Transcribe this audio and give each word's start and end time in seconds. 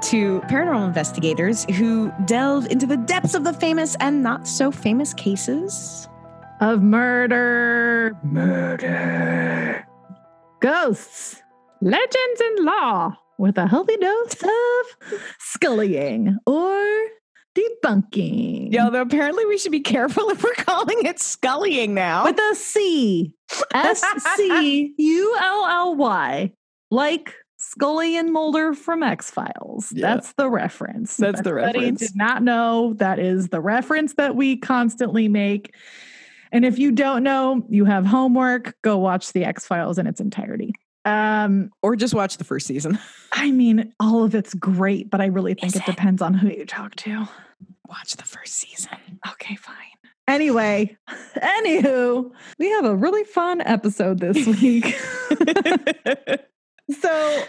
Kim, 0.00 0.20
and 0.20 0.32
we 0.32 0.38
are 0.38 0.40
two 0.40 0.40
paranormal 0.48 0.86
investigators 0.86 1.64
who 1.76 2.12
delve 2.26 2.66
into 2.66 2.86
the 2.86 2.96
depths 2.96 3.34
of 3.34 3.44
the 3.44 3.52
famous 3.52 3.96
and 4.00 4.22
not 4.22 4.46
so 4.46 4.70
famous 4.70 5.14
cases 5.14 6.08
of 6.60 6.82
murder, 6.82 8.16
murder, 8.24 9.86
ghosts, 10.60 11.42
legends, 11.80 12.40
and 12.40 12.64
law 12.64 13.16
with 13.38 13.58
a 13.58 13.66
healthy 13.66 13.96
dose 13.96 14.34
of 14.42 15.20
scullying 15.38 16.36
or 16.46 16.84
debunking. 17.56 18.72
Yeah, 18.72 18.86
although 18.86 19.02
apparently 19.02 19.46
we 19.46 19.58
should 19.58 19.72
be 19.72 19.80
careful 19.80 20.30
if 20.30 20.42
we're 20.42 20.54
calling 20.54 21.04
it 21.04 21.18
scullying 21.18 21.90
now. 21.90 22.24
With 22.24 22.38
a 22.38 22.54
C. 22.54 23.32
S 23.72 24.04
C 24.36 24.92
U 24.96 25.36
L 25.40 25.66
L 25.66 25.96
Y. 25.96 26.52
Like 26.90 27.34
Scully 27.78 28.16
and 28.16 28.32
Mulder 28.32 28.74
from 28.74 29.02
X 29.04 29.30
Files. 29.30 29.92
Yeah. 29.92 30.14
That's 30.14 30.32
the 30.32 30.50
reference. 30.50 31.16
That's 31.16 31.42
the 31.42 31.50
Everybody 31.50 31.78
reference. 31.78 32.00
Did 32.00 32.16
not 32.16 32.42
know 32.42 32.94
that 32.94 33.20
is 33.20 33.48
the 33.50 33.60
reference 33.60 34.14
that 34.14 34.34
we 34.34 34.56
constantly 34.56 35.28
make. 35.28 35.72
And 36.50 36.64
if 36.64 36.78
you 36.78 36.90
don't 36.90 37.22
know, 37.22 37.64
you 37.68 37.84
have 37.84 38.04
homework. 38.04 38.74
Go 38.82 38.98
watch 38.98 39.32
the 39.32 39.44
X 39.44 39.64
Files 39.64 39.98
in 39.98 40.06
its 40.08 40.20
entirety. 40.20 40.74
Um, 41.04 41.70
or 41.82 41.94
just 41.94 42.14
watch 42.14 42.36
the 42.36 42.44
first 42.44 42.66
season. 42.66 42.98
I 43.32 43.52
mean, 43.52 43.94
all 44.00 44.24
of 44.24 44.34
it's 44.34 44.54
great, 44.54 45.08
but 45.08 45.20
I 45.20 45.26
really 45.26 45.54
think 45.54 45.76
it 45.76 45.82
it? 45.82 45.86
depends 45.86 46.20
on 46.20 46.34
who 46.34 46.48
you 46.48 46.66
talk 46.66 46.96
to. 46.96 47.28
Watch 47.88 48.16
the 48.16 48.24
first 48.24 48.54
season. 48.54 48.98
Okay, 49.32 49.54
fine. 49.54 49.74
Anyway, 50.26 50.96
anywho, 51.36 52.30
we 52.58 52.70
have 52.70 52.84
a 52.84 52.94
really 52.96 53.24
fun 53.24 53.60
episode 53.60 54.18
this 54.18 54.46
week. 54.60 54.94
so 57.00 57.44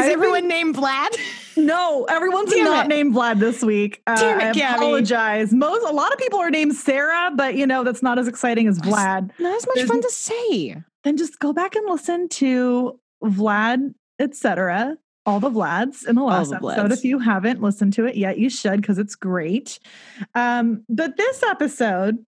Is 0.00 0.06
I 0.06 0.10
everyone 0.12 0.48
named 0.48 0.76
Vlad? 0.76 1.08
No, 1.58 2.04
everyone's 2.04 2.52
Damn 2.52 2.64
not 2.64 2.84
it. 2.84 2.88
named 2.90 3.14
Vlad 3.14 3.38
this 3.40 3.62
week. 3.62 4.02
Uh, 4.06 4.14
Damn 4.20 4.40
it, 4.42 4.44
I 4.48 4.52
Gabby. 4.52 4.76
apologize. 4.84 5.54
Most 5.54 5.88
a 5.88 5.90
lot 5.94 6.12
of 6.12 6.18
people 6.18 6.38
are 6.38 6.50
named 6.50 6.74
Sarah, 6.74 7.30
but 7.34 7.54
you 7.54 7.66
know 7.66 7.82
that's 7.82 8.02
not 8.02 8.18
as 8.18 8.28
exciting 8.28 8.68
as 8.68 8.78
Vlad. 8.78 9.30
Not 9.38 9.56
as 9.56 9.66
much 9.66 9.76
There's- 9.76 9.88
fun 9.88 10.02
to 10.02 10.10
say. 10.10 10.82
Then 11.04 11.16
just 11.16 11.38
go 11.38 11.54
back 11.54 11.74
and 11.74 11.88
listen 11.88 12.28
to 12.28 13.00
Vlad, 13.24 13.94
etc. 14.18 14.98
All 15.24 15.40
the 15.40 15.48
Vlads 15.50 16.06
in 16.06 16.14
the 16.16 16.22
last 16.22 16.50
the 16.50 16.56
episode. 16.56 16.92
If 16.92 17.04
you 17.04 17.20
haven't 17.20 17.62
listened 17.62 17.94
to 17.94 18.04
it 18.04 18.16
yet, 18.16 18.38
you 18.38 18.50
should 18.50 18.82
because 18.82 18.98
it's 18.98 19.14
great. 19.14 19.78
Um, 20.34 20.84
but 20.90 21.16
this 21.16 21.42
episode, 21.42 22.18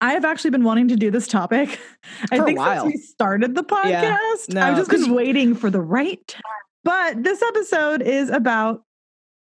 I 0.00 0.12
have 0.12 0.24
actually 0.24 0.50
been 0.50 0.64
wanting 0.64 0.88
to 0.88 0.96
do 0.96 1.10
this 1.10 1.26
topic. 1.26 1.80
I 2.30 2.36
For 2.36 2.42
a 2.42 2.46
think 2.46 2.58
while. 2.58 2.84
since 2.84 2.94
we 2.94 3.00
started 3.00 3.54
the 3.54 3.64
podcast, 3.64 4.54
Yeah. 4.54 4.68
I've 4.68 4.76
just 4.76 4.90
been 4.90 5.12
waiting 5.12 5.54
for 5.54 5.70
the 5.70 5.80
right 5.80 6.24
time. 6.26 6.42
But 6.84 7.22
this 7.24 7.42
episode 7.42 8.02
is 8.02 8.30
about 8.30 8.82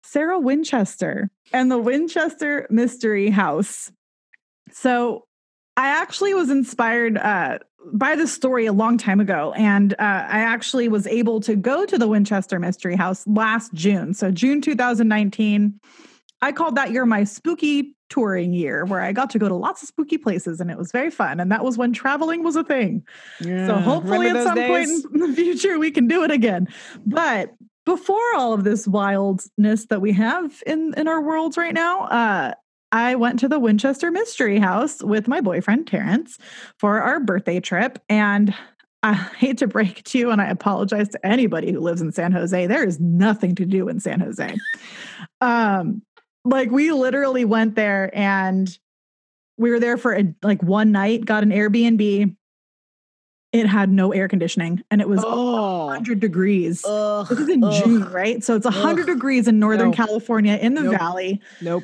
Sarah 0.03 0.39
Winchester 0.39 1.30
and 1.52 1.70
the 1.70 1.78
Winchester 1.78 2.67
Mystery 2.70 3.30
House. 3.30 3.92
So 4.72 5.26
I 5.78 5.89
actually 5.89 6.33
was 6.33 6.50
inspired 6.50 7.17
uh, 7.17 7.59
by 7.94 8.16
this 8.16 8.33
story 8.33 8.66
a 8.66 8.73
long 8.73 8.98
time 8.98 9.20
ago. 9.20 9.54
And 9.58 9.93
uh, 9.93 9.95
I 9.99 10.39
actually 10.39 10.87
was 10.87 11.05
able 11.05 11.42
to 11.42 11.55
go 11.55 11.86
to 11.86 11.98
the 11.98 12.08
Winchester 12.08 12.60
Mystery 12.60 12.95
House 12.95 13.27
last 13.27 13.73
June. 13.73 14.14
So, 14.14 14.32
June 14.32 14.61
2019. 14.61 15.80
I 16.45 16.52
called 16.52 16.76
that 16.76 16.92
year 16.92 17.08
my 17.08 17.23
spooky 17.23 17.95
touring 18.10 18.54
year, 18.54 18.86
where 18.86 19.02
I 19.02 19.14
got 19.14 19.32
to 19.32 19.39
go 19.39 19.50
to 19.50 19.56
lots 19.56 19.82
of 19.82 19.88
spooky 19.88 20.20
places 20.20 20.61
and 20.61 20.70
it 20.70 20.78
was 20.78 20.92
very 20.92 21.10
fun. 21.10 21.39
And 21.39 21.52
that 21.52 21.64
was 21.64 21.76
when 21.76 21.92
traveling 21.92 22.44
was 22.44 22.56
a 22.56 22.64
thing. 22.64 23.04
So 23.66 23.73
hopefully 23.78 24.30
at 24.30 24.44
some 24.44 24.55
point 24.55 24.89
in 25.16 25.20
the 25.22 25.34
future 25.36 25.80
we 25.80 25.89
can 25.89 26.08
do 26.08 26.23
it 26.23 26.30
again. 26.30 26.67
But 27.04 27.55
before 27.84 28.36
all 28.36 28.54
of 28.54 28.64
this 28.64 28.88
wildness 28.88 29.88
that 29.88 30.02
we 30.02 30.11
have 30.14 30.61
in 30.67 30.94
in 30.95 31.08
our 31.08 31.20
worlds 31.20 31.58
right 31.58 31.73
now, 31.73 32.02
uh 32.04 32.54
I 32.92 33.16
went 33.16 33.39
to 33.39 33.50
the 33.50 33.60
Winchester 33.60 34.11
Mystery 34.11 34.60
House 34.60 35.04
with 35.04 35.28
my 35.28 35.42
boyfriend 35.42 35.88
Terrence 35.88 36.38
for 36.78 37.02
our 37.02 37.20
birthday 37.20 37.60
trip 37.60 37.98
and 38.08 38.54
I 39.02 39.14
hate 39.38 39.58
to 39.60 39.67
break 39.67 40.00
it 40.00 40.05
to 40.05 40.17
you, 40.17 40.32
and 40.32 40.42
I 40.42 40.48
apologize 40.48 41.10
to 41.10 41.26
anybody 41.26 41.72
who 41.72 41.80
lives 41.80 42.02
in 42.02 42.11
San 42.11 42.32
Jose. 42.32 42.67
There 42.67 42.84
is 42.84 43.00
nothing 43.00 43.54
to 43.55 43.66
do 43.66 43.88
in 43.88 44.00
San 44.00 44.20
Jose. 44.20 44.58
um, 45.42 46.02
like 46.45 46.72
we 46.72 46.92
literally 46.92 47.44
went 47.45 47.76
there 47.76 48.10
and 48.14 48.78
we 49.58 49.72
were 49.72 49.80
there 49.80 49.98
for 49.98 50.16
a, 50.16 50.23
like 50.44 50.61
one 50.64 50.92
night, 50.92 51.26
got 51.26 51.44
an 51.44 51.50
Airbnb. 51.50 52.36
It 53.52 53.67
had 53.67 53.89
no 53.89 54.11
air 54.11 54.28
conditioning 54.28 54.84
and 54.92 55.00
it 55.02 55.08
was 55.08 55.23
Oh. 55.26 55.86
100 55.88 56.20
degrees. 56.20 56.84
Ugh. 56.86 57.26
This 57.28 57.39
is 57.39 57.50
in 57.50 57.64
Ugh. 57.64 57.84
June, 57.84 58.04
right? 58.11 58.44
So 58.44 58.55
it's 58.55 58.66
100 58.66 59.02
Ugh. 59.02 59.16
degrees 59.16 59.48
in 59.48 59.60
Northern 59.60 59.92
No. 59.92 59.95
California 59.95 60.55
in 60.61 60.73
the 60.76 60.84
Nope. 60.84 60.98
valley. 60.98 61.42
Nope. 61.61 61.84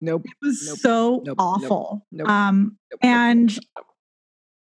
Nope. 0.00 0.22
It 0.26 0.32
was 0.46 0.64
Nope. 0.66 0.78
so 0.78 1.10
Nope. 1.16 1.24
Nope. 1.26 1.36
awful. 1.38 2.06
Nope. 2.12 2.28
Um, 2.28 2.76
Nope. 2.90 3.00
and 3.02 3.58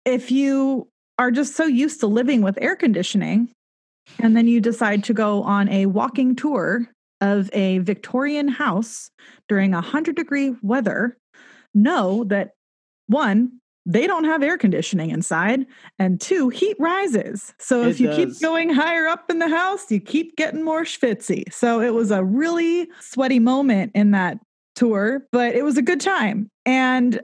if 0.04 0.30
you 0.30 0.86
are 1.18 1.30
just 1.30 1.56
so 1.56 1.64
used 1.64 2.00
to 2.00 2.06
living 2.06 2.42
with 2.42 2.58
air 2.60 2.76
conditioning 2.76 3.48
and 4.18 4.36
then 4.36 4.46
you 4.46 4.60
decide 4.60 5.02
to 5.04 5.14
go 5.14 5.42
on 5.44 5.68
a 5.70 5.86
walking 5.86 6.36
tour 6.36 6.86
of 7.20 7.50
a 7.52 7.78
Victorian 7.78 8.48
house 8.48 9.10
during 9.48 9.72
a 9.72 9.78
100 9.78 10.16
degree 10.16 10.54
weather, 10.62 11.16
know 11.74 12.24
that 12.24 12.52
one, 13.06 13.60
they 13.86 14.06
don't 14.06 14.24
have 14.24 14.42
air 14.42 14.56
conditioning 14.56 15.10
inside, 15.10 15.66
and 15.98 16.20
two, 16.20 16.48
heat 16.48 16.76
rises. 16.78 17.52
So 17.58 17.82
if 17.82 17.96
It 17.96 18.00
you 18.00 18.06
does. 18.08 18.16
keep 18.16 18.40
going 18.40 18.70
higher 18.70 19.06
up 19.06 19.30
in 19.30 19.38
the 19.40 19.48
house, 19.48 19.90
you 19.90 20.00
keep 20.00 20.36
getting 20.36 20.62
more 20.62 20.84
schwitzy. 20.84 21.52
So 21.52 21.80
it 21.80 21.92
was 21.92 22.10
a 22.10 22.24
really 22.24 22.88
sweaty 23.00 23.38
moment 23.38 23.92
in 23.94 24.12
that 24.12 24.38
tour, 24.74 25.26
but 25.32 25.54
it 25.54 25.64
was 25.64 25.76
a 25.76 25.82
good 25.82 26.00
time. 26.00 26.50
And 26.64 27.20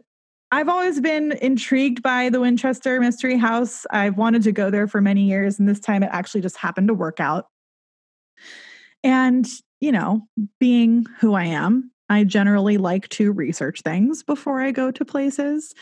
I've 0.53 0.69
always 0.69 1.01
been 1.01 1.33
intrigued 1.41 2.03
by 2.03 2.29
the 2.29 2.41
Winchester 2.41 3.01
Mystery 3.01 3.39
House. 3.39 3.87
I've 3.91 4.19
wanted 4.19 4.43
to 4.43 4.53
go 4.53 4.69
there 4.69 4.87
for 4.89 5.01
many 5.01 5.23
years, 5.23 5.59
and 5.59 5.69
this 5.69 5.81
time 5.81 6.03
it 6.03 6.11
actually 6.13 6.41
just 6.41 6.57
happened 6.57 6.89
to 6.89 6.95
work 6.95 7.21
out. 7.21 7.47
And, 9.03 9.47
you 9.81 9.93
know, 9.93 10.27
being 10.59 11.07
who 11.21 11.35
I 11.35 11.45
am, 11.45 11.91
I 12.09 12.25
generally 12.25 12.77
like 12.77 13.09
to 13.11 13.31
research 13.33 13.83
things 13.83 14.23
before 14.25 14.61
I 14.61 14.73
go 14.73 14.91
to 14.91 15.05
places. 15.05 15.75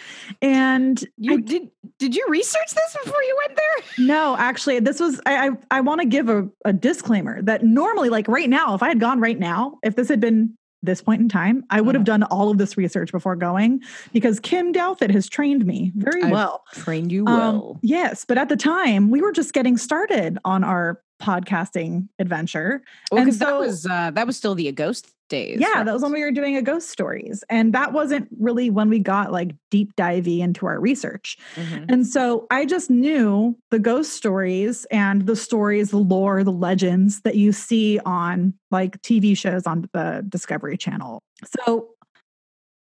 And 0.43 1.03
You 1.17 1.35
I- 1.35 1.41
did 1.41 1.71
did 1.99 2.15
you 2.15 2.25
research 2.29 2.71
this 2.75 2.97
before 3.05 3.23
you 3.23 3.37
went 3.47 3.57
there? 3.59 3.85
no, 4.07 4.37
actually, 4.39 4.79
this 4.81 5.01
was 5.01 5.21
I 5.27 5.49
I, 5.49 5.51
I 5.71 5.81
want 5.81 6.01
to 6.01 6.07
give 6.07 6.29
a, 6.29 6.49
a 6.65 6.73
disclaimer 6.73 7.41
that 7.43 7.65
normally, 7.65 8.09
like 8.11 8.29
right 8.29 8.49
now, 8.49 8.75
if 8.75 8.83
I 8.83 8.89
had 8.89 9.01
gone 9.01 9.21
right 9.21 9.39
now, 9.39 9.79
if 9.83 9.97
this 9.97 10.09
had 10.09 10.21
been 10.21 10.55
this 10.83 11.03
point 11.03 11.21
in 11.21 11.29
time, 11.29 11.65
I 11.71 11.81
would 11.81 11.97
have 11.97 12.03
Uh-huh. 12.03 12.19
done 12.19 12.23
all 12.25 12.51
of 12.53 12.59
this 12.59 12.77
research 12.77 13.11
before 13.11 13.35
going 13.35 13.81
because 14.13 14.39
Kim 14.39 14.73
Douthit 14.73 15.11
has 15.11 15.29
trained 15.29 15.67
me 15.67 15.91
very 15.97 16.23
I've 16.23 16.31
well. 16.31 16.63
Trained 16.73 17.11
you 17.11 17.27
Um, 17.27 17.79
yes, 17.83 18.25
but 18.25 18.39
at 18.39 18.49
the 18.49 18.57
time, 18.57 19.11
we 19.11 19.21
were 19.21 19.33
just 19.33 19.53
getting 19.55 19.77
started 19.77 20.39
on 20.45 20.63
our 20.63 21.01
podcasting 21.21 22.09
adventure. 22.19 22.83
Well, 23.11 23.21
and 23.21 23.27
because 23.27 23.39
that 23.39 23.59
was 23.59 23.87
uh, 23.87 24.11
that 24.13 24.27
was 24.27 24.37
still 24.37 24.55
the 24.55 24.71
ghost 24.73 25.13
days. 25.29 25.59
yeah, 25.61 25.73
right? 25.75 25.85
that 25.85 25.93
was 25.93 26.03
when 26.03 26.13
we 26.13 26.23
were 26.23 26.31
doing 26.31 26.57
a 26.57 26.63
ghost 26.63 26.89
stories. 26.89 27.45
And 27.51 27.73
that 27.75 27.93
wasn't 27.93 28.29
really 28.39 28.71
when 28.71 28.89
we 28.89 28.99
got 28.99 29.31
like 29.31 29.55
deep 29.71 29.95
divey 29.97 30.39
into 30.41 30.67
our 30.67 30.81
research. 30.81 31.37
Mhm. 31.57 31.85
And 31.91 32.07
so 32.07 32.47
I 32.51 32.65
just 32.65 32.89
knew 32.91 33.57
the 33.71 33.79
ghost 33.79 34.15
stories 34.15 34.87
and 34.91 35.27
the 35.27 35.37
stories, 35.37 35.91
the 35.91 35.99
lore, 35.99 36.45
the 36.45 36.53
legends 36.53 37.21
that 37.23 37.37
you 37.37 37.53
see 37.53 37.99
on 38.07 38.55
like 38.71 39.01
TV 39.03 39.37
shows 39.37 39.67
on 39.67 39.89
the 39.93 40.25
Discovery 40.29 40.77
Channel. 40.79 41.23
So 41.67 41.91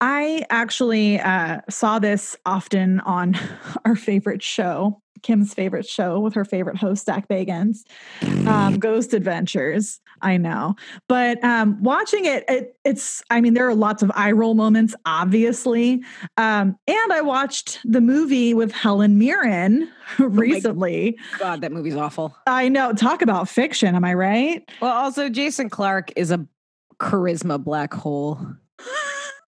I 0.05 0.43
actually 0.49 1.17
uh, 1.17 1.61
saw 1.69 1.97
this 1.97 2.35
often 2.45 2.99
on 3.01 3.39
our 3.85 3.95
favorite 3.95 4.43
show, 4.43 5.01
Kim's 5.21 5.53
favorite 5.53 5.87
show 5.87 6.19
with 6.19 6.33
her 6.33 6.43
favorite 6.43 6.75
host, 6.75 7.05
Zak 7.05 7.29
Bagans, 7.29 7.85
um, 8.45 8.79
Ghost 8.79 9.13
Adventures. 9.13 10.01
I 10.21 10.35
know, 10.35 10.75
but 11.07 11.41
um, 11.41 11.81
watching 11.81 12.25
it, 12.25 12.43
it, 12.49 12.75
it's. 12.83 13.21
I 13.29 13.39
mean, 13.39 13.53
there 13.53 13.65
are 13.67 13.75
lots 13.75 14.03
of 14.03 14.11
eye 14.13 14.33
roll 14.33 14.55
moments, 14.55 14.93
obviously. 15.05 16.01
Um, 16.35 16.77
and 16.85 17.13
I 17.13 17.21
watched 17.21 17.79
the 17.85 18.01
movie 18.01 18.53
with 18.53 18.73
Helen 18.73 19.17
Mirren 19.17 19.89
recently. 20.19 21.17
God, 21.39 21.61
that 21.61 21.71
movie's 21.71 21.95
awful. 21.95 22.35
I 22.45 22.67
know. 22.67 22.91
Talk 22.91 23.21
about 23.21 23.47
fiction. 23.47 23.95
Am 23.95 24.03
I 24.03 24.13
right? 24.13 24.69
Well, 24.81 24.91
also 24.91 25.29
Jason 25.29 25.69
Clarke 25.69 26.11
is 26.17 26.29
a 26.29 26.45
charisma 26.99 27.63
black 27.63 27.93
hole. 27.93 28.55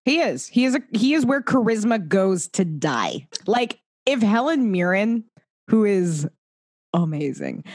He 0.06 0.20
is. 0.20 0.48
He 0.48 0.66
is 0.66 0.76
a 0.76 0.82
he 0.94 1.14
is 1.14 1.26
where 1.26 1.42
charisma 1.42 2.08
goes 2.08 2.48
to 2.50 2.64
die. 2.64 3.28
Like 3.48 3.80
if 4.06 4.22
Helen 4.22 4.72
Mirren, 4.72 5.26
who 5.68 5.84
is 5.84 6.28
amazing, 6.94 7.66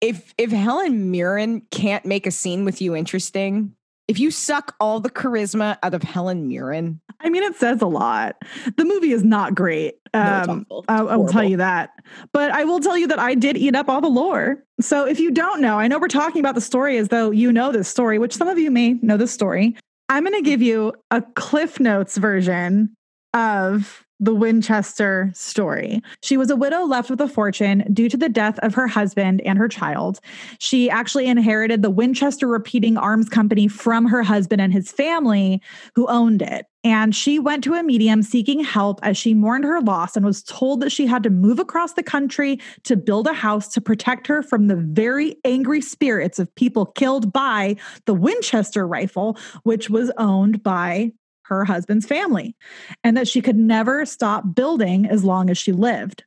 if 0.00 0.32
if 0.38 0.52
Helen 0.52 1.10
Mirren 1.10 1.62
can't 1.72 2.06
make 2.06 2.26
a 2.26 2.30
scene 2.30 2.64
with 2.64 2.80
you 2.80 2.94
interesting, 2.94 3.74
if 4.06 4.20
you 4.20 4.30
suck 4.30 4.76
all 4.78 5.00
the 5.00 5.10
charisma 5.10 5.78
out 5.82 5.94
of 5.94 6.04
Helen 6.04 6.46
Mirren, 6.46 7.00
I 7.20 7.28
mean, 7.28 7.42
it 7.42 7.56
says 7.56 7.82
a 7.82 7.86
lot. 7.86 8.36
The 8.76 8.84
movie 8.84 9.10
is 9.10 9.24
not 9.24 9.54
great. 9.54 9.96
Um, 10.14 10.66
awful. 10.70 10.84
I, 10.88 10.98
I 10.98 11.16
will 11.16 11.26
tell 11.26 11.42
you 11.42 11.56
that. 11.56 11.90
But 12.32 12.52
I 12.52 12.64
will 12.64 12.78
tell 12.78 12.96
you 12.96 13.08
that 13.08 13.18
I 13.18 13.34
did 13.34 13.56
eat 13.56 13.74
up 13.74 13.88
all 13.88 14.00
the 14.00 14.08
lore. 14.08 14.62
So 14.80 15.06
if 15.06 15.18
you 15.18 15.32
don't 15.32 15.60
know, 15.60 15.78
I 15.78 15.88
know 15.88 15.98
we're 15.98 16.08
talking 16.08 16.40
about 16.40 16.54
the 16.54 16.60
story 16.60 16.98
as 16.98 17.08
though 17.08 17.32
you 17.32 17.50
know 17.52 17.72
this 17.72 17.88
story, 17.88 18.18
which 18.18 18.36
some 18.36 18.48
of 18.48 18.58
you 18.58 18.70
may 18.70 18.92
know 18.94 19.16
this 19.16 19.32
story. 19.32 19.76
I'm 20.08 20.24
going 20.24 20.42
to 20.42 20.48
give 20.48 20.62
you 20.62 20.92
a 21.10 21.20
Cliff 21.20 21.80
Notes 21.80 22.16
version 22.16 22.94
of 23.34 24.05
the 24.18 24.34
Winchester 24.34 25.30
story. 25.34 26.00
She 26.22 26.36
was 26.36 26.50
a 26.50 26.56
widow 26.56 26.84
left 26.84 27.10
with 27.10 27.20
a 27.20 27.28
fortune 27.28 27.84
due 27.92 28.08
to 28.08 28.16
the 28.16 28.28
death 28.28 28.58
of 28.60 28.74
her 28.74 28.86
husband 28.86 29.42
and 29.42 29.58
her 29.58 29.68
child. 29.68 30.20
She 30.58 30.88
actually 30.88 31.26
inherited 31.26 31.82
the 31.82 31.90
Winchester 31.90 32.46
Repeating 32.46 32.96
Arms 32.96 33.28
Company 33.28 33.68
from 33.68 34.06
her 34.06 34.22
husband 34.22 34.62
and 34.62 34.72
his 34.72 34.90
family, 34.90 35.60
who 35.94 36.06
owned 36.06 36.40
it. 36.42 36.66
And 36.82 37.16
she 37.16 37.40
went 37.40 37.64
to 37.64 37.74
a 37.74 37.82
medium 37.82 38.22
seeking 38.22 38.62
help 38.62 39.00
as 39.02 39.18
she 39.18 39.34
mourned 39.34 39.64
her 39.64 39.80
loss 39.80 40.16
and 40.16 40.24
was 40.24 40.44
told 40.44 40.80
that 40.80 40.92
she 40.92 41.06
had 41.06 41.24
to 41.24 41.30
move 41.30 41.58
across 41.58 41.94
the 41.94 42.02
country 42.02 42.60
to 42.84 42.96
build 42.96 43.26
a 43.26 43.32
house 43.32 43.68
to 43.74 43.80
protect 43.80 44.28
her 44.28 44.40
from 44.42 44.68
the 44.68 44.76
very 44.76 45.36
angry 45.44 45.80
spirits 45.80 46.38
of 46.38 46.54
people 46.54 46.86
killed 46.86 47.32
by 47.32 47.76
the 48.04 48.14
Winchester 48.14 48.86
rifle, 48.86 49.36
which 49.64 49.90
was 49.90 50.12
owned 50.16 50.62
by 50.62 51.10
her 51.48 51.64
husband's 51.64 52.06
family, 52.06 52.56
and 53.04 53.16
that 53.16 53.28
she 53.28 53.40
could 53.40 53.56
never 53.56 54.04
stop 54.06 54.54
building 54.54 55.06
as 55.06 55.24
long 55.24 55.50
as 55.50 55.58
she 55.58 55.72
lived. 55.72 56.24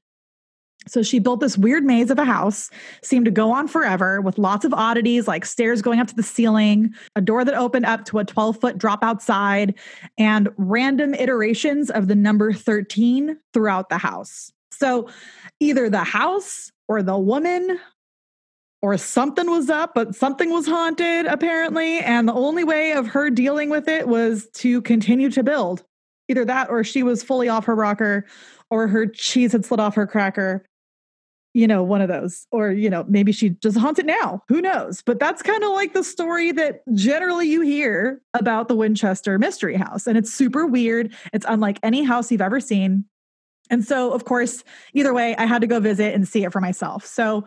So 0.88 1.04
she 1.04 1.20
built 1.20 1.40
this 1.40 1.58
weird 1.58 1.84
maze 1.84 2.10
of 2.10 2.18
a 2.18 2.26
house, 2.26 2.70
seemed 3.04 3.26
to 3.26 3.32
go 3.32 3.52
on 3.52 3.68
forever 3.68 4.22
with 4.22 4.38
lots 4.38 4.66
of 4.66 4.74
oddities 4.74 5.28
like 5.28 5.46
stairs 5.46 5.82
going 5.82 6.00
up 6.00 6.08
to 6.08 6.16
the 6.16 6.24
ceiling, 6.24 6.94
a 7.16 7.22
door 7.22 7.44
that 7.46 7.54
opened 7.54 7.86
up 7.86 8.06
to 8.06 8.20
a 8.20 8.26
12 8.26 8.60
foot 8.60 8.78
drop 8.78 9.04
outside, 9.04 9.78
and 10.18 10.50
random 10.58 11.14
iterations 11.14 11.92
of 11.92 12.08
the 12.08 12.16
number 12.16 12.54
13 12.54 13.38
throughout 13.54 13.90
the 13.90 13.98
house. 13.98 14.52
So 14.72 15.10
either 15.60 15.90
the 15.90 16.04
house 16.04 16.72
or 16.88 17.04
the 17.04 17.18
woman 17.18 17.80
or 18.82 18.98
something 18.98 19.50
was 19.50 19.70
up, 19.70 19.94
but 19.94 20.16
something 20.16 20.52
was 20.52 20.66
haunted 20.66 21.26
apparently. 21.26 22.00
And 22.00 22.28
the 22.28 22.34
only 22.34 22.64
way 22.64 22.94
of 22.94 23.08
her 23.08 23.30
dealing 23.30 23.70
with 23.70 23.88
it 23.88 24.08
was 24.08 24.48
to 24.56 24.82
continue 24.84 25.30
to 25.32 25.44
build. 25.44 25.84
Either 26.30 26.46
that 26.46 26.70
or 26.70 26.84
she 26.84 27.04
was 27.04 27.24
fully 27.24 27.50
off 27.50 27.66
her 27.66 27.76
rocker 27.76 28.26
or 28.70 28.88
her 28.88 29.06
cheese 29.06 29.52
had 29.52 29.66
slid 29.66 29.80
off 29.80 29.96
her 29.96 30.08
cracker. 30.08 30.66
You 31.56 31.68
know, 31.68 31.82
one 31.84 32.02
of 32.02 32.08
those. 32.08 32.46
Or, 32.52 32.72
you 32.72 32.90
know, 32.90 33.04
maybe 33.10 33.32
she 33.32 33.50
just 33.50 33.76
haunts 33.76 34.00
it 34.00 34.06
now. 34.06 34.44
Who 34.48 34.62
knows? 34.62 35.02
But 35.02 35.20
that's 35.20 35.42
kind 35.42 35.64
of 35.64 35.72
like 35.72 35.94
the 35.94 36.04
story 36.04 36.52
that 36.52 36.84
generally 36.94 37.48
you 37.48 37.62
hear 37.62 38.22
about 38.36 38.68
the 38.68 38.76
Winchester 38.76 39.40
Mystery 39.40 39.76
House. 39.76 40.06
And 40.06 40.18
it's 40.18 40.32
super 40.32 40.68
weird. 40.68 41.12
It's 41.34 41.48
unlike 41.50 41.80
any 41.82 42.04
house 42.04 42.32
you've 42.32 42.40
ever 42.40 42.60
seen. 42.60 43.06
And 43.72 43.84
so, 43.84 44.14
of 44.14 44.26
course, 44.26 44.64
either 44.94 45.14
way, 45.14 45.36
I 45.36 45.46
had 45.46 45.62
to 45.62 45.68
go 45.68 45.80
visit 45.80 46.14
and 46.14 46.28
see 46.28 46.44
it 46.44 46.52
for 46.52 46.62
myself. 46.62 47.06
So 47.06 47.46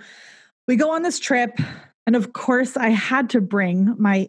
we 0.68 0.76
go 0.76 0.92
on 0.92 1.02
this 1.02 1.18
trip. 1.18 1.58
And 2.04 2.16
of 2.16 2.32
course, 2.32 2.76
I 2.76 2.88
had 2.88 3.30
to 3.30 3.40
bring 3.40 3.94
my 3.96 4.26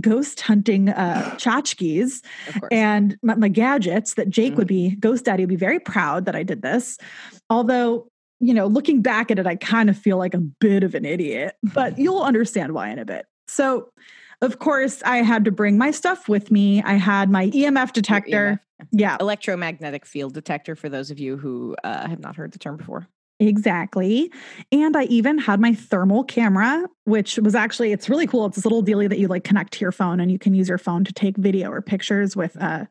ghost 0.00 0.40
hunting 0.40 0.88
uh, 0.88 1.34
tchotchkes 1.36 2.22
and 2.70 3.18
my, 3.22 3.34
my 3.34 3.48
gadgets 3.48 4.14
that 4.14 4.30
Jake 4.30 4.54
Mhm. 4.54 4.56
would 4.56 4.66
be, 4.66 4.96
Ghost 4.96 5.26
Daddy 5.26 5.42
would 5.42 5.50
be 5.50 5.56
very 5.56 5.78
proud 5.78 6.24
that 6.24 6.34
I 6.34 6.42
did 6.42 6.62
this. 6.62 6.96
Although, 7.50 8.08
you 8.40 8.54
know, 8.54 8.66
looking 8.66 9.02
back 9.02 9.30
at 9.30 9.38
it, 9.38 9.46
I 9.46 9.56
kind 9.56 9.90
of 9.90 9.98
feel 9.98 10.16
like 10.16 10.32
a 10.32 10.38
bit 10.38 10.82
of 10.84 10.94
an 10.94 11.04
idiot, 11.04 11.54
but 11.62 11.98
you'll 11.98 12.22
understand 12.22 12.72
why 12.72 12.88
in 12.88 12.98
a 12.98 13.04
bit. 13.04 13.26
So, 13.46 13.90
of 14.40 14.58
course, 14.58 15.02
I 15.04 15.18
had 15.18 15.44
to 15.44 15.52
bring 15.52 15.76
my 15.76 15.90
stuff 15.90 16.28
with 16.30 16.50
me. 16.50 16.82
I 16.82 16.94
had 16.94 17.30
my 17.30 17.48
EMF 17.50 17.92
detector. 17.92 18.58
EMF. 18.80 18.88
Yeah, 18.90 19.16
Electromagnetic 19.20 20.06
field 20.06 20.32
detector 20.34 20.74
for 20.74 20.88
those 20.88 21.10
of 21.10 21.20
you 21.20 21.36
who 21.36 21.76
uh, 21.84 22.08
have 22.08 22.18
not 22.20 22.36
heard 22.36 22.52
the 22.52 22.58
term 22.58 22.78
before. 22.78 23.06
Exactly. 23.42 24.30
And 24.70 24.96
I 24.96 25.04
even 25.04 25.36
had 25.36 25.58
my 25.58 25.74
thermal 25.74 26.22
camera, 26.22 26.88
which 27.04 27.38
was 27.38 27.56
actually, 27.56 27.90
it's 27.90 28.08
really 28.08 28.28
cool. 28.28 28.46
It's 28.46 28.54
this 28.54 28.64
little 28.64 28.84
dealie 28.84 29.08
that 29.08 29.18
you 29.18 29.26
like 29.26 29.42
connect 29.42 29.72
to 29.74 29.80
your 29.80 29.90
phone 29.90 30.20
and 30.20 30.30
you 30.30 30.38
can 30.38 30.54
use 30.54 30.68
your 30.68 30.78
phone 30.78 31.02
to 31.04 31.12
take 31.12 31.36
video 31.36 31.68
or 31.68 31.82
pictures 31.82 32.36
with 32.36 32.56
uh, 32.62 32.84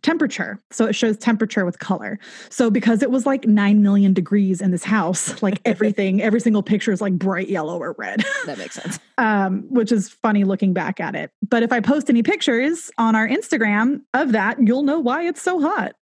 temperature. 0.00 0.58
So 0.70 0.86
it 0.86 0.94
shows 0.94 1.18
temperature 1.18 1.66
with 1.66 1.78
color. 1.78 2.18
So 2.48 2.70
because 2.70 3.02
it 3.02 3.10
was 3.10 3.26
like 3.26 3.46
9 3.46 3.82
million 3.82 4.14
degrees 4.14 4.62
in 4.62 4.70
this 4.70 4.84
house, 4.84 5.42
like 5.42 5.60
everything, 5.66 6.22
every 6.22 6.40
single 6.40 6.62
picture 6.62 6.90
is 6.90 7.02
like 7.02 7.12
bright 7.12 7.50
yellow 7.50 7.78
or 7.78 7.94
red, 7.98 8.24
That 8.46 8.56
makes 8.56 8.76
sense. 8.76 8.98
um, 9.18 9.66
which 9.68 9.92
is 9.92 10.08
funny 10.08 10.44
looking 10.44 10.72
back 10.72 11.00
at 11.00 11.14
it. 11.14 11.32
But 11.46 11.62
if 11.62 11.70
I 11.70 11.80
post 11.80 12.08
any 12.08 12.22
pictures 12.22 12.90
on 12.96 13.14
our 13.14 13.28
Instagram 13.28 14.00
of 14.14 14.32
that, 14.32 14.56
you'll 14.58 14.84
know 14.84 15.00
why 15.00 15.26
it's 15.26 15.42
so 15.42 15.60
hot. 15.60 15.96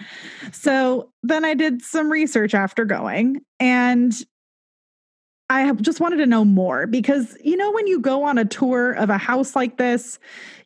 So 0.50 1.11
then 1.22 1.44
I 1.44 1.54
did 1.54 1.82
some 1.82 2.10
research 2.10 2.54
after 2.54 2.84
going 2.84 3.40
and 3.60 4.12
I 5.52 5.62
have 5.62 5.82
just 5.82 6.00
wanted 6.00 6.16
to 6.16 6.26
know 6.26 6.44
more 6.44 6.86
because 6.86 7.36
you 7.44 7.56
know 7.56 7.70
when 7.72 7.86
you 7.86 8.00
go 8.00 8.24
on 8.24 8.38
a 8.38 8.44
tour 8.44 8.92
of 8.92 9.10
a 9.10 9.18
house 9.18 9.54
like 9.54 9.76
this, 9.76 10.18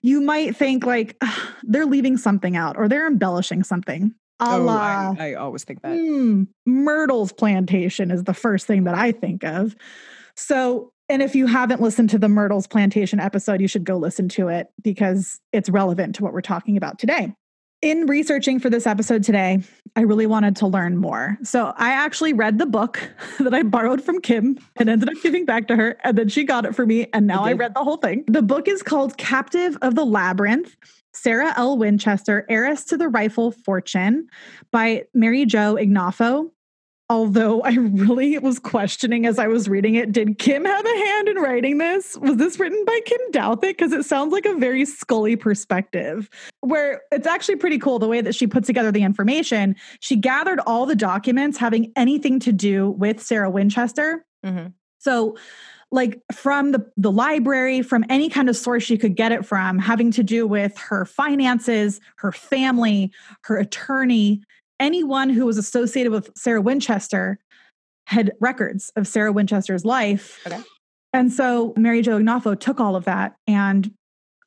you 0.03 0.21
might 0.21 0.57
think 0.57 0.87
like 0.87 1.21
they're 1.65 1.87
leaving 1.87 2.17
something 2.17 2.57
out 2.57 2.77
or 2.77 2.89
they're 2.89 3.07
embellishing 3.07 3.65
something. 3.65 4.15
A 4.39 4.45
Oh, 4.45 4.69
I, 4.69 5.17
I 5.31 5.35
always 5.35 5.65
think 5.65 5.83
that. 5.83 5.97
Hmm, 5.99 6.45
Myrtle's 6.67 7.33
plantation 7.33 8.11
is 8.11 8.25
the 8.25 8.35
first 8.35 8.67
thing 8.67 8.85
that 8.85 8.95
I 8.95 9.11
think 9.11 9.45
of. 9.45 9.75
So, 10.37 10.93
and 11.09 11.23
if 11.23 11.35
you 11.35 11.47
haven't 11.47 11.81
listened 11.81 12.11
to 12.11 12.19
the 12.19 12.29
Myrtle's 12.29 12.67
plantation 12.67 13.19
episode, 13.19 13.61
you 13.61 13.69
should 13.69 13.85
go 13.85 13.97
listen 13.97 14.29
to 14.31 14.49
it 14.49 14.69
because 14.83 15.41
it's 15.53 15.71
relevant 15.71 16.17
to 16.17 16.23
what 16.23 16.33
we're 16.33 16.43
talking 16.43 16.77
about 16.77 16.99
today. 16.99 17.35
In 17.83 18.07
researching 18.07 18.59
for 18.59 18.71
this 18.71 18.87
episode 18.87 19.23
today, 19.23 19.63
I 19.97 20.01
really 20.01 20.27
wanted 20.27 20.57
to 20.57 20.67
learn 20.67 20.97
more. 20.97 21.37
So 21.43 21.75
I 21.77 21.91
actually 21.91 22.33
read 22.33 22.59
the 22.59 22.67
book 22.67 23.11
that 23.39 23.53
I 23.53 23.63
borrowed 23.63 24.03
from 24.03 24.21
Kim 24.21 24.59
and 24.77 24.89
ended 24.89 25.11
up 25.11 25.23
giving 25.23 25.45
back 25.45 25.69
to 25.69 25.77
her. 25.77 25.99
And 26.03 26.17
then 26.17 26.29
she 26.29 26.45
got 26.45 26.65
it 26.65 26.75
for 26.75 26.87
me. 26.87 27.07
And 27.13 27.27
now 27.27 27.45
I 27.45 27.53
read 27.53 27.75
the 27.75 27.85
whole 27.85 27.99
thing. 27.99 28.25
The 28.27 28.43
book 28.43 28.67
is 28.67 28.83
called 28.83 29.19
Captive 29.19 29.77
of 29.83 29.95
the 29.95 30.05
Labyrinth 30.05 30.75
Sarah 31.17 31.55
L. 31.57 31.79
Winchester, 31.79 32.45
Heiress 32.49 32.85
to 32.85 32.97
the 32.97 33.09
Rifle 33.09 33.51
Fortune 33.51 34.29
by 34.71 35.05
Mary 35.15 35.47
Jo 35.47 35.77
Ignoffo. 35.77 36.51
Although 37.09 37.63
I 37.63 37.75
really 37.75 38.37
was 38.39 38.59
questioning 38.59 39.27
as 39.27 39.39
I 39.39 39.47
was 39.47 39.69
reading 39.69 39.95
it, 39.95 40.11
did 40.11 40.39
Kim 40.39 40.65
have 40.65 40.85
a 40.85 41.05
hand 41.07 41.29
in 41.29 41.37
writing 41.37 41.79
this? 41.79 42.17
Was 42.19 42.37
this 42.37 42.59
written 42.59 42.85
by 42.85 43.01
Kim 43.07 43.21
Douthit? 43.31 43.61
Because 43.61 43.93
it 43.93 44.05
sounds 44.05 44.33
like 44.33 44.45
a 44.45 44.57
very 44.57 44.85
Scully 44.85 45.37
perspective, 45.37 46.29
where 46.63 47.03
it's 47.13 47.27
actually 47.27 47.57
pretty 47.57 47.79
cool 47.79 48.01
the 48.01 48.09
way 48.09 48.21
that 48.21 48.35
she 48.35 48.49
put 48.49 48.65
together 48.65 48.91
the 48.91 49.05
information. 49.05 49.77
She 50.01 50.17
gathered 50.17 50.59
all 50.67 50.85
the 50.85 50.97
documents 50.97 51.59
having 51.59 51.93
anything 51.95 52.41
to 52.41 52.51
do 52.51 52.91
with 52.91 53.23
Sarah 53.23 53.51
Winchester. 53.51 54.25
Mhm. 54.45 54.73
So, 54.99 55.37
like 55.93 56.21
from 56.35 56.73
the, 56.73 56.85
the 56.97 57.13
library, 57.13 57.83
from 57.83 58.05
any 58.11 58.29
kind 58.29 58.49
of 58.49 58.57
source 58.57 58.83
she 58.83 58.99
could 58.99 59.15
get 59.15 59.31
it 59.31 59.47
from, 59.47 59.79
having 59.79 60.11
to 60.11 60.25
do 60.25 60.45
with 60.45 60.77
her 60.79 61.05
finances, 61.05 62.01
her 62.17 62.33
family, 62.33 63.13
her 63.43 63.57
attorney, 63.57 64.43
anyone 64.81 65.31
who 65.31 65.47
was 65.47 65.59
associated 65.59 66.13
with 66.13 66.31
Sarah 66.37 66.61
Winchester 66.61 67.39
had 68.07 68.33
records 68.41 68.93
of 68.97 69.07
Sarah 69.07 69.33
Winchester's 69.33 69.85
life. 69.85 70.41
Okay. 70.47 70.61
And 71.13 71.33
so 71.33 71.73
Mary 71.77 72.03
Jo 72.03 72.19
Ignoffo 72.19 72.59
took 72.59 72.81
all 72.81 72.95
of 72.95 73.05
that 73.05 73.37
and 73.47 73.91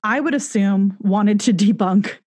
I 0.04 0.20
would 0.20 0.34
assume 0.34 0.96
wanted 1.00 1.40
to 1.42 1.54
debunk 1.54 2.18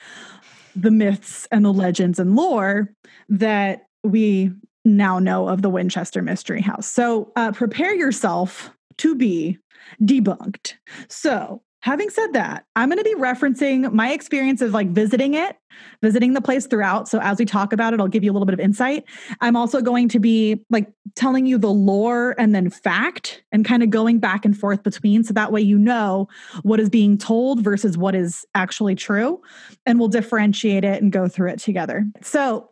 the 0.77 0.91
myths 0.91 1.47
and 1.51 1.65
the 1.65 1.73
legends 1.73 2.19
and 2.19 2.37
lore 2.37 2.93
that 3.29 3.87
we 4.03 4.53
now 4.85 5.19
know 5.19 5.49
of 5.49 5.63
the 5.63 5.71
Winchester 5.71 6.23
Mystery 6.23 6.61
House. 6.61 6.87
So 6.87 7.33
uh, 7.37 7.53
prepare 7.53 7.95
yourself 7.95 8.71
to 8.99 9.15
be 9.15 9.59
debunked. 10.03 10.75
So, 11.09 11.63
having 11.83 12.11
said 12.11 12.33
that, 12.33 12.65
I'm 12.77 12.89
going 12.89 12.99
to 12.99 13.05
be 13.05 13.15
referencing 13.15 13.93
my 13.93 14.13
experience 14.13 14.63
of 14.63 14.73
like 14.73 14.89
visiting 14.89 15.35
it, 15.35 15.57
visiting 16.01 16.33
the 16.33 16.41
place 16.41 16.67
throughout. 16.67 17.09
So, 17.09 17.21
as 17.21 17.39
we 17.39 17.45
talk 17.45 17.73
about 17.73 17.93
it, 17.93 18.01
I'll 18.01 18.09
give 18.09 18.25
you 18.25 18.31
a 18.31 18.35
little 18.35 18.47
bit 18.47 18.55
of 18.55 18.61
insight. 18.61 19.05
I'm 19.41 19.57
also 19.57 19.81
going 19.81 20.09
to 20.11 20.19
be 20.19 20.65
like 20.71 20.91
telling 21.15 21.45
you 21.45 21.59
the 21.59 21.71
lore 21.71 22.35
and 22.39 22.55
then 22.55 22.71
fact 22.71 23.43
and 23.53 23.65
kind 23.65 23.83
of 23.83 23.91
going 23.91 24.19
back 24.19 24.45
and 24.45 24.57
forth 24.57 24.83
between. 24.83 25.25
So 25.25 25.35
that 25.35 25.53
way 25.53 25.61
you 25.61 25.79
know 25.79 26.29
what 26.63 26.81
is 26.81 26.89
being 26.89 27.19
told 27.19 27.63
versus 27.63 27.99
what 27.99 28.15
is 28.15 28.47
actually 28.55 28.95
true. 28.95 29.41
And 29.85 29.99
we'll 29.99 30.09
differentiate 30.09 30.85
it 30.85 31.03
and 31.03 31.13
go 31.13 31.29
through 31.29 31.51
it 31.51 31.59
together. 31.59 32.07
So, 32.23 32.71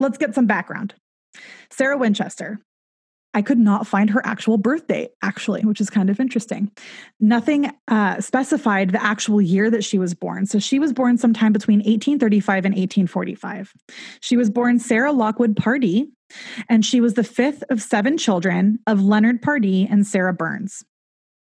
let's 0.00 0.18
get 0.18 0.34
some 0.34 0.46
background. 0.46 0.94
Sarah 1.70 1.98
Winchester. 1.98 2.60
I 3.34 3.42
could 3.42 3.58
not 3.58 3.86
find 3.86 4.10
her 4.10 4.24
actual 4.26 4.58
birth 4.58 4.86
date, 4.86 5.10
actually, 5.22 5.62
which 5.62 5.80
is 5.80 5.88
kind 5.88 6.10
of 6.10 6.20
interesting. 6.20 6.70
Nothing 7.18 7.72
uh, 7.88 8.20
specified 8.20 8.90
the 8.90 9.02
actual 9.02 9.40
year 9.40 9.70
that 9.70 9.84
she 9.84 9.98
was 9.98 10.14
born. 10.14 10.46
So 10.46 10.58
she 10.58 10.78
was 10.78 10.92
born 10.92 11.16
sometime 11.16 11.52
between 11.52 11.78
1835 11.78 12.64
and 12.64 12.74
1845. 12.74 13.72
She 14.20 14.36
was 14.36 14.50
born 14.50 14.78
Sarah 14.78 15.12
Lockwood 15.12 15.56
Pardee, 15.56 16.10
and 16.68 16.84
she 16.84 17.00
was 17.00 17.14
the 17.14 17.24
fifth 17.24 17.64
of 17.70 17.80
seven 17.80 18.18
children 18.18 18.78
of 18.86 19.02
Leonard 19.02 19.40
Pardee 19.40 19.86
and 19.90 20.06
Sarah 20.06 20.34
Burns. 20.34 20.84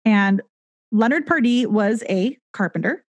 And 0.05 0.43
Leonard 0.93 1.27
Pardee 1.27 1.67
was 1.67 2.03
a 2.09 2.37
carpenter, 2.53 3.05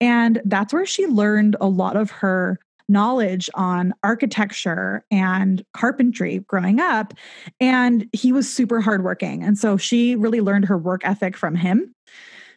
and 0.00 0.40
that's 0.44 0.72
where 0.72 0.86
she 0.86 1.06
learned 1.06 1.56
a 1.60 1.68
lot 1.68 1.96
of 1.96 2.10
her 2.10 2.58
knowledge 2.88 3.48
on 3.54 3.94
architecture 4.02 5.04
and 5.10 5.64
carpentry 5.72 6.40
growing 6.40 6.80
up. 6.80 7.14
And 7.60 8.08
he 8.12 8.32
was 8.32 8.52
super 8.52 8.80
hardworking. 8.80 9.42
And 9.42 9.58
so 9.58 9.76
she 9.76 10.14
really 10.16 10.40
learned 10.40 10.66
her 10.66 10.78
work 10.78 11.02
ethic 11.04 11.36
from 11.36 11.54
him. 11.54 11.94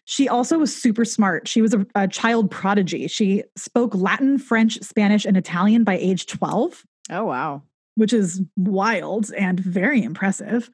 She 0.05 0.29
also 0.29 0.57
was 0.57 0.75
super 0.75 1.03
smart. 1.03 1.47
She 1.47 1.61
was 1.61 1.73
a, 1.73 1.85
a 1.93 2.07
child 2.07 2.49
prodigy. 2.49 3.07
She 3.07 3.43
spoke 3.57 3.93
Latin, 3.93 4.37
French, 4.37 4.81
Spanish, 4.81 5.25
and 5.25 5.35
Italian 5.35 5.83
by 5.83 5.97
age 5.97 6.27
12. 6.27 6.85
Oh, 7.09 7.25
wow. 7.25 7.61
Which 7.95 8.13
is 8.13 8.41
wild 8.55 9.33
and 9.33 9.59
very 9.59 10.01
impressive. 10.01 10.69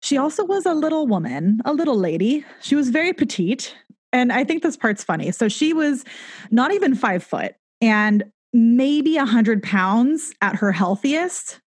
She 0.00 0.16
also 0.16 0.44
was 0.44 0.64
a 0.64 0.74
little 0.74 1.08
woman, 1.08 1.60
a 1.64 1.72
little 1.72 1.98
lady. 1.98 2.44
She 2.60 2.76
was 2.76 2.90
very 2.90 3.12
petite. 3.12 3.76
And 4.12 4.32
I 4.32 4.44
think 4.44 4.62
this 4.62 4.76
part's 4.76 5.02
funny. 5.02 5.32
So 5.32 5.48
she 5.48 5.72
was 5.72 6.04
not 6.52 6.72
even 6.72 6.94
five 6.94 7.24
foot 7.24 7.56
and 7.80 8.24
maybe 8.52 9.16
100 9.16 9.62
pounds 9.62 10.32
at 10.40 10.56
her 10.56 10.72
healthiest. 10.72 11.60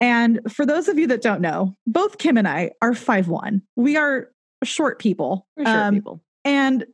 And 0.00 0.40
for 0.48 0.64
those 0.64 0.88
of 0.88 0.98
you 0.98 1.06
that 1.08 1.22
don't 1.22 1.40
know, 1.40 1.74
both 1.86 2.18
Kim 2.18 2.36
and 2.36 2.46
I 2.46 2.72
are 2.80 2.94
five 2.94 3.28
one. 3.28 3.62
We 3.76 3.96
are 3.96 4.30
short 4.64 4.98
people. 4.98 5.46
We're 5.56 5.64
short 5.64 5.76
um, 5.76 5.94
people. 5.94 6.22
And 6.44 6.86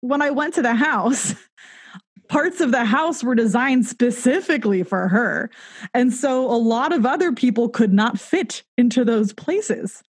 when 0.00 0.22
I 0.22 0.30
went 0.30 0.54
to 0.54 0.62
the 0.62 0.74
house, 0.74 1.34
parts 2.28 2.60
of 2.60 2.70
the 2.70 2.84
house 2.84 3.24
were 3.24 3.34
designed 3.34 3.86
specifically 3.86 4.82
for 4.82 5.08
her. 5.08 5.50
And 5.94 6.12
so 6.12 6.44
a 6.46 6.56
lot 6.56 6.92
of 6.92 7.06
other 7.06 7.32
people 7.32 7.68
could 7.68 7.92
not 7.92 8.20
fit 8.20 8.62
into 8.76 9.04
those 9.04 9.32
places. 9.32 10.02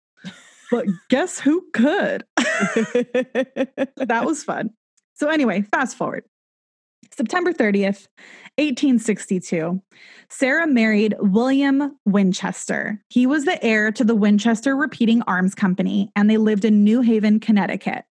But 0.71 0.85
guess 1.09 1.39
who 1.39 1.65
could? 1.73 2.25
that 2.37 4.21
was 4.23 4.43
fun. 4.43 4.71
So, 5.15 5.27
anyway, 5.29 5.63
fast 5.73 5.97
forward. 5.97 6.23
September 7.15 7.51
30th, 7.51 8.07
1862, 8.57 9.81
Sarah 10.29 10.67
married 10.67 11.15
William 11.19 11.97
Winchester. 12.05 13.01
He 13.09 13.25
was 13.25 13.45
the 13.45 13.63
heir 13.63 13.91
to 13.91 14.03
the 14.03 14.15
Winchester 14.15 14.75
Repeating 14.75 15.21
Arms 15.23 15.55
Company, 15.55 16.11
and 16.15 16.29
they 16.29 16.37
lived 16.37 16.65
in 16.65 16.83
New 16.83 17.01
Haven, 17.01 17.39
Connecticut. 17.39 18.05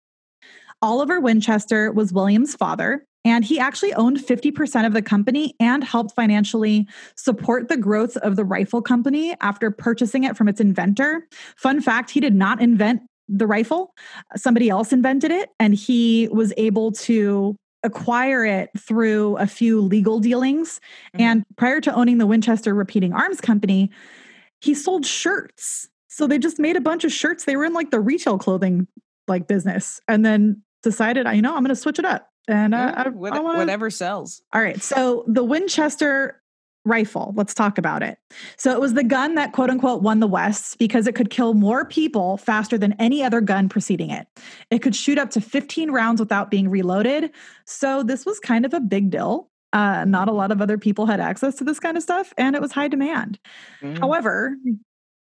Oliver 0.81 1.19
Winchester 1.19 1.91
was 1.91 2.13
William's 2.13 2.55
father, 2.55 3.05
and 3.25 3.43
he 3.43 3.59
actually 3.59 3.93
owned 3.95 4.17
50% 4.17 4.85
of 4.85 4.93
the 4.93 5.01
company 5.01 5.53
and 5.59 5.83
helped 5.83 6.15
financially 6.15 6.87
support 7.15 7.67
the 7.67 7.77
growth 7.77 8.15
of 8.17 8.35
the 8.35 8.45
rifle 8.45 8.81
company 8.81 9.35
after 9.41 9.69
purchasing 9.69 10.23
it 10.23 10.37
from 10.37 10.47
its 10.47 10.61
inventor. 10.61 11.27
Fun 11.57 11.81
fact 11.81 12.09
he 12.09 12.19
did 12.19 12.35
not 12.35 12.61
invent 12.61 13.01
the 13.27 13.47
rifle, 13.47 13.93
somebody 14.35 14.69
else 14.69 14.93
invented 14.93 15.31
it, 15.31 15.49
and 15.59 15.75
he 15.75 16.29
was 16.31 16.53
able 16.55 16.93
to 16.93 17.55
acquire 17.83 18.45
it 18.45 18.69
through 18.77 19.37
a 19.37 19.47
few 19.47 19.81
legal 19.81 20.19
dealings. 20.19 20.79
Mm-hmm. 21.13 21.21
And 21.21 21.45
prior 21.55 21.81
to 21.81 21.93
owning 21.93 22.17
the 22.17 22.25
Winchester 22.25 22.73
Repeating 22.73 23.13
Arms 23.13 23.41
Company, 23.41 23.91
he 24.59 24.73
sold 24.73 25.05
shirts. 25.05 25.87
So 26.07 26.27
they 26.27 26.39
just 26.39 26.59
made 26.59 26.75
a 26.75 26.81
bunch 26.81 27.03
of 27.03 27.11
shirts. 27.11 27.45
They 27.45 27.55
were 27.55 27.65
in 27.65 27.73
like 27.73 27.91
the 27.91 27.99
retail 27.99 28.37
clothing 28.37 28.87
like 29.27 29.47
business 29.47 30.01
and 30.07 30.25
then 30.25 30.63
decided, 30.81 31.27
you 31.33 31.41
know, 31.41 31.55
I'm 31.55 31.63
going 31.63 31.69
to 31.69 31.75
switch 31.75 31.99
it 31.99 32.05
up. 32.05 32.29
And 32.47 32.73
uh, 32.73 32.93
I, 32.95 33.09
what, 33.09 33.33
I 33.33 33.39
wanna... 33.39 33.59
whatever 33.59 33.89
sells. 33.89 34.41
All 34.53 34.61
right. 34.61 34.81
So 34.81 35.25
the 35.27 35.43
Winchester 35.43 36.41
rifle. 36.87 37.33
Let's 37.35 37.53
talk 37.53 37.77
about 37.77 38.01
it. 38.03 38.17
So 38.57 38.71
it 38.71 38.79
was 38.79 38.93
the 38.93 39.03
gun 39.03 39.35
that 39.35 39.53
quote 39.53 39.69
unquote 39.69 40.01
won 40.01 40.19
the 40.19 40.27
West 40.27 40.77
because 40.77 41.07
it 41.07 41.15
could 41.15 41.29
kill 41.29 41.53
more 41.53 41.85
people 41.85 42.37
faster 42.37 42.77
than 42.77 42.93
any 42.93 43.23
other 43.23 43.41
gun 43.41 43.69
preceding 43.69 44.09
it. 44.09 44.27
It 44.71 44.79
could 44.79 44.95
shoot 44.95 45.17
up 45.17 45.29
to 45.31 45.41
15 45.41 45.91
rounds 45.91 46.19
without 46.19 46.49
being 46.49 46.69
reloaded. 46.69 47.31
So 47.65 48.03
this 48.03 48.25
was 48.25 48.39
kind 48.39 48.65
of 48.65 48.73
a 48.73 48.79
big 48.79 49.09
deal. 49.09 49.49
Uh, 49.73 50.05
not 50.05 50.29
a 50.29 50.31
lot 50.31 50.51
of 50.51 50.61
other 50.61 50.77
people 50.77 51.05
had 51.05 51.19
access 51.19 51.55
to 51.55 51.63
this 51.63 51.79
kind 51.79 51.97
of 51.97 52.03
stuff, 52.03 52.33
and 52.37 52.55
it 52.55 52.61
was 52.61 52.71
high 52.71 52.87
demand. 52.87 53.37
Mm. 53.81 53.99
However, 53.99 54.55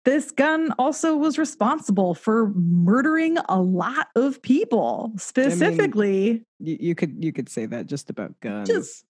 this 0.05 0.31
gun 0.31 0.74
also 0.77 1.15
was 1.15 1.38
responsible 1.38 2.13
for 2.13 2.51
murdering 2.55 3.38
a 3.48 3.62
lot 3.62 4.07
of 4.15 4.41
people 4.41 5.13
specifically 5.17 6.29
I 6.29 6.33
mean, 6.33 6.45
you, 6.60 6.77
you, 6.79 6.95
could 6.95 7.24
you 7.24 7.31
could 7.31 7.48
say 7.48 7.65
that 7.67 7.86
just 7.86 8.10
about 8.10 8.39
guns 8.41 8.67
just, 8.67 9.05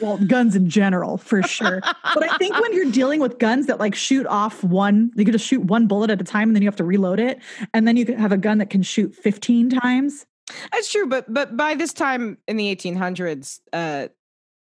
well 0.00 0.18
guns 0.18 0.56
in 0.56 0.68
general 0.68 1.16
for 1.16 1.42
sure 1.42 1.80
but 2.14 2.22
i 2.28 2.36
think 2.38 2.58
when 2.60 2.72
you're 2.72 2.90
dealing 2.90 3.20
with 3.20 3.38
guns 3.38 3.66
that 3.66 3.78
like 3.78 3.94
shoot 3.94 4.26
off 4.26 4.62
one 4.64 5.10
you 5.14 5.24
could 5.24 5.32
just 5.32 5.46
shoot 5.46 5.60
one 5.62 5.86
bullet 5.86 6.10
at 6.10 6.20
a 6.20 6.24
time 6.24 6.48
and 6.48 6.56
then 6.56 6.62
you 6.62 6.68
have 6.68 6.76
to 6.76 6.84
reload 6.84 7.20
it 7.20 7.38
and 7.74 7.86
then 7.86 7.96
you 7.96 8.04
could 8.04 8.18
have 8.18 8.32
a 8.32 8.36
gun 8.36 8.58
that 8.58 8.70
can 8.70 8.82
shoot 8.82 9.14
15 9.14 9.70
times 9.70 10.26
that's 10.72 10.90
true 10.90 11.06
but 11.06 11.32
but 11.32 11.56
by 11.56 11.74
this 11.74 11.92
time 11.92 12.38
in 12.48 12.56
the 12.56 12.74
1800s 12.74 13.60
uh 13.72 14.08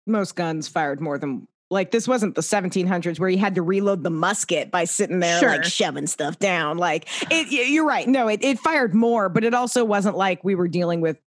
most 0.07 0.35
guns 0.35 0.69
fired 0.69 1.01
more 1.01 1.19
than 1.19 1.47
like 1.71 1.91
this 1.91 2.09
wasn't 2.09 2.35
the 2.35 2.41
1700s 2.41 3.21
where 3.21 3.29
you 3.29 3.39
had 3.39 3.55
to 3.57 3.63
reload 3.63 4.03
the 4.03 4.11
musket 4.11 4.71
by 4.71 4.85
sitting 4.85 5.21
there 5.21 5.39
sure. 5.39 5.51
like 5.51 5.65
shoving 5.65 6.07
stuff 6.07 6.39
down. 6.39 6.79
Like 6.79 7.09
it, 7.31 7.51
you're 7.51 7.87
right. 7.87 8.09
No, 8.09 8.29
it, 8.29 8.43
it 8.43 8.59
fired 8.59 8.95
more, 8.95 9.29
but 9.29 9.45
it 9.45 9.55
also 9.55 9.85
wasn't 9.85 10.17
like 10.17 10.43
we 10.43 10.55
were 10.55 10.69
dealing 10.69 11.01
with 11.01 11.19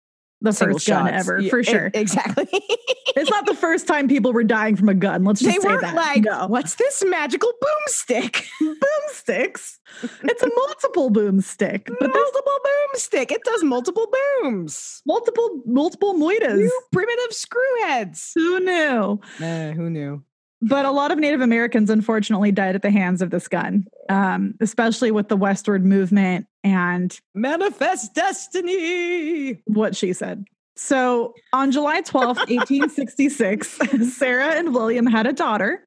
the 0.40 0.52
first 0.52 0.87
gun 0.87 1.06
shots. 1.06 1.28
ever 1.28 1.42
for 1.49 1.62
sure. 1.62 1.90
Exactly. 1.92 2.49
it's 2.52 3.30
not 3.30 3.47
the 3.47 3.54
first 3.54 3.87
time 3.87 4.09
people 4.09 4.32
were 4.32 4.44
dying 4.44 4.76
from 4.76 4.88
a 4.88 4.94
gun. 4.94 5.25
Let's 5.25 5.40
just 5.40 5.61
they 5.61 5.68
say 5.68 5.76
that. 5.76 5.94
Like, 5.94 6.25
no. 6.25 6.47
what's 6.47 6.76
this 6.76 7.02
magical 7.06 7.52
boomstick? 7.62 8.47
Boomsticks. 8.62 9.78
It's 10.23 10.42
a 10.42 10.49
multiple 10.54 11.11
boomstick, 11.11 11.87
but 11.99 12.14
multiple 12.14 12.59
boomstick. 12.94 13.32
It 13.32 13.42
does 13.44 13.64
multiple 13.64 14.06
booms. 14.42 15.02
Multiple 15.04 15.62
multiple 15.66 16.14
moitas. 16.14 16.61
You 16.61 16.80
primitive 16.92 17.32
screwheads. 17.32 18.30
Who 18.35 18.61
knew? 18.61 19.20
Uh, 19.44 19.73
who 19.73 19.90
knew? 19.90 20.23
But 20.62 20.85
a 20.85 20.90
lot 20.90 21.11
of 21.11 21.19
Native 21.19 21.40
Americans 21.40 21.88
unfortunately 21.88 22.52
died 22.52 22.75
at 22.75 22.83
the 22.83 22.90
hands 22.90 23.23
of 23.23 23.31
this 23.31 23.49
gun, 23.49 23.87
um, 24.11 24.55
especially 24.61 25.11
with 25.11 25.29
the 25.29 25.37
westward 25.37 25.85
movement 25.87 26.47
and 26.62 27.19
manifest 27.35 28.14
destiny. 28.14 29.62
What 29.64 29.97
she 29.97 30.12
said. 30.12 30.45
So 30.76 31.35
on 31.52 31.73
July 31.73 32.02
12th, 32.02 32.49
1866, 32.49 33.79
Sarah 34.17 34.55
and 34.55 34.75
William 34.75 35.07
had 35.07 35.26
a 35.26 35.33
daughter. 35.33 35.85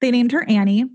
They 0.00 0.10
named 0.10 0.32
her 0.32 0.44
Annie. 0.48 0.86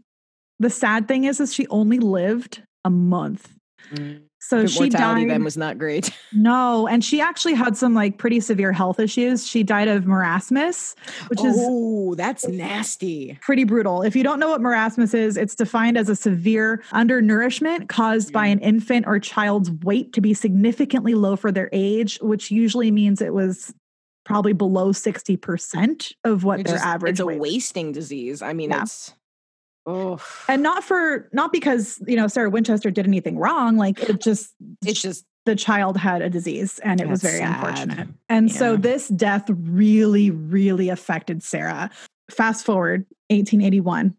The 0.59 0.69
sad 0.69 1.07
thing 1.07 1.25
is, 1.25 1.39
is 1.39 1.53
she 1.53 1.67
only 1.67 1.99
lived 1.99 2.63
a 2.85 2.89
month. 2.89 3.53
Mm. 3.91 4.23
So 4.45 4.67
she 4.67 4.89
died. 4.89 5.29
Then 5.29 5.43
was 5.43 5.57
not 5.57 5.77
great. 5.77 6.11
No, 6.35 6.87
and 6.87 7.05
she 7.05 7.21
actually 7.21 7.53
had 7.53 7.77
some 7.77 7.93
like 7.93 8.17
pretty 8.17 8.39
severe 8.39 8.71
health 8.71 8.99
issues. 8.99 9.47
She 9.47 9.61
died 9.61 9.87
of 9.87 10.05
marasmus, 10.05 10.95
which 11.27 11.39
oh, 11.41 11.45
is 11.45 11.55
oh, 11.59 12.15
that's 12.15 12.47
nasty. 12.47 13.37
Pretty 13.41 13.65
brutal. 13.65 14.01
If 14.01 14.15
you 14.15 14.23
don't 14.23 14.39
know 14.39 14.49
what 14.49 14.59
marasmus 14.59 15.13
is, 15.13 15.37
it's 15.37 15.53
defined 15.53 15.95
as 15.95 16.09
a 16.09 16.15
severe 16.15 16.81
undernourishment 16.91 17.87
caused 17.87 18.31
yeah. 18.31 18.39
by 18.39 18.47
an 18.47 18.59
infant 18.59 19.05
or 19.05 19.19
child's 19.19 19.69
weight 19.83 20.11
to 20.13 20.21
be 20.21 20.33
significantly 20.33 21.13
low 21.13 21.35
for 21.35 21.51
their 21.51 21.69
age, 21.71 22.17
which 22.19 22.49
usually 22.49 22.89
means 22.89 23.21
it 23.21 23.33
was 23.33 23.71
probably 24.25 24.53
below 24.53 24.91
60% 24.91 26.13
of 26.23 26.43
what 26.43 26.61
it's 26.61 26.69
their 26.69 26.77
just, 26.77 26.87
average 26.87 27.11
it's 27.11 27.19
a 27.19 27.25
weight. 27.25 27.39
wasting 27.39 27.91
disease 27.91 28.41
i 28.41 28.53
mean 28.53 28.69
yeah. 28.69 28.83
it's 28.83 29.13
Oh. 29.85 30.19
And 30.47 30.63
not 30.63 30.83
for 30.83 31.29
not 31.33 31.51
because, 31.51 32.01
you 32.07 32.15
know, 32.15 32.27
Sarah 32.27 32.49
Winchester 32.49 32.89
did 32.89 33.05
anything 33.05 33.37
wrong, 33.37 33.77
like 33.77 34.01
it 34.01 34.21
just 34.21 34.53
it's 34.85 35.01
just 35.01 35.25
the 35.45 35.55
child 35.55 35.97
had 35.97 36.21
a 36.21 36.29
disease 36.29 36.79
and 36.79 37.01
it 37.01 37.09
was 37.09 37.21
very 37.21 37.39
sad. 37.39 37.55
unfortunate. 37.55 38.07
And 38.29 38.49
yeah. 38.49 38.57
so 38.57 38.77
this 38.77 39.09
death 39.09 39.49
really 39.49 40.31
really 40.31 40.89
affected 40.89 41.43
Sarah. 41.43 41.89
Fast 42.31 42.65
forward 42.65 43.05
1881. 43.29 44.15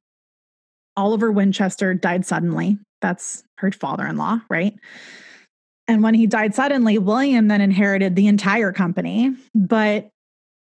Oliver 0.96 1.32
Winchester 1.32 1.94
died 1.94 2.26
suddenly. 2.26 2.78
That's 3.00 3.42
her 3.58 3.72
father-in-law, 3.72 4.40
right? 4.48 4.74
And 5.88 6.02
when 6.02 6.14
he 6.14 6.26
died 6.26 6.54
suddenly, 6.54 6.98
William 6.98 7.48
then 7.48 7.60
inherited 7.60 8.16
the 8.16 8.26
entire 8.26 8.72
company, 8.72 9.34
but 9.54 10.10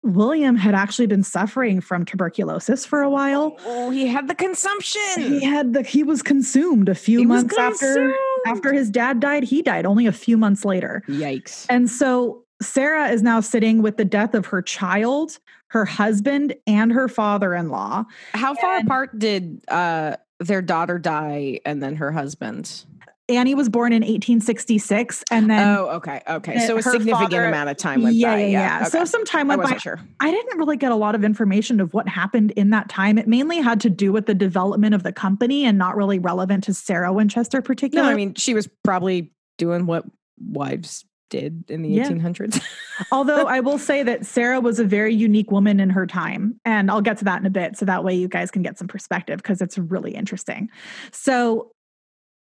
William 0.03 0.57
had 0.57 0.75
actually 0.75 1.07
been 1.07 1.23
suffering 1.23 1.81
from 1.81 2.05
tuberculosis 2.05 2.85
for 2.85 3.03
a 3.03 3.11
while. 3.11 3.57
Oh, 3.65 3.91
he 3.91 4.07
had 4.07 4.29
the 4.29 4.35
consumption. 4.35 5.01
He 5.17 5.45
had 5.45 5.73
the 5.73 5.83
he 5.83 6.03
was 6.03 6.23
consumed 6.23 6.89
a 6.89 6.95
few 6.95 7.21
he 7.21 7.27
months 7.27 7.57
after 7.57 8.13
after 8.47 8.73
his 8.73 8.91
dad 8.91 9.21
died. 9.21 9.45
He 9.45 9.63
died 9.63 9.87
only 9.87 10.07
a 10.07 10.13
few 10.13 10.37
months 10.37 10.65
later. 10.65 11.03
Yikes. 11.09 11.67
And 11.69 11.89
so 11.89 12.45
Sarah 12.61 13.11
is 13.11 13.23
now 13.23 13.41
sitting 13.41 13.83
with 13.83 13.97
the 13.97 14.05
death 14.05 14.35
of 14.35 14.47
her 14.47 14.61
child, 14.61 15.39
her 15.69 15.85
husband, 15.85 16.55
and 16.67 16.93
her 16.93 17.09
father-in-law. 17.09 18.05
How 18.33 18.55
far 18.55 18.79
and, 18.79 18.87
apart 18.87 19.19
did 19.19 19.63
uh 19.69 20.17
their 20.41 20.63
daughter 20.63 20.99
die 20.99 21.61
and 21.65 21.81
then 21.81 21.95
her 21.97 22.11
husband? 22.11 22.85
Annie 23.29 23.55
was 23.55 23.69
born 23.69 23.93
in 23.93 24.03
1866, 24.03 25.25
and 25.31 25.49
then 25.49 25.67
oh, 25.67 25.87
okay, 25.91 26.21
okay, 26.29 26.67
so 26.67 26.77
a 26.77 26.83
significant 26.83 27.31
father, 27.31 27.45
amount 27.45 27.71
of 27.71 27.77
time 27.77 28.03
went 28.03 28.17
yeah, 28.17 28.35
by. 28.35 28.41
Yeah, 28.41 28.47
yeah. 28.47 28.61
yeah. 28.61 28.81
Okay. 28.81 28.91
So 28.91 29.05
some 29.05 29.25
time 29.25 29.49
went 29.49 29.63
by. 29.63 29.77
Sure. 29.77 30.01
I 30.21 30.31
didn't 30.31 30.59
really 30.59 30.77
get 30.77 30.93
a 30.93 30.97
lot 30.97 31.15
of 31.15 31.25
information 31.25 31.81
of 31.81 31.95
what 31.95 32.09
happened 32.09 32.51
in 32.53 32.71
that 32.71 32.89
time. 32.89 33.19
It 33.19 33.29
mainly 33.29 33.61
had 33.61 33.81
to 33.83 33.91
do 33.91 34.13
with 34.13 34.27
the 34.27 34.35
development 34.35 34.95
of 34.95 35.03
the 35.03 35.13
company, 35.13 35.65
and 35.65 35.79
not 35.79 35.97
really 35.97 36.19
relevant 36.19 36.65
to 36.65 36.75
Sarah 36.75 37.13
Winchester 37.13 37.63
particularly. 37.63 38.09
No, 38.09 38.13
I 38.13 38.17
mean 38.17 38.35
she 38.35 38.55
was 38.55 38.69
probably 38.83 39.33
doing 39.57 39.87
what 39.87 40.05
wives 40.39 41.05
did 41.33 41.65
in 41.71 41.83
the 41.83 41.89
Yeah. 41.89 42.05
1800s. 42.05 42.63
Although 43.13 43.47
I 43.47 43.61
will 43.61 43.79
say 43.79 44.03
that 44.03 44.27
Sarah 44.27 44.61
was 44.61 44.79
a 44.79 44.85
very 44.85 45.15
unique 45.15 45.51
woman 45.51 45.81
in 45.81 45.89
her 45.91 46.07
time. 46.07 46.61
And 46.65 46.91
I'll 46.91 47.01
get 47.01 47.19
to 47.19 47.25
that 47.25 47.41
in 47.41 47.47
a 47.47 47.51
bit. 47.51 47.77
So 47.77 47.87
that 47.87 48.05
way 48.05 48.15
you 48.15 48.29
guys 48.29 48.51
can 48.51 48.63
get 48.63 48.79
some 48.79 48.87
perspective 48.87 49.39
because 49.39 49.63
it's 49.63 49.79
really 49.79 50.13
interesting. 50.15 50.69
So 51.11 51.73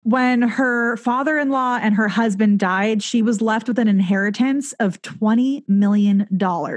when 0.05 0.43
her 0.43 0.97
father 0.97 1.37
in 1.39 1.49
law 1.49 1.79
and 1.81 1.95
her 1.95 2.07
husband 2.07 2.59
died, 2.59 3.01
she 3.01 3.21
was 3.23 3.41
left 3.41 3.67
with 3.67 3.79
an 3.79 3.87
inheritance 3.87 4.71
of 4.73 5.01
$20 5.01 5.67
million. 5.67 6.27
Damn, 6.29 6.73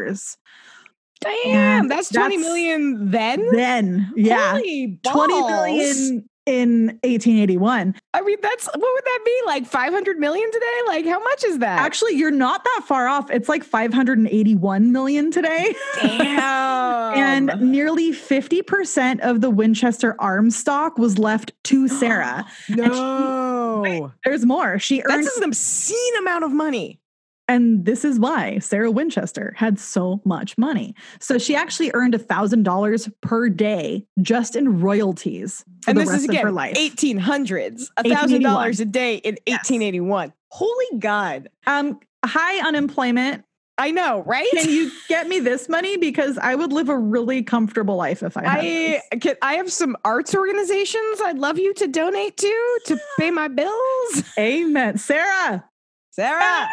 And 1.45 1.91
that's 1.91 2.11
20 2.11 2.37
that's- 2.37 2.41
million 2.41 3.11
then? 3.11 3.47
Then, 3.53 4.13
yeah, 4.17 4.53
Holy 4.53 4.99
balls. 5.03 5.29
million 5.29 6.29
in 6.49 6.87
1881. 7.05 7.95
I 8.15 8.23
mean, 8.23 8.39
that's 8.41 8.67
what 8.67 8.79
would 8.81 9.05
that 9.05 9.19
be? 9.25 9.41
Like 9.47 9.67
500 9.67 10.19
million 10.19 10.51
today? 10.51 10.67
Like, 10.87 11.05
how 11.05 11.23
much 11.23 11.45
is 11.45 11.59
that? 11.59 11.81
Actually, 11.81 12.17
you're 12.17 12.31
not 12.31 12.65
that 12.65 12.85
far 12.87 13.07
off. 13.07 13.31
It's 13.31 13.49
like 13.51 13.63
581 13.63 14.91
million 14.91 15.31
today. 15.31 15.75
damn. 16.01 16.49
And 17.19 17.51
nearly 17.61 18.13
50% 18.13 19.21
of 19.21 19.41
the 19.41 19.51
Winchester 19.51 20.15
arms 20.19 20.57
stock 20.57 20.99
was 20.99 21.19
left 21.19 21.53
to 21.65 21.89
Sarah. 22.01 22.47
no. 22.69 24.13
There's 24.25 24.45
more. 24.45 24.79
She 24.79 25.03
earned, 25.03 25.25
That's 25.25 25.37
an 25.37 25.45
obscene 25.45 26.17
amount 26.19 26.45
of 26.45 26.53
money. 26.53 27.01
And 27.49 27.85
this 27.85 28.05
is 28.05 28.19
why 28.21 28.59
Sarah 28.59 28.91
Winchester 28.91 29.55
had 29.57 29.79
so 29.79 30.21
much 30.25 30.57
money. 30.59 30.95
So 31.21 31.39
she 31.39 31.57
actually 31.57 31.91
earned 31.95 32.15
$1,000 32.15 33.13
per 33.23 33.49
day 33.49 34.07
just 34.21 34.55
in 34.55 34.81
royalties 34.81 35.65
for 35.83 35.91
and 35.91 35.99
the 35.99 36.03
this 36.03 36.11
rest 36.11 36.19
is 36.25 36.29
again 36.29 36.41
of 36.41 36.43
her 36.45 36.53
life. 36.53 36.77
1800s, 36.77 37.89
a 37.97 38.03
$1,000 38.05 38.81
a 38.81 38.85
day 38.85 39.17
in 39.17 39.37
Yes. 39.47 39.59
1881. 39.71 40.33
Holy 40.51 40.99
God. 40.99 41.49
Um, 41.67 41.99
high 42.25 42.67
unemployment. 42.67 43.45
I 43.81 43.93
know, 43.93 44.25
right? 44.27 44.49
Can 44.51 44.69
you 44.71 44.91
get 45.09 45.29
me 45.29 45.39
this 45.39 45.69
money? 45.69 45.97
Because 45.97 46.37
I 46.37 46.57
would 46.57 46.73
live 46.73 46.89
a 46.89 46.99
really 46.99 47.45
comfortable 47.45 47.95
life 47.95 48.25
if 48.25 48.37
I 48.37 48.43
I 48.45 48.61
this. 48.61 49.03
can, 49.21 49.37
I 49.41 49.55
have 49.55 49.71
some 49.71 49.97
arts 50.05 50.35
organizations 50.35 51.21
I'd 51.25 51.39
love 51.39 51.59
you 51.61 51.73
to 51.75 51.87
donate 51.87 52.37
to 52.39 52.81
to 52.87 52.99
pay 53.21 53.31
my 53.31 53.47
bills. 53.47 54.25
Amen. 54.37 54.99
Sarah. 54.99 55.65
Sarah, 56.11 56.41
Sarah. 56.41 56.69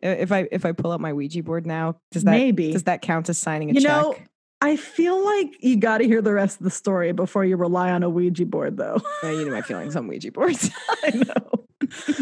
If 0.00 0.30
I 0.32 0.48
if 0.52 0.64
I 0.64 0.72
pull 0.72 0.92
up 0.92 1.00
my 1.00 1.12
Ouija 1.12 1.42
board 1.42 1.66
now, 1.66 1.96
does 2.12 2.24
that 2.24 2.30
Maybe. 2.30 2.72
does 2.72 2.84
that 2.84 3.02
count 3.02 3.28
as 3.28 3.38
signing 3.38 3.70
a 3.70 3.74
You 3.74 3.80
check? 3.80 3.90
know, 3.90 4.14
I 4.60 4.76
feel 4.76 5.24
like 5.24 5.56
you 5.60 5.76
got 5.76 5.98
to 5.98 6.04
hear 6.04 6.22
the 6.22 6.32
rest 6.32 6.58
of 6.60 6.64
the 6.64 6.70
story 6.70 7.12
before 7.12 7.44
you 7.44 7.56
rely 7.56 7.90
on 7.90 8.02
a 8.02 8.08
Ouija 8.10 8.46
board, 8.46 8.76
though. 8.76 9.00
Uh, 9.24 9.28
you 9.30 9.44
know 9.44 9.52
my 9.52 9.62
feelings 9.62 9.96
on 9.96 10.06
Ouija 10.08 10.30
boards. 10.32 10.70
I 11.04 11.10
know. 11.10 11.66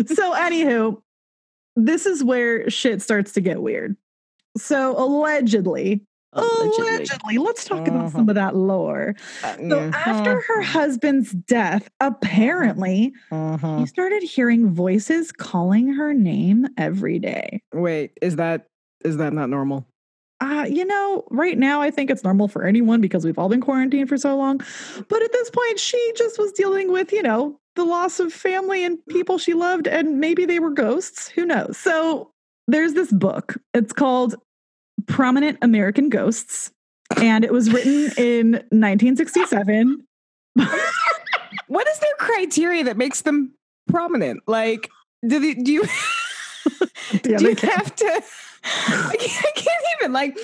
so, 0.07 0.33
anywho, 0.35 1.01
this 1.77 2.07
is 2.07 2.23
where 2.25 2.69
shit 2.71 3.03
starts 3.03 3.33
to 3.33 3.41
get 3.41 3.61
weird. 3.63 3.97
So, 4.57 4.97
allegedly, 4.99 6.03
allegedly, 6.37 7.39
let's 7.39 7.65
talk 7.65 7.87
about 7.89 8.11
some 8.13 8.29
of 8.29 8.35
that 8.35 8.55
lore. 8.57 9.15
Uh, 9.43 9.57
So, 9.57 9.81
yeah. 9.81 9.91
after 10.07 10.41
her 10.41 10.63
husband's 10.63 11.33
death, 11.33 11.89
apparently, 12.01 13.13
Uh-huh. 13.31 13.79
he 13.79 13.87
started 13.87 14.23
hearing 14.23 14.71
voices 14.71 15.33
calling 15.33 15.89
her 15.95 16.13
name 16.15 16.67
every 16.77 17.19
day. 17.19 17.63
Wait, 17.73 18.13
is 18.23 18.37
that 18.37 18.67
is 19.05 19.17
that 19.19 19.33
not 19.33 19.49
normal? 19.51 19.87
Uh, 20.41 20.67
you 20.69 20.85
know, 20.85 21.25
right 21.31 21.57
now 21.57 21.81
I 21.81 21.91
think 21.91 22.11
it's 22.11 22.23
normal 22.25 22.49
for 22.49 22.65
anyone 22.65 23.01
because 23.01 23.25
we've 23.25 23.39
all 23.39 23.49
been 23.49 23.61
quarantined 23.61 24.09
for 24.09 24.19
so 24.19 24.37
long. 24.37 24.59
But 25.09 25.23
at 25.23 25.33
this 25.33 25.49
point, 25.51 25.79
she 25.79 26.13
just 26.17 26.39
was 26.39 26.53
dealing 26.53 26.93
with, 26.93 27.11
you 27.13 27.23
know, 27.23 27.59
the 27.75 27.85
loss 27.85 28.21
of 28.21 28.33
family 28.33 28.85
and 28.85 28.99
people 29.09 29.39
she 29.39 29.55
loved, 29.55 29.87
and 29.87 30.19
maybe 30.21 30.45
they 30.45 30.59
were 30.59 30.71
ghosts. 30.71 31.29
Who 31.29 31.47
knows? 31.47 31.79
So 31.79 32.33
there's 32.69 32.95
this 32.95 33.13
book. 33.13 33.57
It's 33.75 33.93
called 33.93 34.35
Prominent 35.07 35.59
American 35.63 36.09
Ghosts, 36.09 36.71
and 37.17 37.45
it 37.45 37.53
was 37.53 37.73
written 37.73 38.13
in 38.17 38.53
1967. 38.53 40.07
What 41.69 41.89
is 41.89 41.99
their 41.99 42.15
criteria 42.19 42.85
that 42.85 42.97
makes 42.97 43.23
them 43.23 43.53
prominent? 43.89 44.43
Like, 44.47 44.89
do 45.27 45.41
they, 45.41 45.55
do 45.55 45.73
you 45.73 45.83
do 47.23 47.37
you 47.39 47.55
have 47.57 47.95
to? 47.97 48.23
I 48.65 49.17
can't, 49.19 49.45
I 49.45 49.53
can't 49.55 49.85
even 50.01 50.13
like 50.13 50.39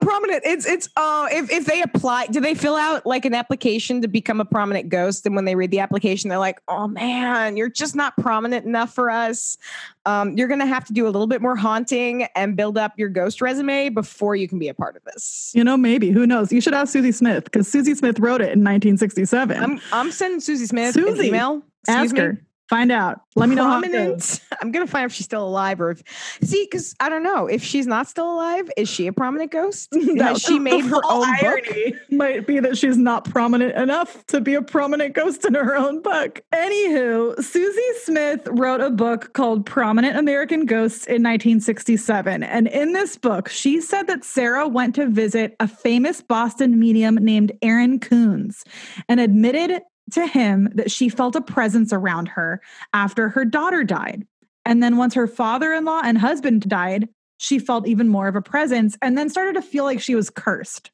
prominent. 0.00 0.42
It's 0.44 0.66
it's 0.66 0.88
uh 0.96 1.28
if 1.30 1.50
if 1.50 1.66
they 1.66 1.82
apply, 1.82 2.26
do 2.26 2.40
they 2.40 2.54
fill 2.54 2.76
out 2.76 3.06
like 3.06 3.24
an 3.24 3.34
application 3.34 4.00
to 4.02 4.08
become 4.08 4.40
a 4.40 4.44
prominent 4.44 4.88
ghost? 4.88 5.26
And 5.26 5.36
when 5.36 5.44
they 5.44 5.54
read 5.54 5.70
the 5.70 5.80
application, 5.80 6.28
they're 6.28 6.38
like, 6.38 6.60
oh 6.68 6.88
man, 6.88 7.56
you're 7.56 7.70
just 7.70 7.94
not 7.94 8.16
prominent 8.16 8.66
enough 8.66 8.94
for 8.94 9.10
us. 9.10 9.58
Um, 10.06 10.36
you're 10.36 10.48
gonna 10.48 10.66
have 10.66 10.84
to 10.86 10.92
do 10.92 11.04
a 11.04 11.10
little 11.10 11.26
bit 11.26 11.42
more 11.42 11.56
haunting 11.56 12.24
and 12.34 12.56
build 12.56 12.78
up 12.78 12.92
your 12.96 13.08
ghost 13.08 13.40
resume 13.40 13.90
before 13.90 14.34
you 14.34 14.48
can 14.48 14.58
be 14.58 14.68
a 14.68 14.74
part 14.74 14.96
of 14.96 15.04
this. 15.04 15.52
You 15.54 15.64
know, 15.64 15.76
maybe. 15.76 16.10
Who 16.10 16.26
knows? 16.26 16.52
You 16.52 16.60
should 16.60 16.74
ask 16.74 16.92
Susy 16.92 17.12
Smith 17.12 17.44
because 17.44 17.68
Susy 17.68 17.94
Smith 17.94 18.18
wrote 18.18 18.40
it 18.40 18.52
in 18.52 18.64
1967. 18.64 19.62
I'm 19.62 19.80
I'm 19.92 20.10
sending 20.10 20.40
Susy 20.40 20.66
Smith 20.66 20.96
an 20.96 21.04
Susy, 21.04 21.28
email. 21.28 21.62
Excuse 21.84 21.96
ask 21.96 22.14
me. 22.14 22.20
her. 22.20 22.40
Find 22.70 22.92
out. 22.92 23.22
Let 23.34 23.48
me 23.48 23.56
know 23.56 23.64
how 23.64 23.80
it 23.80 23.90
goes. 23.90 23.90
prominent. 23.90 24.40
I'm 24.62 24.70
gonna 24.70 24.86
find 24.86 25.02
out 25.02 25.06
if 25.06 25.12
she's 25.12 25.24
still 25.26 25.44
alive 25.44 25.80
or 25.80 25.90
if 25.90 26.04
see, 26.40 26.68
because 26.70 26.94
I 27.00 27.08
don't 27.08 27.24
know 27.24 27.48
if 27.48 27.64
she's 27.64 27.88
not 27.88 28.06
still 28.06 28.32
alive. 28.32 28.70
Is 28.76 28.88
she 28.88 29.08
a 29.08 29.12
prominent 29.12 29.50
ghost? 29.50 29.88
Has 30.18 30.40
she 30.40 30.60
made 30.60 30.84
her 30.84 31.00
own 31.10 31.26
book? 31.40 31.64
Might 32.12 32.46
be 32.46 32.60
that 32.60 32.78
she's 32.78 32.96
not 32.96 33.24
prominent 33.24 33.74
enough 33.74 34.24
to 34.26 34.40
be 34.40 34.54
a 34.54 34.62
prominent 34.62 35.14
ghost 35.14 35.44
in 35.44 35.54
her 35.54 35.76
own 35.76 36.00
book. 36.00 36.42
Anywho, 36.52 37.42
Susy 37.42 37.98
Smith 38.04 38.46
wrote 38.52 38.80
a 38.80 38.90
book 38.90 39.32
called 39.32 39.66
Prominent 39.66 40.16
American 40.16 40.64
Ghosts 40.64 41.06
in 41.06 41.24
1967. 41.24 42.44
And 42.44 42.68
in 42.68 42.92
this 42.92 43.16
book, 43.16 43.48
she 43.48 43.80
said 43.80 44.06
that 44.06 44.22
Sarah 44.22 44.68
went 44.68 44.94
to 44.94 45.08
visit 45.08 45.56
a 45.58 45.66
famous 45.66 46.22
Boston 46.22 46.78
medium 46.78 47.16
named 47.16 47.50
Aaron 47.62 47.98
Coons 47.98 48.64
and 49.08 49.18
admitted 49.18 49.82
to 50.12 50.26
him 50.26 50.68
that 50.74 50.90
she 50.90 51.08
felt 51.08 51.36
a 51.36 51.40
presence 51.40 51.92
around 51.92 52.28
her 52.28 52.60
after 52.92 53.28
her 53.28 53.44
daughter 53.44 53.84
died. 53.84 54.26
And 54.64 54.82
then 54.82 54.96
once 54.96 55.14
her 55.14 55.26
father 55.26 55.72
in 55.72 55.84
law 55.84 56.02
and 56.04 56.18
husband 56.18 56.68
died, 56.68 57.08
she 57.38 57.58
felt 57.58 57.88
even 57.88 58.08
more 58.08 58.28
of 58.28 58.36
a 58.36 58.42
presence 58.42 58.96
and 59.00 59.16
then 59.16 59.30
started 59.30 59.54
to 59.54 59.62
feel 59.62 59.84
like 59.84 60.00
she 60.00 60.14
was 60.14 60.30
cursed. 60.30 60.90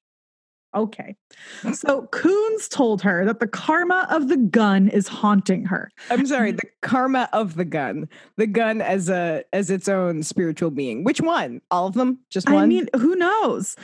Okay. 0.77 1.17
So 1.73 2.07
Coons 2.13 2.69
told 2.69 3.03
her 3.03 3.25
that 3.25 3.41
the 3.41 3.47
karma 3.47 4.07
of 4.11 4.29
the 4.29 4.37
gun 4.37 4.89
is 4.89 5.09
haunting 5.09 5.65
her. 5.65 5.91
I'm 6.11 6.27
sorry, 6.27 6.53
the 6.53 6.69
karma 6.83 7.29
of 7.33 7.55
the 7.55 7.65
gun, 7.65 8.09
the 8.37 8.47
gun 8.47 8.81
as 8.81 9.09
a 9.09 9.45
as 9.53 9.71
its 9.71 9.89
own 9.89 10.23
spiritual 10.23 10.71
being. 10.71 11.03
Which 11.03 11.21
one? 11.21 11.63
All 11.71 11.87
of 11.87 11.95
them? 11.95 12.19
Just 12.31 12.49
one? 12.49 12.63
I 12.63 12.67
mean, 12.67 12.89
who 12.95 13.17
knows? 13.17 13.77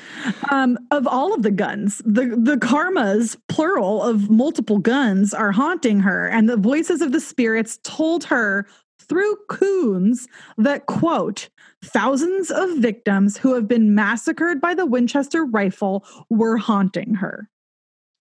Um, 0.51 0.79
of 0.91 1.07
all 1.07 1.33
of 1.33 1.43
the 1.43 1.51
guns, 1.51 2.03
the, 2.05 2.37
the 2.37 2.57
karmas, 2.57 3.37
plural 3.49 4.03
of 4.03 4.31
multiple 4.31 4.79
guns, 4.79 5.33
are 5.33 5.53
haunting 5.53 6.01
her. 6.01 6.29
And 6.29 6.49
the 6.49 6.57
voices 6.57 7.01
of 7.01 7.13
the 7.13 7.21
spirits 7.21 7.79
told 7.83 8.25
her 8.25 8.67
through 9.13 9.37
Coons 9.49 10.27
that, 10.57 10.87
quote, 10.87 11.51
thousands 11.85 12.51
of 12.51 12.79
victims 12.79 13.37
who 13.37 13.55
have 13.55 13.69
been 13.69 13.95
massacred 13.95 14.59
by 14.61 14.75
the 14.75 14.87
Winchester 14.87 15.45
rifle 15.45 16.05
were 16.31 16.57
haunting 16.57 17.15
her. 17.17 17.51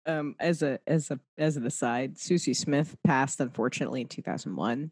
um, 0.07 0.35
as 0.39 0.63
a 0.63 0.79
as 0.87 1.11
a 1.11 1.19
as 1.37 1.55
an 1.57 1.65
aside, 1.67 2.17
Susy 2.17 2.53
Smith 2.55 2.97
passed 3.03 3.39
unfortunately 3.39 4.01
in 4.01 4.07
2001. 4.07 4.89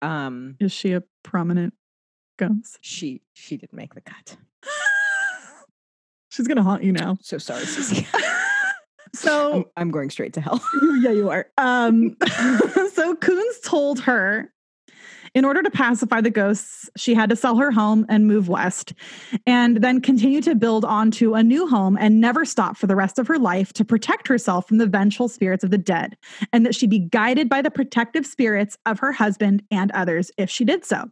Um, 0.00 0.56
Is 0.60 0.70
she 0.72 0.92
a 0.92 1.02
prominent 1.24 1.74
ghost? 2.38 2.78
she 2.80 3.20
she 3.34 3.56
didn't 3.56 3.76
make 3.76 3.94
the 3.94 4.00
cut. 4.00 4.36
She's 6.30 6.46
gonna 6.46 6.62
haunt 6.62 6.84
you 6.84 6.92
now. 6.92 7.18
So 7.20 7.38
sorry, 7.38 7.64
Susy. 7.66 8.06
So 9.14 9.52
I'm, 9.54 9.64
I'm 9.78 9.90
going 9.90 10.10
straight 10.10 10.34
to 10.34 10.40
hell. 10.42 10.62
yeah, 11.00 11.10
you 11.12 11.30
are. 11.30 11.46
Um, 11.56 12.14
so 12.92 13.16
Coons 13.16 13.58
told 13.64 14.00
her 14.00 14.52
in 15.38 15.44
order 15.44 15.62
to 15.62 15.70
pacify 15.70 16.20
the 16.20 16.30
ghosts, 16.30 16.90
she 16.96 17.14
had 17.14 17.30
to 17.30 17.36
sell 17.36 17.56
her 17.56 17.70
home 17.70 18.04
and 18.08 18.26
move 18.26 18.48
west, 18.48 18.92
and 19.46 19.76
then 19.76 20.00
continue 20.00 20.40
to 20.42 20.56
build 20.56 20.84
onto 20.84 21.34
a 21.34 21.42
new 21.44 21.68
home 21.68 21.96
and 22.00 22.20
never 22.20 22.44
stop 22.44 22.76
for 22.76 22.88
the 22.88 22.96
rest 22.96 23.20
of 23.20 23.28
her 23.28 23.38
life 23.38 23.72
to 23.72 23.84
protect 23.84 24.26
herself 24.26 24.66
from 24.66 24.78
the 24.78 24.86
vengeful 24.86 25.28
spirits 25.28 25.62
of 25.62 25.70
the 25.70 25.78
dead, 25.78 26.16
and 26.52 26.66
that 26.66 26.74
she 26.74 26.88
be 26.88 26.98
guided 26.98 27.48
by 27.48 27.62
the 27.62 27.70
protective 27.70 28.26
spirits 28.26 28.76
of 28.84 28.98
her 28.98 29.12
husband 29.12 29.62
and 29.70 29.92
others 29.92 30.32
if 30.36 30.50
she 30.50 30.64
did 30.64 30.84
so. 30.84 31.08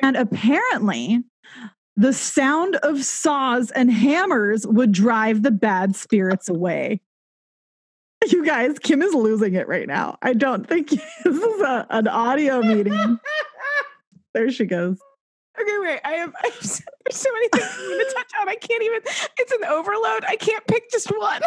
And 0.00 0.16
apparently, 0.16 1.22
the 1.94 2.14
sound 2.14 2.76
of 2.76 3.04
saws 3.04 3.70
and 3.72 3.92
hammers 3.92 4.66
would 4.66 4.92
drive 4.92 5.42
the 5.42 5.50
bad 5.50 5.94
spirits 5.94 6.48
away. 6.48 7.02
You 8.30 8.44
guys, 8.44 8.78
Kim 8.78 9.02
is 9.02 9.14
losing 9.14 9.54
it 9.54 9.66
right 9.66 9.88
now. 9.88 10.18
I 10.22 10.34
don't 10.34 10.68
think 10.68 10.90
this 10.90 11.00
is 11.24 11.60
a, 11.60 11.86
an 11.90 12.08
audio 12.08 12.62
meeting. 12.62 13.18
There 14.34 14.50
she 14.50 14.64
goes. 14.64 14.98
Okay, 15.60 15.78
wait. 15.80 16.00
I 16.06 16.12
have, 16.12 16.32
I 16.42 16.46
have 16.46 16.64
so, 16.64 16.82
there's 17.04 17.20
so 17.20 17.30
many 17.34 17.48
things 17.48 17.66
I 17.70 17.88
need 17.88 17.98
to 17.98 18.14
touch 18.14 18.30
on. 18.40 18.48
I 18.48 18.54
can't 18.54 18.82
even. 18.82 19.00
It's 19.38 19.52
an 19.52 19.64
overload. 19.66 20.24
I 20.26 20.36
can't 20.36 20.66
pick 20.66 20.90
just 20.90 21.08
one. 21.08 21.42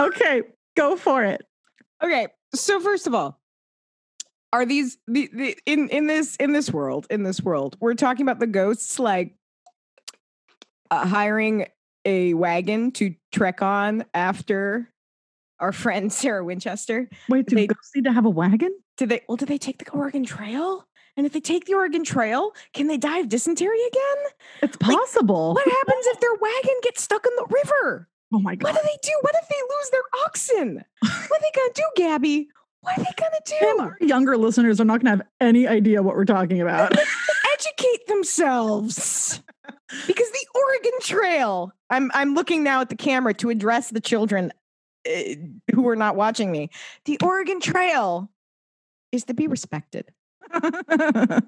Okay, 0.00 0.42
go 0.76 0.96
for 0.96 1.22
it. 1.22 1.42
Okay, 2.02 2.26
so 2.56 2.80
first 2.80 3.06
of 3.06 3.14
all, 3.14 3.40
are 4.54 4.64
these 4.64 4.98
the, 5.08 5.28
the 5.32 5.58
in 5.66 5.88
in 5.90 6.06
this 6.06 6.36
in 6.36 6.52
this 6.52 6.70
world 6.72 7.08
in 7.10 7.24
this 7.24 7.40
world 7.40 7.76
we're 7.80 7.94
talking 7.94 8.22
about 8.22 8.38
the 8.38 8.46
ghosts 8.46 9.00
like 9.00 9.34
uh, 10.92 11.04
hiring 11.06 11.66
a 12.04 12.34
wagon 12.34 12.92
to 12.92 13.16
trek 13.32 13.62
on 13.62 14.04
after 14.14 14.92
our 15.60 15.72
friend 15.72 16.12
Sarah 16.12 16.44
Winchester. 16.44 17.08
Wait, 17.28 17.46
do 17.46 17.56
They- 17.56 17.66
ghosts 17.66 17.92
need 17.94 18.04
to 18.04 18.12
have 18.12 18.24
a 18.26 18.30
wagon? 18.30 18.70
Do 18.96 19.06
they? 19.06 19.22
Well, 19.28 19.36
do 19.36 19.46
they 19.46 19.58
take 19.58 19.84
the 19.84 19.90
Oregon 19.92 20.24
Trail? 20.24 20.86
And 21.16 21.26
if 21.26 21.32
they 21.32 21.40
take 21.40 21.64
the 21.66 21.74
Oregon 21.74 22.02
Trail, 22.04 22.52
can 22.72 22.88
they 22.88 22.96
die 22.96 23.18
of 23.18 23.28
dysentery 23.28 23.78
again? 23.86 24.32
It's 24.62 24.76
possible. 24.76 25.54
What 25.54 25.64
happens 25.66 26.06
if 26.06 26.20
their 26.20 26.34
wagon 26.40 26.74
gets 26.82 27.02
stuck 27.02 27.24
in 27.24 27.32
the 27.36 27.46
river? 27.50 28.08
Oh 28.32 28.40
my 28.40 28.56
god! 28.56 28.72
What 28.72 28.82
do 28.82 28.88
they 28.88 28.98
do? 29.02 29.12
What 29.20 29.34
if 29.40 29.48
they 29.48 29.54
lose 29.54 29.90
their 29.90 30.24
oxen? 30.26 30.84
What 31.02 31.12
are 31.12 31.40
they 31.40 31.50
gonna 31.60 31.72
do, 31.74 31.82
Gabby? 31.96 32.48
What 32.80 32.98
are 32.98 33.04
they 33.04 33.10
gonna 33.16 33.40
do? 33.76 33.80
our 33.82 33.96
younger 34.00 34.36
listeners 34.36 34.80
are 34.80 34.84
not 34.84 35.02
going 35.02 35.16
to 35.18 35.22
have 35.22 35.26
any 35.40 35.66
idea 35.66 36.02
what 36.02 36.16
we're 36.16 36.24
talking 36.26 36.60
about. 36.60 36.92
Educate 37.54 38.06
themselves. 38.08 39.40
Because 40.06 40.30
the 40.30 40.46
Oregon 40.54 40.92
Trail. 41.00 41.72
I'm 41.90 42.10
I'm 42.14 42.34
looking 42.34 42.62
now 42.64 42.80
at 42.80 42.88
the 42.88 42.96
camera 42.96 43.32
to 43.34 43.50
address 43.50 43.90
the 43.90 44.00
children 44.00 44.52
Eh, 45.06 45.36
who 45.74 45.88
are 45.88 45.96
not 45.96 46.16
watching 46.16 46.50
me. 46.50 46.70
The 47.04 47.18
Oregon 47.22 47.60
Trail 47.60 48.30
is 49.12 49.24
to 49.24 49.34
be 49.34 49.46
respected. 49.46 50.12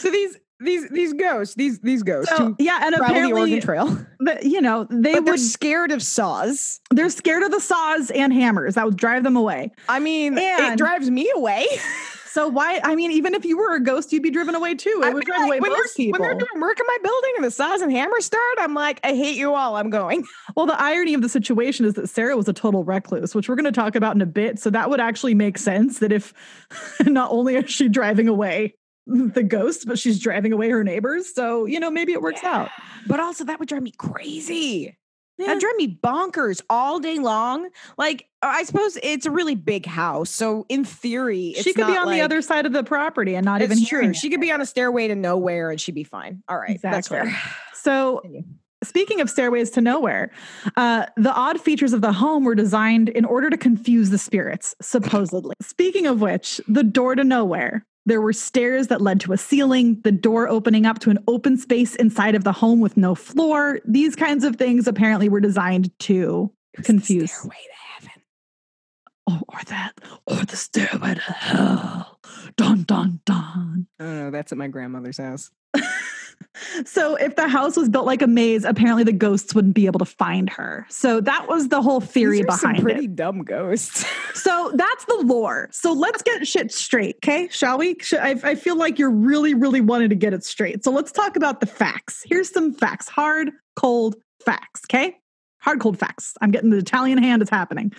So 0.00 0.10
these 0.10 0.36
these 0.60 0.88
these 0.88 1.12
ghosts, 1.12 1.54
these 1.54 1.78
these 1.80 2.02
ghosts 2.02 2.36
so, 2.36 2.56
yeah, 2.58 2.80
and 2.82 2.96
travel 2.96 3.22
the 3.22 3.32
Oregon 3.32 3.60
Trail, 3.60 4.06
but 4.20 4.42
you 4.42 4.60
know, 4.60 4.88
they 4.90 5.12
but 5.14 5.24
they're 5.24 5.34
would, 5.34 5.40
scared 5.40 5.92
of 5.92 6.02
saws. 6.02 6.80
they're 6.90 7.10
scared 7.10 7.44
of 7.44 7.52
the 7.52 7.60
saws 7.60 8.10
and 8.10 8.32
hammers 8.32 8.74
that 8.74 8.84
would 8.84 8.96
drive 8.96 9.22
them 9.22 9.36
away. 9.36 9.70
I 9.88 10.00
mean, 10.00 10.36
it 10.36 10.76
drives 10.76 11.10
me 11.10 11.30
away. 11.34 11.66
So 12.30 12.48
why? 12.48 12.80
I 12.84 12.94
mean, 12.94 13.10
even 13.12 13.34
if 13.34 13.44
you 13.44 13.56
were 13.56 13.74
a 13.74 13.80
ghost, 13.80 14.12
you'd 14.12 14.22
be 14.22 14.30
driven 14.30 14.54
away 14.54 14.74
too. 14.74 15.00
It 15.02 15.06
I 15.06 15.10
would 15.14 15.24
drive 15.24 15.40
like, 15.40 15.48
away 15.48 15.60
when, 15.60 15.72
most 15.72 15.96
people. 15.96 16.20
when 16.20 16.28
they're 16.28 16.38
doing 16.38 16.60
work 16.60 16.78
in 16.78 16.86
my 16.86 16.98
building 17.02 17.32
and 17.36 17.44
the 17.44 17.50
saws 17.50 17.80
and 17.80 17.90
hammers 17.90 18.24
start, 18.24 18.58
I'm 18.58 18.74
like, 18.74 19.00
I 19.04 19.14
hate 19.14 19.36
you 19.36 19.54
all. 19.54 19.76
I'm 19.76 19.90
going. 19.90 20.24
Well, 20.56 20.66
the 20.66 20.80
irony 20.80 21.14
of 21.14 21.22
the 21.22 21.28
situation 21.28 21.84
is 21.84 21.94
that 21.94 22.08
Sarah 22.08 22.36
was 22.36 22.48
a 22.48 22.52
total 22.52 22.82
recluse, 22.82 23.32
which 23.32 23.48
we're 23.48 23.54
going 23.54 23.64
to 23.64 23.72
talk 23.72 23.94
about 23.94 24.16
in 24.16 24.20
a 24.20 24.26
bit. 24.26 24.58
So 24.58 24.70
that 24.70 24.90
would 24.90 24.98
actually 24.98 25.34
make 25.34 25.56
sense 25.56 26.00
that 26.00 26.10
if 26.10 26.34
not 27.06 27.30
only 27.30 27.54
is 27.54 27.70
she 27.70 27.88
driving 27.88 28.26
away 28.26 28.74
the 29.06 29.44
ghost, 29.44 29.84
but 29.86 30.00
she's 30.00 30.18
driving 30.18 30.52
away 30.52 30.68
her 30.70 30.82
neighbors. 30.82 31.32
So, 31.32 31.64
you 31.64 31.78
know, 31.78 31.90
maybe 31.90 32.12
it 32.12 32.22
works 32.22 32.42
out. 32.42 32.70
But 33.06 33.20
also, 33.20 33.44
that 33.44 33.60
would 33.60 33.68
drive 33.68 33.82
me 33.82 33.92
crazy. 33.92 34.97
Yeah. 35.38 35.46
That'd 35.46 35.60
drive 35.60 35.76
me 35.76 35.98
bonkers 36.02 36.62
all 36.68 36.98
day 36.98 37.18
long. 37.18 37.68
Like, 37.96 38.26
I 38.42 38.64
suppose 38.64 38.98
it's 39.02 39.24
a 39.24 39.30
really 39.30 39.54
big 39.54 39.86
house. 39.86 40.30
So, 40.30 40.66
in 40.68 40.84
theory, 40.84 41.48
it's 41.50 41.62
she 41.62 41.72
could 41.72 41.86
be 41.86 41.96
on 41.96 42.10
the 42.10 42.20
other 42.20 42.42
side 42.42 42.66
of 42.66 42.72
the 42.72 42.82
property 42.82 43.36
and 43.36 43.44
not 43.44 43.62
even 43.62 43.84
true. 43.84 44.12
She 44.14 44.30
could 44.30 44.40
be 44.40 44.50
on 44.50 44.60
a 44.60 44.66
stairway 44.66 45.08
to 45.08 45.14
nowhere 45.14 45.70
and 45.70 45.80
she'd 45.80 45.94
be 45.94 46.04
fine. 46.04 46.42
All 46.48 46.58
right. 46.58 46.80
That's 46.82 47.08
fair. 47.08 47.34
So, 47.74 48.22
speaking 48.82 49.20
of 49.20 49.30
stairways 49.30 49.70
to 49.70 49.80
nowhere, 49.80 50.32
uh, 50.76 51.06
the 51.16 51.32
odd 51.32 51.60
features 51.60 51.92
of 51.92 52.00
the 52.00 52.12
home 52.12 52.44
were 52.44 52.54
designed 52.56 53.08
in 53.08 53.24
order 53.24 53.48
to 53.50 53.56
confuse 53.56 54.10
the 54.10 54.18
spirits, 54.18 54.74
supposedly. 54.82 55.54
speaking 55.62 56.06
of 56.06 56.20
which, 56.20 56.60
the 56.66 56.82
door 56.82 57.14
to 57.14 57.22
nowhere. 57.24 57.86
There 58.08 58.22
were 58.22 58.32
stairs 58.32 58.86
that 58.86 59.02
led 59.02 59.20
to 59.20 59.34
a 59.34 59.36
ceiling, 59.36 60.00
the 60.02 60.10
door 60.10 60.48
opening 60.48 60.86
up 60.86 60.98
to 61.00 61.10
an 61.10 61.18
open 61.28 61.58
space 61.58 61.94
inside 61.94 62.34
of 62.34 62.42
the 62.42 62.52
home 62.52 62.80
with 62.80 62.96
no 62.96 63.14
floor. 63.14 63.80
These 63.84 64.16
kinds 64.16 64.44
of 64.44 64.56
things 64.56 64.88
apparently 64.88 65.28
were 65.28 65.40
designed 65.40 65.90
to 66.00 66.50
It 66.72 66.78
was 66.78 66.86
the 66.86 66.92
confuse. 66.94 67.30
Stairway 67.30 67.56
to 67.56 68.06
heaven. 68.06 68.22
Oh, 69.28 69.42
or 69.48 69.60
that, 69.66 70.00
or 70.26 70.42
the 70.42 70.56
stairway 70.56 71.16
to 71.16 71.20
hell. 71.20 72.18
Dun 72.56 72.84
dun 72.84 73.20
dun. 73.26 73.88
Oh, 74.00 74.30
that's 74.30 74.52
at 74.52 74.58
my 74.58 74.68
grandmother's 74.68 75.18
house. 75.18 75.50
so 76.84 77.16
if 77.16 77.36
the 77.36 77.48
house 77.48 77.76
was 77.76 77.88
built 77.88 78.06
like 78.06 78.22
a 78.22 78.26
maze, 78.26 78.64
apparently 78.64 79.04
the 79.04 79.12
ghosts 79.12 79.54
wouldn't 79.54 79.74
be 79.74 79.86
able 79.86 79.98
to 79.98 80.04
find 80.04 80.50
her. 80.50 80.86
So 80.88 81.20
that 81.20 81.48
was 81.48 81.68
the 81.68 81.82
whole 81.82 82.00
theory 82.00 82.38
These 82.38 82.46
are 82.46 82.58
some 82.58 82.72
behind 82.72 82.82
pretty 82.84 83.04
it. 83.04 83.16
dumb 83.16 83.42
ghosts. 83.44 84.04
So 84.34 84.70
that's 84.76 85.04
the 85.06 85.16
lore. 85.24 85.68
So 85.72 85.92
let's 85.92 86.22
get 86.22 86.46
shit 86.46 86.72
straight, 86.72 87.16
okay? 87.16 87.48
Shall 87.48 87.76
we? 87.76 87.96
I, 88.12 88.36
I 88.44 88.54
feel 88.54 88.76
like 88.76 88.96
you're 88.96 89.10
really, 89.10 89.52
really 89.52 89.80
wanting 89.80 90.10
to 90.10 90.14
get 90.14 90.32
it 90.32 90.44
straight. 90.44 90.84
So 90.84 90.92
let's 90.92 91.10
talk 91.10 91.34
about 91.34 91.58
the 91.58 91.66
facts. 91.66 92.22
Here's 92.24 92.48
some 92.48 92.72
facts 92.72 93.08
hard, 93.08 93.50
cold 93.74 94.14
facts, 94.44 94.82
okay? 94.86 95.16
Hard, 95.58 95.80
cold 95.80 95.98
facts. 95.98 96.34
I'm 96.40 96.52
getting 96.52 96.70
the 96.70 96.78
Italian 96.78 97.18
hand, 97.18 97.42
it's 97.42 97.50
happening. 97.50 97.92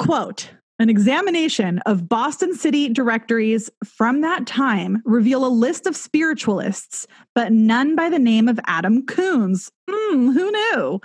Quote, 0.00 0.50
an 0.78 0.88
examination 0.88 1.78
of 1.80 2.08
Boston 2.08 2.54
City 2.54 2.88
directories 2.88 3.70
from 3.84 4.20
that 4.20 4.46
time 4.46 5.02
reveal 5.04 5.44
a 5.44 5.48
list 5.48 5.86
of 5.86 5.96
spiritualists, 5.96 7.06
but 7.34 7.52
none 7.52 7.96
by 7.96 8.08
the 8.08 8.18
name 8.18 8.48
of 8.48 8.60
Adam 8.66 9.04
Coons. 9.06 9.70
Hmm, 9.90 10.30
who 10.30 10.50
knew? 10.50 11.00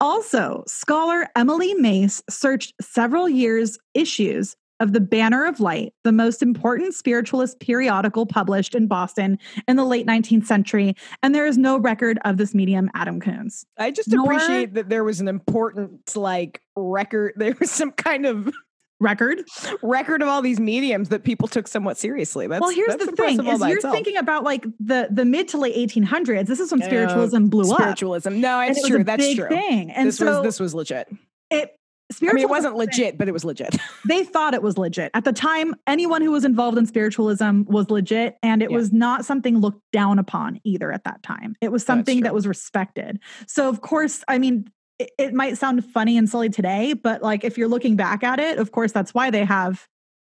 Also, 0.00 0.64
scholar 0.66 1.28
Emily 1.36 1.74
Mace 1.74 2.22
searched 2.30 2.72
several 2.80 3.28
years' 3.28 3.78
issues 3.94 4.56
of 4.80 4.92
the 4.92 5.00
Banner 5.00 5.44
of 5.44 5.60
Light, 5.60 5.92
the 6.04 6.12
most 6.12 6.42
important 6.42 6.94
spiritualist 6.94 7.60
periodical 7.60 8.26
published 8.26 8.74
in 8.74 8.86
Boston 8.86 9.38
in 9.66 9.76
the 9.76 9.84
late 9.84 10.06
19th 10.06 10.46
century, 10.46 10.94
and 11.22 11.34
there 11.34 11.46
is 11.46 11.58
no 11.58 11.78
record 11.78 12.18
of 12.24 12.36
this 12.36 12.54
medium, 12.54 12.90
Adam 12.94 13.20
Coons. 13.20 13.66
I 13.76 13.90
just 13.90 14.08
Nor- 14.08 14.24
appreciate 14.24 14.74
that 14.74 14.88
there 14.88 15.04
was 15.04 15.20
an 15.20 15.28
important 15.28 16.16
like 16.16 16.62
record. 16.76 17.34
There 17.48 17.56
was 17.58 17.70
some 17.70 17.92
kind 17.92 18.26
of 18.26 18.52
Record? 19.00 19.44
record 19.82 20.22
of 20.22 20.28
all 20.28 20.42
these 20.42 20.58
mediums 20.58 21.08
that 21.10 21.22
people 21.24 21.46
took 21.46 21.68
somewhat 21.68 21.96
seriously. 21.98 22.46
That's 22.48 22.60
well, 22.60 22.70
here's 22.70 22.88
that's 22.88 23.06
the 23.06 23.12
thing: 23.12 23.46
is 23.46 23.60
you're 23.60 23.76
itself. 23.76 23.94
thinking 23.94 24.16
about 24.16 24.42
like 24.44 24.64
the 24.80 25.08
the 25.10 25.24
mid 25.24 25.48
to 25.48 25.58
late 25.58 25.76
1800s. 25.76 26.46
This 26.46 26.58
is 26.60 26.72
when 26.72 26.82
spiritualism 26.82 27.46
blew 27.46 27.70
up. 27.72 27.78
spiritualism. 27.80 28.40
No, 28.40 28.60
it's 28.60 28.86
true. 28.86 29.04
That's 29.04 29.34
true. 29.34 29.48
Thing. 29.48 29.90
And 29.92 30.08
this 30.08 30.16
so 30.16 30.26
was 30.38 30.42
this 30.42 30.60
was 30.60 30.74
legit. 30.74 31.08
it. 31.50 31.74
I 32.10 32.14
Spiritualism 32.14 32.36
mean, 32.36 32.44
it 32.44 32.48
wasn't 32.50 32.76
legit, 32.76 33.18
but 33.18 33.28
it 33.28 33.32
was 33.32 33.44
legit. 33.44 33.76
they 34.08 34.24
thought 34.24 34.54
it 34.54 34.62
was 34.62 34.78
legit. 34.78 35.10
At 35.12 35.24
the 35.24 35.32
time, 35.32 35.74
anyone 35.86 36.22
who 36.22 36.30
was 36.30 36.42
involved 36.42 36.78
in 36.78 36.86
spiritualism 36.86 37.64
was 37.66 37.90
legit, 37.90 38.38
and 38.42 38.62
it 38.62 38.70
Yeah. 38.70 38.78
was 38.78 38.94
not 38.94 39.26
something 39.26 39.58
looked 39.58 39.82
down 39.92 40.18
upon 40.18 40.58
either 40.64 40.90
at 40.90 41.04
that 41.04 41.22
time. 41.22 41.54
It 41.60 41.70
was 41.70 41.84
something 41.84 42.22
that 42.22 42.32
was 42.32 42.46
respected. 42.46 43.20
So, 43.46 43.68
of 43.68 43.82
course, 43.82 44.24
I 44.26 44.38
mean, 44.38 44.70
it, 44.98 45.10
it 45.18 45.34
might 45.34 45.58
sound 45.58 45.84
funny 45.84 46.16
and 46.18 46.28
silly 46.28 46.48
today, 46.48 46.92
but 46.92 47.22
like 47.22 47.44
if 47.44 47.56
you're 47.56 47.68
looking 47.68 47.96
back 47.96 48.22
at 48.22 48.38
it, 48.40 48.58
of 48.58 48.72
course, 48.72 48.92
that's 48.92 49.14
why 49.14 49.30
they 49.30 49.44
have 49.44 49.86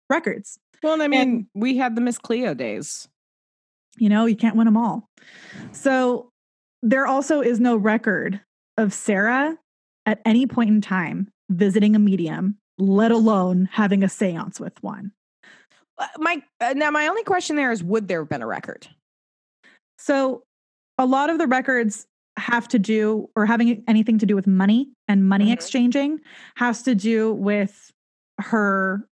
records. 0.09 0.59
Well, 0.83 1.01
I 1.01 1.07
mean, 1.07 1.47
we 1.55 1.77
had 1.77 1.95
the 1.95 2.01
Miss 2.01 2.17
Cleo 2.17 2.53
days. 2.53 3.07
You 3.97 4.09
know, 4.09 4.25
you 4.25 4.35
can't 4.35 4.55
win 4.55 4.65
them 4.65 4.77
all. 4.77 5.09
So, 5.71 6.29
there 6.83 7.07
also 7.07 7.41
is 7.41 7.59
no 7.59 7.75
record 7.75 8.39
of 8.77 8.93
Sarah 8.93 9.57
at 10.05 10.21
any 10.23 10.45
point 10.45 10.69
in 10.69 10.81
time 10.81 11.29
visiting 11.49 11.95
a 11.95 11.99
medium, 11.99 12.57
let 12.77 13.11
alone 13.11 13.67
having 13.71 14.03
a 14.03 14.09
seance 14.09 14.59
with 14.59 14.73
one. 14.83 15.11
Uh, 15.97 16.07
My 16.19 16.43
uh, 16.61 16.73
now, 16.75 16.91
my 16.91 17.07
only 17.07 17.23
question 17.23 17.55
there 17.55 17.71
is: 17.71 17.83
Would 17.83 18.07
there 18.07 18.21
have 18.21 18.29
been 18.29 18.43
a 18.43 18.47
record? 18.47 18.87
So, 19.97 20.43
a 20.99 21.07
lot 21.07 21.31
of 21.31 21.39
the 21.39 21.47
records 21.47 22.05
have 22.37 22.67
to 22.69 22.79
do 22.79 23.29
or 23.35 23.45
having 23.45 23.83
anything 23.87 24.17
to 24.19 24.25
do 24.25 24.35
with 24.35 24.47
money 24.47 24.89
and 25.07 25.27
money 25.27 25.47
Mhm. 25.47 25.53
exchanging 25.53 26.19
has 26.55 26.83
to 26.83 26.95
do 26.95 27.33
with 27.33 27.91
her 28.39 29.07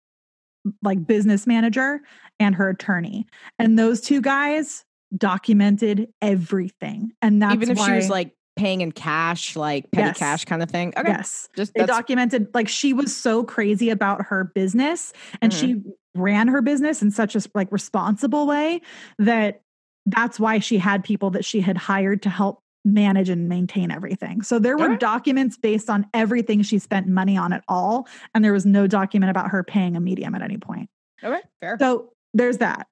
like 0.82 1.06
business 1.06 1.46
manager 1.48 2.02
and 2.40 2.56
her 2.56 2.70
attorney. 2.70 3.26
And 3.60 3.78
those 3.78 4.00
two 4.02 4.22
guys 4.22 4.86
documented 5.16 6.08
everything. 6.22 7.12
And 7.22 7.42
that's 7.42 7.54
Even 7.56 7.70
if 7.72 7.80
she 7.80 7.92
was 7.92 8.10
like 8.10 8.34
paying 8.56 8.82
in 8.82 8.92
cash, 8.92 9.56
like 9.56 9.92
petty 9.92 10.08
Yes. 10.08 10.18
cash 10.18 10.46
kind 10.46 10.62
of 10.64 10.70
thing. 10.70 10.94
Okay, 10.98 11.10
yes. 11.10 11.50
just 11.56 11.74
They 11.74 11.86
documented 11.86 12.48
like 12.54 12.68
she 12.68 12.94
was 12.94 13.16
so 13.16 13.44
crazy 13.44 13.90
about 13.90 14.26
her 14.28 14.44
business 14.56 15.12
and 15.42 15.52
Mhm. 15.52 15.60
she 15.60 15.82
ran 16.16 16.48
her 16.48 16.62
business 16.62 17.02
in 17.02 17.12
such 17.12 17.36
a 17.36 17.42
like 17.56 17.72
responsible 17.72 18.46
way 18.48 18.82
that 19.20 19.62
that's 20.06 20.40
why 20.40 20.60
she 20.60 20.78
had 20.78 21.04
people 21.04 21.30
that 21.32 21.44
she 21.46 21.62
had 21.62 21.78
hired 21.78 22.22
to 22.24 22.30
help 22.30 22.63
manage 22.86 23.30
and 23.30 23.48
maintain 23.48 23.92
everything. 23.92 24.42
So 24.42 24.60
there 24.60 24.78
were 24.78 24.90
Okay. 24.92 24.98
documents 24.98 25.58
based 25.58 25.90
on 25.90 26.06
everything 26.14 26.62
she 26.62 26.80
spent 26.80 27.08
money 27.08 27.38
on 27.38 27.54
at 27.54 27.64
all 27.68 28.08
and 28.36 28.44
there 28.44 28.54
was 28.54 28.66
no 28.66 28.88
document 28.88 29.30
about 29.30 29.50
her 29.52 29.64
paying 29.64 29.96
a 29.96 30.00
medium 30.00 30.36
at 30.36 30.42
any 30.42 30.58
point. 30.58 30.90
okay, 31.24 31.42
fair. 31.62 31.78
So 31.80 32.12
there's 32.34 32.58
that. 32.58 32.88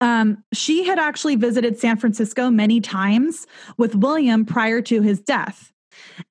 Um, 0.00 0.42
she 0.52 0.84
had 0.84 0.98
actually 0.98 1.36
visited 1.36 1.78
San 1.78 1.96
Francisco 1.96 2.50
many 2.50 2.80
times 2.80 3.46
with 3.76 3.94
William 3.94 4.44
prior 4.44 4.80
to 4.82 5.00
his 5.02 5.20
death. 5.20 5.72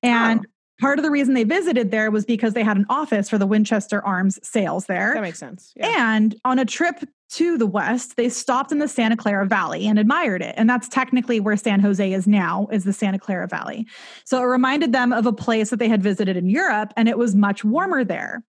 And 0.04 0.42
Oh. 0.42 0.50
part 0.82 0.98
of 1.00 1.04
the 1.04 1.12
reason 1.12 1.36
they 1.36 1.44
visited 1.46 1.92
there 1.92 2.10
was 2.12 2.26
because 2.26 2.54
they 2.54 2.64
had 2.64 2.76
an 2.78 2.86
office 2.90 3.30
for 3.30 3.38
the 3.38 3.46
Winchester 3.48 4.04
Arms 4.04 4.40
sales 4.46 4.88
there. 4.88 5.12
that 5.14 5.22
makes 5.22 5.40
sense. 5.40 5.72
Yeah. 5.76 6.16
And 6.16 6.36
on 6.44 6.58
a 6.60 6.66
trip 6.66 6.96
to 7.32 7.58
the 7.58 7.66
west, 7.66 8.18
they 8.18 8.30
stopped 8.30 8.72
in 8.72 8.80
the 8.80 8.88
Santa 8.88 9.16
Clara 9.16 9.46
Valley 9.46 9.88
and 9.88 9.98
admired 9.98 10.42
it. 10.42 10.54
And 10.58 10.70
that's 10.70 10.90
technically 10.90 11.40
where 11.40 11.56
San 11.56 11.80
Jose 11.80 12.12
is 12.12 12.28
now, 12.28 12.68
is 12.72 12.84
the 12.84 12.94
Santa 12.94 13.20
Clara 13.20 13.48
Valley. 13.48 13.88
So 14.26 14.42
it 14.42 14.46
reminded 14.46 14.92
them 14.92 15.14
of 15.14 15.26
a 15.26 15.34
place 15.34 15.70
that 15.70 15.80
they 15.80 15.88
had 15.88 16.04
visited 16.04 16.36
in 16.36 16.50
Europe, 16.50 16.94
and 16.98 17.08
it 17.08 17.18
was 17.18 17.34
much 17.34 17.64
warmer 17.64 18.04
there. 18.04 18.44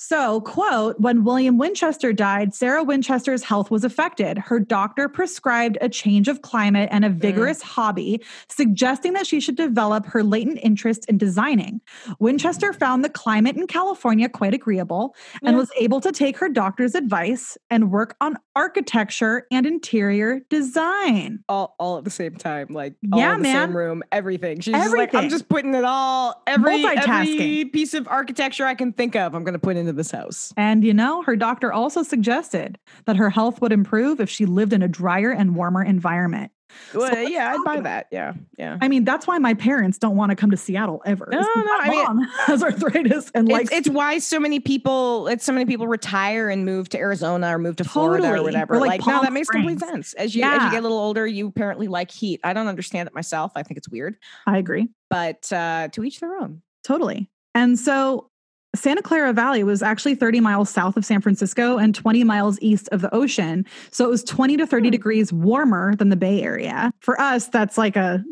So, 0.00 0.42
quote, 0.42 1.00
when 1.00 1.24
William 1.24 1.58
Winchester 1.58 2.12
died, 2.12 2.54
Sarah 2.54 2.84
Winchester's 2.84 3.42
health 3.42 3.68
was 3.68 3.82
affected. 3.82 4.38
Her 4.38 4.60
doctor 4.60 5.08
prescribed 5.08 5.76
a 5.80 5.88
change 5.88 6.28
of 6.28 6.40
climate 6.40 6.88
and 6.92 7.04
a 7.04 7.10
vigorous 7.10 7.58
mm. 7.58 7.66
hobby, 7.66 8.22
suggesting 8.48 9.14
that 9.14 9.26
she 9.26 9.40
should 9.40 9.56
develop 9.56 10.06
her 10.06 10.22
latent 10.22 10.60
interest 10.62 11.04
in 11.06 11.18
designing. 11.18 11.80
Winchester 12.20 12.72
found 12.72 13.04
the 13.04 13.08
climate 13.08 13.56
in 13.56 13.66
California 13.66 14.28
quite 14.28 14.54
agreeable 14.54 15.16
and 15.42 15.54
yeah. 15.54 15.58
was 15.58 15.70
able 15.76 16.00
to 16.00 16.12
take 16.12 16.38
her 16.38 16.48
doctor's 16.48 16.94
advice 16.94 17.58
and 17.68 17.90
work 17.90 18.14
on 18.20 18.27
architecture 18.54 19.46
and 19.50 19.64
interior 19.66 20.40
design. 20.50 21.44
All, 21.48 21.74
all 21.78 21.98
at 21.98 22.04
the 22.04 22.10
same 22.10 22.34
time, 22.34 22.68
like 22.70 22.94
yeah, 23.02 23.36
man. 23.36 23.68
same 23.68 23.76
room, 23.76 24.02
everything. 24.12 24.60
She's 24.60 24.74
everything. 24.74 25.06
Just 25.06 25.14
like, 25.14 25.24
I'm 25.24 25.30
just 25.30 25.48
putting 25.48 25.74
it 25.74 25.84
all, 25.84 26.42
every, 26.46 26.84
every 26.84 27.64
piece 27.66 27.94
of 27.94 28.08
architecture 28.08 28.64
I 28.64 28.74
can 28.74 28.92
think 28.92 29.16
of, 29.16 29.34
I'm 29.34 29.44
going 29.44 29.54
to 29.54 29.58
put 29.58 29.76
into 29.76 29.92
this 29.92 30.10
house. 30.10 30.52
And 30.56 30.84
you 30.84 30.94
know, 30.94 31.22
her 31.22 31.36
doctor 31.36 31.72
also 31.72 32.02
suggested 32.02 32.78
that 33.06 33.16
her 33.16 33.30
health 33.30 33.60
would 33.60 33.72
improve 33.72 34.20
if 34.20 34.28
she 34.28 34.46
lived 34.46 34.72
in 34.72 34.82
a 34.82 34.88
drier 34.88 35.30
and 35.30 35.54
warmer 35.54 35.82
environment. 35.82 36.50
Well, 36.94 37.12
so 37.12 37.20
yeah, 37.20 37.54
I'd 37.54 37.64
buy 37.64 37.80
that. 37.80 38.08
Yeah, 38.10 38.34
yeah. 38.58 38.78
I 38.80 38.88
mean, 38.88 39.04
that's 39.04 39.26
why 39.26 39.38
my 39.38 39.54
parents 39.54 39.98
don't 39.98 40.16
want 40.16 40.30
to 40.30 40.36
come 40.36 40.50
to 40.50 40.56
Seattle 40.56 41.02
ever. 41.04 41.28
No, 41.30 41.38
no, 41.38 41.46
I 41.46 41.88
mean, 41.90 42.28
has 42.46 42.62
arthritis 42.62 43.30
and 43.34 43.48
like 43.48 43.72
it's, 43.72 43.88
why 43.88 44.18
so 44.18 44.38
many 44.38 44.60
people. 44.60 45.28
It's 45.28 45.44
so 45.44 45.52
many 45.52 45.66
people 45.66 45.86
retire 45.86 46.48
and 46.50 46.64
move 46.64 46.88
to 46.90 46.98
Arizona 46.98 47.54
or 47.54 47.58
move 47.58 47.76
to 47.76 47.84
totally. 47.84 48.18
Florida 48.18 48.40
or 48.40 48.42
whatever. 48.42 48.74
Or 48.74 48.80
like, 48.80 49.00
like 49.00 49.06
no, 49.06 49.22
that 49.22 49.32
makes 49.32 49.48
complete 49.48 49.80
sense. 49.80 50.14
As 50.14 50.34
you 50.34 50.40
yeah. 50.40 50.56
as 50.56 50.62
you 50.64 50.70
get 50.70 50.80
a 50.80 50.82
little 50.82 50.98
older, 50.98 51.26
you 51.26 51.48
apparently 51.48 51.88
like 51.88 52.10
heat. 52.10 52.40
I 52.44 52.52
don't 52.52 52.68
understand 52.68 53.08
it 53.08 53.14
myself. 53.14 53.52
I 53.54 53.62
think 53.62 53.78
it's 53.78 53.88
weird. 53.88 54.16
I 54.46 54.58
agree, 54.58 54.88
but 55.10 55.52
uh, 55.52 55.88
to 55.92 56.04
each 56.04 56.20
their 56.20 56.36
own. 56.36 56.62
Totally. 56.84 57.30
And 57.54 57.78
so 57.78 58.27
Santa 58.74 59.02
Clara 59.02 59.32
Valley 59.32 59.64
was 59.64 59.82
actually 59.82 60.14
30 60.14 60.40
miles 60.40 60.68
south 60.68 60.96
of 60.96 61.04
San 61.04 61.20
Francisco 61.20 61.78
and 61.78 61.94
20 61.94 62.22
miles 62.24 62.58
east 62.60 62.88
of 62.92 63.00
the 63.00 63.12
ocean. 63.14 63.64
So 63.90 64.04
it 64.04 64.10
was 64.10 64.22
20 64.24 64.58
to 64.58 64.66
30 64.66 64.88
hmm. 64.88 64.90
degrees 64.90 65.32
warmer 65.32 65.94
than 65.96 66.10
the 66.10 66.16
Bay 66.16 66.42
Area. 66.42 66.92
For 67.00 67.18
us, 67.20 67.48
that's 67.48 67.78
like 67.78 67.96
a 67.96 68.22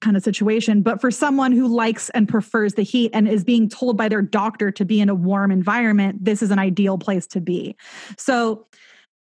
kind 0.00 0.16
of 0.16 0.22
situation. 0.22 0.82
But 0.82 1.00
for 1.00 1.10
someone 1.10 1.52
who 1.52 1.68
likes 1.68 2.10
and 2.10 2.28
prefers 2.28 2.74
the 2.74 2.82
heat 2.82 3.10
and 3.14 3.28
is 3.28 3.44
being 3.44 3.68
told 3.68 3.96
by 3.96 4.08
their 4.08 4.22
doctor 4.22 4.70
to 4.72 4.84
be 4.84 5.00
in 5.00 5.08
a 5.08 5.14
warm 5.14 5.50
environment, 5.50 6.24
this 6.24 6.42
is 6.42 6.50
an 6.50 6.58
ideal 6.58 6.98
place 6.98 7.26
to 7.28 7.40
be. 7.40 7.76
So 8.18 8.66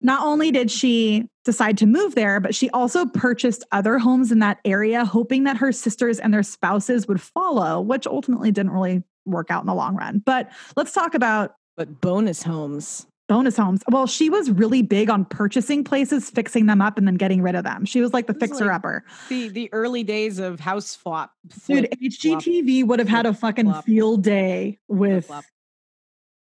not 0.01 0.25
only 0.25 0.51
did 0.51 0.71
she 0.71 1.27
decide 1.45 1.77
to 1.77 1.86
move 1.86 2.15
there, 2.15 2.39
but 2.39 2.56
she 2.56 2.69
also 2.71 3.06
purchased 3.06 3.63
other 3.71 3.99
homes 3.99 4.32
in 4.32 4.39
that 4.39 4.60
area, 4.65 5.06
hoping 5.06 5.43
that 5.43 5.58
her 5.58 5.71
sisters 5.71 6.19
and 6.19 6.34
their 6.34 6.43
spouses 6.43 7.08
would 7.08 7.21
follow, 7.21 7.80
which 7.80 8.08
ultimately 8.08 8.51
didn't 8.51 8.71
really 8.71 9.04
work 9.26 9.52
out 9.52 9.62
in 9.62 9.68
the 9.68 9.74
long 9.74 9.96
run. 9.96 10.22
But 10.26 10.50
let's 10.76 10.92
talk 10.92 11.14
about 11.14 11.56
but 11.78 12.02
bonus 12.02 12.44
homes. 12.44 13.08
Bonus 13.28 13.56
homes. 13.56 13.82
Well, 13.90 14.08
she 14.08 14.30
was 14.30 14.52
really 14.52 14.82
big 14.82 15.10
on 15.10 15.24
purchasing 15.24 15.86
places, 15.86 16.30
fixing 16.30 16.66
them 16.66 16.82
up, 16.82 16.98
and 16.98 17.08
then 17.08 17.16
getting 17.16 17.42
rid 17.42 17.56
of 17.56 17.64
them. 17.64 17.86
She 17.86 18.02
was 18.02 18.14
like 18.14 18.28
the 18.28 18.34
fixer 18.34 18.66
like 18.66 18.76
upper. 18.76 19.06
The 19.30 19.48
the 19.48 19.70
early 19.72 20.04
days 20.04 20.38
of 20.38 20.60
house 20.60 20.96
flop. 20.96 21.32
Flip, 21.50 21.90
Dude, 21.90 22.12
HGTV 22.12 22.80
flop, 22.80 22.90
would 22.90 23.00
have 23.00 23.08
had 23.08 23.26
a 23.26 23.34
fucking 23.34 23.68
flop, 23.68 23.86
field 23.86 24.24
day 24.24 24.80
with 24.90 25.28
flip, 25.28 25.46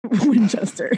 Winchester. 0.24 0.94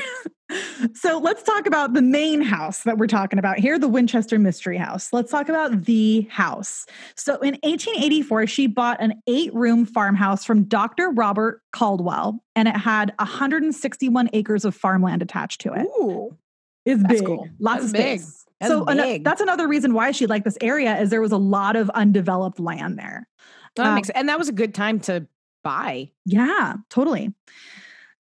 so 0.94 1.18
let's 1.18 1.44
talk 1.44 1.66
about 1.66 1.94
the 1.94 2.02
main 2.02 2.42
house 2.42 2.84
that 2.84 2.98
we're 2.98 3.08
talking 3.08 3.40
about 3.40 3.58
here, 3.58 3.80
the 3.80 3.88
Winchester 3.88 4.38
Mystery 4.38 4.78
House. 4.78 5.12
Let's 5.12 5.32
talk 5.32 5.50
about 5.50 5.86
the 5.86 6.22
house. 6.30 6.86
So 7.16 7.34
in 7.36 7.56
1884, 7.64 8.48
she 8.48 8.68
bought 8.68 9.02
an 9.02 9.22
eight 9.28 9.54
room 9.54 9.86
farmhouse 9.86 10.46
from 10.46 10.64
Dr. 10.66 11.10
Robert 11.10 11.62
Caldwell, 11.72 12.44
and 12.56 12.68
it 12.68 12.78
had 12.78 13.14
161 13.18 14.30
acres 14.34 14.66
of 14.66 14.76
farmland 14.76 15.22
attached 15.22 15.62
to 15.62 15.74
it. 15.74 15.88
Ooh, 16.00 16.38
it's 16.86 17.04
big. 17.04 17.26
Cool. 17.26 17.50
Lots 17.60 17.82
that's 17.82 17.84
of 17.86 17.90
space. 17.90 18.26
Big. 18.26 18.52
That's 18.60 18.72
so 18.72 18.86
an- 18.86 19.24
that's 19.24 19.42
another 19.42 19.68
reason 19.68 19.96
why 19.96 20.12
she 20.12 20.28
liked 20.28 20.46
this 20.46 20.58
area 20.62 21.00
is 21.00 21.10
there 21.10 21.22
was 21.22 21.32
a 21.32 21.38
lot 21.38 21.76
of 21.76 21.90
undeveloped 21.92 22.60
land 22.60 23.00
there. 23.00 23.28
That 23.76 23.88
um, 23.88 23.96
makes 23.96 24.12
and 24.12 24.30
that 24.30 24.38
was 24.38 24.50
a 24.50 24.54
good 24.54 24.76
time 24.76 25.00
to 25.02 25.26
buy. 25.64 26.12
Yeah, 26.26 26.76
totally. 26.90 27.34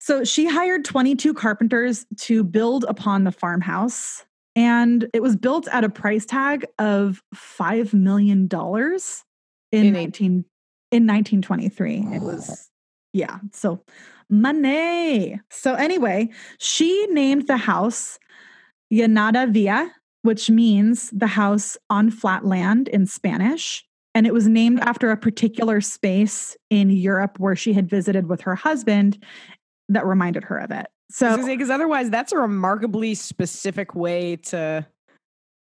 So 0.02 0.24
she 0.24 0.48
hired 0.48 0.84
22 0.84 1.36
carpenters 1.36 2.08
to 2.22 2.44
build 2.44 2.86
upon 2.86 3.24
the 3.24 3.32
farmhouse. 3.32 4.26
And 4.56 5.08
it 5.14 5.22
was 5.22 5.36
built 5.36 5.68
at 5.68 5.84
a 5.84 5.90
price 5.90 6.26
tag 6.26 6.66
of 6.80 7.22
$5 7.36 7.94
million 7.94 8.50
in, 9.72 9.86
in 9.86 9.94
19, 9.94 10.46
in 10.92 11.08
1923. 11.08 11.98
It 12.14 12.22
was, 12.24 12.72
yeah. 13.14 13.38
So 13.54 13.84
money. 14.28 15.40
So 15.52 15.76
anyway, 15.76 16.30
she 16.58 17.06
named 17.12 17.46
the 17.46 17.58
house 17.58 18.18
Llanada 18.92 19.54
Villa, 19.54 19.92
which 20.24 20.50
means 20.50 21.12
the 21.12 21.28
house 21.28 21.78
on 21.92 22.10
flat 22.10 22.44
land 22.44 22.88
in 22.88 23.06
Spanish. 23.06 23.86
And 24.16 24.26
it 24.26 24.34
was 24.34 24.48
named 24.48 24.80
after 24.80 25.12
a 25.12 25.16
particular 25.16 25.80
space 25.80 26.58
in 26.72 26.90
Europe 26.90 27.40
where 27.40 27.56
she 27.56 27.72
had 27.72 27.88
visited 27.88 28.28
with 28.28 28.42
her 28.42 28.56
husband 28.56 29.24
that 29.89 30.06
reminded 30.06 30.46
her 30.46 30.58
of 30.58 30.72
it. 30.72 30.88
So, 31.10 31.46
because 31.46 31.70
otherwise, 31.70 32.10
that's 32.10 32.32
a 32.32 32.38
remarkably 32.38 33.15
specific 33.15 33.96
way 33.96 34.38
to 34.48 34.86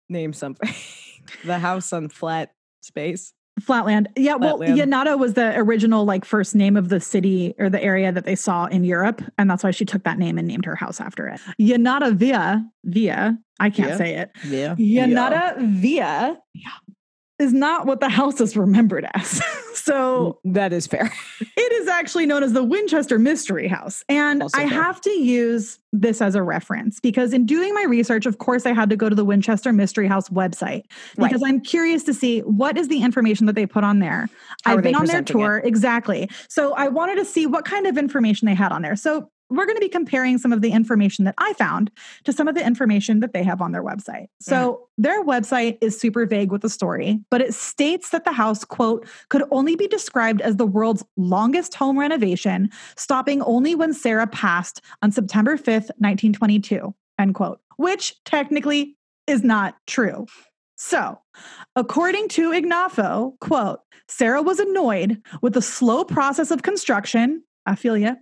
name 0.09 0.33
something. 0.33 0.71
the 1.45 1.59
house 1.59 1.93
on 1.93 2.09
flat 2.09 2.53
space. 2.83 3.33
Flatland. 3.61 4.09
Yeah, 4.17 4.37
well, 4.37 4.59
Llanada 4.59 5.19
was 5.19 5.35
the 5.35 5.55
original 5.57 6.05
like 6.05 6.25
first 6.25 6.55
name 6.55 6.77
of 6.77 6.89
the 6.89 7.01
city 7.01 7.55
or 7.59 7.69
the 7.69 7.83
area 7.83 8.11
that 8.11 8.25
they 8.25 8.35
saw 8.35 8.67
in 8.67 8.85
Europe, 8.85 9.23
and 9.39 9.51
that's 9.51 9.63
why 9.65 9.71
she 9.71 9.85
took 9.85 10.05
that 10.05 10.19
name 10.19 10.39
and 10.39 10.49
named 10.49 10.65
her 10.65 10.77
house 10.77 11.01
after 11.01 11.29
it. 11.29 11.41
Llanada 11.61 12.15
Via, 12.15 12.65
Via, 12.85 13.39
I 13.59 13.71
can't 13.71 13.89
Via. 13.89 13.99
say 13.99 14.15
it. 14.17 14.31
Yeah. 14.45 14.75
Llanada 14.77 15.59
Via. 15.59 16.39
Yeah 16.55 16.71
is 17.41 17.53
not 17.53 17.87
what 17.87 18.01
the 18.01 18.09
house 18.09 18.41
is 18.41 18.57
remembered 18.57 19.07
as. 19.15 19.43
so 19.75 20.39
mm, 20.45 20.55
that 20.55 20.73
is 20.73 20.87
fair. 20.87 21.13
it 21.41 21.73
is 21.73 21.89
actually 21.89 22.27
known 22.27 22.43
as 22.43 22.53
the 22.53 22.63
Winchester 22.63 23.19
Mystery 23.19 23.69
House. 23.69 24.05
And 24.09 24.43
also 24.43 24.59
I 24.59 24.69
fair. 24.69 24.83
have 24.83 25.01
to 25.03 25.11
use 25.11 25.79
this 25.93 26.21
as 26.21 26.35
a 26.35 26.43
reference 26.43 27.01
because 27.01 27.33
in 27.33 27.47
doing 27.47 27.75
my 27.75 27.85
research, 27.85 28.27
of 28.27 28.39
course, 28.39 28.67
I 28.67 28.73
had 28.73 28.91
to 28.91 28.97
go 28.97 29.09
to 29.09 29.15
the 29.15 29.25
Winchester 29.25 29.73
Mystery 29.73 30.07
House 30.07 30.29
website 30.29 30.85
because 31.17 31.43
right. 31.43 31.49
I'm 31.49 31.61
curious 31.61 32.05
to 32.05 32.15
see 32.15 32.41
what 32.41 32.79
is 32.79 32.89
the 32.89 33.03
information 33.03 33.47
that 33.47 33.55
they 33.55 33.67
put 33.67 33.85
on 33.85 33.99
there. 33.99 34.29
How 34.65 34.77
I've 34.77 34.83
been 34.83 34.95
on 34.95 35.07
their 35.07 35.23
tour. 35.23 35.59
It? 35.59 35.67
Exactly. 35.67 36.31
So 36.49 36.75
I 36.75 36.89
wanted 36.89 37.17
to 37.17 37.25
see 37.25 37.47
what 37.47 37.65
kind 37.65 37.87
of 37.87 37.99
information 37.99 38.47
they 38.47 38.55
had 38.55 38.73
on 38.73 38.83
there. 38.83 38.97
So 38.97 39.31
we're 39.51 39.67
going 39.67 39.77
to 39.77 39.81
be 39.81 39.89
comparing 39.89 40.39
some 40.39 40.53
of 40.53 40.63
the 40.63 40.71
information 40.71 41.25
that 41.25 41.35
I 41.39 41.53
found 41.55 41.91
to 42.25 42.33
some 42.33 42.49
of 42.49 42.55
the 42.55 42.65
information 42.65 43.21
that 43.21 43.33
they 43.33 43.43
have 43.43 43.61
on 43.61 43.73
their 43.73 43.83
website. 43.83 44.29
So 44.41 44.57
mm-hmm. 44.57 45.03
their 45.03 45.25
website 45.25 45.79
is 45.81 45.99
super 45.99 46.25
vague 46.27 46.53
with 46.53 46.63
the 46.63 46.69
story, 46.69 47.21
but 47.31 47.41
it 47.41 47.55
states 47.55 48.11
that 48.11 48.25
the 48.25 48.33
house, 48.33 48.65
quote, 48.65 49.07
could 49.29 49.43
only 49.51 49.77
be 49.77 49.89
described 49.89 50.41
as 50.41 50.57
the 50.57 50.67
world's 50.67 51.05
longest 51.17 51.75
home 51.75 51.99
renovation, 51.99 52.71
stopping 52.97 53.43
only 53.43 53.75
when 53.75 53.93
Sarah 53.93 54.27
passed 54.27 54.81
on 55.03 55.11
September 55.11 55.57
5th, 55.57 55.91
1922, 55.99 56.95
end 57.19 57.35
quote, 57.35 57.61
which 57.77 58.15
technically 58.25 58.97
is 59.27 59.43
not 59.43 59.77
true. 59.87 60.27
So, 60.77 61.19
according 61.77 62.29
to 62.29 62.53
Ignoffo, 62.53 63.39
quote, 63.41 63.81
Sarah 64.09 64.43
was 64.43 64.59
annoyed 64.59 65.23
with 65.43 65.53
the 65.53 65.63
slow 65.63 66.05
process 66.05 66.51
of 66.51 66.63
construction 66.63 67.43
I 67.71 67.77
feel 67.77 67.97
you. 67.97 68.17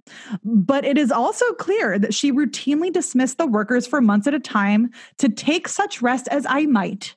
But 0.44 0.84
it 0.84 0.98
is 0.98 1.10
also 1.10 1.50
clear 1.54 1.98
that 1.98 2.12
she 2.12 2.32
routinely 2.32 2.92
dismissed 2.92 3.38
the 3.38 3.46
workers 3.46 3.86
for 3.86 4.00
months 4.00 4.26
at 4.26 4.34
a 4.34 4.40
time 4.40 4.90
to 5.18 5.28
take 5.28 5.68
such 5.68 6.02
rest 6.02 6.28
as 6.28 6.46
I 6.48 6.66
might. 6.66 7.16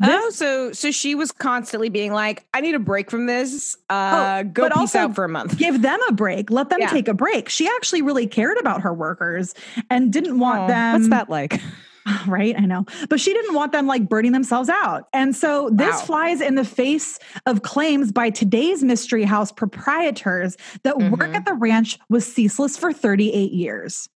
This, 0.00 0.10
oh, 0.10 0.30
so 0.30 0.72
so 0.72 0.90
she 0.90 1.14
was 1.14 1.30
constantly 1.30 1.88
being 1.88 2.12
like, 2.12 2.44
"I 2.52 2.60
need 2.60 2.74
a 2.74 2.80
break 2.80 3.12
from 3.12 3.26
this. 3.26 3.76
Uh, 3.88 4.42
oh, 4.44 4.48
go 4.48 4.68
peace 4.68 4.96
out 4.96 5.14
for 5.14 5.22
a 5.22 5.28
month. 5.28 5.56
Give 5.56 5.82
them 5.82 6.00
a 6.08 6.12
break. 6.12 6.50
Let 6.50 6.68
them 6.68 6.80
yeah. 6.80 6.88
take 6.88 7.06
a 7.06 7.14
break." 7.14 7.48
She 7.48 7.68
actually 7.68 8.02
really 8.02 8.26
cared 8.26 8.58
about 8.58 8.80
her 8.80 8.92
workers 8.92 9.54
and 9.90 10.12
didn't 10.12 10.40
want 10.40 10.64
oh, 10.64 10.66
them. 10.66 10.94
What's 10.94 11.10
that 11.10 11.30
like? 11.30 11.60
Right, 12.26 12.54
I 12.58 12.66
know. 12.66 12.86
But 13.08 13.20
she 13.20 13.32
didn't 13.32 13.54
want 13.54 13.72
them 13.72 13.86
like 13.86 14.08
burning 14.08 14.32
themselves 14.32 14.68
out. 14.68 15.08
And 15.12 15.36
so 15.36 15.70
this 15.70 15.94
wow. 16.00 16.06
flies 16.06 16.40
in 16.40 16.54
the 16.54 16.64
face 16.64 17.18
of 17.46 17.62
claims 17.62 18.12
by 18.12 18.30
today's 18.30 18.82
Mystery 18.82 19.24
House 19.24 19.52
proprietors 19.52 20.56
that 20.84 20.96
mm-hmm. 20.96 21.10
work 21.10 21.34
at 21.34 21.44
the 21.44 21.54
ranch 21.54 21.98
was 22.08 22.30
ceaseless 22.30 22.76
for 22.76 22.92
38 22.92 23.52
years. 23.52 24.08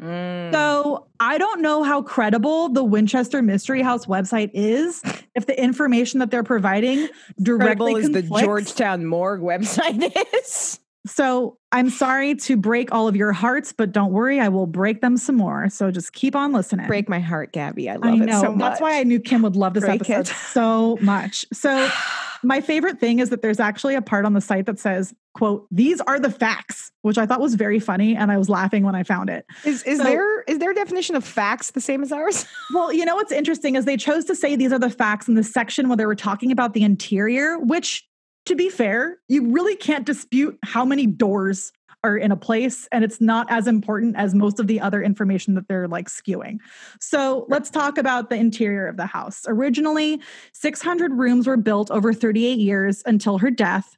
Mm. 0.00 0.52
So 0.52 1.06
I 1.20 1.38
don't 1.38 1.62
know 1.62 1.82
how 1.84 2.02
credible 2.02 2.68
the 2.68 2.82
Winchester 2.82 3.40
Mystery 3.42 3.82
House 3.82 4.06
website 4.06 4.50
is 4.52 5.00
if 5.34 5.46
the 5.46 5.60
information 5.60 6.18
that 6.20 6.30
they're 6.30 6.42
providing 6.42 7.08
directly 7.40 7.92
credible 7.92 7.96
as 7.96 8.10
the 8.10 8.40
Georgetown 8.40 9.06
Morgue 9.06 9.40
website 9.40 10.12
is. 10.34 10.80
So 11.06 11.58
I'm 11.72 11.90
sorry 11.90 12.36
to 12.36 12.56
break 12.56 12.92
all 12.92 13.08
of 13.08 13.16
your 13.16 13.32
hearts, 13.32 13.72
but 13.72 13.90
don't 13.92 14.12
worry, 14.12 14.38
I 14.38 14.48
will 14.48 14.66
break 14.66 15.00
them 15.00 15.16
some 15.16 15.36
more. 15.36 15.68
So 15.68 15.90
just 15.90 16.12
keep 16.12 16.36
on 16.36 16.52
listening. 16.52 16.86
Break 16.86 17.08
my 17.08 17.18
heart, 17.18 17.52
Gabby. 17.52 17.90
I 17.90 17.96
love 17.96 18.20
I 18.20 18.24
it 18.24 18.30
so 18.32 18.52
much. 18.54 18.58
That's 18.58 18.80
why 18.80 18.98
I 19.00 19.02
knew 19.02 19.18
Kim 19.18 19.42
would 19.42 19.56
love 19.56 19.74
this 19.74 19.84
Break 19.84 20.08
episode 20.08 20.20
it. 20.32 20.36
so 20.36 20.98
much. 21.00 21.44
So 21.52 21.90
my 22.44 22.60
favorite 22.60 23.00
thing 23.00 23.18
is 23.18 23.30
that 23.30 23.42
there's 23.42 23.58
actually 23.58 23.94
a 23.96 24.02
part 24.02 24.24
on 24.24 24.32
the 24.32 24.40
site 24.40 24.66
that 24.66 24.78
says, 24.78 25.12
quote, 25.34 25.66
these 25.72 26.00
are 26.02 26.20
the 26.20 26.30
facts, 26.30 26.92
which 27.00 27.18
I 27.18 27.26
thought 27.26 27.40
was 27.40 27.54
very 27.56 27.80
funny. 27.80 28.14
And 28.14 28.30
I 28.30 28.38
was 28.38 28.48
laughing 28.48 28.84
when 28.84 28.94
I 28.94 29.02
found 29.02 29.28
it. 29.28 29.44
is 29.64 29.82
is 29.82 29.98
So- 29.98 30.04
there 30.04 30.42
is 30.42 30.58
their 30.58 30.72
definition 30.74 31.16
of 31.16 31.24
facts 31.24 31.72
the 31.72 31.80
same 31.80 32.02
as 32.02 32.12
ours? 32.12 32.46
Well, 32.74 32.92
you 32.92 33.04
know 33.04 33.16
what's 33.16 33.32
interesting 33.32 33.74
is 33.76 33.84
they 33.84 33.96
chose 33.98 34.24
to 34.26 34.34
say 34.34 34.56
these 34.56 34.72
are 34.72 34.78
the 34.78 34.88
facts 34.88 35.28
in 35.28 35.34
the 35.34 35.42
section 35.42 35.88
where 35.88 35.96
they 35.96 36.06
were 36.06 36.14
talking 36.14 36.50
about 36.52 36.72
the 36.74 36.82
interior, 36.84 37.58
which, 37.58 38.06
to 38.46 38.56
be 38.56 38.68
fair, 38.68 39.18
you 39.28 39.50
really 39.50 39.76
can't 39.76 40.04
dispute 40.04 40.58
how 40.64 40.84
many 40.84 41.06
doors 41.06 41.72
are 42.04 42.16
in 42.16 42.32
a 42.32 42.36
place, 42.36 42.88
and 42.90 43.04
it's 43.04 43.20
not 43.20 43.46
as 43.50 43.66
important 43.68 44.16
as 44.16 44.34
most 44.34 44.58
of 44.58 44.66
the 44.66 44.80
other 44.80 45.02
information 45.02 45.54
that 45.54 45.68
they're 45.68 45.86
like 45.86 46.08
skewing. 46.08 46.58
So 47.00 47.46
let's 47.48 47.70
talk 47.70 47.96
about 47.96 48.28
the 48.28 48.36
interior 48.36 48.88
of 48.88 48.96
the 48.96 49.06
house. 49.06 49.42
Originally, 49.46 50.20
600 50.52 51.12
rooms 51.12 51.46
were 51.46 51.56
built 51.56 51.90
over 51.90 52.12
38 52.12 52.58
years 52.58 53.02
until 53.06 53.38
her 53.38 53.50
death. 53.50 53.96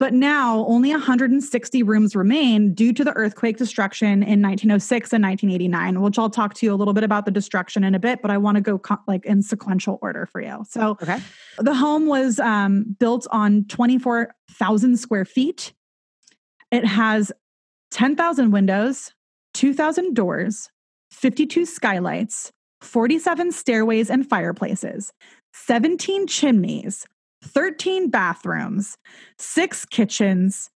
But 0.00 0.12
now 0.14 0.64
only 0.66 0.90
160 0.90 1.82
rooms 1.84 2.16
remain 2.16 2.74
due 2.74 2.92
to 2.92 3.04
the 3.04 3.12
earthquake 3.12 3.56
destruction 3.56 4.24
in 4.24 4.42
1906 4.42 5.12
and 5.12 5.22
1989, 5.22 6.00
which 6.02 6.18
I'll 6.18 6.28
talk 6.28 6.54
to 6.54 6.66
you 6.66 6.74
a 6.74 6.76
little 6.76 6.94
bit 6.94 7.04
about 7.04 7.24
the 7.24 7.30
destruction 7.30 7.84
in 7.84 7.94
a 7.94 8.00
bit, 8.00 8.20
but 8.20 8.30
I 8.30 8.36
want 8.38 8.56
to 8.56 8.60
go 8.60 8.78
co- 8.78 8.98
like 9.06 9.24
in 9.24 9.42
sequential 9.42 10.00
order 10.02 10.26
for 10.26 10.40
you. 10.42 10.64
So 10.68 10.96
Okay. 11.00 11.20
the 11.58 11.74
home 11.74 12.06
was 12.06 12.40
um, 12.40 12.96
built 12.98 13.28
on 13.30 13.64
24,000 13.66 14.96
square 14.98 15.24
feet. 15.24 15.72
It 16.72 16.84
has 16.84 17.30
10,000 17.92 18.50
windows, 18.50 19.12
2,000 19.54 20.14
doors, 20.14 20.68
52 21.12 21.64
skylights, 21.64 22.50
47 22.80 23.52
stairways 23.52 24.10
and 24.10 24.28
fireplaces, 24.28 25.12
17 25.54 26.26
chimneys, 26.26 27.06
13 27.42 28.10
bathrooms, 28.10 28.96
six 29.38 29.84
kitchens, 29.84 30.70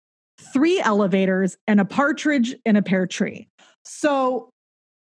three 0.53 0.81
elevators, 0.81 1.57
and 1.67 1.81
a 1.81 1.85
partridge 1.85 2.55
in 2.65 2.77
a 2.77 2.83
pear 2.83 3.07
tree. 3.07 3.49
So 3.85 4.51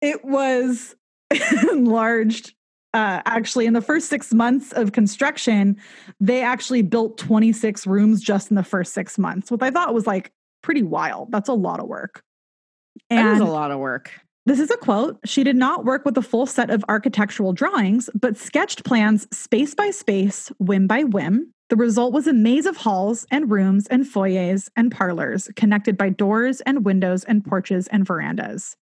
it 0.01 0.25
was 0.25 0.95
enlarged. 1.71 2.53
Uh, 2.93 3.21
actually, 3.25 3.65
in 3.65 3.73
the 3.73 3.81
first 3.81 4.09
six 4.09 4.33
months 4.33 4.73
of 4.73 4.91
construction, 4.91 5.77
they 6.19 6.41
actually 6.41 6.81
built 6.81 7.17
26 7.17 7.87
rooms 7.87 8.21
just 8.21 8.51
in 8.51 8.55
the 8.55 8.63
first 8.63 8.93
six 8.93 9.17
months, 9.17 9.49
which 9.49 9.61
I 9.61 9.71
thought 9.71 9.93
was 9.93 10.05
like 10.05 10.31
pretty 10.61 10.83
wild. 10.83 11.31
That's 11.31 11.47
a 11.47 11.53
lot 11.53 11.79
of 11.79 11.87
work. 11.87 12.21
That 13.09 13.35
is 13.35 13.39
a 13.39 13.45
lot 13.45 13.71
of 13.71 13.79
work. 13.79 14.11
This 14.45 14.59
is 14.59 14.71
a 14.71 14.77
quote. 14.77 15.19
She 15.25 15.43
did 15.43 15.55
not 15.55 15.85
work 15.85 16.03
with 16.03 16.17
a 16.17 16.21
full 16.21 16.45
set 16.45 16.69
of 16.69 16.83
architectural 16.89 17.53
drawings, 17.53 18.09
but 18.13 18.37
sketched 18.37 18.83
plans 18.83 19.27
space 19.35 19.75
by 19.75 19.91
space, 19.91 20.51
whim 20.57 20.87
by 20.87 21.03
whim. 21.03 21.53
The 21.69 21.75
result 21.75 22.11
was 22.11 22.27
a 22.27 22.33
maze 22.33 22.65
of 22.65 22.75
halls 22.75 23.25
and 23.31 23.49
rooms 23.49 23.87
and 23.87 24.05
foyers 24.05 24.69
and 24.75 24.91
parlors 24.91 25.49
connected 25.55 25.95
by 25.97 26.09
doors 26.09 26.59
and 26.61 26.83
windows 26.83 27.23
and 27.23 27.45
porches 27.45 27.87
and 27.87 28.05
verandas. 28.05 28.75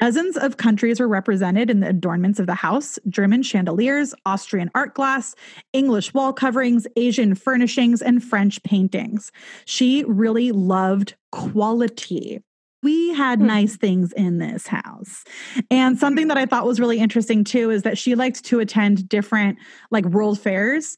Dozens 0.00 0.36
of 0.36 0.58
countries 0.58 1.00
were 1.00 1.08
represented 1.08 1.70
in 1.70 1.80
the 1.80 1.88
adornments 1.88 2.38
of 2.38 2.46
the 2.46 2.54
house 2.54 2.98
German 3.08 3.42
chandeliers, 3.42 4.14
Austrian 4.26 4.70
art 4.74 4.94
glass, 4.94 5.34
English 5.72 6.14
wall 6.14 6.32
coverings, 6.32 6.86
Asian 6.94 7.34
furnishings, 7.34 8.00
and 8.00 8.22
French 8.22 8.62
paintings. 8.62 9.32
She 9.64 10.04
really 10.06 10.52
loved 10.52 11.16
quality. 11.32 12.42
We 12.82 13.12
had 13.14 13.40
Hmm. 13.40 13.46
nice 13.46 13.76
things 13.76 14.12
in 14.12 14.38
this 14.38 14.66
house. 14.66 15.24
And 15.70 15.98
something 15.98 16.28
that 16.28 16.38
I 16.38 16.46
thought 16.46 16.66
was 16.66 16.78
really 16.80 16.98
interesting 16.98 17.44
too 17.44 17.70
is 17.70 17.82
that 17.82 17.98
she 17.98 18.14
liked 18.14 18.44
to 18.46 18.60
attend 18.60 19.08
different 19.08 19.58
like 19.90 20.04
world 20.06 20.38
fairs. 20.40 20.96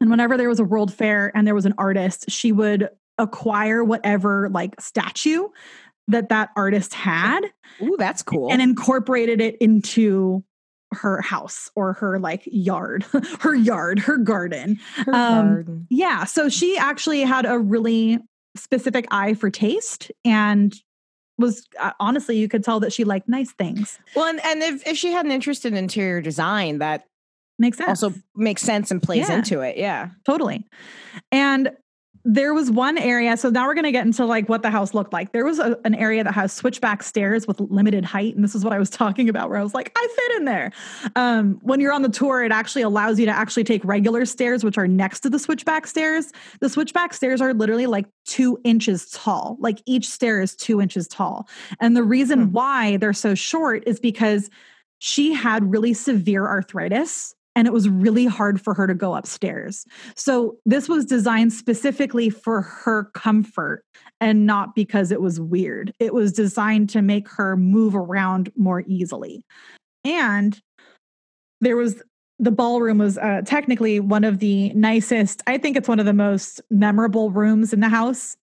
And 0.00 0.08
whenever 0.10 0.36
there 0.36 0.48
was 0.48 0.60
a 0.60 0.64
world 0.64 0.92
fair 0.94 1.30
and 1.34 1.46
there 1.46 1.54
was 1.54 1.66
an 1.66 1.74
artist, 1.78 2.30
she 2.30 2.52
would 2.52 2.88
acquire 3.18 3.84
whatever 3.84 4.48
like 4.50 4.80
statue 4.80 5.48
that 6.08 6.30
that 6.30 6.50
artist 6.56 6.94
had 6.94 7.40
Ooh, 7.82 7.96
that's 7.98 8.22
cool. 8.22 8.50
and 8.50 8.62
incorporated 8.62 9.40
it 9.40 9.56
into 9.60 10.42
her 10.92 11.20
house 11.20 11.70
or 11.76 11.92
her 11.94 12.18
like 12.18 12.42
yard, 12.46 13.04
her 13.40 13.54
yard, 13.54 13.98
her 13.98 14.16
garden. 14.16 14.78
Her 14.96 15.14
um, 15.14 15.46
garden. 15.48 15.86
Yeah. 15.90 16.24
So 16.24 16.48
she 16.48 16.76
actually 16.78 17.20
had 17.20 17.44
a 17.46 17.58
really 17.58 18.18
specific 18.56 19.06
eye 19.10 19.34
for 19.34 19.50
taste 19.50 20.10
and 20.24 20.74
was 21.40 21.66
uh, 21.78 21.92
honestly, 21.98 22.36
you 22.38 22.48
could 22.48 22.62
tell 22.64 22.80
that 22.80 22.92
she 22.92 23.04
liked 23.04 23.28
nice 23.28 23.50
things. 23.52 23.98
Well, 24.14 24.26
and, 24.26 24.40
and 24.44 24.62
if, 24.62 24.86
if 24.86 24.96
she 24.96 25.12
had 25.12 25.26
an 25.26 25.32
interest 25.32 25.64
in 25.66 25.74
interior 25.74 26.20
design, 26.20 26.78
that 26.78 27.04
Makes 27.58 27.76
sense. 27.76 28.02
also 28.02 28.18
makes 28.34 28.62
sense 28.62 28.90
and 28.90 29.02
plays 29.02 29.28
Yeah. 29.28 29.36
into 29.36 29.60
it. 29.60 29.76
Yeah. 29.76 30.10
Totally. 30.24 30.66
And 31.30 31.72
there 32.24 32.52
was 32.52 32.70
one 32.70 32.98
area. 32.98 33.36
So 33.36 33.48
now 33.48 33.66
we're 33.66 33.74
going 33.74 33.84
to 33.84 33.92
get 33.92 34.04
into 34.04 34.26
like 34.26 34.48
what 34.48 34.62
the 34.62 34.70
house 34.70 34.92
looked 34.92 35.12
like. 35.12 35.32
There 35.32 35.44
was 35.44 35.58
a, 35.58 35.78
an 35.84 35.94
area 35.94 36.22
that 36.22 36.32
has 36.32 36.52
switchback 36.52 37.02
stairs 37.02 37.46
with 37.46 37.60
limited 37.60 38.04
height. 38.04 38.34
And 38.34 38.44
this 38.44 38.54
is 38.54 38.62
what 38.62 38.74
I 38.74 38.78
was 38.78 38.90
talking 39.02 39.28
about, 39.28 39.48
where 39.48 39.58
I 39.58 39.62
was 39.62 39.74
like, 39.74 39.90
I 39.96 40.08
fit 40.14 40.36
in 40.36 40.44
there. 40.44 40.72
Um, 41.16 41.58
when 41.62 41.80
you're 41.80 41.92
on 41.92 42.02
the 42.02 42.10
tour, 42.10 42.44
it 42.44 42.52
actually 42.52 42.82
allows 42.82 43.18
you 43.18 43.26
to 43.26 43.32
actually 43.32 43.64
take 43.64 43.84
regular 43.84 44.26
stairs, 44.26 44.62
which 44.62 44.76
are 44.76 44.86
next 44.86 45.20
to 45.20 45.30
the 45.30 45.38
switchback 45.38 45.86
stairs. 45.86 46.32
The 46.60 46.68
switchback 46.68 47.14
stairs 47.14 47.40
are 47.40 47.54
literally 47.54 47.86
like 47.86 48.06
two 48.26 48.60
inches 48.64 49.10
tall. 49.10 49.56
Like 49.58 49.80
each 49.86 50.08
stair 50.08 50.42
is 50.42 50.54
two 50.54 50.80
inches 50.80 51.08
tall. 51.08 51.48
And 51.80 51.96
the 51.96 52.02
reason 52.04 52.40
Hmm. 52.40 52.52
why 52.52 52.96
they're 52.98 53.12
so 53.12 53.34
short 53.34 53.82
is 53.86 53.98
because 53.98 54.50
she 54.98 55.32
had 55.32 55.70
really 55.70 55.94
severe 55.94 56.46
arthritis 56.46 57.34
and 57.56 57.66
it 57.66 57.72
was 57.72 57.88
really 57.88 58.26
hard 58.26 58.60
for 58.60 58.74
her 58.74 58.86
to 58.86 58.94
go 58.94 59.14
upstairs. 59.14 59.84
So 60.16 60.56
this 60.64 60.88
was 60.88 61.04
designed 61.04 61.52
specifically 61.52 62.30
for 62.30 62.62
her 62.62 63.04
comfort 63.14 63.84
and 64.20 64.46
not 64.46 64.74
because 64.74 65.10
it 65.10 65.20
was 65.20 65.40
weird. 65.40 65.92
It 65.98 66.14
was 66.14 66.32
designed 66.32 66.90
to 66.90 67.02
make 67.02 67.28
her 67.30 67.56
move 67.56 67.96
around 67.96 68.52
more 68.56 68.84
easily. 68.86 69.44
And 70.04 70.60
there 71.60 71.76
was 71.76 72.02
the 72.38 72.50
ballroom 72.50 72.96
was 72.96 73.18
uh, 73.18 73.42
technically 73.44 74.00
one 74.00 74.24
of 74.24 74.38
the 74.38 74.70
nicest, 74.70 75.42
I 75.46 75.58
think 75.58 75.76
it's 75.76 75.88
one 75.88 76.00
of 76.00 76.06
the 76.06 76.14
most 76.14 76.62
memorable 76.70 77.30
rooms 77.30 77.74
in 77.74 77.80
the 77.80 77.88
house. 77.88 78.34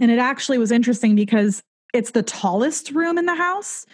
And 0.00 0.12
it 0.12 0.20
actually 0.20 0.58
was 0.58 0.70
interesting 0.70 1.16
because 1.16 1.60
it's 1.92 2.12
the 2.12 2.22
tallest 2.22 2.92
room 2.92 3.18
in 3.18 3.26
the 3.26 3.34
house 3.34 3.84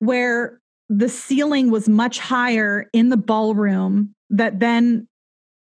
where 0.00 0.60
the 0.98 1.08
ceiling 1.08 1.70
was 1.70 1.88
much 1.88 2.18
higher 2.18 2.88
in 2.92 3.08
the 3.08 3.16
ballroom 3.16 4.14
that 4.30 4.60
then 4.60 5.08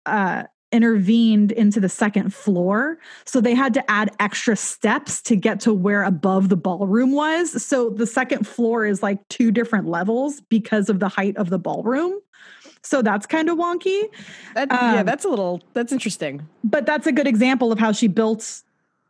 uh, 0.06 0.44
intervened 0.72 1.52
into 1.52 1.80
the 1.80 1.90
second 1.90 2.34
floor. 2.34 2.98
So 3.26 3.42
they 3.42 3.54
had 3.54 3.74
to 3.76 3.92
add 3.92 4.12
extra 4.20 4.56
steps 4.56 5.22
to 5.24 5.36
get 5.36 5.60
to 5.62 5.74
where 5.74 6.04
above 6.04 6.50
the 6.50 6.58
ballroom 6.58 7.12
was. 7.12 7.64
So 7.64 7.90
the 7.90 8.08
second 8.08 8.48
floor 8.48 8.86
is 8.86 9.04
like 9.04 9.20
two 9.28 9.52
different 9.52 9.88
levels 9.88 10.42
because 10.42 10.90
of 10.90 11.00
the 11.00 11.10
height 11.10 11.38
of 11.38 11.50
the 11.50 11.60
ballroom. 11.60 12.20
So 12.84 13.04
that's 13.04 13.28
kind 13.28 13.50
of 13.50 13.58
wonky. 13.58 14.04
That, 14.56 14.70
yeah, 14.72 15.00
Um, 15.02 15.06
that's 15.06 15.26
a 15.26 15.30
little, 15.30 15.62
that's 15.74 15.92
interesting. 15.92 16.48
But 16.64 16.88
that's 16.88 17.06
a 17.06 17.12
good 17.12 17.28
example 17.28 17.72
of 17.72 17.78
how 17.78 17.92
she 17.92 18.08
built 18.08 18.64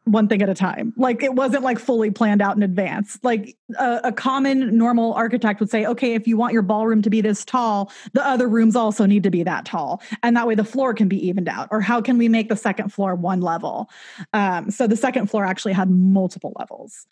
one 0.06 0.28
thing 0.28 0.42
at 0.42 0.50
a 0.50 0.54
time. 0.54 0.94
Like 0.98 1.22
it 1.22 1.36
wasn't 1.36 1.64
like 1.64 1.78
fully 1.78 2.10
planned 2.10 2.42
out 2.42 2.56
in 2.58 2.64
advance. 2.64 3.20
Like 3.24 3.56
a, 3.78 4.02
a 4.06 4.12
common 4.12 4.76
normal 4.76 5.14
architect 5.14 5.60
would 5.60 5.70
say, 5.70 5.86
okay, 5.86 6.16
if 6.16 6.28
you 6.28 6.38
want 6.38 6.54
your 6.54 6.64
ballroom 6.64 7.02
to 7.04 7.10
be 7.10 7.22
this 7.22 7.46
tall, 7.46 7.92
the 8.14 8.26
other 8.26 8.48
rooms 8.48 8.76
also 8.76 9.06
need 9.06 9.24
to 9.24 9.30
be 9.30 9.44
that 9.44 9.66
tall. 9.66 10.02
And 10.24 10.36
that 10.36 10.48
way 10.48 10.56
the 10.56 10.64
floor 10.64 10.94
can 10.94 11.08
be 11.08 11.28
evened 11.28 11.48
out. 11.48 11.68
Or 11.72 11.82
how 11.82 12.02
can 12.02 12.18
we 12.18 12.28
make 12.28 12.50
the 12.50 12.56
second 12.56 12.92
floor 12.92 13.14
one 13.16 13.42
level? 13.42 13.90
Um, 14.34 14.72
so 14.72 14.88
the 14.88 14.98
second 14.98 15.30
floor 15.30 15.46
actually 15.46 15.74
had 15.74 15.90
multiple 15.90 16.54
levels. 16.58 17.06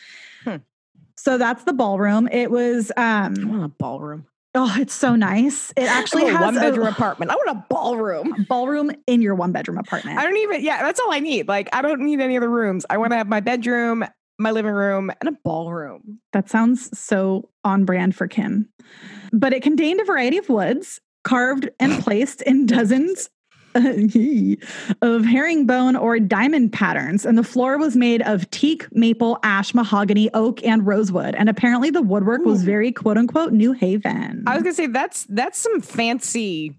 Hmm. 0.43 0.57
So 1.15 1.37
that's 1.37 1.65
the 1.65 1.73
ballroom. 1.73 2.27
It 2.31 2.49
was 2.49 2.91
I 2.97 3.25
um 3.25 3.49
want 3.49 3.63
a 3.65 3.67
ballroom. 3.67 4.25
Oh, 4.55 4.75
it's 4.79 4.93
so 4.93 5.15
nice. 5.15 5.71
It 5.75 5.83
actually 5.89 6.27
a 6.27 6.31
has 6.31 6.41
one 6.41 6.55
bedroom 6.55 6.87
a 6.87 6.91
apartment. 6.91 7.31
I 7.31 7.35
want 7.35 7.49
a 7.49 7.65
ballroom. 7.69 8.45
ballroom 8.47 8.91
in 9.07 9.21
your 9.21 9.35
one 9.35 9.51
bedroom 9.51 9.77
apartment. 9.77 10.17
I 10.17 10.23
don't 10.23 10.37
even, 10.37 10.63
yeah, 10.63 10.81
that's 10.83 10.99
all 10.99 11.11
I 11.11 11.19
need. 11.19 11.47
Like, 11.47 11.69
I 11.73 11.81
don't 11.81 12.01
need 12.01 12.19
any 12.21 12.37
other 12.37 12.49
rooms. 12.49 12.85
I 12.89 12.97
want 12.97 13.11
to 13.11 13.17
have 13.17 13.27
my 13.27 13.39
bedroom, 13.39 14.05
my 14.37 14.51
living 14.51 14.71
room, 14.71 15.11
and 15.21 15.29
a 15.29 15.37
ballroom. 15.43 16.19
That 16.33 16.49
sounds 16.49 16.97
so 16.97 17.49
on 17.63 17.85
brand 17.85 18.15
for 18.15 18.27
Kim. 18.27 18.69
But 19.31 19.53
it 19.53 19.61
contained 19.61 19.99
a 19.99 20.05
variety 20.05 20.37
of 20.37 20.49
woods 20.49 20.99
carved 21.23 21.69
and 21.79 22.01
placed 22.03 22.41
in 22.41 22.65
dozens 22.65 23.29
of 25.01 25.25
herringbone 25.25 25.95
or 25.95 26.19
diamond 26.19 26.73
patterns. 26.73 27.25
And 27.25 27.37
the 27.37 27.43
floor 27.43 27.77
was 27.77 27.95
made 27.95 28.21
of 28.23 28.49
teak, 28.51 28.87
maple, 28.93 29.39
ash, 29.43 29.73
mahogany, 29.73 30.29
oak, 30.33 30.63
and 30.63 30.85
rosewood. 30.85 31.35
And 31.35 31.49
apparently 31.49 31.89
the 31.89 32.01
woodwork 32.01 32.45
was 32.45 32.63
very 32.63 32.91
quote 32.91 33.17
unquote 33.17 33.53
New 33.53 33.73
Haven. 33.73 34.43
I 34.47 34.53
was 34.53 34.63
gonna 34.63 34.73
say 34.73 34.87
that's 34.87 35.25
that's 35.29 35.57
some 35.57 35.81
fancy 35.81 36.75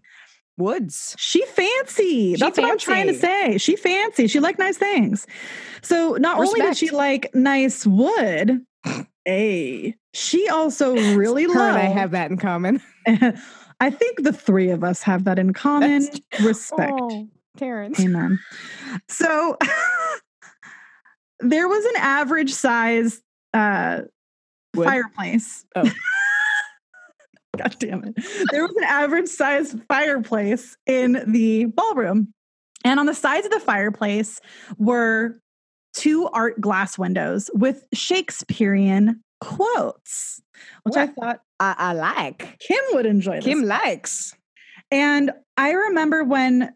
Woods. 0.60 1.16
She 1.18 1.44
fancy. 1.46 2.36
That's 2.36 2.58
what 2.58 2.70
I'm 2.70 2.78
trying 2.78 3.06
to 3.06 3.14
say. 3.14 3.58
She 3.58 3.76
fancy. 3.76 4.28
She 4.28 4.40
like 4.40 4.58
nice 4.58 4.76
things. 4.76 5.26
So 5.82 6.16
not 6.20 6.38
only 6.38 6.60
did 6.60 6.76
she 6.76 6.90
like 6.90 7.34
nice 7.34 7.86
wood, 7.86 8.60
a 9.26 9.94
she 10.12 10.48
also 10.48 10.94
really 11.14 11.46
loved. 11.46 11.78
I 11.78 11.88
have 11.88 12.10
that 12.12 12.30
in 12.30 12.36
common. 12.36 12.82
I 13.80 13.90
think 13.90 14.22
the 14.22 14.32
three 14.32 14.70
of 14.70 14.84
us 14.84 15.02
have 15.02 15.24
that 15.24 15.38
in 15.38 15.52
common. 15.52 16.02
That's- 16.04 16.20
Respect. 16.44 16.92
Oh, 16.94 17.28
Terrence. 17.56 17.98
Amen. 18.00 18.38
So 19.08 19.56
there 21.40 21.68
was 21.68 21.84
an 21.84 21.96
average 21.96 22.52
size 22.52 23.20
uh, 23.54 24.02
Wood? 24.74 24.86
fireplace. 24.86 25.64
Oh. 25.74 25.90
God 27.56 27.76
damn 27.78 28.04
it. 28.04 28.14
There 28.52 28.62
was 28.62 28.74
an 28.76 28.84
average 28.84 29.28
size 29.28 29.74
fireplace 29.88 30.76
in 30.86 31.22
the 31.26 31.66
ballroom. 31.66 32.32
And 32.84 32.98
on 33.00 33.06
the 33.06 33.14
sides 33.14 33.44
of 33.44 33.52
the 33.52 33.60
fireplace 33.60 34.40
were 34.78 35.40
two 35.92 36.28
art 36.28 36.60
glass 36.60 36.96
windows 36.96 37.50
with 37.52 37.84
Shakespearean 37.92 39.22
quotes, 39.40 40.40
which 40.84 40.96
I 40.96 41.06
thought 41.08 41.40
I, 41.58 41.74
I 41.78 41.92
like. 41.92 42.58
Kim 42.60 42.82
would 42.92 43.06
enjoy 43.06 43.36
this. 43.36 43.44
Kim 43.44 43.62
likes. 43.64 44.34
And 44.90 45.30
I 45.56 45.70
remember 45.72 46.24
when 46.24 46.74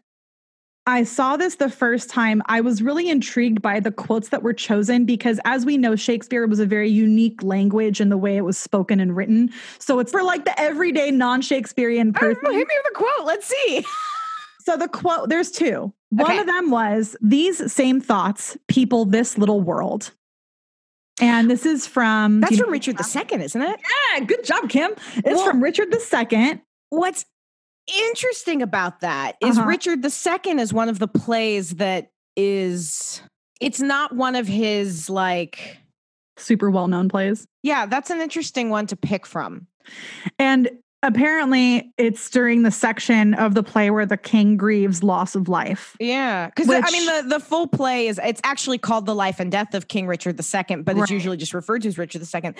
I 0.87 1.03
saw 1.03 1.35
this 1.35 1.55
the 1.55 1.69
first 1.69 2.09
time, 2.11 2.43
I 2.45 2.61
was 2.61 2.81
really 2.83 3.09
intrigued 3.09 3.59
by 3.61 3.79
the 3.79 3.91
quotes 3.91 4.29
that 4.29 4.43
were 4.43 4.53
chosen 4.53 5.03
because, 5.05 5.39
as 5.43 5.65
we 5.65 5.77
know, 5.77 5.95
Shakespeare 5.95 6.45
was 6.45 6.59
a 6.59 6.65
very 6.65 6.89
unique 6.89 7.41
language 7.41 7.99
in 7.99 8.09
the 8.09 8.17
way 8.17 8.37
it 8.37 8.41
was 8.45 8.57
spoken 8.57 8.99
and 8.99 9.15
written. 9.15 9.49
So 9.79 9.97
it's 9.99 10.11
for 10.11 10.21
like 10.21 10.45
the 10.45 10.57
everyday 10.59 11.09
non 11.09 11.41
Shakespearean 11.41 12.07
know, 12.11 12.19
oh, 12.21 12.35
person. 12.35 12.53
hit 12.53 12.67
me 12.67 12.75
with 12.83 12.91
a 12.91 12.95
quote. 12.95 13.25
Let's 13.25 13.47
see. 13.47 13.83
So 14.63 14.77
the 14.77 14.87
quote, 14.87 15.29
there's 15.29 15.51
two. 15.51 15.91
One 16.09 16.31
Okay. 16.31 16.39
of 16.39 16.45
them 16.45 16.69
was, 16.71 17.15
These 17.21 17.71
same 17.73 17.99
thoughts 17.99 18.55
people 18.67 19.05
this 19.05 19.37
little 19.37 19.61
world. 19.61 20.11
And 21.21 21.49
this 21.49 21.65
is 21.65 21.87
from. 21.87 22.41
That's 22.41 22.53
know- 22.57 22.65
from 22.65 22.71
Richard 22.71 22.97
II, 22.99 23.41
isn't 23.43 23.61
it? 23.61 23.79
Yeah, 24.13 24.19
good 24.25 24.43
job, 24.43 24.69
Kim. 24.69 24.91
It's 25.17 25.25
Well- 25.25 25.45
from 25.45 25.61
Richard 25.63 25.93
II. 25.93 26.61
What's 26.89 27.25
interesting 27.87 28.61
about 28.61 29.01
that 29.01 29.35
is 29.41 29.57
Uh-huh. 29.57 29.67
Richard 29.67 30.03
II 30.03 30.59
is 30.59 30.73
one 30.73 30.89
of 30.89 30.99
the 30.99 31.07
plays 31.07 31.75
that 31.75 32.09
is 32.35 33.21
it's 33.61 33.79
not 33.79 34.13
one 34.15 34.35
of 34.35 34.47
his 34.47 35.09
like 35.09 35.77
Super 36.37 36.69
well 36.69 36.87
known 36.87 37.07
plays. 37.07 37.47
yeah, 37.63 37.85
that's 37.85 38.09
an 38.09 38.19
interesting 38.21 38.69
one 38.69 38.87
to 38.87 38.95
pick 38.97 39.25
from. 39.25 39.67
And 40.39 40.69
apparently, 41.07 41.93
it's 41.97 42.29
during 42.29 42.63
the 42.63 42.71
section 42.71 43.33
of 43.35 43.53
the 43.53 43.63
play 43.63 43.89
where 43.89 44.05
the 44.05 44.17
king 44.17 44.57
grieves 44.57 45.03
loss 45.03 45.35
of 45.35 45.47
life. 45.47 45.95
Yeah, 45.99 46.47
because 46.47 46.69
I 46.69 46.89
mean 46.91 47.05
the 47.05 47.35
the 47.35 47.39
full 47.39 47.67
play 47.67 48.07
is 48.07 48.19
it's 48.23 48.41
actually 48.43 48.77
called 48.77 49.05
the 49.05 49.15
life 49.15 49.39
and 49.39 49.51
death 49.51 49.73
of 49.73 49.87
King 49.87 50.07
Richard 50.07 50.39
II, 50.39 50.77
but 50.77 50.95
Right. 50.95 51.03
it's 51.03 51.11
usually 51.11 51.37
just 51.37 51.53
referred 51.53 51.83
to 51.83 51.87
as 51.87 51.97
Richard 51.97 52.21
II. 52.21 52.53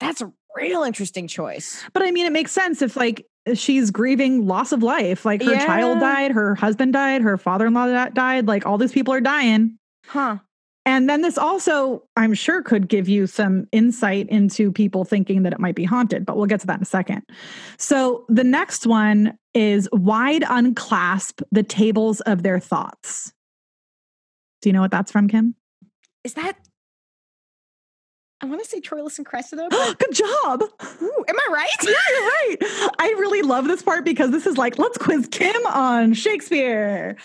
That's 0.00 0.20
a 0.20 0.32
real 0.54 0.82
interesting 0.82 1.26
choice. 1.28 1.82
But 1.92 2.02
I 2.02 2.10
mean, 2.10 2.26
it 2.26 2.32
makes 2.32 2.52
sense 2.52 2.82
if, 2.82 2.96
like, 2.96 3.26
she's 3.54 3.90
grieving 3.90 4.46
loss 4.46 4.72
of 4.72 4.82
life. 4.82 5.24
Like, 5.24 5.42
her 5.42 5.54
child 5.56 6.00
died, 6.00 6.32
her 6.32 6.54
husband 6.54 6.92
died, 6.92 7.22
her 7.22 7.36
father 7.36 7.66
in 7.66 7.74
law 7.74 8.08
died. 8.08 8.46
Like, 8.46 8.66
all 8.66 8.78
these 8.78 8.92
people 8.92 9.12
are 9.14 9.20
dying. 9.20 9.78
Huh. 10.06 10.38
And 10.86 11.10
then 11.10 11.20
this 11.20 11.36
also, 11.36 12.04
I'm 12.16 12.32
sure, 12.32 12.62
could 12.62 12.88
give 12.88 13.08
you 13.08 13.26
some 13.26 13.66
insight 13.72 14.28
into 14.28 14.70
people 14.70 15.04
thinking 15.04 15.42
that 15.42 15.52
it 15.52 15.58
might 15.58 15.74
be 15.74 15.84
haunted, 15.84 16.24
but 16.24 16.36
we'll 16.36 16.46
get 16.46 16.60
to 16.60 16.66
that 16.68 16.76
in 16.76 16.82
a 16.82 16.86
second. 16.86 17.22
So 17.76 18.24
the 18.28 18.44
next 18.44 18.86
one 18.86 19.36
is 19.52 19.88
wide 19.92 20.44
unclasp 20.48 21.42
the 21.50 21.64
tables 21.64 22.20
of 22.22 22.44
their 22.44 22.60
thoughts. 22.60 23.32
Do 24.62 24.68
you 24.68 24.72
know 24.72 24.80
what 24.80 24.92
that's 24.92 25.10
from, 25.10 25.26
Kim? 25.26 25.56
Is 26.22 26.34
that 26.34 26.56
I 28.40 28.46
want 28.46 28.62
to 28.62 28.68
say 28.68 28.80
Troilus 28.80 29.16
and 29.18 29.26
Cressida. 29.26 29.66
but- 29.70 29.98
Good 29.98 30.12
job. 30.14 30.62
Ooh, 31.02 31.24
am 31.26 31.36
I 31.36 31.48
right? 31.52 31.68
Yeah, 31.82 31.94
you're 32.10 32.22
right. 32.22 32.92
I 32.98 33.14
really 33.18 33.42
love 33.42 33.66
this 33.66 33.82
part 33.82 34.04
because 34.04 34.30
this 34.30 34.46
is 34.46 34.56
like, 34.58 34.78
let's 34.78 34.98
quiz 34.98 35.26
Kim 35.30 35.66
on 35.66 36.12
Shakespeare. 36.14 37.16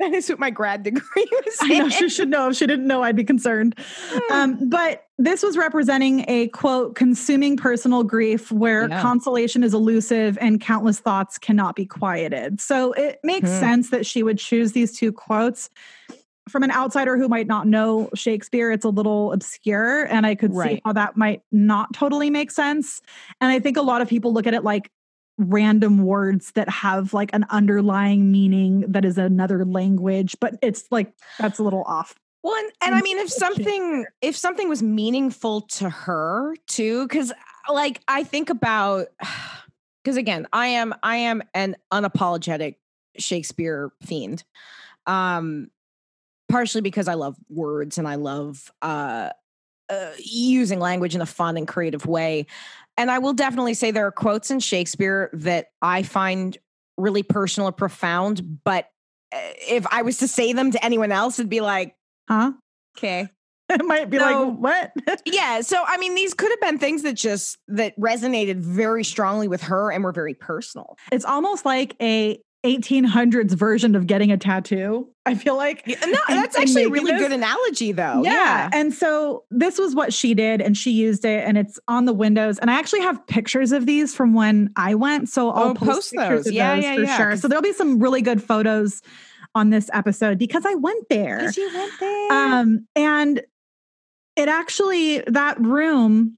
That 0.00 0.12
is 0.12 0.28
what 0.28 0.38
my 0.38 0.50
grad 0.50 0.82
degree 0.82 1.02
was. 1.16 1.56
I 1.60 1.78
know 1.78 1.88
she 1.88 2.08
should 2.08 2.28
know. 2.28 2.48
If 2.50 2.56
she 2.56 2.66
didn't 2.66 2.86
know, 2.86 3.02
I'd 3.02 3.16
be 3.16 3.24
concerned. 3.24 3.78
Um, 4.32 4.58
but 4.68 5.04
this 5.18 5.42
was 5.42 5.56
representing 5.56 6.24
a 6.28 6.48
quote, 6.48 6.94
consuming 6.96 7.56
personal 7.56 8.02
grief 8.02 8.50
where 8.50 8.88
Yeah. 8.88 9.00
consolation 9.00 9.62
is 9.62 9.74
elusive 9.74 10.38
and 10.40 10.60
countless 10.60 10.98
thoughts 10.98 11.38
cannot 11.38 11.76
be 11.76 11.84
quieted. 11.86 12.60
So 12.60 12.92
it 12.92 13.20
makes 13.22 13.50
Hmm. 13.50 13.60
sense 13.60 13.90
that 13.90 14.06
she 14.06 14.22
would 14.22 14.38
choose 14.38 14.72
these 14.72 14.96
two 14.96 15.12
quotes. 15.12 15.70
From 16.48 16.62
an 16.64 16.70
outsider 16.72 17.16
who 17.16 17.28
might 17.28 17.46
not 17.46 17.66
know 17.68 18.08
Shakespeare, 18.14 18.72
it's 18.72 18.84
a 18.84 18.88
little 18.88 19.32
obscure, 19.32 20.04
and 20.04 20.26
I 20.26 20.34
could 20.34 20.52
see 20.56 20.80
how 20.84 20.92
that 20.94 21.16
might 21.16 21.42
not 21.52 21.92
totally 21.92 22.28
make 22.30 22.50
sense. 22.50 23.02
And 23.40 23.52
I 23.52 23.60
think 23.60 23.76
a 23.76 23.82
lot 23.82 24.00
of 24.02 24.08
people 24.08 24.32
look 24.32 24.48
at 24.48 24.54
it 24.54 24.64
like 24.64 24.90
random 25.40 26.04
words 26.04 26.52
that 26.52 26.68
have 26.68 27.14
like 27.14 27.30
an 27.32 27.46
underlying 27.50 28.30
meaning 28.30 28.84
that 28.88 29.04
is 29.04 29.18
another 29.18 29.64
language, 29.64 30.36
but 30.40 30.54
it's 30.62 30.84
like 30.90 31.12
that's 31.38 31.58
a 31.58 31.62
little 31.62 31.82
off. 31.84 32.14
Well, 32.42 32.54
and, 32.56 32.72
and 32.82 32.94
I 32.94 33.02
mean, 33.02 33.18
if 33.18 33.30
something 33.30 34.06
if 34.22 34.36
something 34.36 34.68
was 34.68 34.82
meaningful 34.82 35.62
to 35.62 35.90
her 35.90 36.54
too, 36.66 37.06
because 37.06 37.32
like 37.68 38.00
I 38.08 38.24
think 38.24 38.50
about, 38.50 39.08
because 40.04 40.16
again, 40.16 40.46
I 40.52 40.68
am 40.68 40.94
I 41.02 41.16
am 41.16 41.42
an 41.54 41.76
unapologetic 41.92 42.76
Shakespeare 43.18 43.90
fiend, 44.02 44.44
um, 45.06 45.70
partially 46.48 46.80
because 46.80 47.08
I 47.08 47.14
love 47.14 47.36
words 47.48 47.98
and 47.98 48.08
I 48.08 48.14
love 48.14 48.70
uh, 48.80 49.30
uh, 49.90 50.10
using 50.18 50.78
language 50.80 51.14
in 51.14 51.20
a 51.20 51.26
fun 51.26 51.56
and 51.56 51.66
creative 51.68 52.06
way, 52.06 52.46
and 52.96 53.10
I 53.10 53.18
will 53.18 53.32
definitely 53.32 53.74
say 53.74 53.90
there 53.90 54.06
are 54.06 54.12
quotes 54.12 54.50
in 54.50 54.60
Shakespeare 54.60 55.30
that 55.32 55.66
I 55.82 56.02
find 56.02 56.56
really 56.96 57.22
personal 57.22 57.68
or 57.68 57.72
profound, 57.72 58.60
but 58.64 58.86
uh, 59.34 59.38
if 59.68 59.86
I 59.90 60.02
was 60.02 60.18
to 60.18 60.28
say 60.28 60.52
them 60.52 60.70
to 60.72 60.84
anyone 60.84 61.12
else, 61.12 61.38
it'd 61.38 61.48
be 61.50 61.60
like. 61.60 61.94
Huh? 62.28 62.52
Okay. 62.98 63.28
It 63.72 63.84
might 63.84 64.10
be 64.10 64.18
So- 64.18 64.48
like, 64.48 64.58
what? 64.96 65.22
Yeah. 65.26 65.60
So, 65.60 65.80
I 65.86 65.96
mean, 65.96 66.16
these 66.16 66.34
could 66.34 66.50
have 66.50 66.60
been 66.60 66.78
things 66.78 67.02
that 67.04 67.12
just 67.12 67.56
that 67.68 67.96
resonated 68.00 68.56
very 68.56 69.04
strongly 69.04 69.46
with 69.46 69.62
her 69.62 69.92
and 69.92 70.02
were 70.02 70.10
very 70.10 70.34
personal. 70.34 70.96
it's 71.12 71.24
almost 71.24 71.64
like 71.64 71.94
a 72.02 72.40
1800s 72.64 73.52
version 73.52 73.94
of 73.94 74.06
getting 74.06 74.30
a 74.30 74.36
tattoo. 74.36 75.08
I 75.24 75.34
feel 75.34 75.56
like. 75.56 75.86
No, 75.86 75.94
that's 76.28 76.54
and 76.56 76.62
actually 76.62 76.84
a 76.84 76.88
really 76.90 77.12
this- 77.12 77.20
good 77.20 77.32
analogy, 77.32 77.92
though. 77.92 78.22
yeah. 78.22 78.68
And 78.72 78.92
so 78.92 79.44
this 79.50 79.78
was 79.78 79.94
what 79.94 80.12
she 80.12 80.34
did, 80.34 80.60
and 80.60 80.76
she 80.76 80.90
used 80.90 81.24
it, 81.24 81.44
and 81.46 81.56
it's 81.56 81.78
on 81.88 82.04
the 82.04 82.12
windows. 82.12 82.58
And 82.58 82.70
I 82.70 82.78
actually 82.78 83.00
have 83.00 83.26
pictures 83.26 83.72
of 83.72 83.86
these 83.86 84.14
from 84.14 84.34
when 84.34 84.70
I 84.76 84.94
went. 84.94 85.28
So 85.28 85.50
I'll 85.50 85.68
Oh, 85.70 85.74
post, 85.74 86.14
post 86.14 86.14
those. 86.16 86.50
Yeah, 86.52 86.74
those 86.74 86.84
yeah, 86.84 86.94
for 86.96 87.02
yeah, 87.02 87.16
sure. 87.16 87.36
So 87.36 87.48
there'll 87.48 87.62
be 87.62 87.72
some 87.72 87.98
really 87.98 88.22
good 88.22 88.42
photos 88.42 89.00
on 89.54 89.70
this 89.70 89.88
episode 89.92 90.38
because 90.38 90.64
I 90.66 90.74
went 90.74 91.08
there. 91.08 91.40
Yes, 91.42 91.56
you 91.56 91.70
went 91.74 91.92
there. 91.98 92.32
Um, 92.32 92.86
and 92.94 93.42
it 94.36 94.48
actually, 94.48 95.20
that 95.26 95.58
room 95.60 96.36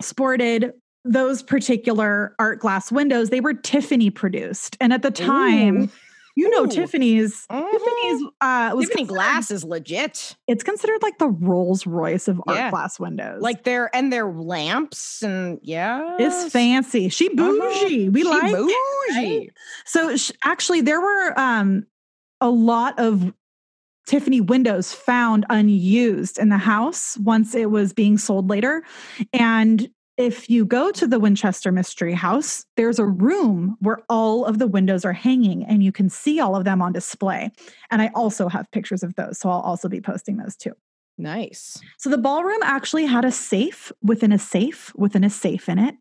sported 0.00 0.72
those 1.04 1.42
particular 1.42 2.34
art 2.38 2.60
glass 2.60 2.90
windows. 2.92 3.30
They 3.30 3.40
were 3.40 3.54
Tiffany 3.54 4.10
produced. 4.10 4.76
And 4.80 4.92
at 4.92 5.02
the 5.02 5.10
time, 5.10 5.84
Ooh. 5.84 5.88
you 6.36 6.50
know, 6.50 6.64
Ooh. 6.64 6.68
Tiffany's. 6.68 7.46
Mhm. 7.50 7.70
Tiffany's 7.70 8.22
uh, 8.40 8.72
was 8.74 8.86
Tiffany 8.88 9.04
Glass 9.06 9.50
is 9.50 9.64
legit. 9.64 10.36
It's 10.46 10.62
considered 10.62 11.02
like 11.02 11.18
the 11.18 11.28
Rolls 11.28 11.86
Royce 11.86 12.28
of 12.28 12.40
art 12.46 12.56
Yeah. 12.58 12.70
glass 12.70 12.98
windows. 13.00 13.40
Like 13.42 13.64
their 13.64 13.94
and 13.94 14.12
their 14.12 14.30
lamps 14.30 15.22
and 15.22 15.58
yeah, 15.62 16.16
it's 16.18 16.52
fancy. 16.52 17.08
She 17.08 17.28
bougie. 17.30 18.08
We 18.08 18.24
like 18.24 18.52
it, 18.52 18.56
bougie. 18.56 19.38
right? 19.40 19.48
So 19.86 20.16
sh- 20.16 20.32
actually, 20.44 20.80
there 20.82 21.00
were 21.00 21.38
um, 21.38 21.86
a 22.40 22.50
lot 22.50 22.98
of 22.98 23.32
Tiffany 24.06 24.40
windows 24.40 24.92
found 24.92 25.44
unused 25.50 26.38
in 26.38 26.48
the 26.48 26.56
house 26.56 27.18
once 27.18 27.54
it 27.54 27.70
was 27.70 27.92
being 27.92 28.16
sold 28.16 28.48
later. 28.48 28.82
And 29.32 29.88
if 30.18 30.50
you 30.50 30.64
go 30.64 30.90
to 30.90 31.06
the 31.06 31.20
Winchester 31.20 31.70
Mystery 31.70 32.12
House, 32.12 32.66
there's 32.76 32.98
a 32.98 33.06
room 33.06 33.76
where 33.78 34.00
all 34.08 34.44
of 34.44 34.58
the 34.58 34.66
windows 34.66 35.04
are 35.04 35.12
hanging 35.12 35.64
and 35.64 35.82
you 35.82 35.92
can 35.92 36.10
see 36.10 36.40
all 36.40 36.56
of 36.56 36.64
them 36.64 36.82
on 36.82 36.92
display. 36.92 37.50
And 37.90 38.02
I 38.02 38.10
also 38.16 38.48
have 38.48 38.70
pictures 38.72 39.04
of 39.04 39.14
those. 39.14 39.38
So 39.38 39.48
I'll 39.48 39.60
also 39.60 39.88
be 39.88 40.00
posting 40.00 40.36
those 40.36 40.56
too. 40.56 40.72
Nice. 41.16 41.80
So 41.98 42.10
the 42.10 42.18
ballroom 42.18 42.60
actually 42.64 43.06
had 43.06 43.24
a 43.24 43.30
safe 43.30 43.92
within 44.02 44.32
a 44.32 44.38
safe 44.38 44.92
within 44.96 45.22
a 45.22 45.30
safe 45.30 45.68
in 45.68 45.78
it. 45.78 45.94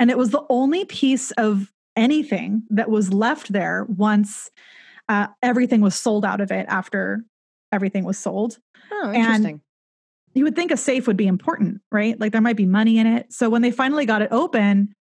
And 0.00 0.10
it 0.10 0.16
was 0.16 0.30
the 0.30 0.44
only 0.48 0.86
piece 0.86 1.30
of 1.32 1.70
anything 1.94 2.62
that 2.70 2.88
was 2.88 3.12
left 3.12 3.52
there 3.52 3.86
once 3.88 4.50
uh, 5.10 5.26
everything 5.42 5.82
was 5.82 5.94
sold 5.94 6.24
out 6.24 6.40
of 6.40 6.50
it 6.50 6.66
after 6.68 7.24
everything 7.70 8.04
was 8.04 8.18
sold. 8.18 8.58
Oh, 8.90 9.12
interesting. 9.12 9.60
You 10.34 10.44
would 10.44 10.56
think 10.56 10.70
a 10.70 10.76
safe 10.76 11.06
would 11.06 11.16
be 11.16 11.26
important, 11.26 11.80
right? 11.90 12.18
Like 12.18 12.32
there 12.32 12.40
might 12.40 12.56
be 12.56 12.66
money 12.66 12.98
in 12.98 13.06
it. 13.06 13.32
So 13.32 13.50
when 13.50 13.62
they 13.62 13.70
finally 13.70 14.06
got 14.06 14.22
it 14.22 14.28
open, 14.30 14.94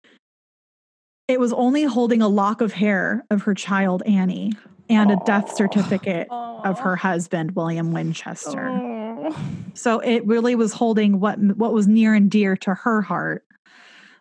it 1.28 1.40
was 1.40 1.54
only 1.54 1.84
holding 1.84 2.22
a 2.22 2.28
lock 2.28 2.62
of 2.62 2.74
hair 2.74 3.26
of 3.30 3.44
her 3.44 3.54
child 3.54 4.02
Annie 4.06 4.54
and 4.90 5.12
a 5.12 5.18
death 5.26 5.54
certificate 5.56 6.28
of 6.32 6.80
her 6.80 6.96
husband 6.96 7.52
William 7.56 7.92
Winchester. 7.92 8.70
Oh. 8.70 9.36
So 9.74 10.00
it 10.00 10.26
really 10.26 10.56
was 10.56 10.74
holding 10.74 11.20
what 11.20 11.38
what 11.40 11.74
was 11.74 11.88
near 11.88 12.14
and 12.14 12.32
dear 12.32 12.56
to 12.58 12.74
her 12.74 13.02
heart, 13.02 13.44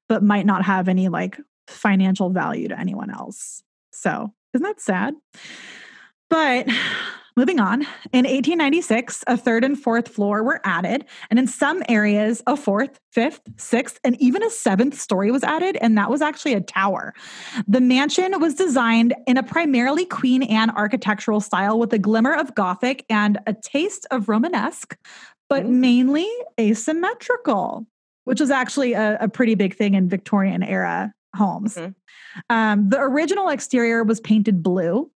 but 0.08 0.22
might 0.22 0.46
not 0.46 0.64
have 0.64 0.88
any 0.88 1.08
like 1.08 1.38
financial 1.68 2.30
value 2.30 2.68
to 2.68 2.78
anyone 2.78 3.10
else. 3.10 3.62
So 3.92 4.32
isn't 4.54 4.66
that 4.66 4.80
sad? 4.80 5.14
But 6.28 6.68
moving 7.36 7.60
on, 7.60 7.82
in 8.12 8.24
1896, 8.24 9.22
a 9.26 9.36
third 9.36 9.62
and 9.62 9.78
fourth 9.78 10.08
floor 10.08 10.42
were 10.42 10.60
added, 10.64 11.04
and 11.28 11.38
in 11.38 11.46
some 11.46 11.82
areas, 11.88 12.42
a 12.46 12.56
fourth, 12.56 12.98
fifth, 13.12 13.42
sixth, 13.56 14.00
and 14.02 14.20
even 14.20 14.42
a 14.42 14.50
seventh 14.50 14.98
story 14.98 15.30
was 15.30 15.44
added, 15.44 15.76
and 15.76 15.98
that 15.98 16.10
was 16.10 16.22
actually 16.22 16.54
a 16.54 16.60
tower. 16.60 17.12
The 17.68 17.80
mansion 17.80 18.40
was 18.40 18.54
designed 18.54 19.14
in 19.26 19.36
a 19.36 19.42
primarily 19.42 20.06
Queen 20.06 20.42
Anne 20.44 20.70
architectural 20.70 21.40
style 21.40 21.78
with 21.78 21.92
a 21.92 21.98
glimmer 21.98 22.34
of 22.34 22.54
Gothic 22.54 23.04
and 23.10 23.38
a 23.46 23.52
taste 23.52 24.06
of 24.10 24.28
Romanesque, 24.28 24.96
but 25.50 25.66
mainly 25.66 26.28
asymmetrical, 26.58 27.86
which 28.24 28.40
was 28.40 28.50
actually 28.50 28.94
a, 28.94 29.18
a 29.20 29.28
pretty 29.28 29.54
big 29.54 29.76
thing 29.76 29.94
in 29.94 30.08
Victorian 30.08 30.62
era 30.62 31.12
homes. 31.34 31.74
Mhm. 31.74 31.94
Um, 32.48 32.88
the 32.88 33.00
original 33.00 33.50
exterior 33.50 34.02
was 34.04 34.20
painted 34.20 34.62
blue 34.62 35.10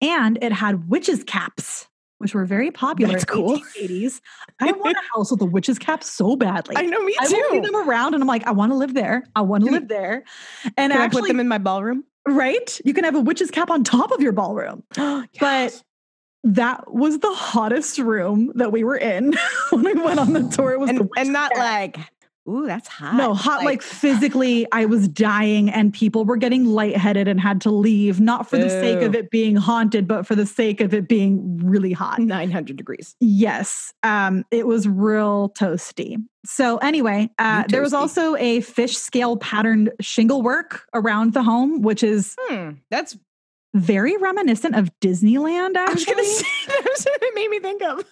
and 0.00 0.38
it 0.42 0.52
had 0.52 0.88
witches' 0.88 1.24
caps, 1.24 1.86
which 2.18 2.34
were 2.34 2.44
very 2.44 2.70
popular 2.70 3.12
That's 3.12 3.24
in 3.24 3.42
the 3.42 3.46
cool. 3.48 3.58
1880s. 3.58 4.20
I 4.60 4.72
want 4.72 4.96
a 4.96 5.00
house 5.14 5.30
with 5.30 5.40
a 5.42 5.46
witch's 5.46 5.78
cap 5.78 6.02
so 6.02 6.36
badly. 6.36 6.76
I 6.76 6.82
know, 6.82 7.02
me 7.02 7.12
too. 7.12 7.18
I 7.20 7.26
see 7.26 7.60
them 7.60 7.76
around 7.88 8.14
and 8.14 8.22
I'm 8.22 8.28
like, 8.28 8.46
I 8.46 8.52
want 8.52 8.72
to 8.72 8.76
live 8.76 8.94
there. 8.94 9.24
I 9.34 9.42
want 9.42 9.64
to 9.64 9.70
live 9.70 9.88
there. 9.88 10.24
And 10.76 10.92
Can 10.92 11.00
I 11.00 11.08
put 11.08 11.26
them 11.26 11.40
in 11.40 11.48
my 11.48 11.58
ballroom? 11.58 12.04
right? 12.28 12.80
You 12.84 12.92
can 12.92 13.04
have 13.04 13.14
a 13.14 13.20
witch's 13.20 13.50
cap 13.50 13.70
on 13.70 13.84
top 13.84 14.10
of 14.10 14.20
your 14.20 14.32
ballroom. 14.32 14.82
But 15.40 15.82
that 16.44 16.92
was 16.92 17.18
the 17.18 17.32
hottest 17.34 17.98
room 17.98 18.52
that 18.54 18.70
we 18.70 18.84
were 18.84 18.96
in 18.96 19.34
when 19.70 19.82
we 19.84 19.94
went 19.94 20.20
on 20.20 20.32
the 20.32 20.48
tour. 20.48 20.72
It 20.72 20.78
was 20.80 20.90
the 20.90 21.00
and, 21.00 21.10
and 21.16 21.32
not 21.32 21.52
cap. 21.52 21.58
like, 21.58 21.98
ooh, 22.48 22.66
that's 22.66 22.88
hot. 22.88 23.14
No, 23.14 23.34
hot 23.34 23.64
like, 23.64 23.82
physically, 24.00 24.66
I 24.72 24.84
was 24.86 25.08
dying 25.08 25.70
and 25.70 25.92
people 25.92 26.24
were 26.24 26.36
getting 26.36 26.64
lightheaded 26.66 27.28
and 27.28 27.40
had 27.40 27.60
to 27.62 27.70
leave, 27.70 28.20
not 28.20 28.48
for 28.48 28.58
the 28.58 28.68
sake 28.70 29.02
of 29.02 29.14
it 29.14 29.30
being 29.30 29.56
haunted, 29.56 30.06
but 30.08 30.26
for 30.26 30.34
the 30.34 30.46
sake 30.46 30.80
of 30.80 30.94
it 30.94 31.08
being 31.08 31.58
really 31.64 31.92
hot. 31.92 32.18
900 32.18 32.76
degrees. 32.76 33.14
Yes, 33.20 33.92
um, 34.02 34.44
it 34.50 34.66
was 34.66 34.86
real 34.88 35.50
toasty. 35.50 36.16
So 36.44 36.76
anyway, 36.78 37.30
uh, 37.38 37.62
You 37.64 37.68
there 37.72 37.82
was 37.82 37.92
also 37.92 38.36
a 38.36 38.60
fish 38.60 38.96
scale 38.96 39.36
patterned 39.36 39.92
shingle 40.00 40.42
work 40.42 40.82
around 40.94 41.32
the 41.32 41.42
home, 41.42 41.82
which 41.82 42.02
is 42.02 42.36
Hmm, 42.48 42.70
that's. 42.90 43.16
very 43.74 44.16
reminiscent 44.16 44.74
of 44.76 44.88
Disneyland. 45.00 45.76
I 45.76 45.84
was 45.92 46.02
Actually, 46.02 46.14
gonna 46.14 46.24
say 46.28 46.46
that's 46.84 47.04
what 47.04 47.22
it 47.22 47.34
made 47.34 47.50
me 47.50 47.58
think 47.60 47.82
of. 47.82 48.04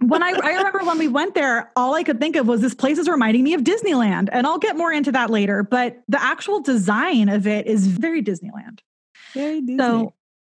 When 0.00 0.22
I, 0.22 0.30
I 0.30 0.56
remember 0.56 0.80
when 0.84 0.98
we 0.98 1.08
went 1.08 1.34
there, 1.34 1.72
all 1.74 1.94
I 1.94 2.02
could 2.02 2.20
think 2.20 2.36
of 2.36 2.46
was 2.46 2.60
this 2.60 2.74
place 2.74 2.98
is 2.98 3.08
reminding 3.08 3.42
me 3.42 3.54
of 3.54 3.62
Disneyland. 3.62 4.28
And 4.30 4.46
I'll 4.46 4.58
get 4.58 4.76
more 4.76 4.92
into 4.92 5.12
that 5.12 5.30
later. 5.30 5.62
But 5.62 6.02
the 6.08 6.22
actual 6.22 6.60
design 6.60 7.28
of 7.28 7.46
it 7.46 7.66
is 7.66 7.86
very 7.86 8.22
Disneyland. 8.22 8.80
Very 9.32 9.60
Disney. 9.60 9.78
So 9.78 10.14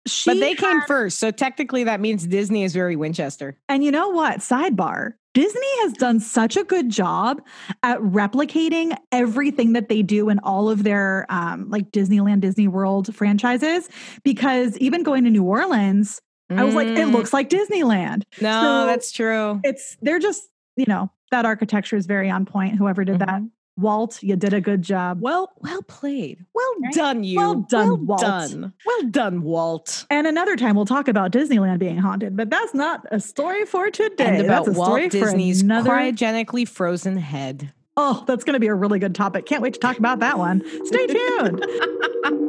she 0.07 0.31
but 0.31 0.39
they 0.39 0.55
came 0.55 0.81
first, 0.81 1.19
so 1.19 1.31
technically 1.31 1.83
that 1.83 1.99
means 1.99 2.25
Disney 2.25 2.63
is 2.63 2.73
very 2.73 2.95
Winchester. 2.95 3.57
and 3.69 3.83
you 3.83 3.91
know 3.91 4.09
what? 4.09 4.39
Sidebar. 4.39 5.13
Disney 5.33 5.81
has 5.81 5.93
done 5.93 6.19
such 6.19 6.57
a 6.57 6.63
good 6.63 6.89
job 6.89 7.43
at 7.83 7.99
replicating 7.99 8.97
everything 9.11 9.73
that 9.73 9.87
they 9.87 10.01
do 10.01 10.29
in 10.29 10.39
all 10.39 10.67
of 10.67 10.83
their 10.83 11.27
um, 11.29 11.69
like 11.69 11.91
Disneyland, 11.91 12.39
Disney 12.39 12.67
World 12.67 13.13
franchises. 13.13 13.87
Because 14.23 14.75
even 14.79 15.03
going 15.03 15.25
to 15.25 15.29
New 15.29 15.43
Orleans, 15.43 16.21
I 16.49 16.63
was 16.63 16.75
like, 16.75 16.87
it 16.87 16.97
Mm, 16.97 17.11
looks 17.13 17.33
like 17.33 17.49
Disneyland. 17.49 18.23
No, 18.41 18.61
so- 18.61 18.85
that's 18.87 19.11
true. 19.11 19.59
It's 19.63 19.97
they're 20.01 20.19
just, 20.19 20.43
you 20.75 20.85
know, 20.87 21.09
that 21.31 21.45
architecture 21.45 21.95
is 21.97 22.05
very 22.05 22.29
on 22.29 22.45
point. 22.45 22.75
Whoever 22.75 23.03
did 23.03 23.19
that. 23.19 23.27
Mhm. 23.41 23.49
Walt, 23.79 24.23
you 24.23 24.35
did 24.35 24.53
a 24.53 24.61
good 24.61 24.81
job. 24.81 25.19
Well, 25.21 25.51
well 25.59 25.83
played. 25.83 26.43
Well 26.55 26.65
Right? 26.81 26.93
done, 26.93 27.23
you. 27.23 27.37
Well 27.37 27.55
done, 27.69 27.87
Well 27.89 27.97
Walt. 27.97 28.21
done. 28.21 28.73
Well 28.85 29.03
done, 29.11 29.43
Walt. 29.43 30.05
And 30.09 30.25
another 30.25 30.55
time 30.55 30.75
we'll 30.75 30.85
talk 30.85 31.07
about 31.07 31.31
Disneyland 31.31 31.77
being 31.77 31.97
haunted, 31.99 32.35
but 32.35 32.49
that's 32.49 32.73
not 32.73 33.05
a 33.11 33.19
story 33.19 33.65
for 33.65 33.91
today. 33.91 34.25
And 34.25 34.45
about 34.45 34.65
that's 34.65 34.75
a 34.75 34.79
Walt 34.79 34.87
story 34.89 35.09
Disney's 35.09 35.59
for 35.61 35.65
another. 35.65 35.89
cryogenically 35.91 36.67
frozen 36.67 37.17
head. 37.17 37.71
Oh, 37.97 38.23
that's 38.25 38.43
going 38.43 38.53
to 38.53 38.59
be 38.59 38.67
a 38.67 38.73
really 38.75 38.97
good 38.99 39.13
topic. 39.13 39.45
Can't 39.45 39.61
wait 39.61 39.73
to 39.75 39.79
talk 39.79 39.99
about 39.99 40.19
that 40.19 40.39
one. 40.39 40.63
Stay 40.85 41.05
tuned. 41.07 41.63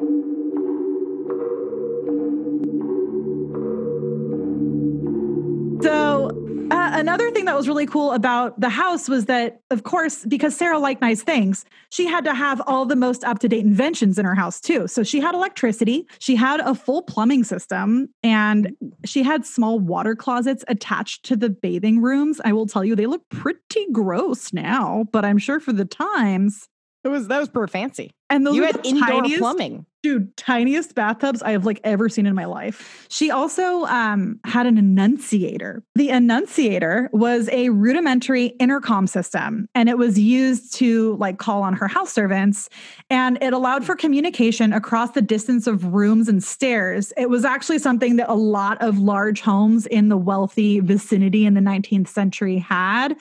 So, 5.81 6.31
uh, 6.71 6.91
another 6.95 7.31
thing 7.31 7.45
that 7.45 7.57
was 7.57 7.69
really 7.69 7.87
cool 7.87 8.13
about 8.13 8.61
the 8.61 8.69
house 8.69 9.09
was 9.09 9.27
that, 9.27 9.61
of 9.71 9.85
course, 9.85 10.25
because 10.27 10.57
Sarah 10.57 10.79
liked 10.79 11.01
nice 11.01 11.23
things, 11.23 11.65
she 11.91 12.07
had 12.07 12.25
to 12.25 12.35
have 12.35 12.61
all 12.67 12.85
the 12.85 12.97
most 12.97 13.23
up 13.25 13.39
to 13.41 13.49
date 13.49 13.65
inventions 13.65 14.19
in 14.19 14.25
her 14.25 14.35
house, 14.35 14.61
too. 14.61 14.89
So, 14.89 15.03
she 15.03 15.21
had 15.21 15.35
electricity, 15.35 16.07
she 16.19 16.35
had 16.37 16.61
a 16.61 16.75
full 16.75 17.03
plumbing 17.03 17.45
system, 17.45 18.09
and 18.23 18.77
she 19.05 19.23
had 19.23 19.47
small 19.47 19.79
water 19.79 20.17
closets 20.17 20.65
attached 20.67 21.25
to 21.27 21.37
the 21.37 21.49
bathing 21.49 22.03
rooms. 22.03 22.41
I 22.45 22.53
will 22.53 22.67
tell 22.67 22.85
you, 22.85 22.97
they 22.97 23.07
look 23.07 23.29
pretty 23.29 23.87
gross 23.93 24.53
now, 24.53 25.07
but 25.13 25.25
I'm 25.25 25.39
sure 25.39 25.61
for 25.61 25.73
the 25.73 25.85
times. 25.85 26.69
It 27.05 27.09
was 27.09 27.29
that 27.29 27.39
was 27.39 27.49
pretty 27.49 27.71
fancy. 27.71 28.11
And 28.29 28.47
those 28.47 28.57
you 28.57 28.65
had 28.65 28.83
the 28.83 28.89
indoor 28.89 29.09
tiniest, 29.09 29.39
plumbing. 29.39 29.87
Dude, 30.03 30.37
tiniest 30.37 30.95
bathtubs 30.95 31.43
I 31.43 31.51
have 31.51 31.67
like 31.67 31.81
ever 31.83 32.09
seen 32.09 32.27
in 32.27 32.35
my 32.35 32.45
life. 32.45 33.07
She 33.11 33.31
also 33.31 33.85
um, 33.85 34.39
had 34.45 34.67
an 34.67 34.79
annunciator. 34.79 35.83
The 35.95 36.11
annunciator 36.11 37.11
was 37.13 37.49
a 37.51 37.71
rudimentary 37.71 38.47
intercom 38.61 39.07
system, 39.07 39.69
and 39.75 39.89
it 39.89 39.99
was 39.99 40.19
used 40.19 40.75
to 40.75 41.17
like 41.17 41.39
call 41.39 41.63
on 41.63 41.75
her 41.75 41.89
house 41.89 42.13
servants, 42.13 42.69
and 43.11 43.39
it 43.43 43.53
allowed 43.53 43.85
for 43.85 43.97
communication 43.97 44.73
across 44.73 45.13
the 45.13 45.23
distance 45.23 45.67
of 45.67 45.93
rooms 45.93 46.29
and 46.29 46.43
stairs. 46.43 47.13
It 47.17 47.29
was 47.29 47.45
actually 47.45 47.79
something 47.79 48.17
that 48.17 48.29
a 48.29 48.35
lot 48.35 48.81
of 48.81 48.99
large 48.99 49.41
homes 49.41 49.87
in 49.87 50.09
the 50.09 50.17
wealthy 50.17 50.81
vicinity 50.81 51.45
in 51.45 51.55
the 51.55 51.61
19th 51.61 52.09
century 52.09 52.59
had. 52.59 53.17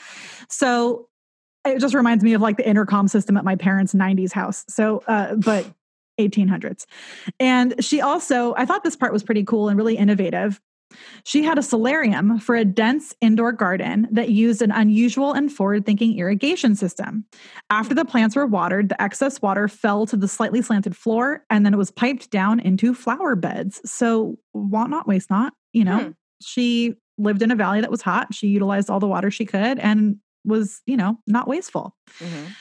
So 0.50 1.08
it 1.66 1.80
just 1.80 1.94
reminds 1.94 2.24
me 2.24 2.34
of 2.34 2.42
like 2.42 2.58
the 2.58 2.68
intercom 2.68 3.08
system 3.08 3.38
at 3.38 3.44
my 3.44 3.56
parents' 3.56 3.94
90s 3.94 4.32
house. 4.32 4.64
So, 4.70 5.04
uh, 5.08 5.36
but 5.36 5.66
1800s. 6.20 6.86
And 7.40 7.74
she 7.84 8.02
also, 8.02 8.54
I 8.56 8.66
thought 8.66 8.84
this 8.84 8.96
part 8.96 9.14
was 9.14 9.24
pretty 9.24 9.44
cool 9.44 9.70
and 9.70 9.78
really 9.78 9.98
innovative. 9.98 10.60
She 11.26 11.44
had 11.44 11.58
a 11.58 11.62
solarium 11.64 12.40
for 12.40 12.56
a 12.56 12.64
dense 12.64 13.14
indoor 13.20 13.52
garden 13.52 14.08
that 14.10 14.30
used 14.30 14.62
an 14.62 14.72
unusual 14.72 15.34
and 15.34 15.52
forward 15.52 15.86
thinking 15.86 16.18
irrigation 16.18 16.76
system. 16.76 17.26
After 17.70 17.94
the 17.94 18.06
plants 18.06 18.38
were 18.38 18.48
watered, 18.48 18.90
the 18.90 19.02
excess 19.02 19.42
water 19.42 19.68
fell 19.68 20.06
to 20.06 20.16
the 20.16 20.30
slightly 20.30 20.62
slanted 20.62 20.96
floor 20.96 21.44
and 21.50 21.66
then 21.66 21.74
it 21.74 21.78
was 21.78 21.92
piped 21.92 22.32
down 22.32 22.62
into 22.62 22.94
flower 22.94 23.36
beds. 23.36 23.82
So, 23.84 24.38
want 24.54 24.90
not, 24.90 25.08
waste 25.08 25.30
not, 25.30 25.54
you 25.74 25.84
know, 25.84 26.00
Hmm. 26.06 26.10
she 26.42 26.96
lived 27.18 27.42
in 27.42 27.52
a 27.52 27.56
valley 27.56 27.82
that 27.82 27.92
was 27.92 28.02
hot. 28.02 28.34
She 28.34 28.48
utilized 28.48 28.90
all 28.90 29.00
the 29.02 29.08
water 29.08 29.30
she 29.30 29.46
could 29.46 29.80
and 29.80 30.18
was, 30.46 30.82
you 30.86 30.96
know, 30.96 31.20
not 31.28 31.48
wasteful. 31.50 31.96
Mhm. 32.20 32.56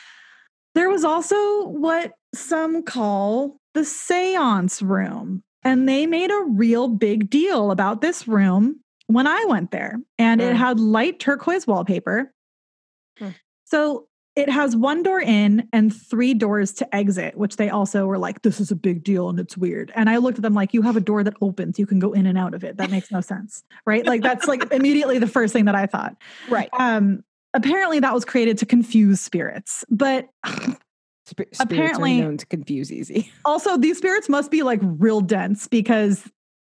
There 0.77 0.91
was 0.91 1.05
also 1.05 1.67
what 1.69 2.13
some 2.35 2.83
call 2.83 3.57
the 3.75 3.85
seance 3.85 4.83
room. 4.83 5.43
And 5.65 5.89
they 5.89 6.07
made 6.07 6.31
a 6.31 6.45
real 6.51 6.87
big 6.87 7.29
deal 7.29 7.71
about 7.73 8.01
this 8.01 8.29
room 8.29 8.81
when 9.09 9.27
I 9.27 9.45
went 9.49 9.71
there. 9.73 9.99
And 10.19 10.41
it 10.41 10.55
Mm. 10.55 10.57
had 10.59 10.79
light 10.79 11.19
turquoise 11.19 11.67
wallpaper. 11.67 12.33
Hmm. 13.19 13.31
So 13.65 14.07
it 14.37 14.51
has 14.51 14.77
one 14.77 15.03
door 15.03 15.19
in 15.21 15.67
and 15.73 15.95
three 15.97 16.35
doors 16.35 16.73
to 16.75 16.95
exit, 16.95 17.39
which 17.39 17.57
they 17.57 17.71
also 17.71 18.07
were 18.07 18.19
like, 18.19 18.43
this 18.43 18.61
is 18.61 18.71
a 18.71 18.77
big 18.77 19.03
deal 19.03 19.31
and 19.31 19.41
it's 19.41 19.57
weird. 19.57 19.91
And 19.97 20.11
I 20.11 20.19
looked 20.19 20.39
at 20.39 20.43
them 20.43 20.53
like, 20.55 20.75
you 20.75 20.83
have 20.83 20.95
a 20.97 21.01
door 21.01 21.25
that 21.25 21.33
opens, 21.41 21.79
you 21.79 21.87
can 21.87 21.99
go 21.99 22.13
in 22.13 22.27
and 22.27 22.37
out 22.37 22.53
of 22.53 22.63
it. 22.63 22.77
That 22.77 22.91
makes 22.91 23.11
no 23.11 23.23
sense. 23.23 23.65
Right. 23.87 24.05
Like, 24.05 24.21
that's 24.21 24.47
like 24.47 24.63
immediately 24.73 25.19
the 25.19 25.27
first 25.27 25.55
thing 25.55 25.65
that 25.65 25.75
I 25.75 25.87
thought. 25.87 26.17
Right. 26.51 26.69
Um, 26.79 27.25
apparently 27.57 28.01
that 28.01 28.15
was 28.15 28.25
created 28.25 28.59
to 28.59 28.67
confuse 28.67 29.21
spirits, 29.21 29.85
but 29.91 30.29
Sp- 30.47 31.51
spirits 31.51 31.61
Apparently- 31.61 32.21
are 32.21 32.25
known 32.25 32.37
to 32.37 32.47
confuse 32.47 32.93
easy. 32.93 33.33
also 33.45 33.77
these 33.77 33.99
spirits 33.99 34.29
must 34.29 34.51
be 34.51 34.63
like 34.63 34.81
real 34.83 35.21
dense 35.21 35.67
because 35.67 36.23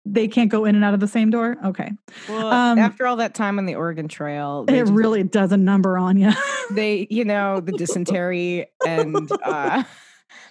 they 0.09 0.29
can't 0.29 0.51
go 0.51 0.65
in 0.65 0.75
and 0.77 0.85
out 0.85 0.95
of 0.95 1.01
the 1.01 1.09
same 1.09 1.31
door. 1.31 1.57
Okay. 1.65 1.91
Well, 2.29 2.47
Um, 2.47 2.79
after 2.79 3.07
all 3.07 3.17
that 3.17 3.35
time 3.35 3.59
on 3.59 3.67
the 3.67 3.75
Oregon 3.75 4.07
Trail, 4.09 4.65
It 4.69 4.79
just- 4.79 4.93
really 4.93 5.25
does 5.25 5.53
a 5.53 5.57
number 5.57 5.99
on 5.99 6.17
you. 6.17 6.31
they 6.71 7.07
you 7.11 7.25
know 7.25 7.61
the 7.61 7.73
dysentery 7.79 8.67
and 8.87 9.31
uh, 9.45 9.83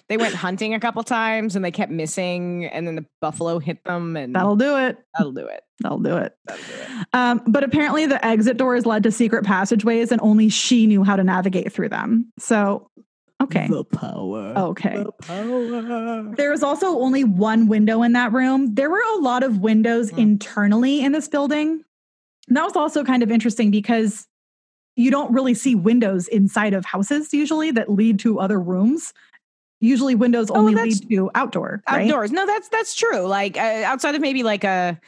they 0.09 0.17
went 0.17 0.35
hunting 0.35 0.73
a 0.73 0.79
couple 0.79 1.01
times 1.03 1.55
and 1.55 1.63
they 1.65 1.71
kept 1.71 1.91
missing, 1.91 2.65
and 2.65 2.87
then 2.87 2.95
the 2.95 3.05
buffalo 3.21 3.59
hit 3.59 3.83
them, 3.85 4.15
and 4.17 4.35
That'll 4.35 4.55
do 4.55 4.77
it. 4.77 4.97
that'll 5.17 5.31
do 5.33 5.45
it. 5.47 5.63
That'll 5.81 5.99
do 5.99 6.15
it. 6.17 6.35
That'll 6.47 6.63
do 6.63 6.73
it. 6.97 7.05
Um, 7.13 7.41
but 7.47 7.63
apparently 7.63 8.05
the 8.05 8.23
exit 8.25 8.57
doors 8.57 8.85
led 8.85 9.03
to 9.03 9.11
secret 9.11 9.43
passageways 9.45 10.11
and 10.11 10.21
only 10.21 10.49
she 10.49 10.87
knew 10.87 11.03
how 11.03 11.15
to 11.15 11.23
navigate 11.23 11.71
through 11.73 11.89
them. 11.89 12.31
So, 12.39 12.89
Okay. 13.43 13.67
The 13.67 13.83
power. 13.83 14.53
Okay. 14.57 15.03
The 15.03 15.11
power. 15.11 16.33
There 16.37 16.51
was 16.51 16.63
also 16.63 16.99
only 17.01 17.25
one 17.25 17.67
window 17.67 18.01
in 18.01 18.13
that 18.13 18.31
room. 18.31 18.73
There 18.75 18.89
were 18.89 19.03
a 19.17 19.19
lot 19.19 19.43
of 19.43 19.59
windows 19.59 20.09
Hmm. 20.11 20.19
internally 20.19 21.03
in 21.03 21.11
this 21.11 21.27
building. 21.27 21.83
And 22.47 22.55
that 22.55 22.63
was 22.63 22.77
also 22.77 23.03
kind 23.03 23.23
of 23.23 23.31
interesting 23.31 23.71
because 23.71 24.25
you 24.95 25.11
don't 25.11 25.33
really 25.33 25.53
see 25.53 25.75
windows 25.75 26.29
inside 26.29 26.73
of 26.73 26.85
houses 26.85 27.33
usually 27.33 27.71
that 27.71 27.91
lead 27.91 28.19
to 28.19 28.39
other 28.39 28.57
rooms. 28.59 29.11
Usually 29.81 30.15
windows 30.15 30.49
Oh, 30.49 30.55
only 30.55 30.73
that's- 30.73 31.01
lead 31.01 31.09
to 31.15 31.29
outdoor, 31.35 31.83
right? 31.89 32.03
Outdoors. 32.09 32.31
No, 32.31 32.45
that's 32.45 32.69
that's 32.69 32.95
true. 32.95 33.21
Like 33.27 33.57
uh, 33.57 33.83
outside 33.85 34.15
of 34.15 34.21
maybe 34.21 34.43
like 34.43 34.63
a 34.63 34.99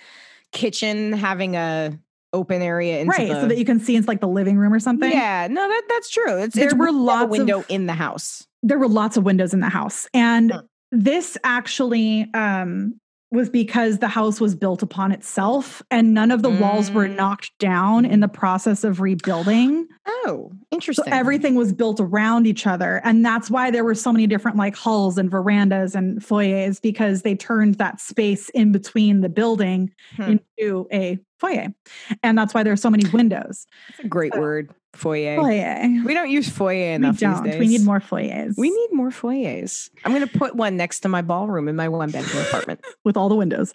kitchen 0.51 1.13
having 1.13 1.55
a 1.55 1.97
open 2.33 2.61
area 2.61 2.99
into 2.99 3.11
Right, 3.11 3.29
the, 3.29 3.41
so 3.41 3.47
that 3.47 3.57
you 3.57 3.65
can 3.65 3.79
see 3.79 3.95
into 3.95 4.07
like 4.07 4.19
the 4.21 4.27
living 4.27 4.57
room 4.57 4.73
or 4.73 4.79
something. 4.79 5.09
Yeah, 5.11 5.47
no, 5.49 5.67
that 5.67 5.81
that's 5.89 6.09
true. 6.09 6.37
It's 6.37 6.55
There 6.55 6.65
it's 6.65 6.73
were 6.73 6.79
weird 6.85 6.89
to 6.91 6.97
have 6.97 7.01
lots 7.01 7.23
of- 7.25 7.29
window 7.31 7.63
in 7.69 7.85
the 7.87 7.93
house. 7.93 8.45
there 8.63 8.77
were 8.77 8.87
lots 8.87 9.15
of 9.17 9.23
windows 9.23 9.53
in 9.53 9.61
the 9.61 9.69
house 9.69 10.07
and 10.13 10.51
Huh. 10.51 10.61
this 10.91 11.37
actually 11.43 12.27
um 12.33 12.99
was 13.29 13.49
because 13.49 13.99
the 13.99 14.07
house 14.07 14.39
was 14.39 14.55
built 14.55 14.81
upon 14.81 15.11
itself 15.11 15.81
and 15.91 16.13
none 16.13 16.31
of 16.31 16.41
the 16.43 16.49
walls 16.49 16.89
were 16.91 17.07
Mm. 17.07 17.15
knocked 17.17 17.51
down 17.59 18.05
in 18.05 18.21
the 18.21 18.27
process 18.29 18.83
of 18.85 19.01
rebuilding 19.01 19.85
Oh, 20.07 20.49
so 20.51 20.57
interesting. 20.71 21.11
everything 21.11 21.55
was 21.55 21.73
built 21.73 21.99
around 21.99 22.47
each 22.47 22.65
other 22.65 23.01
and 23.03 23.25
that's 23.25 23.51
why 23.51 23.69
there 23.69 23.83
were 23.83 23.95
so 23.95 24.13
many 24.13 24.27
different 24.27 24.55
like 24.57 24.77
halls 24.77 25.17
and 25.17 25.29
verandas 25.29 25.93
and 25.93 26.23
foyers 26.23 26.79
because 26.81 27.23
they 27.23 27.35
turned 27.35 27.75
that 27.75 27.99
space 27.99 28.47
in 28.49 28.71
between 28.71 29.19
the 29.21 29.29
building 29.29 29.91
Hmm. 30.15 30.37
into 30.57 30.87
a 30.93 31.19
foyer 31.39 31.67
and 32.23 32.37
that's 32.37 32.53
why 32.53 32.63
there's 32.63 32.81
so 32.81 32.89
many 32.89 33.07
windows 33.09 33.67
That's 33.89 34.05
a 34.05 34.07
great 34.07 34.35
word. 34.37 34.71
Foyer. 34.97 35.37
foyer 35.37 36.03
We 36.05 36.13
don't 36.13 36.29
use 36.29 36.49
foyer 36.49 36.73
we 36.75 36.93
enough 36.93 37.17
don't 37.17 37.43
these 37.43 37.53
days. 37.53 37.59
we 37.59 37.67
need 37.67 37.83
more 37.83 37.99
foyers 37.99 38.55
We 38.57 38.69
need 38.69 38.89
more 38.91 39.11
foyers. 39.11 39.89
I'm 40.03 40.11
going 40.11 40.27
to 40.27 40.37
put 40.37 40.55
one 40.55 40.77
next 40.77 41.01
to 41.01 41.09
my 41.09 41.21
ballroom 41.21 41.67
in 41.67 41.75
my 41.75 41.87
one 41.87 42.11
bedroom 42.11 42.43
apartment. 42.45 42.83
with 43.03 43.15
all 43.15 43.29
the 43.29 43.35
windows 43.35 43.73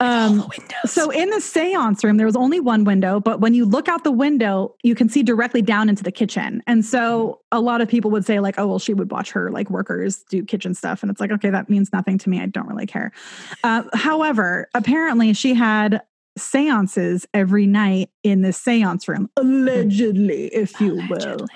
All 0.00 0.08
um 0.08 0.38
the 0.38 0.46
windows. 0.46 0.92
So 0.92 1.10
in 1.10 1.30
the 1.30 1.40
seance 1.40 2.04
room, 2.04 2.16
there 2.16 2.26
was 2.26 2.36
only 2.36 2.60
one 2.60 2.84
window, 2.84 3.20
but 3.20 3.40
when 3.40 3.54
you 3.54 3.64
look 3.64 3.88
out 3.88 4.04
the 4.04 4.12
window, 4.12 4.74
you 4.82 4.94
can 4.94 5.08
see 5.08 5.22
directly 5.22 5.62
down 5.62 5.88
into 5.88 6.02
the 6.02 6.12
kitchen. 6.12 6.62
And 6.66 6.84
so 6.84 7.40
a 7.52 7.60
lot 7.60 7.80
of 7.80 7.88
people 7.88 8.10
would 8.10 8.24
say, 8.24 8.40
like, 8.40 8.58
oh, 8.58 8.66
well, 8.66 8.78
she 8.78 8.94
would 8.94 9.10
watch 9.10 9.30
her 9.32 9.50
like 9.50 9.70
workers 9.70 10.24
do 10.30 10.44
kitchen 10.44 10.74
stuff. 10.74 11.02
And 11.02 11.10
it's 11.10 11.20
like, 11.20 11.30
okay, 11.30 11.50
that 11.50 11.70
means 11.70 11.92
nothing 11.92 12.18
to 12.18 12.30
me. 12.30 12.40
I 12.40 12.46
don't 12.46 12.68
really 12.68 12.86
care. 12.86 13.12
Uh, 13.64 13.84
however, 13.94 14.68
apparently 14.74 15.32
she 15.32 15.54
had 15.54 16.02
seances 16.38 17.26
every 17.34 17.66
night 17.66 18.10
in 18.22 18.42
the 18.42 18.52
seance 18.52 19.08
room, 19.08 19.28
allegedly, 19.36 20.46
if 20.46 20.80
you 20.80 21.02
will. 21.08 21.46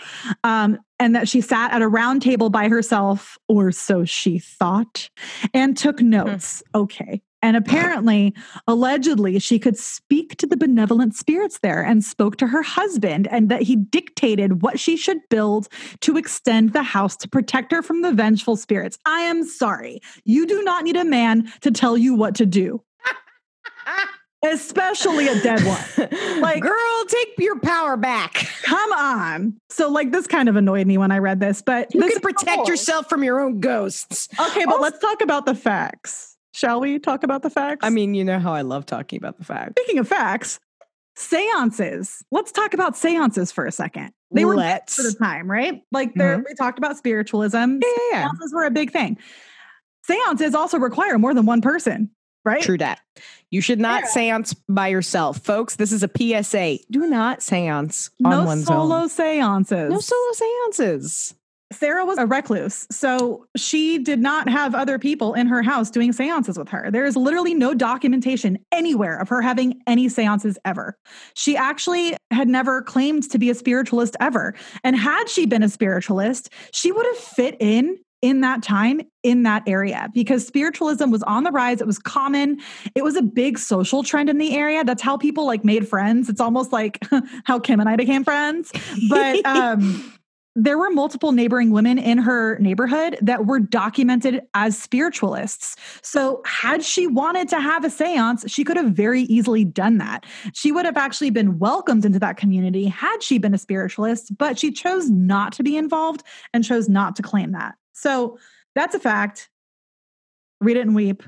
Um, 0.44 0.78
and 0.98 1.16
that 1.16 1.28
she 1.28 1.40
sat 1.40 1.72
at 1.72 1.82
a 1.82 1.88
round 1.88 2.22
table 2.22 2.50
by 2.50 2.68
herself, 2.68 3.38
or 3.48 3.72
so 3.72 4.04
she 4.04 4.38
thought, 4.38 5.10
and 5.52 5.76
took 5.76 6.00
notes. 6.00 6.62
Okay. 6.74 7.22
And 7.42 7.56
apparently, 7.56 8.34
allegedly, 8.68 9.40
she 9.40 9.58
could 9.58 9.76
speak 9.76 10.36
to 10.36 10.46
the 10.46 10.56
benevolent 10.56 11.16
spirits 11.16 11.58
there 11.58 11.82
and 11.82 12.04
spoke 12.04 12.36
to 12.36 12.46
her 12.46 12.62
husband, 12.62 13.26
and 13.32 13.48
that 13.48 13.62
he 13.62 13.74
dictated 13.74 14.62
what 14.62 14.78
she 14.78 14.96
should 14.96 15.18
build 15.28 15.66
to 16.02 16.16
extend 16.16 16.72
the 16.72 16.84
house 16.84 17.16
to 17.16 17.28
protect 17.28 17.72
her 17.72 17.82
from 17.82 18.02
the 18.02 18.12
vengeful 18.12 18.54
spirits. 18.54 18.96
I 19.04 19.22
am 19.22 19.44
sorry. 19.44 20.00
You 20.24 20.46
do 20.46 20.62
not 20.62 20.84
need 20.84 20.96
a 20.96 21.04
man 21.04 21.52
to 21.62 21.72
tell 21.72 21.98
you 21.98 22.14
what 22.14 22.36
to 22.36 22.46
do, 22.46 22.84
especially 24.44 25.28
a 25.28 25.40
dead 25.40 25.60
one. 25.64 26.08
Like- 26.40 26.62
girl, 26.62 27.04
take 27.06 27.34
your 27.38 27.60
power 27.60 27.96
back. 27.96 28.32
Come 28.64 28.92
on. 28.92 29.56
So, 29.70 29.88
like, 29.88 30.10
this 30.10 30.26
kind 30.26 30.48
of 30.48 30.56
annoyed 30.56 30.86
me 30.86 30.98
when 30.98 31.12
I 31.12 31.18
read 31.18 31.38
this, 31.38 31.62
but 31.62 31.94
You 31.94 32.00
this 32.00 32.14
can 32.14 32.20
protect 32.20 32.44
couple- 32.56 32.66
yourself 32.66 33.08
from 33.08 33.22
your 33.22 33.38
own 33.40 33.60
ghosts. 33.60 34.28
Okay, 34.40 34.64
but 34.64 34.72
Also- 34.72 34.82
let's 34.82 34.98
talk 34.98 35.20
about 35.20 35.46
the 35.46 35.54
facts. 35.54 36.36
Shall 36.52 36.80
we 36.80 36.98
talk 36.98 37.22
about 37.22 37.42
the 37.42 37.50
facts? 37.50 37.80
I 37.82 37.90
mean, 37.90 38.14
you 38.14 38.24
know 38.24 38.38
how 38.38 38.52
I 38.52 38.62
love 38.62 38.84
talking 38.86 39.18
about 39.18 39.38
the 39.38 39.44
facts. 39.44 39.72
speaking 39.78 39.98
of 40.00 40.08
facts, 40.08 40.58
seances. 41.16 42.22
Let's 42.30 42.52
talk 42.52 42.74
about 42.74 42.96
seances 42.96 43.52
for 43.52 43.64
a 43.64 43.72
second. 43.72 44.10
They 44.34 44.44
were 44.44 44.56
Let's. 44.56 44.96
for 44.96 45.02
the 45.02 45.14
time, 45.14 45.50
right? 45.50 45.82
Like, 45.92 46.14
there 46.14 46.36
mm-hmm. 46.38 46.44
we 46.48 46.54
talked 46.54 46.78
about 46.78 46.96
spiritualism. 46.96 47.56
Yeah, 47.56 47.78
yeah, 47.80 47.90
yeah. 48.10 48.30
Seances 48.30 48.52
were 48.52 48.64
a 48.64 48.70
big 48.70 48.90
thing. 48.90 49.18
Seances 50.04 50.54
also 50.54 50.78
require 50.78 51.18
more 51.18 51.32
than 51.34 51.46
one 51.46 51.60
person, 51.60 52.10
right? 52.44 52.62
True 52.62 52.78
that. 52.78 53.00
You 53.50 53.60
should 53.60 53.80
not 53.80 54.02
Yeah. 54.04 54.08
seance 54.08 54.54
by 54.68 54.88
yourself. 54.88 55.38
Folks, 55.38 55.76
this 55.76 55.92
is 55.92 56.02
a 56.02 56.08
PSA. 56.08 56.78
Do 56.90 57.06
not 57.06 57.42
seance 57.42 58.10
on 58.24 58.30
No 58.30 58.44
one's 58.44 58.64
solo 58.66 58.96
own. 59.02 59.08
seances. 59.08 59.90
No 59.90 59.98
solo 60.00 60.32
seances. 60.32 61.34
Sarah 61.72 62.04
was 62.04 62.18
a 62.18 62.26
recluse, 62.26 62.86
so 62.90 63.46
she 63.56 63.96
did 63.96 64.20
not 64.20 64.46
have 64.46 64.74
other 64.74 64.98
people 64.98 65.32
in 65.32 65.46
her 65.46 65.62
house 65.62 65.90
doing 65.90 66.12
seances 66.12 66.58
with 66.58 66.68
her. 66.68 66.90
There 66.90 67.06
is 67.06 67.16
literally 67.16 67.54
no 67.54 67.72
documentation 67.72 68.58
anywhere 68.72 69.16
of 69.18 69.30
her 69.30 69.40
having 69.40 69.80
any 69.86 70.10
seances 70.10 70.58
ever. 70.66 70.98
She 71.34 71.56
actually 71.56 72.14
had 72.30 72.46
never 72.48 72.82
claimed 72.82 73.30
to 73.30 73.38
be 73.38 73.48
a 73.48 73.54
spiritualist 73.54 74.16
ever. 74.20 74.54
And 74.84 74.96
had 74.96 75.30
she 75.30 75.46
been 75.46 75.62
a 75.62 75.68
spiritualist, 75.70 76.50
she 76.72 76.92
would 76.92 77.06
have 77.06 77.16
fit 77.16 77.56
in 77.58 77.96
in 78.22 78.40
that 78.40 78.62
time 78.62 79.00
in 79.22 79.42
that 79.42 79.62
area 79.66 80.08
because 80.14 80.46
spiritualism 80.46 81.10
was 81.10 81.22
on 81.24 81.44
the 81.44 81.50
rise 81.50 81.80
it 81.80 81.86
was 81.86 81.98
common 81.98 82.58
it 82.94 83.04
was 83.04 83.16
a 83.16 83.22
big 83.22 83.58
social 83.58 84.02
trend 84.02 84.30
in 84.30 84.38
the 84.38 84.56
area 84.56 84.84
that's 84.84 85.02
how 85.02 85.16
people 85.16 85.44
like 85.44 85.64
made 85.64 85.86
friends 85.86 86.28
it's 86.28 86.40
almost 86.40 86.72
like 86.72 86.98
how 87.44 87.58
kim 87.58 87.80
and 87.80 87.88
i 87.88 87.96
became 87.96 88.24
friends 88.24 88.72
but 89.10 89.44
um 89.44 90.12
there 90.54 90.76
were 90.76 90.90
multiple 90.90 91.32
neighboring 91.32 91.70
women 91.70 91.98
in 91.98 92.18
her 92.18 92.58
neighborhood 92.58 93.16
that 93.22 93.46
were 93.46 93.58
documented 93.58 94.42
as 94.52 94.78
spiritualists. 94.78 95.76
So, 96.02 96.42
had 96.44 96.84
she 96.84 97.06
wanted 97.06 97.48
to 97.48 97.60
have 97.60 97.84
a 97.84 97.90
seance, 97.90 98.44
she 98.48 98.62
could 98.62 98.76
have 98.76 98.90
very 98.90 99.22
easily 99.22 99.64
done 99.64 99.98
that. 99.98 100.26
She 100.52 100.70
would 100.70 100.84
have 100.84 100.98
actually 100.98 101.30
been 101.30 101.58
welcomed 101.58 102.04
into 102.04 102.18
that 102.18 102.36
community 102.36 102.84
had 102.84 103.22
she 103.22 103.38
been 103.38 103.54
a 103.54 103.58
spiritualist, 103.58 104.36
but 104.36 104.58
she 104.58 104.70
chose 104.70 105.08
not 105.08 105.52
to 105.54 105.62
be 105.62 105.76
involved 105.76 106.22
and 106.52 106.62
chose 106.62 106.88
not 106.88 107.16
to 107.16 107.22
claim 107.22 107.52
that. 107.52 107.74
So, 107.92 108.38
that's 108.74 108.94
a 108.94 109.00
fact. 109.00 109.50
Read 110.60 110.76
it 110.76 110.86
and 110.86 110.94
weep. 110.94 111.22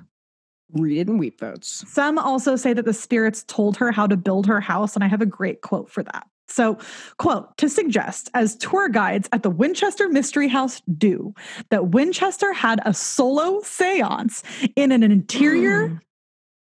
Read 0.73 0.99
it 0.99 1.09
and 1.09 1.19
weep 1.19 1.39
votes. 1.39 1.85
Some 1.89 2.19
also 2.19 2.57
say 2.57 2.73
that 2.73 2.85
the 2.85 2.95
spirits 2.95 3.45
told 3.47 3.77
her 3.77 3.93
how 3.93 4.07
to 4.07 4.17
build 4.17 4.47
her 4.47 4.61
house, 4.61 4.95
and 4.95 5.05
I 5.05 5.09
have 5.09 5.21
a 5.21 5.27
great 5.27 5.61
quote 5.61 5.91
for 5.91 6.03
that. 6.03 6.27
So, 6.49 6.79
quote, 7.17 7.57
to 7.59 7.69
suggest, 7.69 8.31
as 8.35 8.57
tour 8.57 8.89
guides 8.89 9.29
at 9.33 9.43
the 9.43 9.51
Winchester 9.51 10.09
Mystery 10.09 10.49
House 10.49 10.83
do, 10.99 11.35
that 11.71 11.89
Winchester 11.89 12.53
had 12.53 12.81
a 12.85 12.93
solo 12.93 13.61
seance 13.63 14.43
in 14.77 14.93
an 14.93 15.03
interior, 15.03 15.89
mm. 15.89 16.01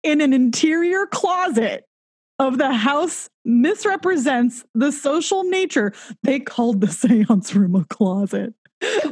in 0.02 0.20
an 0.20 0.32
interior 0.32 1.06
closet 1.06 1.84
of 2.38 2.58
the 2.58 2.72
house 2.72 3.28
misrepresents 3.44 4.64
the 4.74 4.90
social 4.90 5.44
nature. 5.44 5.92
They 6.22 6.40
called 6.40 6.80
the 6.80 6.88
seance 6.92 7.54
room 7.54 7.76
a 7.76 7.84
closet. 7.84 8.54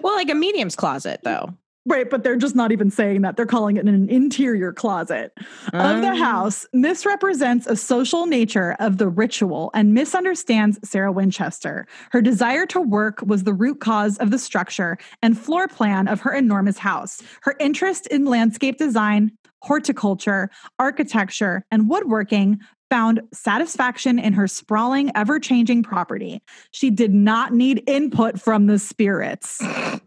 Well, 0.02 0.14
like 0.14 0.30
a 0.30 0.34
medium's 0.34 0.76
closet, 0.76 1.20
though. 1.24 1.54
Right, 1.86 2.10
but 2.10 2.22
they're 2.22 2.36
just 2.36 2.54
not 2.54 2.70
even 2.70 2.90
saying 2.90 3.22
that. 3.22 3.36
They're 3.36 3.46
calling 3.46 3.78
it 3.78 3.86
an 3.86 4.10
interior 4.10 4.74
closet 4.74 5.32
of 5.72 6.02
the 6.02 6.10
Um, 6.10 6.16
house 6.16 6.66
misrepresents 6.74 7.66
a 7.66 7.76
social 7.76 8.26
nature 8.26 8.76
of 8.78 8.98
the 8.98 9.08
ritual 9.08 9.70
and 9.72 9.94
misunderstands 9.94 10.78
Sarah 10.84 11.12
Winchester. 11.12 11.86
Her 12.10 12.20
desire 12.20 12.66
to 12.66 12.80
work 12.82 13.22
was 13.24 13.44
the 13.44 13.54
root 13.54 13.80
cause 13.80 14.18
of 14.18 14.30
the 14.30 14.38
structure 14.38 14.98
and 15.22 15.38
floor 15.38 15.66
plan 15.66 16.08
of 16.08 16.20
her 16.20 16.34
enormous 16.34 16.76
house. 16.76 17.22
Her 17.40 17.54
interest 17.58 18.06
in 18.08 18.26
landscape 18.26 18.76
design, 18.76 19.32
horticulture, 19.62 20.50
architecture, 20.78 21.64
and 21.70 21.88
woodworking 21.88 22.60
found 22.90 23.20
satisfaction 23.32 24.18
in 24.18 24.32
her 24.32 24.46
sprawling, 24.46 25.10
ever 25.14 25.38
changing 25.38 25.82
property. 25.82 26.42
She 26.70 26.90
did 26.90 27.14
not 27.14 27.52
need 27.52 27.82
input 27.86 28.40
from 28.40 28.66
the 28.66 28.78
spirits. 28.78 29.62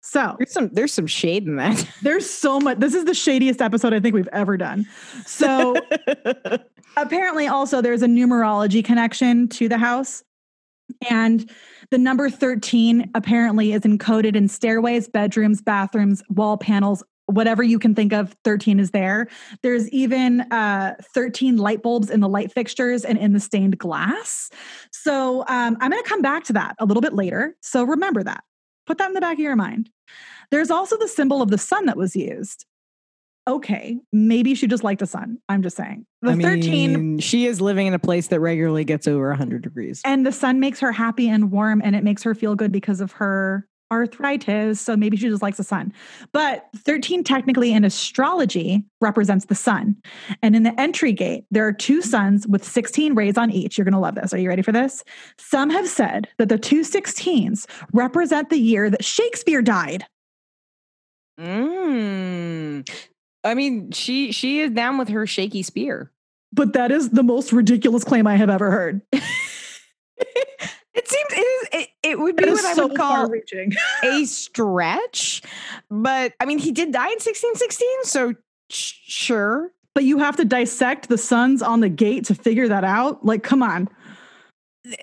So, 0.00 0.36
There's 0.38 0.52
some 0.52 0.70
there's 0.72 0.92
some 0.94 1.06
shade 1.06 1.46
in 1.46 1.56
that. 1.56 1.86
there's 2.02 2.30
so 2.30 2.58
much. 2.58 2.78
This 2.78 2.94
is 2.94 3.04
the 3.04 3.12
shadiest 3.12 3.60
episode 3.60 3.92
I 3.92 4.00
think 4.00 4.14
we've 4.14 4.28
ever 4.32 4.56
done. 4.56 4.86
So, 5.26 5.76
apparently, 6.96 7.46
also, 7.46 7.82
there's 7.82 8.00
a 8.00 8.06
numerology 8.06 8.82
connection 8.82 9.48
to 9.48 9.68
the 9.68 9.76
house. 9.76 10.24
And 11.10 11.50
the 11.90 11.98
number 11.98 12.30
13 12.30 13.10
apparently 13.14 13.74
is 13.74 13.82
encoded 13.82 14.34
in 14.34 14.48
stairways, 14.48 15.08
bedrooms, 15.08 15.60
bathrooms, 15.60 16.22
wall 16.30 16.56
panels, 16.56 17.02
whatever 17.28 17.62
you 17.62 17.78
can 17.78 17.94
think 17.94 18.12
of, 18.12 18.34
13 18.44 18.80
is 18.80 18.90
there. 18.90 19.28
There's 19.62 19.88
even 19.90 20.40
uh, 20.50 20.94
13 21.14 21.58
light 21.58 21.82
bulbs 21.82 22.10
in 22.10 22.20
the 22.20 22.28
light 22.28 22.52
fixtures 22.52 23.04
and 23.04 23.18
in 23.18 23.34
the 23.34 23.40
stained 23.40 23.78
glass. 23.78 24.50
So 24.92 25.40
um, 25.42 25.76
I'm 25.80 25.90
going 25.90 26.02
to 26.02 26.08
come 26.08 26.22
back 26.22 26.44
to 26.44 26.54
that 26.54 26.76
a 26.78 26.86
little 26.86 27.02
bit 27.02 27.12
later. 27.12 27.54
So 27.60 27.84
remember 27.84 28.22
that. 28.22 28.44
Put 28.86 28.98
that 28.98 29.08
in 29.08 29.14
the 29.14 29.20
back 29.20 29.34
of 29.34 29.40
your 29.40 29.56
mind. 29.56 29.90
There's 30.50 30.70
also 30.70 30.96
the 30.96 31.08
symbol 31.08 31.42
of 31.42 31.50
the 31.50 31.58
sun 31.58 31.86
that 31.86 31.98
was 31.98 32.16
used. 32.16 32.64
Okay, 33.46 33.98
maybe 34.12 34.54
she 34.54 34.66
just 34.66 34.84
liked 34.84 35.00
the 35.00 35.06
sun. 35.06 35.38
I'm 35.48 35.62
just 35.62 35.76
saying. 35.76 36.06
The 36.20 36.32
I 36.32 36.36
13 36.36 37.18
she 37.18 37.46
is 37.46 37.62
living 37.62 37.86
in 37.86 37.94
a 37.94 37.98
place 37.98 38.28
that 38.28 38.40
regularly 38.40 38.84
gets 38.84 39.08
over 39.08 39.28
100 39.28 39.62
degrees. 39.62 40.02
and 40.04 40.26
the 40.26 40.32
sun 40.32 40.60
makes 40.60 40.80
her 40.80 40.92
happy 40.92 41.28
and 41.28 41.50
warm 41.50 41.80
and 41.82 41.96
it 41.96 42.04
makes 42.04 42.22
her 42.24 42.34
feel 42.34 42.54
good 42.54 42.72
because 42.72 43.00
of 43.00 43.12
her 43.12 43.66
arthritis. 43.90 44.80
So 44.80 44.96
maybe 44.96 45.16
she 45.16 45.28
just 45.28 45.42
likes 45.42 45.56
the 45.56 45.64
sun. 45.64 45.92
But 46.32 46.68
13 46.76 47.24
technically 47.24 47.72
in 47.72 47.84
astrology 47.84 48.84
represents 49.00 49.46
the 49.46 49.54
sun. 49.54 49.96
And 50.42 50.54
in 50.54 50.62
the 50.62 50.78
entry 50.80 51.12
gate, 51.12 51.44
there 51.50 51.66
are 51.66 51.72
two 51.72 52.02
suns 52.02 52.46
with 52.46 52.64
16 52.64 53.14
rays 53.14 53.36
on 53.38 53.50
each. 53.50 53.78
You're 53.78 53.84
going 53.84 53.92
to 53.92 53.98
love 53.98 54.14
this. 54.14 54.32
Are 54.32 54.38
you 54.38 54.48
ready 54.48 54.62
for 54.62 54.72
this? 54.72 55.04
Some 55.38 55.70
have 55.70 55.88
said 55.88 56.28
that 56.38 56.48
the 56.48 56.58
two 56.58 56.80
16s 56.80 57.66
represent 57.92 58.50
the 58.50 58.58
year 58.58 58.90
that 58.90 59.04
Shakespeare 59.04 59.62
died. 59.62 60.04
Mm. 61.40 62.88
I 63.44 63.54
mean, 63.54 63.92
she 63.92 64.32
she 64.32 64.60
is 64.60 64.72
down 64.72 64.98
with 64.98 65.08
her 65.08 65.26
shaky 65.26 65.62
spear. 65.62 66.12
But 66.52 66.72
that 66.72 66.90
is 66.90 67.10
the 67.10 67.22
most 67.22 67.52
ridiculous 67.52 68.04
claim 68.04 68.26
I 68.26 68.36
have 68.36 68.50
ever 68.50 68.70
heard. 68.70 69.02
it 69.12 69.22
seems 71.08 71.32
it 71.32 71.36
is 71.36 71.68
it, 71.72 71.88
it 72.10 72.18
would 72.18 72.36
be 72.36 72.44
what 72.44 72.52
is 72.58 72.64
I 72.64 72.74
so 72.74 72.86
would 72.88 72.96
call 72.96 73.16
far-reaching. 73.26 73.72
a 74.02 74.24
stretch, 74.24 75.42
but 75.90 76.32
I 76.40 76.44
mean, 76.44 76.58
he 76.58 76.72
did 76.72 76.92
die 76.92 77.06
in 77.08 77.18
1616, 77.20 77.88
so 78.04 78.34
sure. 78.70 79.70
But 79.94 80.04
you 80.04 80.18
have 80.18 80.36
to 80.36 80.44
dissect 80.44 81.08
the 81.08 81.18
suns 81.18 81.60
on 81.62 81.80
the 81.80 81.88
gate 81.88 82.24
to 82.26 82.34
figure 82.34 82.68
that 82.68 82.84
out. 82.84 83.24
Like, 83.24 83.42
come 83.42 83.62
on. 83.62 83.88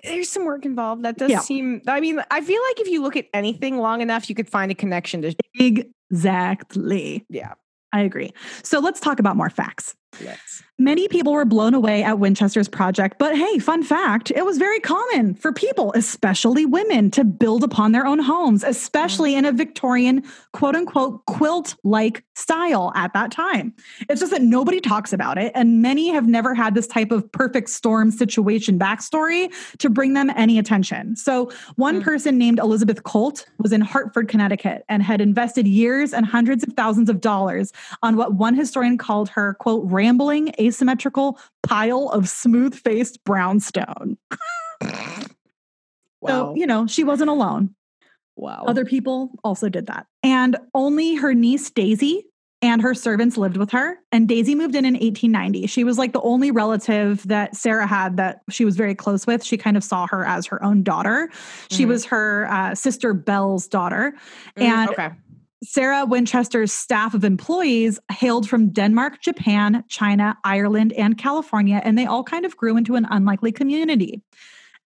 There's 0.04 0.30
some 0.30 0.46
work 0.46 0.64
involved. 0.64 1.04
That 1.04 1.18
does 1.18 1.30
Yeah. 1.30 1.40
seem. 1.40 1.82
I 1.86 2.00
mean, 2.00 2.22
I 2.30 2.40
feel 2.40 2.60
like 2.70 2.80
if 2.80 2.88
you 2.88 3.02
look 3.02 3.14
at 3.16 3.26
anything 3.34 3.76
long 3.78 4.00
enough, 4.00 4.28
you 4.28 4.34
could 4.34 4.48
find 4.48 4.72
a 4.72 4.74
connection 4.74 5.22
to. 5.22 5.34
Exactly. 5.58 7.24
Yeah. 7.28 7.54
I 7.92 8.00
agree. 8.00 8.32
So 8.62 8.80
let's 8.80 9.00
talk 9.00 9.20
about 9.20 9.36
more 9.36 9.50
facts. 9.50 9.94
Let's. 10.24 10.62
Many 10.78 11.08
people 11.08 11.32
were 11.32 11.46
blown 11.46 11.72
away 11.72 12.02
at 12.02 12.18
Winchester's 12.18 12.68
project, 12.68 13.18
but 13.18 13.34
hey, 13.34 13.58
fun 13.58 13.82
fact 13.82 14.30
it 14.36 14.44
was 14.44 14.58
very 14.58 14.78
common 14.78 15.34
for 15.34 15.50
people, 15.50 15.90
especially 15.94 16.66
women, 16.66 17.10
to 17.12 17.24
build 17.24 17.64
upon 17.64 17.92
their 17.92 18.06
own 18.06 18.18
homes, 18.18 18.62
especially 18.62 19.34
in 19.34 19.46
a 19.46 19.52
Victorian 19.52 20.22
quote 20.52 20.76
unquote 20.76 21.24
quilt 21.24 21.76
like 21.82 22.24
style 22.34 22.92
at 22.94 23.14
that 23.14 23.30
time. 23.30 23.72
It's 24.10 24.20
just 24.20 24.32
that 24.32 24.42
nobody 24.42 24.78
talks 24.80 25.14
about 25.14 25.38
it, 25.38 25.50
and 25.54 25.80
many 25.80 26.10
have 26.10 26.26
never 26.28 26.54
had 26.54 26.74
this 26.74 26.86
type 26.86 27.10
of 27.10 27.30
perfect 27.32 27.70
storm 27.70 28.10
situation 28.10 28.78
backstory 28.78 29.50
to 29.78 29.88
bring 29.88 30.12
them 30.12 30.30
any 30.36 30.58
attention. 30.58 31.16
So, 31.16 31.50
one 31.76 32.00
Mm. 32.00 32.04
person 32.04 32.36
named 32.36 32.58
Elizabeth 32.58 33.02
Colt 33.04 33.46
was 33.58 33.72
in 33.72 33.80
Hartford, 33.80 34.28
Connecticut, 34.28 34.84
and 34.90 35.02
had 35.02 35.22
invested 35.22 35.66
years 35.66 36.12
and 36.12 36.26
hundreds 36.26 36.62
of 36.64 36.74
thousands 36.74 37.08
of 37.08 37.22
dollars 37.22 37.72
on 38.02 38.16
what 38.16 38.34
one 38.34 38.54
historian 38.54 38.98
called 38.98 39.30
her, 39.30 39.54
quote, 39.54 39.82
rambling, 40.10 40.52
asymmetrical 40.60 41.38
pile 41.62 42.08
of 42.10 42.28
smooth 42.28 42.74
faced 42.74 43.22
brownstone. 43.24 44.16
Wow. 44.80 46.28
So, 46.28 46.54
you 46.56 46.66
know, 46.66 46.86
she 46.86 47.04
wasn't 47.04 47.30
alone. 47.30 47.74
wow. 48.36 48.64
Other 48.66 48.84
people 48.84 49.30
also 49.44 49.68
did 49.68 49.86
that. 49.86 50.06
And 50.22 50.56
only 50.74 51.16
her 51.16 51.34
niece, 51.34 51.70
Daisy, 51.70 52.24
and 52.62 52.80
her 52.82 52.94
servants 52.94 53.36
lived 53.36 53.56
with 53.58 53.70
her. 53.72 53.98
And 54.12 54.26
Daisy 54.26 54.54
moved 54.54 54.74
in 54.74 54.84
in 54.86 54.94
1890. 54.94 55.66
She 55.66 55.84
was 55.84 55.98
like 55.98 56.12
the 56.12 56.22
only 56.22 56.50
relative 56.50 57.22
that 57.28 57.54
Sarah 57.54 57.86
had 57.86 58.16
that 58.16 58.40
she 58.50 58.64
was 58.64 58.76
very 58.76 58.94
close 58.94 59.26
with. 59.26 59.44
She 59.44 59.56
kind 59.58 59.76
of 59.76 59.84
saw 59.84 60.06
her 60.08 60.24
as 60.24 60.46
her 60.46 60.62
own 60.64 60.82
daughter. 60.82 61.28
She 61.70 61.84
Mhm. 61.84 61.88
was 61.88 62.04
her 62.06 62.48
uh, 62.50 62.74
sister 62.74 63.12
Belle's 63.12 63.68
daughter. 63.68 64.14
Mm, 64.56 64.62
and- 64.62 64.90
okay. 64.90 65.10
Sarah 65.64 66.04
Winchester's 66.04 66.72
staff 66.72 67.14
of 67.14 67.24
employees 67.24 67.98
hailed 68.12 68.48
from 68.48 68.70
Denmark, 68.70 69.20
Japan, 69.22 69.84
China, 69.88 70.36
Ireland, 70.44 70.92
and 70.92 71.16
California, 71.16 71.80
and 71.82 71.96
they 71.98 72.06
all 72.06 72.22
kind 72.22 72.44
of 72.44 72.56
grew 72.56 72.76
into 72.76 72.94
an 72.94 73.06
unlikely 73.10 73.52
community. 73.52 74.22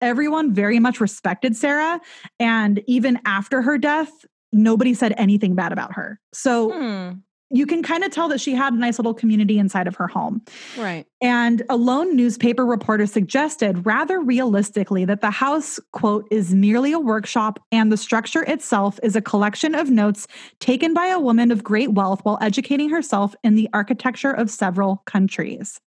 Everyone 0.01 0.55
very 0.55 0.79
much 0.79 1.01
respected 1.01 1.57
Sarah, 1.57 2.01
and 2.39 2.83
even 2.87 3.19
after 3.25 3.63
her 3.63 3.79
death, 3.79 4.11
nobody 4.53 4.95
said 4.95 5.15
anything 5.17 5.55
bad 5.55 5.73
about 5.73 5.95
her. 5.95 6.21
So 6.33 6.71
Hmm. 6.71 7.11
You 7.51 7.67
can 7.67 7.83
kind 7.83 8.05
of 8.05 8.11
tell 8.11 8.29
that 8.29 8.41
she 8.41 8.55
had 8.55 8.75
a 8.75 8.77
nice 8.77 8.99
little 8.99 9.15
community 9.15 9.59
inside 9.59 9.87
of 9.87 9.97
her 9.97 10.07
home. 10.07 10.43
Right. 10.77 11.07
And 11.21 11.63
a 11.69 11.77
lone 11.77 12.15
newspaper 12.15 12.67
reporter 12.67 13.07
suggested 13.07 13.87
rather 13.87 14.21
realistically 14.21 15.05
that 15.07 15.21
the 15.21 15.31
house, 15.31 15.81
quote, 15.93 16.27
is 16.31 16.55
merely 16.55 16.93
a 16.93 17.01
workshop 17.01 17.59
and 17.73 17.91
the 17.91 17.97
structure 17.97 18.43
itself 18.45 19.01
is 19.03 19.17
a 19.17 19.23
collection 19.23 19.75
of 19.75 19.91
notes 19.91 20.27
taken 20.61 20.93
by 20.93 21.07
a 21.07 21.19
woman 21.19 21.51
of 21.51 21.65
great 21.65 21.93
wealth 21.93 22.21
while 22.23 22.39
educating 22.41 22.91
herself 22.91 23.35
in 23.43 23.55
the 23.55 23.69
architecture 23.73 24.33
of 24.33 24.51
several 24.51 25.03
countries. 25.07 25.81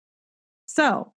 So, 0.67 1.13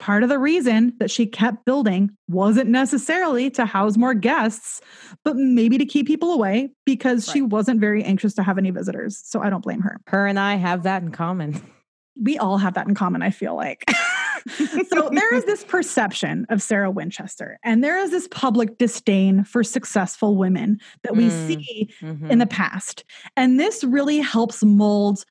part 0.00 0.22
of 0.24 0.28
the 0.28 0.38
reason 0.38 0.92
that 0.98 1.10
she 1.10 1.26
kept 1.26 1.64
building 1.64 2.10
wasn't 2.28 2.68
necessarily 2.70 3.50
to 3.50 3.64
house 3.66 3.96
more 3.96 4.14
guests, 4.14 4.80
but 5.24 5.36
maybe 5.36 5.78
to 5.78 5.84
keep 5.84 6.06
people 6.08 6.32
away 6.32 6.70
because 6.84 7.30
she 7.30 7.40
wasn't 7.42 7.78
very 7.80 8.02
anxious 8.02 8.34
to 8.34 8.42
have 8.42 8.58
any 8.58 8.70
visitors. 8.70 9.20
So, 9.24 9.40
I 9.40 9.50
don't 9.50 9.62
blame 9.62 9.82
her 9.82 10.00
Her 10.08 10.26
and 10.26 10.38
I 10.40 10.56
have 10.56 10.82
that 10.82 11.02
in 11.02 11.12
common. 11.12 11.62
we 12.20 12.36
all 12.38 12.58
have 12.58 12.74
that 12.74 12.88
in 12.88 12.94
common, 12.94 13.22
I 13.22 13.30
feel 13.30 13.54
like. 13.54 13.84
so 14.88 15.10
there 15.12 15.34
is 15.34 15.44
this 15.44 15.64
perception 15.64 16.46
of 16.48 16.62
Sarah 16.62 16.90
Winchester, 16.90 17.58
and 17.62 17.84
there 17.84 17.98
is 17.98 18.10
this 18.10 18.26
public 18.30 18.78
disdain 18.78 19.44
for 19.44 19.62
successful 19.62 20.36
women 20.36 20.78
that 21.02 21.14
we 21.14 21.28
Mm. 21.28 21.46
see 21.46 21.90
Mhm. 22.00 22.30
in 22.30 22.38
the 22.38 22.46
past. 22.46 23.04
And 23.36 23.60
this 23.60 23.84
really 23.84 24.18
helps 24.18 24.64
mold 24.64 25.24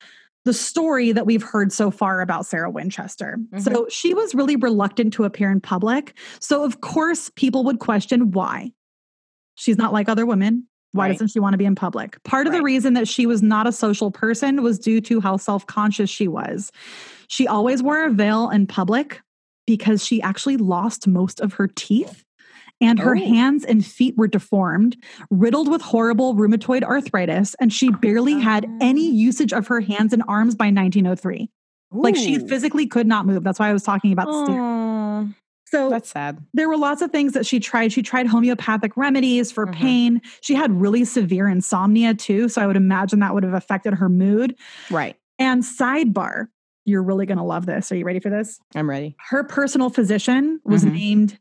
the 0.44 0.54
story 0.54 1.12
that 1.12 1.26
we've 1.26 1.42
heard 1.42 1.72
so 1.72 1.90
far 1.90 2.20
about 2.20 2.46
Sarah 2.46 2.70
Winchester. 2.70 3.36
Mm-hmm. 3.38 3.60
So 3.60 3.86
she 3.90 4.14
was 4.14 4.34
really 4.34 4.56
reluctant 4.56 5.12
to 5.14 5.24
appear 5.24 5.50
in 5.50 5.60
public. 5.60 6.16
So, 6.40 6.64
of 6.64 6.80
course, 6.80 7.30
people 7.36 7.64
would 7.64 7.78
question 7.78 8.30
why. 8.30 8.72
She's 9.56 9.76
not 9.76 9.92
like 9.92 10.08
other 10.08 10.24
women. 10.24 10.66
Why 10.92 11.06
Right. 11.06 11.12
doesn't 11.12 11.28
she 11.28 11.38
want 11.38 11.52
to 11.54 11.58
be 11.58 11.66
in 11.66 11.74
public? 11.74 12.20
Part 12.24 12.46
of 12.46 12.52
the 12.52 12.62
reason 12.62 12.94
that 12.94 13.06
she 13.06 13.26
was 13.26 13.42
not 13.42 13.66
a 13.66 13.72
social 13.72 14.10
person 14.10 14.62
was 14.62 14.78
due 14.78 15.00
to 15.02 15.20
how 15.20 15.36
self 15.36 15.66
conscious 15.66 16.10
she 16.10 16.26
was. 16.26 16.72
She 17.28 17.46
always 17.46 17.82
wore 17.82 18.04
a 18.04 18.10
veil 18.10 18.50
in 18.50 18.66
public 18.66 19.20
because 19.66 20.04
she 20.04 20.20
actually 20.22 20.56
lost 20.56 21.06
most 21.06 21.38
of 21.40 21.52
her 21.54 21.68
teeth. 21.68 22.24
And 22.80 22.98
her 22.98 23.14
Oh. 23.16 23.18
hands 23.20 23.64
and 23.64 23.84
feet 23.84 24.16
were 24.16 24.28
deformed, 24.28 24.96
riddled 25.30 25.68
with 25.70 25.82
horrible 25.82 26.34
rheumatoid 26.34 26.82
arthritis, 26.82 27.54
and 27.60 27.72
she 27.72 27.90
barely 27.90 28.40
had 28.40 28.66
any 28.80 29.08
Oh. 29.08 29.12
usage 29.12 29.52
of 29.52 29.66
her 29.68 29.80
hands 29.80 30.12
and 30.12 30.22
arms 30.28 30.54
by 30.54 30.70
1903. 30.70 31.50
Like 31.92 32.16
she 32.16 32.38
physically 32.38 32.86
could 32.86 33.06
not 33.06 33.26
move. 33.26 33.42
That's 33.44 33.58
why 33.58 33.68
I 33.68 33.72
was 33.72 33.82
talking 33.82 34.12
about 34.12 34.26
the 34.46 35.34
So 35.66 35.88
That's 35.88 36.08
sad. 36.10 36.38
there 36.54 36.68
were 36.68 36.76
lots 36.76 37.00
of 37.02 37.12
things 37.12 37.32
that 37.34 37.46
she 37.46 37.60
tried. 37.60 37.92
She 37.92 38.02
tried 38.02 38.26
homeopathic 38.26 38.96
remedies 38.96 39.52
for 39.52 39.66
Mhm. 39.68 39.72
pain. 39.72 40.20
She 40.40 40.54
had 40.54 40.72
really 40.80 41.04
severe 41.04 41.46
insomnia 41.48 42.12
too. 42.14 42.48
So 42.48 42.60
I 42.60 42.66
would 42.66 42.76
imagine 42.76 43.20
that 43.20 43.34
would 43.34 43.44
have 43.44 43.54
affected 43.54 43.94
her 43.94 44.08
mood. 44.08 44.56
Right. 44.90 45.16
And 45.38 45.62
sidebar, 45.62 46.48
you're 46.86 47.04
really 47.04 47.24
going 47.24 47.38
to 47.38 47.44
love 47.44 47.66
this. 47.66 47.92
Are 47.92 47.96
you 47.96 48.04
ready 48.04 48.18
for 48.18 48.30
this? 48.30 48.58
I'm 48.74 48.90
ready. 48.90 49.14
Her 49.28 49.44
personal 49.44 49.90
physician 49.90 50.58
was 50.64 50.84
Mhm. 50.84 50.92
named 50.92 51.38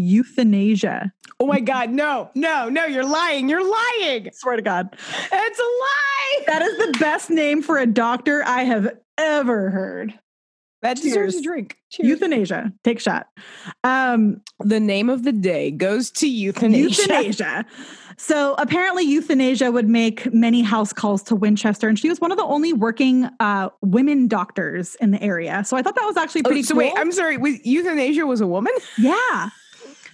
euthanasia. 0.00 1.12
Oh 1.38 1.46
my 1.46 1.60
God. 1.60 1.90
No, 1.90 2.30
no, 2.34 2.68
no. 2.68 2.84
You're 2.86 3.04
lying. 3.04 3.48
You're 3.48 3.64
lying. 3.64 4.30
Swear 4.32 4.56
to 4.56 4.62
God. 4.62 4.88
It's 4.92 5.58
a 5.58 5.62
lie. 5.62 6.44
That 6.46 6.62
is 6.62 6.76
the 6.78 6.98
best 6.98 7.30
name 7.30 7.62
for 7.62 7.78
a 7.78 7.86
doctor 7.86 8.42
I 8.44 8.64
have 8.64 8.88
ever 9.18 9.70
heard. 9.70 10.18
That 10.82 10.96
deserves 10.96 11.36
a 11.36 11.42
drink. 11.42 11.76
Cheers. 11.90 12.08
Euthanasia. 12.08 12.72
Take 12.84 12.98
a 12.98 13.00
shot. 13.02 13.26
Um, 13.84 14.40
the 14.60 14.80
name 14.80 15.10
of 15.10 15.24
the 15.24 15.32
day 15.32 15.70
goes 15.70 16.10
to 16.12 16.28
euthanasia. 16.28 17.02
euthanasia. 17.02 17.66
So 18.16 18.54
apparently, 18.56 19.04
euthanasia 19.04 19.70
would 19.70 19.88
make 19.88 20.32
many 20.32 20.62
house 20.62 20.92
calls 20.94 21.22
to 21.24 21.34
Winchester, 21.36 21.88
and 21.88 21.98
she 21.98 22.08
was 22.08 22.18
one 22.20 22.32
of 22.32 22.38
the 22.38 22.44
only 22.44 22.72
working 22.72 23.28
uh, 23.40 23.68
women 23.82 24.26
doctors 24.26 24.94
in 24.96 25.10
the 25.10 25.22
area. 25.22 25.64
So 25.64 25.76
I 25.76 25.82
thought 25.82 25.96
that 25.96 26.06
was 26.06 26.16
actually 26.16 26.42
Oh, 26.46 26.48
pretty 26.48 26.62
so 26.62 26.72
cool. 26.74 26.78
wait, 26.84 26.92
I'm 26.96 27.12
sorry. 27.12 27.36
Was 27.36 27.64
euthanasia 27.64 28.26
was 28.26 28.40
a 28.40 28.46
woman? 28.46 28.72
yeah, 28.98 29.50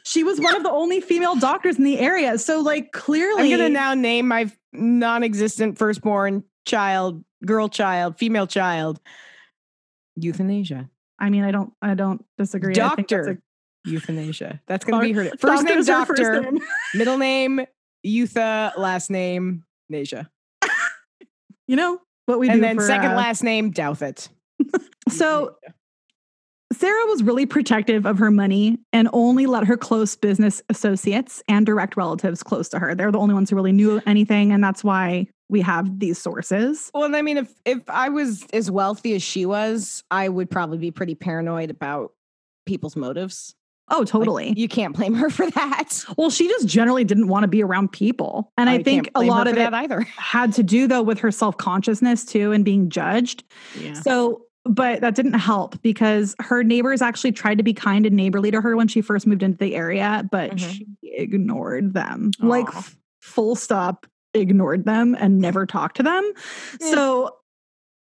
she 0.07 0.23
was 0.23 0.41
one 0.41 0.55
of 0.55 0.63
the 0.63 0.71
only 0.71 1.01
female 1.01 1.35
doctors 1.35 1.79
in 1.79 1.85
the 1.85 1.99
area. 1.99 2.39
So 2.39 2.61
like 2.61 2.93
clearly, 2.93 3.43
I'm 3.43 3.51
gonna 3.51 3.69
now 3.69 3.93
name 3.95 4.29
my 4.29 4.49
non-existent 4.73 5.79
firstborn 5.79 6.45
child, 6.65 7.25
girl 7.45 7.69
child, 7.69 8.17
female 8.17 8.47
child, 8.47 9.01
euthanasia. 10.15 10.89
I 11.19 11.29
mean, 11.31 11.43
I 11.43 11.51
don't, 11.51 11.73
I 11.83 11.95
don't 11.95 12.25
disagree. 12.39 12.75
I 12.81 12.95
think 12.95 13.09
that's 13.09 13.27
Doctor 13.27 13.43
euthanasia. 13.85 14.61
That's 14.69 14.85
gonna 14.85 15.03
be 15.03 15.13
her 15.13 15.25
first 15.41 15.65
name. 15.65 15.83
Doctor's 15.83 15.89
her 15.89 16.05
first 16.07 16.23
Doctor, 16.23 16.53
name. 16.53 16.61
middle 16.95 17.19
name 17.19 17.67
Eutha, 18.07 18.79
last 18.79 19.11
name 19.11 19.65
Nasia, 19.93 20.29
You 21.67 21.75
know 21.75 21.99
what 22.27 22.39
we 22.39 22.49
and 22.49 22.61
do 22.61 22.65
And 22.65 22.65
then 22.65 22.77
for, 22.77 22.87
second 22.87 23.11
uh, 23.11 23.17
last 23.17 23.43
name 23.43 23.73
Douthit. 23.73 24.29
So 25.09 25.57
Sarah 26.77 27.07
was 27.07 27.23
really 27.23 27.47
protective 27.47 28.07
of 28.07 28.19
her 28.19 28.31
money 28.31 28.79
and 28.93 29.09
only 29.13 29.47
let 29.47 29.65
her 29.65 29.77
close 29.77 30.15
business 30.17 30.63
associates 30.69 31.43
and 31.49 31.65
direct 31.67 31.97
relatives 31.97 32.43
close 32.43 32.69
to 32.71 32.79
her. 32.79 32.95
They're 32.95 33.13
the 33.13 33.19
only 33.19 33.35
ones 33.35 33.51
who 33.51 33.57
really 33.57 33.73
knew 33.73 34.01
anything. 34.07 34.53
And 34.53 34.63
that's 34.63 34.85
why 34.85 35.27
we 35.49 35.61
have 35.63 35.99
these 36.01 36.19
sources. 36.19 36.91
Well, 36.95 37.15
I 37.15 37.23
mean, 37.23 37.37
if 37.39 37.53
if 37.65 37.79
I 37.89 38.09
was 38.09 38.45
as 38.53 38.71
wealthy 38.71 39.15
as 39.15 39.23
she 39.23 39.47
was, 39.47 40.03
I 40.11 40.29
would 40.29 40.51
probably 40.51 40.79
be 40.79 40.91
pretty 40.91 41.15
paranoid 41.15 41.71
about 41.71 42.13
people's 42.67 42.97
motives. 42.97 43.55
Oh, 43.89 44.01
Like, 44.01 44.09
totally. 44.09 44.53
you 44.57 44.67
can't 44.67 44.97
blame 44.97 45.15
her 45.15 45.31
for 45.31 45.49
that. 45.53 46.05
well, 46.19 46.29
she 46.31 46.49
just 46.49 46.67
generally 46.67 47.05
didn't 47.05 47.29
want 47.29 47.45
to 47.45 47.49
be 47.49 47.63
around 47.63 47.93
people. 47.93 48.53
And 48.59 48.69
Oh, 48.69 48.73
I 48.73 48.83
think 48.83 49.09
a 49.15 49.21
lot 49.23 49.47
of 49.47 49.53
it 49.53 49.59
that 49.61 49.75
either. 49.75 50.01
had 50.17 50.53
to 50.55 50.65
do 50.65 50.89
though 50.89 51.03
with 51.03 51.21
her 51.21 51.31
self-consciousness 51.31 52.25
too 52.25 52.51
and 52.51 52.65
being 52.65 52.91
judged. 52.91 53.45
Yeah. 53.79 53.93
So, 53.95 54.43
but 54.69 55.01
that 55.01 55.15
didn't 55.15 55.35
help 55.35 55.81
because 55.83 56.35
her 56.41 56.63
neighbors 56.63 57.03
actually 57.03 57.33
tried 57.33 57.59
to 57.59 57.65
be 57.65 57.75
kind 57.75 58.07
and 58.07 58.17
neighborly 58.17 58.51
to 58.51 58.61
her 58.61 58.77
when 58.77 58.89
she 58.89 59.01
first 59.01 59.27
moved 59.27 59.43
into 59.43 59.59
the 59.59 59.75
area, 59.75 60.27
but 60.31 60.53
Mhm. 60.53 60.59
she 60.59 60.87
ignored 61.03 61.95
them. 61.95 62.31
Like 62.41 62.69
f- 62.69 62.97
full 63.21 63.57
stop, 63.57 64.07
ignored 64.35 64.85
them 64.85 65.17
and 65.19 65.39
never 65.39 65.67
talked 65.67 65.97
to 65.97 66.03
them. 66.03 66.33
Eh. 66.81 66.91
So 66.91 67.37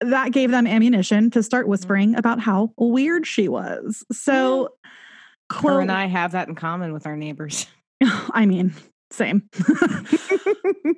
that 0.01 0.33
gave 0.33 0.51
them 0.51 0.67
ammunition 0.67 1.31
to 1.31 1.43
start 1.43 1.69
whispering 1.69 2.15
about 2.17 2.41
how 2.41 2.73
weird 2.77 3.27
she 3.27 3.49
was. 3.49 4.05
So, 4.13 4.71
Her 5.53 5.81
and 5.81 5.93
I 5.93 6.07
have 6.07 6.33
that 6.33 6.49
in 6.49 6.55
common 6.55 6.93
with 6.93 7.07
our 7.07 7.17
neighbors. 7.17 7.67
I 8.33 8.47
mean, 8.47 8.75
same. 9.11 9.49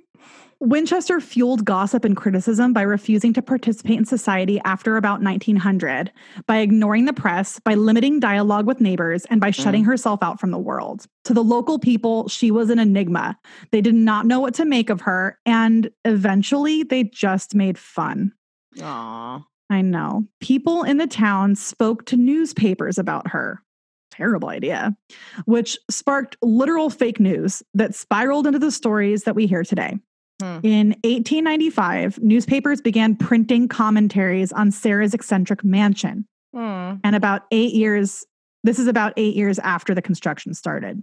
Winchester 0.64 1.20
fueled 1.20 1.66
gossip 1.66 2.06
and 2.06 2.16
criticism 2.16 2.72
by 2.72 2.80
refusing 2.80 3.34
to 3.34 3.42
participate 3.42 3.98
in 3.98 4.06
society 4.06 4.58
after 4.64 4.96
about 4.96 5.22
1900, 5.22 6.10
by 6.46 6.58
ignoring 6.58 7.04
the 7.04 7.12
press, 7.12 7.60
by 7.60 7.74
limiting 7.74 8.18
dialogue 8.18 8.66
with 8.66 8.80
neighbors, 8.80 9.26
and 9.26 9.42
by 9.42 9.50
shutting 9.50 9.82
mm. 9.82 9.86
herself 9.86 10.22
out 10.22 10.40
from 10.40 10.52
the 10.52 10.58
world. 10.58 11.04
To 11.24 11.34
the 11.34 11.44
local 11.44 11.78
people, 11.78 12.28
she 12.28 12.50
was 12.50 12.70
an 12.70 12.78
enigma. 12.78 13.38
They 13.72 13.82
did 13.82 13.94
not 13.94 14.24
know 14.24 14.40
what 14.40 14.54
to 14.54 14.64
make 14.64 14.88
of 14.88 15.02
her, 15.02 15.38
and 15.44 15.90
eventually 16.06 16.82
they 16.82 17.04
just 17.04 17.54
made 17.54 17.76
fun. 17.76 18.32
Aw. 18.80 19.44
I 19.68 19.82
know. 19.82 20.24
People 20.40 20.82
in 20.82 20.96
the 20.96 21.06
town 21.06 21.56
spoke 21.56 22.06
to 22.06 22.16
newspapers 22.16 22.96
about 22.96 23.28
her. 23.28 23.62
Terrible 24.10 24.48
idea, 24.48 24.96
which 25.44 25.76
sparked 25.90 26.36
literal 26.40 26.88
fake 26.88 27.20
news 27.20 27.62
that 27.74 27.94
spiraled 27.94 28.46
into 28.46 28.58
the 28.58 28.70
stories 28.70 29.24
that 29.24 29.34
we 29.34 29.46
hear 29.46 29.62
today. 29.62 29.98
Hmm. 30.40 30.58
In 30.62 30.88
1895, 31.04 32.18
newspapers 32.20 32.80
began 32.80 33.16
printing 33.16 33.68
commentaries 33.68 34.52
on 34.52 34.70
Sarah's 34.70 35.14
eccentric 35.14 35.64
mansion. 35.64 36.26
Hmm. 36.52 36.94
And 37.04 37.14
about 37.16 37.42
eight 37.50 37.72
years, 37.74 38.24
this 38.64 38.78
is 38.78 38.86
about 38.86 39.12
eight 39.16 39.36
years 39.36 39.58
after 39.60 39.94
the 39.94 40.02
construction 40.02 40.54
started. 40.54 41.02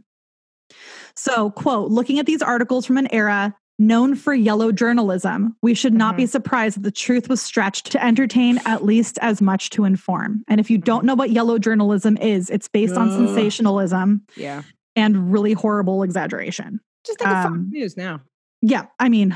So, 1.16 1.50
quote, 1.52 1.92
looking 1.92 2.20
at 2.20 2.26
these 2.26 2.42
articles 2.42 2.86
from 2.86 2.98
an 2.98 3.08
era 3.14 3.56
known 3.80 4.16
for 4.16 4.34
yellow 4.34 4.72
journalism, 4.72 5.56
we 5.62 5.74
should 5.74 5.94
not 5.94 6.16
be 6.16 6.26
surprised 6.28 6.78
that 6.78 6.84
the 6.84 6.92
truth 6.92 7.28
was 7.30 7.42
stretched 7.42 7.92
to 7.92 8.04
entertain 8.04 8.60
at 8.66 8.86
least 8.86 9.18
as 9.22 9.42
much 9.42 9.70
to 9.72 9.86
inform. 9.86 10.44
And 10.48 10.60
if 10.60 10.70
you 10.70 10.78
don't 10.78 11.04
know 11.04 11.16
what 11.16 11.32
yellow 11.32 11.58
journalism 11.58 12.16
is, 12.18 12.50
it's 12.50 12.68
based 12.68 12.96
on 12.96 13.10
sensationalism 13.10 14.22
Yeah. 14.38 14.62
and 14.96 15.32
really 15.32 15.54
horrible 15.54 16.04
exaggeration. 16.04 16.80
Just 17.06 17.18
think 17.20 17.30
of 17.32 17.38
Fox 17.44 17.48
Um, 17.48 17.70
News 17.72 17.98
now. 17.98 18.22
Yeah, 18.62 18.86
I 19.00 19.10
mean, 19.10 19.36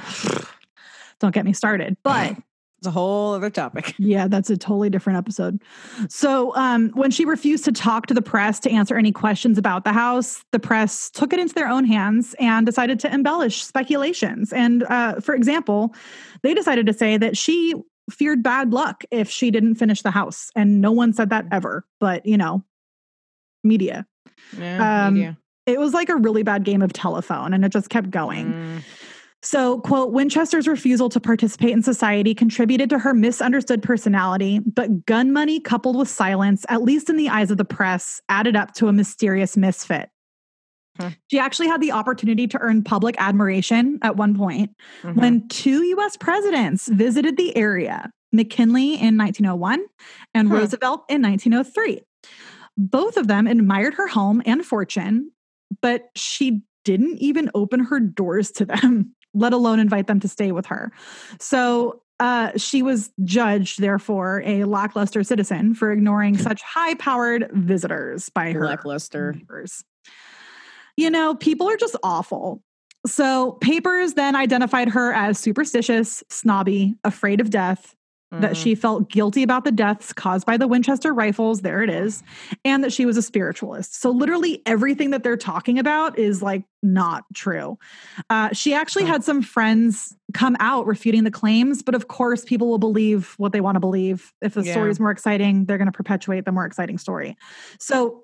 don't 1.20 1.34
get 1.34 1.46
me 1.46 1.54
started. 1.54 1.98
But 2.04 2.38
It's 2.80 2.88
a 2.88 2.92
whole 2.92 3.34
other 3.34 3.50
topic. 3.50 3.96
yeah, 4.00 4.28
that's 4.28 4.50
a 4.50 4.58
totally 4.58 4.90
different 4.90 5.18
episode. 5.18 5.62
So, 6.10 6.56
um, 6.56 6.90
when 6.90 7.10
she 7.10 7.26
refused 7.26 7.66
to 7.66 7.72
talk 7.72 8.06
to 8.08 8.14
the 8.14 8.22
press 8.22 8.60
to 8.62 8.72
answer 8.72 8.96
any 8.96 9.12
questions 9.12 9.58
about 9.58 9.86
the 9.86 9.94
house, 9.94 10.44
the 10.52 10.60
press 10.60 11.10
took 11.10 11.34
it 11.34 11.40
into 11.40 11.56
their 11.56 11.68
own 11.68 11.86
hands 11.86 12.36
and 12.40 12.66
decided 12.66 13.00
to 13.02 13.14
embellish 13.14 13.64
speculations. 13.64 14.54
And 14.54 14.84
uh, 14.84 15.20
for 15.20 15.34
example, 15.34 15.96
they 16.44 16.54
decided 16.54 16.86
to 16.86 16.94
say 16.94 17.18
that 17.18 17.38
she 17.38 17.74
feared 18.12 18.44
bad 18.44 18.72
luck 18.72 19.04
if 19.12 19.30
she 19.30 19.52
didn't 19.52 19.76
finish 19.76 20.02
the 20.02 20.12
house. 20.12 20.52
And 20.56 20.82
no 20.82 20.92
one 20.92 21.14
said 21.14 21.30
that 21.30 21.46
ever, 21.52 21.86
but 22.00 22.26
you 22.26 22.38
know, 22.38 22.64
media. 23.64 24.06
Yeah. 24.58 25.08
Um, 25.08 25.14
media. 25.16 25.38
It 25.66 25.80
was 25.80 25.94
like 25.94 26.10
a 26.10 26.16
really 26.16 26.44
bad 26.44 26.64
game 26.64 26.84
of 26.84 26.94
telephone 26.94 27.54
and 27.54 27.66
it 27.66 27.70
just 27.70 27.90
kept 27.90 28.12
going. 28.12 28.54
Mm. 28.54 28.82
So, 29.46 29.80
quote, 29.82 30.12
Winchester's 30.12 30.68
refusal 30.68 31.08
to 31.10 31.20
participate 31.20 31.70
in 31.70 31.84
society 31.84 32.34
contributed 32.34 32.90
to 32.90 32.98
her 32.98 33.14
misunderstood 33.14 33.84
personality, 33.84 34.58
but 34.60 35.06
gun 35.06 35.32
money 35.32 35.60
coupled 35.60 35.96
with 35.96 36.10
silence, 36.10 36.66
at 36.68 36.82
least 36.82 37.12
in 37.12 37.16
the 37.16 37.30
eyes 37.30 37.52
of 37.52 37.58
the 37.58 37.64
press, 37.66 38.20
added 38.28 38.56
up 38.56 38.74
to 38.74 38.88
a 38.88 38.94
mysterious 38.94 39.56
misfit. 39.56 40.10
Huh. 41.00 41.12
She 41.30 41.38
actually 41.38 41.68
had 41.68 41.80
the 41.80 41.92
opportunity 41.92 42.48
to 42.48 42.58
earn 42.60 42.82
public 42.84 43.16
admiration 43.20 44.00
at 44.02 44.16
one 44.18 44.36
point 44.36 44.72
Mhm. 45.04 45.16
when 45.16 45.48
two 45.48 45.84
US 45.84 46.18
presidents 46.18 46.88
visited 46.88 47.38
the 47.38 47.56
area 47.56 48.10
McKinley 48.32 48.96
in 48.96 49.16
1901 49.16 49.86
and 50.34 50.50
Huh. 50.50 50.56
Roosevelt 50.56 51.04
in 51.08 51.22
1903. 51.22 52.02
Both 52.78 53.16
of 53.16 53.28
them 53.28 53.46
admired 53.46 53.94
her 53.94 54.08
home 54.08 54.42
and 54.46 54.66
fortune, 54.66 55.32
but 55.84 56.10
she 56.16 56.64
didn't 56.84 57.18
even 57.20 57.52
open 57.54 57.82
her 57.82 58.00
doors 58.00 58.52
to 58.54 58.66
them, 58.66 59.14
let 59.36 59.54
alone 59.54 59.80
invite 59.80 60.08
them 60.08 60.20
to 60.22 60.28
stay 60.28 60.52
with 60.52 60.66
her. 60.66 60.92
So 61.40 62.02
uh, 62.20 62.52
she 62.58 62.82
was 62.82 63.12
judged, 63.24 63.82
therefore, 63.82 64.42
a 64.46 64.64
lackluster 64.64 65.24
citizen 65.24 65.74
for 65.76 65.92
ignoring 65.92 66.38
such 66.38 66.62
high 66.62 66.96
powered 66.96 67.50
visitors 67.52 68.30
by 68.30 68.52
her 68.52 68.66
lackluster. 68.66 69.34
neighbors. 69.34 69.84
You 70.96 71.10
know, 71.10 71.36
people 71.36 71.70
are 71.70 71.76
just 71.76 71.98
awful. 72.04 72.64
So, 73.06 73.54
papers 73.62 74.14
then 74.14 74.36
identified 74.36 74.90
her 74.90 75.14
as 75.14 75.38
superstitious, 75.38 76.24
snobby, 76.30 76.96
afraid 77.04 77.40
of 77.40 77.50
death, 77.50 77.95
that 78.32 78.52
Mhm. 78.52 78.56
she 78.56 78.76
felt 78.76 79.10
guilty 79.10 79.44
about 79.44 79.64
the 79.64 79.72
deaths 79.72 80.12
caused 80.12 80.46
by 80.46 80.58
the 80.58 80.68
Winchester 80.68 81.14
rifles. 81.14 81.62
There 81.62 81.82
it 81.84 81.90
is. 81.90 82.22
And 82.66 82.84
that 82.84 82.92
she 82.92 83.06
was 83.06 83.16
a 83.18 83.22
spiritualist. 83.22 84.02
So, 84.02 84.10
literally 84.12 84.62
everything 84.66 85.12
that 85.12 85.24
they're 85.24 85.38
talking 85.38 85.80
about 85.80 86.18
is 86.20 86.42
like 86.42 86.64
not 86.84 87.24
true. 87.34 87.78
Uh, 88.30 88.50
she 88.52 88.74
actually 88.74 89.06
Huh. 89.06 89.14
had 89.14 89.24
some 89.24 89.42
friends 89.42 90.16
come 90.34 90.58
out 90.60 90.86
refuting 90.86 91.24
the 91.24 91.32
claims, 91.32 91.82
but 91.82 91.96
of 91.96 92.08
course, 92.08 92.44
people 92.44 92.68
will 92.68 92.78
believe 92.78 93.36
what 93.38 93.54
they 93.54 93.62
want 93.62 93.76
to 93.76 93.80
believe. 93.80 94.34
If 94.42 94.56
the 94.56 94.64
Yeah. 94.64 94.72
story 94.74 94.92
is 94.92 95.00
more 95.00 95.12
exciting, 95.12 95.66
they're 95.66 95.78
going 95.78 95.86
to 95.86 95.92
perpetuate 95.92 96.44
the 96.46 96.52
more 96.52 96.66
exciting 96.66 96.98
story. 96.98 97.38
So, 97.80 98.24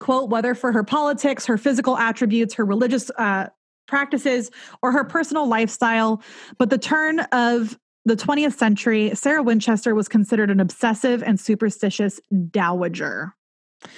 quote, 0.00 0.28
whether 0.28 0.54
for 0.54 0.72
her 0.72 0.82
politics, 0.82 1.46
her 1.46 1.56
physical 1.56 1.96
attributes, 1.96 2.54
her 2.54 2.64
religious 2.64 3.10
uh, 3.16 3.46
practices, 3.86 4.50
or 4.82 4.90
her 4.92 5.04
personal 5.04 5.46
lifestyle, 5.46 6.20
but 6.58 6.68
the 6.70 6.78
turn 6.78 7.20
of 7.32 7.78
the 8.06 8.16
20th 8.16 8.56
century, 8.56 9.14
Sarah 9.14 9.42
Winchester 9.42 9.94
was 9.94 10.08
considered 10.08 10.50
an 10.50 10.60
obsessive 10.60 11.22
and 11.22 11.38
superstitious 11.38 12.20
dowager. 12.50 13.34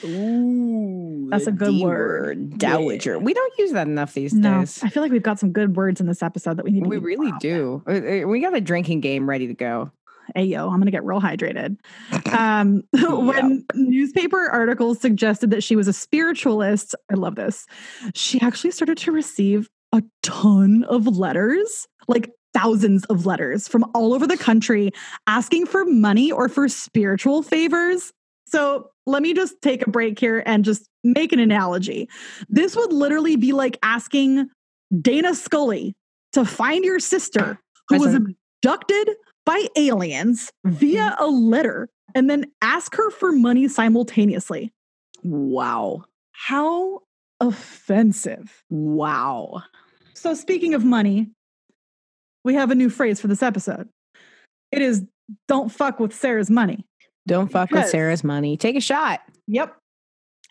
Ooh, 0.05 1.29
That's 1.31 1.47
a 1.47 1.53
good 1.53 1.71
D 1.71 1.85
word. 1.85 2.59
Dowager. 2.59 3.13
Yeah. 3.13 3.19
We 3.19 3.35
don't 3.35 3.59
use 3.59 3.73
that 3.73 3.87
enough 3.87 4.15
these 4.15 4.33
No, 4.35 4.61
days. 4.61 4.83
I 4.83 4.89
feel 4.89 5.03
like 5.03 5.13
we've 5.13 5.23
got 5.23 5.39
some 5.39 5.53
good 5.53 5.77
words 5.77 6.01
in 6.01 6.07
this 6.07 6.23
episode 6.23 6.57
that 6.57 6.65
we 6.65 6.73
need 6.73 6.85
to 6.85 6.89
We 6.89 6.99
really 6.99 7.33
do. 7.41 7.83
Uh, 7.87 7.93
uh, 8.25 8.27
We 8.27 8.41
got 8.41 8.57
a 8.57 8.61
drinking 8.61 9.01
game 9.01 9.29
ready 9.29 9.47
to 9.47 9.55
go. 9.55 9.93
Hey, 10.35 10.45
yo, 10.45 10.65
I'm 10.65 10.75
going 10.77 10.87
to 10.87 10.91
get 10.91 11.05
real 11.05 11.21
hydrated. 11.21 11.79
Um, 12.29 12.83
when 12.93 13.65
newspaper 13.75 14.51
articles 14.51 15.01
suggested 15.01 15.51
that 15.51 15.63
she 15.63 15.77
was 15.77 15.89
a 15.89 15.95
spiritualist, 15.95 16.95
I 17.11 17.15
love 17.15 17.37
this. 17.37 17.67
She 18.15 18.39
actually 18.43 18.71
started 18.73 18.99
to 18.99 19.13
receive 19.13 19.71
a 19.93 20.03
ton 20.23 20.85
of 20.85 21.07
letters, 21.07 21.87
like 22.07 22.31
thousands 22.59 23.05
of 23.05 23.25
letters 23.27 23.69
from 23.69 23.85
all 23.95 24.13
over 24.15 24.27
the 24.27 24.37
country 24.37 24.91
asking 25.27 25.67
for 25.67 25.85
money 25.85 26.33
or 26.33 26.49
for 26.49 26.69
spiritual 26.69 27.43
favors. 27.43 28.13
So 28.47 28.91
let 29.07 29.23
me 29.23 29.33
just 29.33 29.61
take 29.63 29.87
a 29.87 29.91
break 29.91 30.19
here 30.19 30.43
and 30.45 30.65
just 30.65 30.89
make 31.05 31.33
an 31.33 31.39
analogy. 31.39 32.09
This 32.49 32.75
would 32.75 32.93
literally 32.93 33.37
be 33.37 33.53
like 33.53 33.79
asking 33.83 34.49
Dana 35.01 35.35
Scully 35.35 35.95
to 36.33 36.45
find 36.45 36.85
your 36.85 36.99
sister 36.99 37.61
who 37.89 38.01
was 38.01 38.15
abducted 38.15 39.11
by 39.47 39.67
aliens 39.77 40.51
via 40.65 41.11
mm-hmm. 41.11 41.23
a 41.23 41.27
letter 41.27 41.89
and 42.15 42.29
then 42.29 42.47
ask 42.63 42.95
her 42.97 43.11
for 43.11 43.33
money 43.33 43.69
simultaneously. 43.69 44.73
Wow. 45.23 46.05
How 46.33 47.01
offensive. 47.41 48.65
Wow. 48.69 49.63
So, 50.15 50.35
speaking 50.35 50.75
of 50.75 50.85
money, 50.85 51.31
we 52.45 52.55
have 52.55 52.71
a 52.71 52.75
new 52.75 52.91
phrase 52.91 53.21
for 53.21 53.29
this 53.29 53.43
episode. 53.43 53.89
It 54.73 54.83
is 54.83 55.05
don't 55.47 55.71
fuck 55.71 56.01
with 56.01 56.15
Sarah's 56.15 56.51
money. 56.51 56.85
Don't 57.27 57.51
fuck 57.53 57.71
with 57.71 57.87
Sarah's 57.89 58.25
money. 58.25 58.57
Take 58.57 58.77
a 58.77 58.81
shot. 58.81 59.21
Yep. 59.47 59.77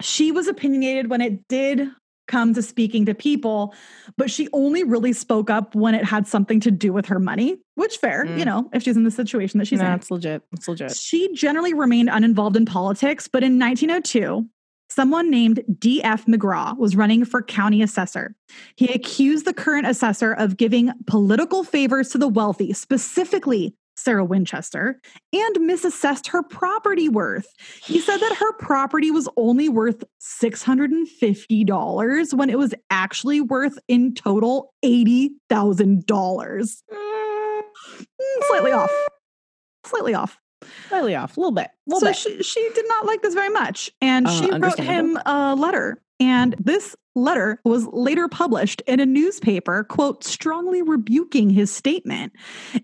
She 0.01 0.31
was 0.31 0.47
opinionated 0.47 1.09
when 1.09 1.21
it 1.21 1.47
did 1.47 1.89
come 2.27 2.53
to 2.53 2.61
speaking 2.61 3.05
to 3.05 3.15
people, 3.15 3.73
but 4.17 4.29
she 4.29 4.49
only 4.53 4.83
really 4.83 5.13
spoke 5.13 5.49
up 5.49 5.73
when 5.73 5.95
it 5.95 6.03
had 6.03 6.27
something 6.27 6.59
to 6.59 6.69
do 6.69 6.91
with 6.91 7.05
her 7.07 7.19
money, 7.19 7.57
which 7.75 7.97
fair, 7.97 8.25
you 8.25 8.43
Mm. 8.43 8.45
know, 8.45 8.69
if 8.73 8.83
she's 8.83 8.97
in 8.97 9.03
the 9.03 9.11
situation 9.11 9.57
that 9.59 9.65
she's 9.65 9.79
no, 9.79 9.87
in. 9.87 9.93
it's 9.93 10.11
legit. 10.11 10.43
It's 10.51 10.67
legit. 10.67 10.95
She 10.95 11.33
generally 11.33 11.73
remained 11.73 12.09
uninvolved 12.11 12.57
in 12.57 12.65
politics, 12.65 13.27
but 13.29 13.43
in 13.43 13.57
1902, 13.57 14.45
someone 14.89 15.29
named 15.29 15.63
D.F. 15.79 16.25
McGraw 16.25 16.77
was 16.77 16.95
running 16.95 17.25
for 17.25 17.41
county 17.41 17.81
assessor. 17.81 18.35
He 18.75 18.87
accused 18.87 19.45
the 19.45 19.53
current 19.53 19.87
assessor 19.87 20.33
of 20.33 20.57
giving 20.57 20.91
political 21.05 21.63
favors 21.63 22.09
to 22.09 22.17
the 22.17 22.27
wealthy, 22.27 22.73
specifically 22.73 23.75
Sarah 23.97 24.23
Winchester 24.23 25.01
and 25.33 25.55
misassessed 25.57 26.27
her 26.27 26.43
property 26.43 27.09
worth. 27.09 27.47
He 27.83 27.99
said 27.99 28.17
that 28.17 28.37
her 28.37 28.53
property 28.53 29.09
was 29.11 29.27
only 29.35 29.67
worth 29.69 30.03
$650 30.21 32.33
when 32.33 32.49
it 32.49 32.57
was 32.57 32.73
actually 32.89 33.41
worth 33.41 33.77
in 33.87 34.13
total 34.13 34.73
$80,000. 34.85 36.83
Mm, 36.93 37.61
slightly 38.47 38.71
off. 38.71 38.91
Slightly 39.83 40.13
off. 40.13 40.39
Slightly 40.89 41.15
off, 41.15 41.37
a 41.37 41.39
little 41.39 41.51
bit. 41.51 41.69
Little 41.85 41.99
so 41.99 42.07
bit. 42.07 42.15
she 42.15 42.43
she 42.43 42.69
did 42.73 42.85
not 42.87 43.05
like 43.05 43.21
this 43.21 43.33
very 43.33 43.49
much, 43.49 43.91
and 44.01 44.27
Uh, 44.27 44.31
she 44.31 44.51
wrote 44.51 44.79
him 44.79 45.17
a 45.25 45.55
letter. 45.55 46.01
And 46.19 46.55
this 46.59 46.95
letter 47.15 47.59
was 47.63 47.85
later 47.87 48.27
published 48.27 48.81
in 48.87 48.99
a 48.99 49.05
newspaper, 49.05 49.83
quote, 49.83 50.23
strongly 50.23 50.81
rebuking 50.81 51.51
his 51.51 51.71
statement, 51.71 52.33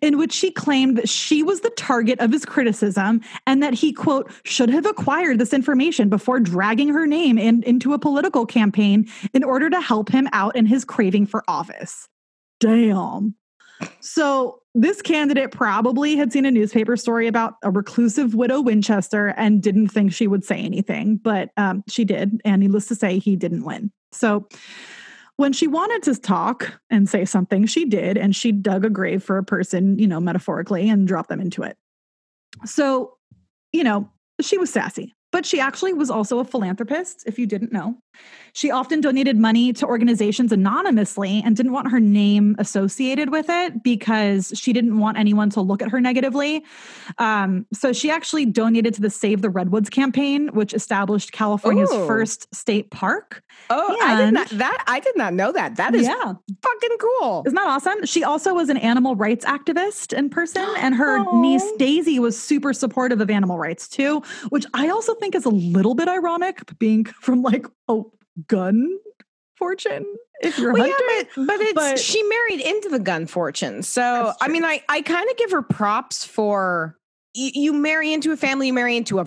in 0.02 0.20
which 0.20 0.32
she 0.32 0.52
claimed 0.52 0.98
that 0.98 1.10
she 1.10 1.42
was 1.42 1.62
the 1.62 1.72
target 1.72 2.20
of 2.20 2.32
his 2.32 2.46
criticism 2.46 3.22
and 3.48 3.64
that 3.64 3.74
he, 3.74 3.92
quote, 3.92 4.32
should 4.44 4.70
have 4.70 4.86
acquired 4.86 5.40
this 5.40 5.52
information 5.52 6.10
before 6.10 6.40
dragging 6.40 6.90
her 6.90 7.08
name 7.08 7.40
in, 7.40 7.64
into 7.64 7.94
a 7.94 8.00
political 8.00 8.46
campaign 8.46 9.08
in 9.34 9.44
order 9.44 9.68
to 9.68 9.82
help 9.82 10.10
him 10.10 10.30
out 10.32 10.56
in 10.56 10.68
his 10.68 10.86
craving 10.86 11.26
for 11.26 11.44
office. 11.48 12.08
Damn. 12.60 13.34
So 14.00 14.60
this 14.76 15.02
candidate 15.02 15.52
probably 15.52 16.16
had 16.16 16.34
seen 16.34 16.46
a 16.46 16.52
newspaper 16.52 16.98
story 16.98 17.28
about 17.28 17.56
a 17.64 17.72
reclusive 17.72 18.34
widow 18.34 18.62
Winchester 18.62 19.28
and 19.38 19.62
didn't 19.62 19.90
think 19.90 20.14
she 20.14 20.28
would 20.28 20.44
say 20.44 20.58
anything, 20.58 21.18
but 21.18 21.52
um, 21.58 21.84
she 21.88 22.06
did. 22.06 22.42
And 22.44 22.62
needless 22.62 22.88
to 22.88 22.96
say, 22.96 23.20
he 23.20 23.36
didn't 23.36 23.64
win. 23.64 23.92
So 24.12 24.48
when 25.38 25.54
she 25.54 25.68
wanted 25.68 26.04
to 26.04 26.20
talk 26.20 26.80
and 26.90 27.10
say 27.10 27.26
something, 27.26 27.66
she 27.66 27.86
did. 27.86 28.18
And 28.18 28.36
she 28.36 28.52
dug 28.52 28.86
a 28.86 28.90
grave 28.90 29.24
for 29.24 29.38
a 29.38 29.44
person, 29.44 29.98
you 30.00 30.08
know, 30.08 30.20
metaphorically, 30.20 30.90
and 30.90 31.08
dropped 31.08 31.30
them 31.30 31.42
into 31.42 31.64
it. 31.64 31.78
So, 32.66 33.18
you 33.72 33.84
know, 33.84 34.10
she 34.42 34.58
was 34.58 34.72
sassy, 34.72 35.14
but 35.32 35.46
she 35.46 35.60
actually 35.60 35.94
was 35.94 36.10
also 36.10 36.40
a 36.40 36.46
philanthropist, 36.46 37.24
if 37.26 37.40
you 37.40 37.48
didn't 37.48 37.72
know. 37.72 37.98
She 38.54 38.70
often 38.70 39.02
donated 39.02 39.38
money 39.38 39.74
to 39.74 39.86
organizations 39.86 40.52
anonymously 40.52 41.42
and 41.44 41.56
didn't 41.56 41.72
want 41.72 41.90
her 41.90 42.00
name 42.00 42.56
associated 42.60 43.32
with 43.32 43.48
it 43.50 43.82
because 43.84 44.54
she 44.56 44.74
didn't 44.74 45.00
want 45.00 45.18
anyone 45.18 45.50
to 45.52 45.62
look 45.62 45.82
at 45.82 45.90
her 45.90 46.00
negatively. 46.00 46.64
Um, 47.18 47.66
so 47.74 47.92
she 47.94 48.12
actually 48.12 48.46
donated 48.46 48.94
to 48.96 49.02
the 49.02 49.10
Save 49.10 49.42
the 49.42 49.50
Redwoods 49.50 49.90
campaign, 49.90 50.50
which 50.50 50.74
established 50.74 51.32
California's 51.32 51.92
Ooh. 51.92 52.06
first 52.06 52.54
state 52.54 52.92
park. 52.92 53.44
Oh, 53.70 53.98
I 54.02 54.18
did 54.18 54.34
not 54.34 54.50
that 54.50 54.84
I 54.88 55.00
did 55.00 55.18
not 55.18 55.34
know 55.34 55.52
that. 55.52 55.78
That 55.78 55.96
is 55.96 56.06
yeah. 56.06 56.34
fucking 56.62 56.98
cool. 57.00 57.44
Isn't 57.46 57.56
that 57.56 57.68
awesome? 57.68 58.06
She 58.06 58.24
also 58.24 58.54
was 58.54 58.70
an 58.70 58.78
animal 58.78 59.16
rights 59.16 59.46
activist 59.46 60.16
in 60.16 60.30
person, 60.30 60.66
and 60.78 60.94
her 60.96 61.20
Aw. 61.20 61.42
niece 61.42 61.72
Daisy 61.78 62.20
was 62.20 62.40
super 62.40 62.74
supportive 62.74 63.22
of 63.22 63.30
animal 63.30 63.58
rights 63.58 63.88
too, 63.88 64.22
which 64.50 64.66
I 64.74 64.90
also 64.90 65.16
think 65.16 65.34
is 65.34 65.46
a 65.46 65.50
little 65.50 65.96
bit 65.96 66.08
ironic, 66.08 66.78
being 66.78 67.06
from 67.22 67.42
like 67.42 67.66
a 67.88 68.02
gun 68.48 68.90
fortune. 69.58 70.06
If 70.42 70.58
you're 70.60 70.74
Well, 70.74 70.84
hunting, 70.84 71.08
yeah, 71.18 71.24
but, 71.36 71.48
but 71.48 71.60
it's 71.62 71.74
but- 71.74 72.00
she 72.00 72.22
married 72.24 72.60
into 72.60 72.90
the 72.90 73.00
gun 73.00 73.28
fortune. 73.28 73.84
So 73.84 74.34
I 74.42 74.48
mean, 74.48 74.66
I 74.66 74.82
I 74.90 75.02
kind 75.02 75.30
of 75.30 75.38
give 75.38 75.52
her 75.52 75.62
props 75.62 76.26
for 76.26 76.98
you, 77.34 77.52
you 77.54 77.74
marry 77.74 78.12
into 78.14 78.32
a 78.32 78.38
family, 78.38 78.68
you 78.68 78.74
marry 78.74 78.98
into 78.98 79.20
a 79.20 79.26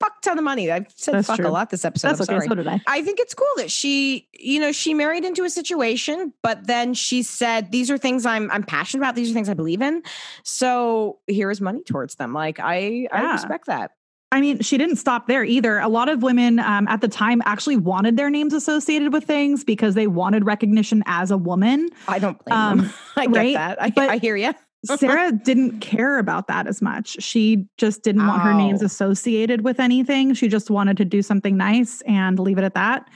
fuck 0.00 0.22
ton 0.22 0.38
of 0.38 0.44
money. 0.44 0.70
I've 0.70 0.86
said 0.96 1.12
That's 1.14 1.26
fuck 1.26 1.36
true. 1.36 1.46
a 1.46 1.50
lot 1.50 1.68
this 1.68 1.84
episode. 1.84 2.08
that's 2.08 2.20
I'm 2.20 2.36
okay. 2.36 2.46
sorry. 2.46 2.48
So 2.48 2.54
did 2.54 2.66
I. 2.68 2.80
I 2.86 3.02
think 3.02 3.20
it's 3.20 3.34
cool 3.34 3.46
that 3.56 3.70
she, 3.70 4.28
you 4.32 4.58
know, 4.58 4.72
she 4.72 4.94
married 4.94 5.26
into 5.26 5.44
a 5.44 5.50
situation, 5.50 6.32
but 6.42 6.66
then 6.66 6.94
she 6.94 7.22
said, 7.22 7.70
"These 7.70 7.90
are 7.90 7.98
things 7.98 8.24
I'm 8.24 8.50
I'm 8.50 8.62
passionate 8.62 9.02
about. 9.02 9.14
These 9.16 9.30
are 9.30 9.34
things 9.34 9.50
I 9.50 9.54
believe 9.54 9.82
in. 9.82 10.02
So 10.42 11.18
here 11.26 11.50
is 11.50 11.60
money 11.60 11.82
towards 11.82 12.14
them." 12.14 12.32
Like 12.32 12.58
I 12.60 13.08
I 13.12 13.32
respect 13.32 13.66
that. 13.66 13.90
I 14.32 14.40
mean, 14.40 14.60
she 14.60 14.78
didn't 14.78 14.96
stop 14.96 15.26
there 15.26 15.42
either. 15.44 15.78
A 15.80 15.88
lot 15.88 16.08
of 16.08 16.22
women 16.22 16.60
um, 16.60 16.86
at 16.88 17.00
the 17.00 17.08
time 17.08 17.42
actually 17.46 17.76
wanted 17.76 18.16
their 18.16 18.30
names 18.30 18.52
associated 18.54 19.12
with 19.12 19.24
things 19.24 19.64
because 19.64 19.94
they 19.94 20.06
wanted 20.06 20.44
recognition 20.44 21.02
as 21.06 21.30
a 21.32 21.36
woman. 21.36 21.88
I 22.06 22.20
don't 22.20 22.42
blame 22.44 22.58
Um, 22.58 22.78
them. 22.78 22.92
I 23.16 23.26
get 23.26 23.52
that. 23.54 23.82
I, 23.82 23.92
I 23.96 24.18
hear 24.18 24.36
you. 24.36 24.54
Sarah 24.84 25.30
didn't 25.32 25.80
care 25.80 26.18
about 26.18 26.46
that 26.46 26.66
as 26.66 26.80
much. 26.80 27.22
She 27.22 27.66
just 27.76 28.02
didn't 28.02 28.26
want 28.26 28.40
her 28.42 28.54
names 28.54 28.80
associated 28.82 29.62
with 29.62 29.78
anything. 29.78 30.32
She 30.32 30.48
just 30.48 30.70
wanted 30.70 30.96
to 30.98 31.04
do 31.04 31.20
something 31.20 31.56
nice 31.56 32.00
and 32.02 32.38
leave 32.38 32.56
it 32.56 32.64
at 32.64 32.74
that. 32.74 33.06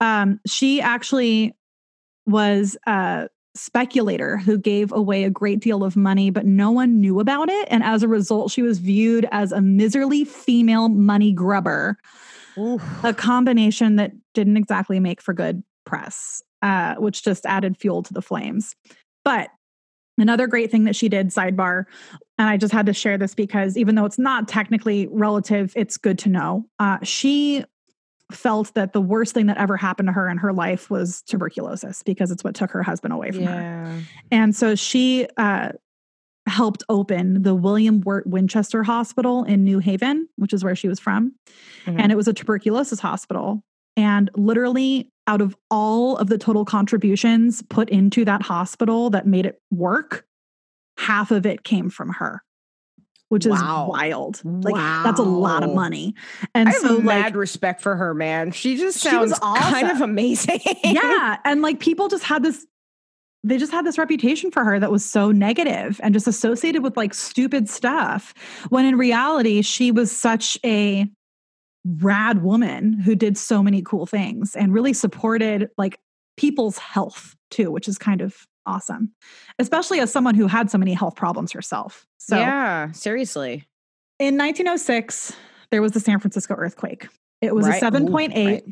Um, 0.00 0.40
she 0.46 0.80
actually 0.80 1.54
was 2.24 2.78
a 2.86 3.28
speculator 3.54 4.38
who 4.38 4.58
gave 4.58 4.92
away 4.92 5.24
a 5.24 5.30
great 5.30 5.60
deal 5.60 5.84
of 5.84 5.96
money, 5.96 6.30
but 6.30 6.46
no 6.46 6.70
one 6.70 7.00
knew 7.00 7.20
about 7.20 7.48
it. 7.48 7.68
And 7.70 7.82
as 7.82 8.02
a 8.02 8.08
result, 8.08 8.50
she 8.50 8.62
was 8.62 8.78
viewed 8.78 9.26
as 9.30 9.52
a 9.52 9.60
miserly 9.60 10.24
female 10.24 10.88
money 10.88 11.32
grubber, 11.32 11.98
a 13.04 13.14
combination 13.14 13.96
that 13.96 14.12
didn't 14.34 14.56
exactly 14.56 15.00
make 15.00 15.20
for 15.20 15.34
good 15.34 15.62
press, 15.84 16.42
uh, 16.62 16.94
which 16.96 17.22
just 17.22 17.44
added 17.46 17.76
fuel 17.76 18.02
to 18.02 18.14
the 18.14 18.22
flames. 18.22 18.74
But 19.24 19.50
Another 20.18 20.46
great 20.46 20.70
thing 20.70 20.84
that 20.84 20.94
she 20.94 21.08
did, 21.08 21.28
sidebar, 21.28 21.84
and 22.38 22.48
I 22.48 22.58
just 22.58 22.72
had 22.72 22.86
to 22.86 22.92
share 22.92 23.16
this 23.16 23.34
because 23.34 23.78
even 23.78 23.94
though 23.94 24.04
it's 24.04 24.18
not 24.18 24.46
technically 24.46 25.08
relative, 25.10 25.72
it's 25.74 25.96
good 25.96 26.18
to 26.20 26.28
know. 26.28 26.66
Uh, 26.78 26.98
she 27.02 27.64
felt 28.34 28.74
that 28.74 28.92
the 28.92 29.00
worst 29.00 29.34
thing 29.34 29.46
that 29.46 29.56
ever 29.58 29.76
happened 29.76 30.08
to 30.08 30.12
her 30.12 30.28
in 30.28 30.38
her 30.38 30.52
life 30.52 30.90
was 30.90 31.22
tuberculosis 31.22 32.02
because 32.02 32.30
it's 32.30 32.42
what 32.44 32.54
took 32.54 32.70
her 32.70 32.82
husband 32.82 33.12
away 33.12 33.30
from 33.30 33.44
her. 33.44 34.02
And 34.30 34.54
so 34.54 34.74
she 34.74 35.26
uh, 35.36 35.70
helped 36.46 36.82
open 36.88 37.42
the 37.42 37.54
William 37.54 38.00
Wirt 38.00 38.26
Winchester 38.26 38.82
Hospital 38.82 39.44
in 39.44 39.64
New 39.64 39.78
Haven, 39.78 40.28
which 40.36 40.52
is 40.52 40.64
where 40.64 40.74
she 40.74 40.88
was 40.88 40.98
from. 40.98 41.34
Mhm. 41.86 42.00
And 42.00 42.12
it 42.12 42.16
was 42.16 42.28
a 42.28 42.32
tuberculosis 42.32 43.00
hospital. 43.00 43.62
And 43.96 44.30
literally, 44.36 45.10
out 45.26 45.40
of 45.40 45.54
all 45.70 46.16
of 46.16 46.28
the 46.28 46.38
total 46.38 46.64
contributions 46.64 47.62
put 47.62 47.88
into 47.90 48.24
that 48.24 48.42
hospital 48.42 49.10
that 49.10 49.26
made 49.26 49.46
it 49.46 49.60
work, 49.70 50.24
half 50.98 51.30
of 51.30 51.46
it 51.46 51.62
came 51.62 51.90
from 51.90 52.08
her, 52.10 52.42
which 53.32 53.46
Wow. 53.46 53.84
is 53.84 53.88
wild. 53.88 54.42
Like, 54.44 54.74
that's 54.74 55.18
a 55.18 55.22
lot 55.22 55.62
of 55.62 55.74
money. 55.74 56.14
And 56.54 56.68
I 56.68 56.72
have 56.72 56.82
so, 56.82 56.98
mad 57.00 57.24
like, 57.24 57.34
respect 57.34 57.80
for 57.80 57.96
her, 57.96 58.12
man. 58.12 58.50
She 58.52 58.76
just 58.76 59.00
She 59.00 59.16
was 59.16 59.30
sounds 59.34 59.58
kind 59.58 59.90
of 59.90 60.02
amazing. 60.02 60.60
yeah. 60.84 61.38
And 61.42 61.62
like, 61.62 61.80
people 61.80 62.08
just 62.08 62.24
had 62.24 62.42
this. 62.42 62.66
They 63.42 63.56
just 63.56 63.72
had 63.72 63.86
this 63.86 63.96
reputation 63.96 64.50
for 64.50 64.62
her 64.64 64.78
that 64.78 64.90
was 64.92 65.02
so 65.02 65.32
negative 65.32 65.98
and 66.02 66.12
just 66.12 66.28
associated 66.28 66.82
with 66.82 66.94
like 66.94 67.14
stupid 67.14 67.70
stuff. 67.70 68.34
When 68.68 68.84
in 68.84 68.96
reality, 68.96 69.62
she 69.62 69.90
was 69.92 70.14
such 70.14 70.58
a 70.62 71.06
rad 72.02 72.42
woman 72.42 72.92
who 73.00 73.14
did 73.14 73.38
so 73.38 73.62
many 73.62 73.80
cool 73.80 74.04
things 74.04 74.54
and 74.54 74.74
really 74.74 74.92
supported 74.92 75.70
like 75.78 75.98
people's 76.36 76.76
health 76.76 77.34
too, 77.50 77.70
which 77.70 77.88
is 77.88 77.96
kind 77.96 78.20
of 78.20 78.46
awesome, 78.66 79.12
especially 79.58 80.00
as 80.00 80.12
someone 80.12 80.34
who 80.34 80.46
had 80.46 80.70
so 80.70 80.78
many 80.78 80.92
health 80.94 81.16
problems 81.16 81.52
herself. 81.52 82.06
So 82.18 82.36
yeah, 82.36 82.92
seriously. 82.92 83.64
in 84.18 84.36
1906, 84.36 85.34
there 85.70 85.82
was 85.82 85.92
the 85.92 86.00
San 86.00 86.18
Francisco 86.20 86.54
earthquake. 86.54 87.08
It 87.40 87.54
was 87.54 87.66
Right. 87.66 87.82
a 87.82 87.86
Ooh, 87.86 87.90
7.8. 87.90 88.46
right. 88.46 88.64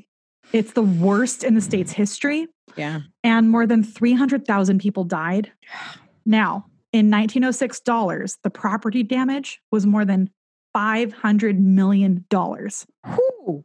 It's 0.53 0.73
the 0.73 0.83
worst 0.83 1.45
in 1.45 1.55
the 1.55 1.61
state's 1.61 1.93
history, 1.93 2.47
Yeah. 2.77 3.01
and 3.25 3.51
more 3.51 3.67
than 3.67 3.83
300,000 3.85 4.79
people 4.81 5.05
died. 5.05 5.53
Now, 6.27 6.67
in 6.93 7.09
1906 7.11 7.81
dollars, 7.81 8.37
the 8.43 8.51
property 8.51 9.03
damage 9.03 9.61
was 9.73 9.87
more 9.87 10.05
than 10.05 10.31
500 10.75 11.59
million 11.59 12.25
dollars. 12.29 12.87
Whew. 13.07 13.65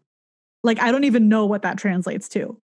Like 0.64 0.80
I 0.80 0.92
don't 0.92 1.04
even 1.04 1.28
know 1.30 1.46
what 1.46 1.62
that 1.64 1.78
translates 1.78 2.30
to. 2.30 2.60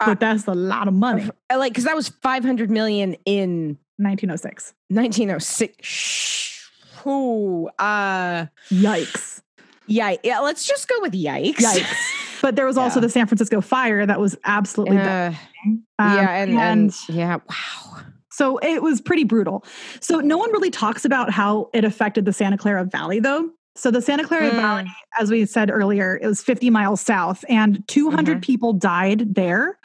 Uh, 0.00 0.06
But 0.06 0.20
that's 0.20 0.46
a 0.46 0.54
lot 0.54 0.88
of 0.88 0.94
money. 0.94 1.28
I 1.50 1.56
like 1.56 1.72
because 1.72 1.84
that 1.84 1.94
was 1.96 2.08
500 2.08 2.70
million 2.70 3.14
in 3.26 3.78
1906. 3.98 4.74
1906. 4.88 5.86
Shh. 5.86 6.66
Whew. 7.02 7.68
Uh, 7.78 8.46
Yikes. 8.70 9.40
yeah. 9.86 10.16
Yeah. 10.22 10.40
Let's 10.40 10.66
just 10.66 10.88
go 10.88 11.00
with 11.00 11.12
yikes. 11.12 11.56
Yikes. 11.56 11.86
But 12.42 12.56
there 12.56 12.64
was 12.64 12.78
also 12.78 13.00
Yeah. 13.00 13.06
the 13.06 13.08
San 13.10 13.26
Francisco 13.26 13.60
fire 13.60 14.06
that 14.06 14.18
was 14.18 14.34
absolutely 14.46 14.96
Uh. 14.96 15.32
Um, 15.66 15.84
yeah. 15.98 16.30
And, 16.30 16.58
and 16.58 16.94
yeah. 17.10 17.36
Wow. 17.36 18.00
So 18.30 18.56
it 18.58 18.82
was 18.82 19.02
pretty 19.02 19.24
brutal. 19.24 19.62
So 20.00 20.20
no 20.20 20.38
one 20.38 20.50
really 20.50 20.70
talks 20.70 21.04
about 21.04 21.30
how 21.30 21.68
it 21.74 21.84
affected 21.84 22.24
the 22.24 22.32
Santa 22.32 22.56
Clara 22.56 22.84
Valley, 22.84 23.20
though. 23.20 23.50
So 23.80 23.90
the 23.90 24.02
Santa 24.02 24.24
Clara 24.24 24.50
Mm. 24.50 24.56
Valley, 24.56 24.92
as 25.18 25.30
we 25.30 25.46
said 25.46 25.70
earlier, 25.70 26.18
it 26.20 26.26
was 26.26 26.42
50 26.42 26.68
miles 26.68 27.00
south, 27.00 27.46
and 27.48 27.82
200 27.88 28.32
Mm-hmm. 28.36 28.40
people 28.40 28.74
died 28.74 29.34
there. 29.34 29.78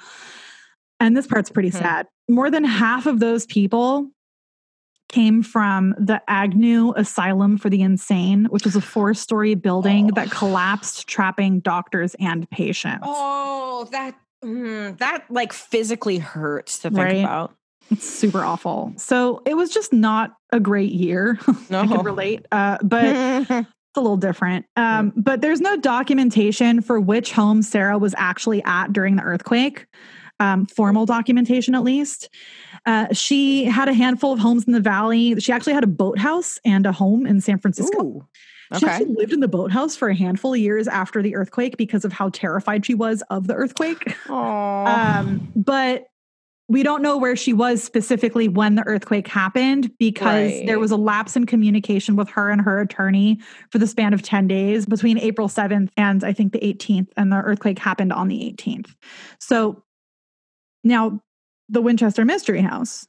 And 0.99 1.15
this 1.15 1.25
part's 1.27 1.49
pretty 1.49 1.69
Hmm. 1.69 1.77
sad. 1.77 2.07
More 2.29 2.51
than 2.51 2.65
half 2.65 3.05
of 3.05 3.21
those 3.21 3.45
people 3.45 4.09
came 5.07 5.41
from 5.43 5.95
the 5.97 6.21
Agnew 6.27 6.91
Asylum 6.97 7.57
for 7.57 7.69
the 7.69 7.81
Insane, 7.81 8.45
which 8.49 8.65
is 8.65 8.75
a 8.75 8.81
four 8.81 9.13
story 9.13 9.55
building 9.55 10.07
that 10.15 10.27
Oh. 10.27 10.39
collapsed, 10.39 11.07
trapping 11.07 11.61
doctors 11.61 12.15
and 12.19 12.49
patients. 12.49 13.03
Oh, 13.07 13.87
that 13.93 14.15
mm, 14.43 14.97
that 14.97 15.23
like 15.29 15.53
physically 15.53 16.17
hurts 16.17 16.79
to 16.79 16.89
think 16.89 16.97
Right. 16.99 17.19
about. 17.23 17.55
It's 17.91 18.05
super 18.09 18.43
awful. 18.43 18.93
So 18.97 19.41
it 19.45 19.55
was 19.55 19.69
just 19.69 19.93
not 19.93 20.35
a 20.51 20.59
great 20.59 20.91
year. 20.91 21.39
No. 21.69 21.81
I 21.81 21.87
can 21.87 22.03
relate. 22.03 22.45
Uh, 22.51 22.77
but 22.83 23.65
a 23.97 24.01
little 24.01 24.17
different. 24.17 24.65
Um, 24.75 25.13
but 25.15 25.41
there's 25.41 25.61
no 25.61 25.77
documentation 25.77 26.81
for 26.81 26.99
which 26.99 27.31
home 27.31 27.61
Sarah 27.61 27.97
was 27.97 28.13
actually 28.17 28.63
at 28.63 28.93
during 28.93 29.15
the 29.15 29.23
earthquake, 29.23 29.85
um, 30.39 30.65
formal 30.65 31.05
documentation 31.05 31.75
at 31.75 31.83
least. 31.83 32.29
Uh, 32.85 33.07
she 33.13 33.65
had 33.65 33.87
a 33.87 33.93
handful 33.93 34.31
of 34.31 34.39
homes 34.39 34.65
in 34.65 34.73
the 34.73 34.79
valley. 34.79 35.39
She 35.39 35.51
actually 35.51 35.73
had 35.73 35.83
a 35.83 35.87
boathouse 35.87 36.59
and 36.65 36.85
a 36.85 36.91
home 36.91 37.25
in 37.25 37.41
San 37.41 37.59
Francisco. 37.59 38.03
Ooh. 38.03 38.27
She 38.79 38.85
actually 38.87 39.13
lived 39.13 39.31
in 39.31 39.41
the 39.41 39.47
boathouse 39.47 39.95
for 39.95 40.09
a 40.09 40.15
handful 40.15 40.53
of 40.53 40.59
years 40.59 40.87
after 40.87 41.21
the 41.21 41.35
earthquake 41.35 41.77
because 41.77 42.03
of 42.03 42.11
how 42.11 42.29
terrified 42.29 42.85
she 42.85 42.95
was 42.95 43.21
of 43.29 43.47
the 43.47 43.53
earthquake. 43.53 44.15
Um, 44.29 45.51
but 45.55 46.07
we 46.67 46.81
don't 46.81 47.01
know 47.01 47.17
where 47.17 47.35
she 47.35 47.53
was 47.53 47.83
specifically 47.83 48.47
when 48.47 48.75
the 48.75 48.85
earthquake 48.87 49.27
happened 49.27 49.91
because 49.99 50.51
there 50.65 50.79
was 50.79 50.89
a 50.89 50.97
lapse 50.97 51.35
in 51.35 51.45
communication 51.45 52.15
with 52.15 52.27
her 52.29 52.49
and 52.49 52.61
her 52.61 52.79
attorney 52.79 53.39
for 53.69 53.77
the 53.77 53.85
span 53.85 54.13
of 54.13 54.23
10 54.23 54.47
days 54.47 54.85
between 54.85 55.19
April 55.19 55.47
7th 55.47 55.89
and 55.95 56.23
I 56.23 56.33
think 56.33 56.53
the 56.53 56.59
18th, 56.59 57.09
and 57.17 57.31
the 57.31 57.37
earthquake 57.37 57.77
happened 57.77 58.11
on 58.11 58.27
the 58.29 58.51
18th. 58.57 58.95
So 59.39 59.83
now 60.83 61.21
the 61.69 61.81
Winchester 61.81 62.25
Mystery 62.25 62.61
House 62.61 63.05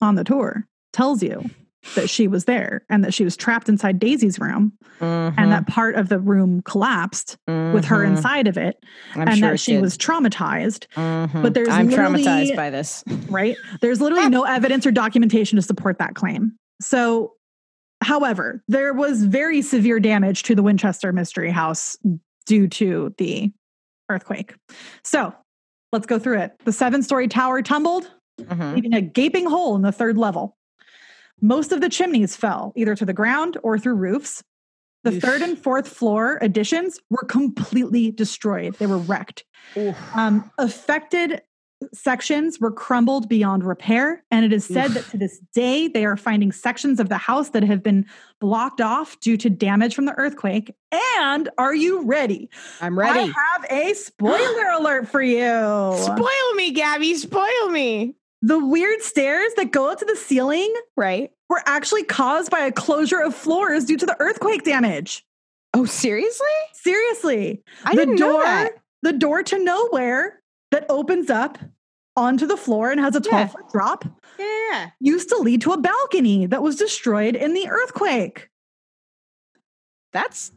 on 0.00 0.16
the 0.16 0.24
tour 0.24 0.66
tells 0.92 1.22
you 1.22 1.48
that 1.94 2.08
she 2.08 2.28
was 2.28 2.44
there 2.46 2.84
and 2.88 3.04
that 3.04 3.12
she 3.14 3.24
was 3.24 3.36
trapped 3.36 3.68
inside 3.68 3.98
Daisy's 3.98 4.38
room 4.38 4.72
Mhm, 5.00 5.34
and 5.36 5.52
that 5.52 5.66
part 5.66 5.96
of 5.96 6.08
the 6.08 6.18
room 6.18 6.62
collapsed 6.62 7.36
with 7.46 7.84
her 7.86 7.98
mhm. 8.04 8.16
inside 8.16 8.46
of 8.46 8.56
it 8.56 8.82
I'm 9.14 9.28
and 9.28 9.38
sure 9.38 9.50
that 9.50 9.58
she 9.58 9.72
did. 9.72 9.82
was 9.82 9.98
traumatized 9.98 10.86
Mhm. 10.96 11.42
but 11.42 11.52
there's 11.54 11.68
I'm 11.68 11.88
traumatized 11.90 12.56
by 12.56 12.70
this. 12.70 13.04
right? 13.28 13.56
There's 13.80 14.00
literally 14.00 14.28
no 14.30 14.44
evidence 14.44 14.86
or 14.86 14.90
documentation 14.92 15.56
to 15.56 15.62
support 15.62 15.98
that 15.98 16.14
claim. 16.14 16.56
So, 16.80 17.32
however, 18.02 18.62
there 18.68 18.92
was 18.94 19.24
very 19.24 19.62
severe 19.62 20.00
damage 20.00 20.42
to 20.44 20.54
the 20.54 20.62
Winchester 20.62 21.12
Mystery 21.12 21.50
House 21.50 21.96
due 22.46 22.68
to 22.68 23.14
the 23.18 23.52
earthquake. 24.10 24.54
So, 25.02 25.34
let's 25.92 26.06
go 26.06 26.18
through 26.18 26.38
it. 26.40 26.52
The 26.64 26.72
seven 26.72 27.02
story 27.02 27.28
tower 27.28 27.62
tumbled, 27.62 28.10
Mhm. 28.40 28.74
leaving 28.74 28.94
a 28.94 29.00
gaping 29.00 29.46
hole 29.46 29.76
in 29.76 29.82
the 29.82 29.92
third 29.92 30.18
level. 30.18 30.56
Most 31.40 31.72
of 31.72 31.80
the 31.80 31.88
chimneys 31.88 32.36
fell 32.36 32.72
either 32.76 32.94
to 32.94 33.04
the 33.04 33.12
ground 33.12 33.58
or 33.62 33.78
through 33.78 33.94
roofs. 33.94 34.42
The 35.02 35.12
Oof. 35.12 35.22
third 35.22 35.42
and 35.42 35.58
fourth 35.58 35.86
floor 35.86 36.38
additions 36.40 36.98
were 37.10 37.24
completely 37.24 38.10
destroyed. 38.10 38.76
They 38.78 38.86
were 38.86 38.98
wrecked. 38.98 39.44
Um, 40.14 40.50
affected 40.56 41.42
sections 41.92 42.58
were 42.60 42.70
crumbled 42.70 43.28
beyond 43.28 43.64
repair. 43.64 44.24
And 44.30 44.44
it 44.44 44.52
is 44.52 44.64
said 44.64 44.90
Oof. 44.90 44.94
that 44.94 45.10
to 45.10 45.18
this 45.18 45.40
day, 45.54 45.88
they 45.88 46.04
are 46.04 46.16
finding 46.16 46.52
sections 46.52 47.00
of 47.00 47.08
the 47.08 47.18
house 47.18 47.50
that 47.50 47.62
have 47.62 47.82
been 47.82 48.06
blocked 48.40 48.80
off 48.80 49.18
due 49.20 49.36
to 49.36 49.50
damage 49.50 49.94
from 49.94 50.06
the 50.06 50.14
earthquake. 50.14 50.74
And 51.18 51.48
are 51.58 51.74
you 51.74 52.02
ready? 52.04 52.48
I'm 52.80 52.98
ready. 52.98 53.20
I 53.20 53.24
have 53.24 53.66
a 53.70 53.94
spoiler 53.94 54.70
alert 54.78 55.08
for 55.08 55.22
you. 55.22 55.94
Spoil 55.98 56.54
me, 56.56 56.70
Gabby. 56.70 57.14
Spoil 57.14 57.68
me. 57.70 58.14
The 58.46 58.58
weird 58.64 59.00
stairs 59.00 59.52
that 59.56 59.70
go 59.72 59.90
up 59.90 59.98
to 60.00 60.04
the 60.04 60.16
ceiling 60.16 60.72
Right. 60.96 61.30
were 61.48 61.62
actually 61.64 62.04
caused 62.04 62.50
by 62.50 62.60
a 62.60 62.72
closure 62.72 63.20
of 63.20 63.34
floors 63.34 63.84
due 63.86 63.96
to 63.96 64.04
the 64.06 64.16
earthquake 64.20 64.64
damage. 64.64 65.24
Oh, 65.72 65.86
seriously? 65.86 66.46
Seriously. 66.74 67.62
I 67.84 67.94
the 67.94 68.00
didn't 68.02 68.16
door, 68.16 68.32
know 68.34 68.42
that. 68.42 68.72
the 69.02 69.12
door 69.14 69.42
to 69.44 69.58
nowhere 69.58 70.42
that 70.72 70.84
opens 70.90 71.30
up 71.30 71.58
onto 72.16 72.46
the 72.46 72.56
floor 72.56 72.90
and 72.90 73.00
has 73.00 73.16
a 73.16 73.20
12 73.20 73.40
Yeah. 73.40 73.46
foot 73.48 73.68
drop 73.72 74.04
Yeah. 74.38 74.90
used 75.00 75.30
to 75.30 75.36
lead 75.36 75.62
to 75.62 75.72
a 75.72 75.78
balcony 75.78 76.44
that 76.46 76.62
was 76.62 76.76
destroyed 76.76 77.34
in 77.36 77.54
the 77.54 77.68
earthquake. 77.68 78.50
That's 80.12 80.52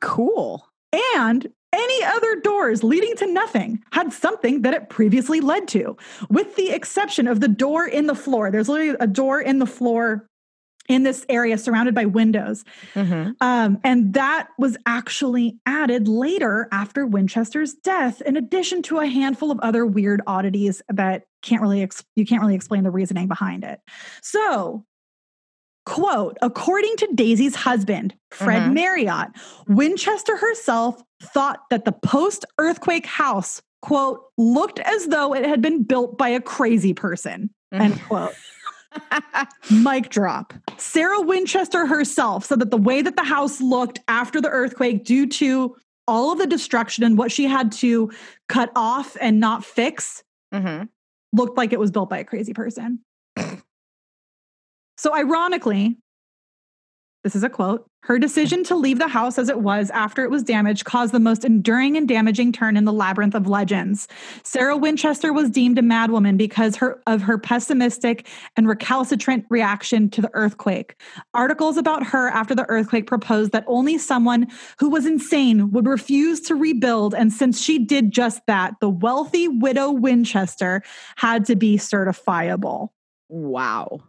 cool. 0.00 0.68
And 1.16 1.52
any 1.72 2.04
other 2.04 2.36
doors 2.40 2.82
leading 2.82 3.14
to 3.16 3.26
nothing 3.32 3.82
had 3.92 4.12
something 4.12 4.62
that 4.62 4.74
it 4.74 4.88
previously 4.88 5.40
led 5.40 5.68
to, 5.68 5.96
with 6.28 6.56
the 6.56 6.70
exception 6.70 7.26
of 7.26 7.40
the 7.40 7.48
door 7.48 7.86
in 7.86 8.06
the 8.06 8.14
floor. 8.14 8.50
There's 8.50 8.68
literally 8.68 8.96
a 9.00 9.06
door 9.06 9.40
in 9.40 9.58
the 9.58 9.66
floor 9.66 10.26
in 10.88 11.04
this 11.04 11.24
area 11.28 11.56
surrounded 11.56 11.94
by 11.94 12.04
windows. 12.06 12.64
Mhm. 12.94 13.36
Um, 13.40 13.78
and 13.84 14.12
that 14.14 14.48
was 14.58 14.76
actually 14.86 15.56
added 15.64 16.08
later 16.08 16.66
after 16.72 17.06
Winchester's 17.06 17.74
death, 17.74 18.20
in 18.22 18.36
addition 18.36 18.82
to 18.82 18.98
a 18.98 19.06
handful 19.06 19.52
of 19.52 19.60
other 19.60 19.86
weird 19.86 20.20
oddities 20.26 20.82
that 20.88 21.26
can't 21.42 21.62
really 21.62 21.82
ex- 21.82 22.02
you 22.16 22.26
can't 22.26 22.40
really 22.42 22.56
explain 22.56 22.82
the 22.82 22.90
reasoning 22.90 23.28
behind 23.28 23.62
it. 23.62 23.78
So, 24.20 24.84
quote, 25.86 26.36
according 26.42 26.96
to 26.96 27.08
Daisy's 27.14 27.54
husband, 27.54 28.14
Fred 28.32 28.62
Mhm. 28.62 28.74
Marriott, 28.74 29.28
Winchester 29.68 30.36
herself 30.38 31.00
thought 31.22 31.60
that 31.70 31.84
the 31.84 31.92
post-earthquake 31.92 33.06
house, 33.06 33.60
quote, 33.82 34.24
looked 34.38 34.78
as 34.80 35.06
though 35.08 35.34
it 35.34 35.44
had 35.44 35.60
been 35.62 35.82
built 35.82 36.16
by 36.18 36.28
a 36.28 36.40
crazy 36.40 36.94
person. 36.94 37.50
End 37.72 38.00
quote. 38.08 38.32
Mic 39.70 40.08
drop. 40.08 40.52
Sarah 40.78 41.20
Winchester 41.20 41.86
herself 41.86 42.44
said 42.44 42.58
that 42.60 42.70
the 42.70 42.76
way 42.76 43.02
that 43.02 43.16
the 43.16 43.22
house 43.22 43.60
looked 43.60 44.00
after 44.08 44.40
the 44.40 44.48
earthquake, 44.48 45.04
due 45.04 45.26
to 45.28 45.76
all 46.08 46.32
of 46.32 46.38
the 46.38 46.46
destruction 46.46 47.04
and 47.04 47.16
what 47.16 47.30
she 47.30 47.44
had 47.44 47.70
to 47.70 48.10
cut 48.48 48.72
off 48.74 49.16
and 49.20 49.38
not 49.38 49.64
fix, 49.64 50.24
Mhm. 50.52 50.88
looked 51.32 51.56
like 51.56 51.72
it 51.72 51.78
was 51.78 51.92
built 51.92 52.10
by 52.10 52.18
a 52.18 52.24
crazy 52.24 52.52
person. 52.52 52.98
so, 54.96 55.14
ironically, 55.14 55.98
this 57.24 57.36
is 57.36 57.42
a 57.42 57.50
quote 57.50 57.90
her 58.02 58.18
decision 58.18 58.64
to 58.64 58.74
leave 58.74 58.98
the 58.98 59.08
house 59.08 59.38
as 59.38 59.48
it 59.48 59.60
was 59.60 59.90
after 59.90 60.24
it 60.24 60.30
was 60.30 60.42
damaged 60.42 60.84
caused 60.84 61.12
the 61.12 61.20
most 61.20 61.44
enduring 61.44 61.96
and 61.96 62.08
damaging 62.08 62.50
turn 62.50 62.76
in 62.76 62.86
the 62.86 62.92
labyrinth 62.92 63.34
of 63.34 63.46
legends. 63.46 64.08
Sarah 64.42 64.76
Winchester 64.76 65.32
was 65.32 65.50
deemed 65.50 65.78
a 65.78 65.82
madwoman 65.82 66.38
because 66.38 66.76
her, 66.76 67.00
of 67.06 67.20
her 67.20 67.36
pessimistic 67.36 68.26
and 68.56 68.66
recalcitrant 68.66 69.44
reaction 69.50 70.08
to 70.10 70.22
the 70.22 70.30
earthquake. 70.32 71.00
Articles 71.34 71.76
about 71.76 72.06
her 72.06 72.28
after 72.28 72.54
the 72.54 72.68
earthquake 72.70 73.06
proposed 73.06 73.52
that 73.52 73.64
only 73.66 73.98
someone 73.98 74.46
who 74.78 74.88
was 74.88 75.04
insane 75.04 75.70
would 75.70 75.86
refuse 75.86 76.40
to 76.40 76.54
rebuild. 76.54 77.14
And 77.14 77.32
since 77.32 77.60
she 77.60 77.78
did 77.78 78.12
just 78.12 78.40
that, 78.46 78.74
the 78.80 78.90
wealthy 78.90 79.46
widow 79.46 79.90
Winchester 79.90 80.82
had 81.16 81.44
to 81.46 81.54
be 81.54 81.76
certifiable. 81.76 82.88
Wow. 83.28 84.00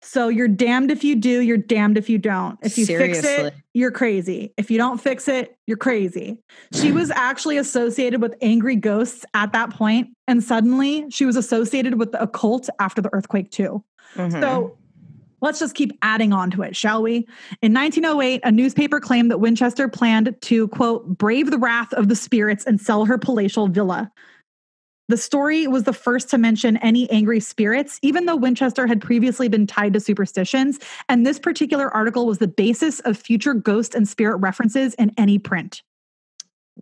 So 0.00 0.28
you're 0.28 0.48
damned 0.48 0.90
if 0.90 1.02
you 1.02 1.16
do, 1.16 1.40
you're 1.40 1.56
damned 1.56 1.98
if 1.98 2.08
you 2.08 2.18
don't. 2.18 2.58
If 2.62 2.78
you 2.78 2.86
fix 2.86 3.24
it, 3.24 3.54
you're 3.74 3.90
crazy. 3.90 4.52
If 4.56 4.70
you 4.70 4.78
don't 4.78 5.00
fix 5.00 5.26
it, 5.26 5.56
you're 5.66 5.76
crazy. 5.76 6.38
She 6.72 6.92
was 6.92 7.10
actually 7.10 7.56
associated 7.56 8.22
with 8.22 8.34
angry 8.40 8.76
ghosts 8.76 9.24
at 9.34 9.52
that 9.52 9.70
point, 9.70 10.08
and 10.28 10.42
suddenly 10.42 11.06
she 11.10 11.24
was 11.24 11.36
associated 11.36 11.98
with 11.98 12.12
the 12.12 12.22
occult 12.22 12.68
after 12.78 13.02
the 13.02 13.12
earthquake 13.12 13.50
too. 13.50 13.82
Mhm. 14.14 14.40
So 14.40 14.76
let's 15.40 15.58
just 15.58 15.74
keep 15.74 15.92
adding 16.02 16.32
on 16.32 16.50
to 16.52 16.62
it, 16.62 16.76
shall 16.76 17.02
we? 17.02 17.26
In 17.60 17.72
1908, 17.72 18.40
a 18.44 18.52
newspaper 18.52 19.00
claimed 19.00 19.30
that 19.30 19.38
Winchester 19.38 19.88
planned 19.88 20.34
to, 20.42 20.68
quote, 20.68 21.18
brave 21.18 21.50
the 21.50 21.58
wrath 21.58 21.92
of 21.92 22.08
the 22.08 22.16
spirits 22.16 22.64
and 22.64 22.80
sell 22.80 23.04
her 23.04 23.18
palatial 23.18 23.68
villa. 23.68 24.10
The 25.08 25.16
story 25.16 25.66
was 25.66 25.84
the 25.84 25.92
first 25.92 26.28
to 26.30 26.38
mention 26.38 26.76
any 26.78 27.10
angry 27.10 27.40
spirits, 27.40 27.98
even 28.02 28.26
though 28.26 28.36
Winchester 28.36 28.86
had 28.86 29.00
previously 29.00 29.48
been 29.48 29.66
tied 29.66 29.94
to 29.94 30.00
superstitions. 30.00 30.78
And 31.08 31.26
this 31.26 31.38
particular 31.38 31.90
article 31.94 32.26
was 32.26 32.38
the 32.38 32.48
basis 32.48 33.00
of 33.00 33.16
future 33.16 33.54
ghost 33.54 33.94
and 33.94 34.06
spirit 34.06 34.36
references 34.36 34.94
in 34.94 35.12
any 35.16 35.38
print. 35.38 35.82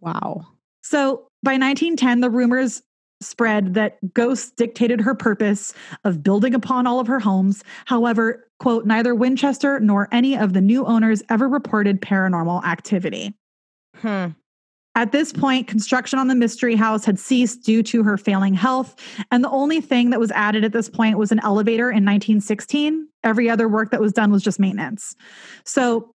wow. 0.00 0.46
So 0.82 1.28
by 1.42 1.52
1910, 1.52 2.20
the 2.20 2.30
rumors 2.30 2.82
spread 3.20 3.74
that 3.74 3.98
ghosts 4.14 4.52
dictated 4.52 5.00
her 5.00 5.14
purpose 5.14 5.72
of 6.04 6.22
building 6.22 6.54
upon 6.54 6.86
all 6.86 7.00
of 7.00 7.06
her 7.06 7.18
homes. 7.18 7.64
However, 7.86 8.48
quote, 8.58 8.86
neither 8.86 9.14
Winchester 9.14 9.80
nor 9.80 10.08
any 10.12 10.36
of 10.36 10.52
the 10.52 10.60
new 10.60 10.84
owners 10.84 11.22
ever 11.30 11.48
reported 11.48 12.00
paranormal 12.00 12.64
activity. 12.64 13.34
Hmm. 13.96 14.28
At 14.96 15.12
this 15.12 15.30
point, 15.30 15.68
construction 15.68 16.18
on 16.18 16.26
the 16.28 16.34
mystery 16.34 16.74
house 16.74 17.04
had 17.04 17.18
ceased 17.18 17.62
due 17.62 17.82
to 17.84 18.02
her 18.02 18.16
failing 18.16 18.54
health. 18.54 18.96
And 19.30 19.44
the 19.44 19.50
only 19.50 19.82
thing 19.82 20.10
that 20.10 20.18
was 20.18 20.30
added 20.32 20.64
at 20.64 20.72
this 20.72 20.88
point 20.88 21.18
was 21.18 21.30
an 21.30 21.40
elevator 21.44 21.90
in 21.90 22.02
1916. 22.04 23.06
Every 23.22 23.50
other 23.50 23.68
work 23.68 23.90
that 23.90 24.00
was 24.00 24.14
done 24.14 24.32
was 24.32 24.42
just 24.42 24.58
maintenance. 24.58 25.14
So, 25.64 26.10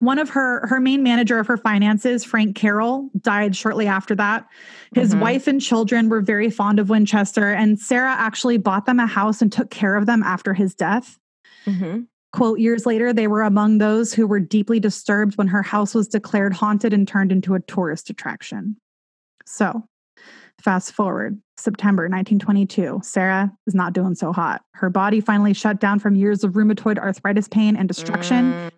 one 0.00 0.20
of 0.20 0.30
her 0.30 0.64
her 0.68 0.80
main 0.80 1.02
manager 1.02 1.40
of 1.40 1.48
her 1.48 1.56
finances, 1.56 2.24
Frank 2.24 2.56
Carroll, 2.56 3.10
died 3.20 3.56
shortly 3.56 3.88
after 3.88 4.14
that. 4.14 4.46
His 4.94 5.12
Mhm. 5.14 5.20
wife 5.20 5.48
and 5.48 5.60
children 5.60 6.08
were 6.08 6.20
very 6.20 6.50
fond 6.50 6.78
of 6.78 6.88
Winchester, 6.88 7.52
and 7.52 7.78
Sarah 7.80 8.14
actually 8.16 8.58
bought 8.58 8.86
them 8.86 9.00
a 9.00 9.06
house 9.06 9.42
and 9.42 9.52
took 9.52 9.70
care 9.70 9.96
of 9.96 10.06
them 10.06 10.22
after 10.22 10.54
his 10.54 10.72
death. 10.74 11.18
Mhm. 11.66 12.06
Quote, 12.38 12.60
years 12.60 12.86
later, 12.86 13.12
they 13.12 13.26
were 13.26 13.42
among 13.42 13.78
those 13.78 14.14
who 14.14 14.26
were 14.26 14.40
deeply 14.40 14.80
disturbed 14.80 15.36
when 15.36 15.48
her 15.48 15.62
house 15.62 15.94
was 15.94 16.08
declared 16.08 16.52
haunted 16.52 16.92
and 16.92 17.06
turned 17.06 17.32
into 17.32 17.54
a 17.54 17.60
tourist 17.60 18.10
attraction. 18.10 18.76
So, 19.44 19.84
Fast 20.62 20.92
forward, 20.92 21.40
September 21.56 22.04
1922. 22.04 23.00
Sarah 23.04 23.52
is 23.66 23.74
not 23.74 23.92
doing 23.92 24.14
so 24.16 24.32
hot. 24.32 24.62
Her 24.74 24.90
body 24.90 25.20
finally 25.20 25.54
shut 25.54 25.78
down 25.78 26.00
from 26.00 26.16
years 26.16 26.42
of 26.42 26.54
rheumatoid 26.54 26.98
arthritis 26.98 27.46
pain 27.46 27.76
and 27.76 27.86
destruction. 27.86 28.52
Mm. 28.52 28.70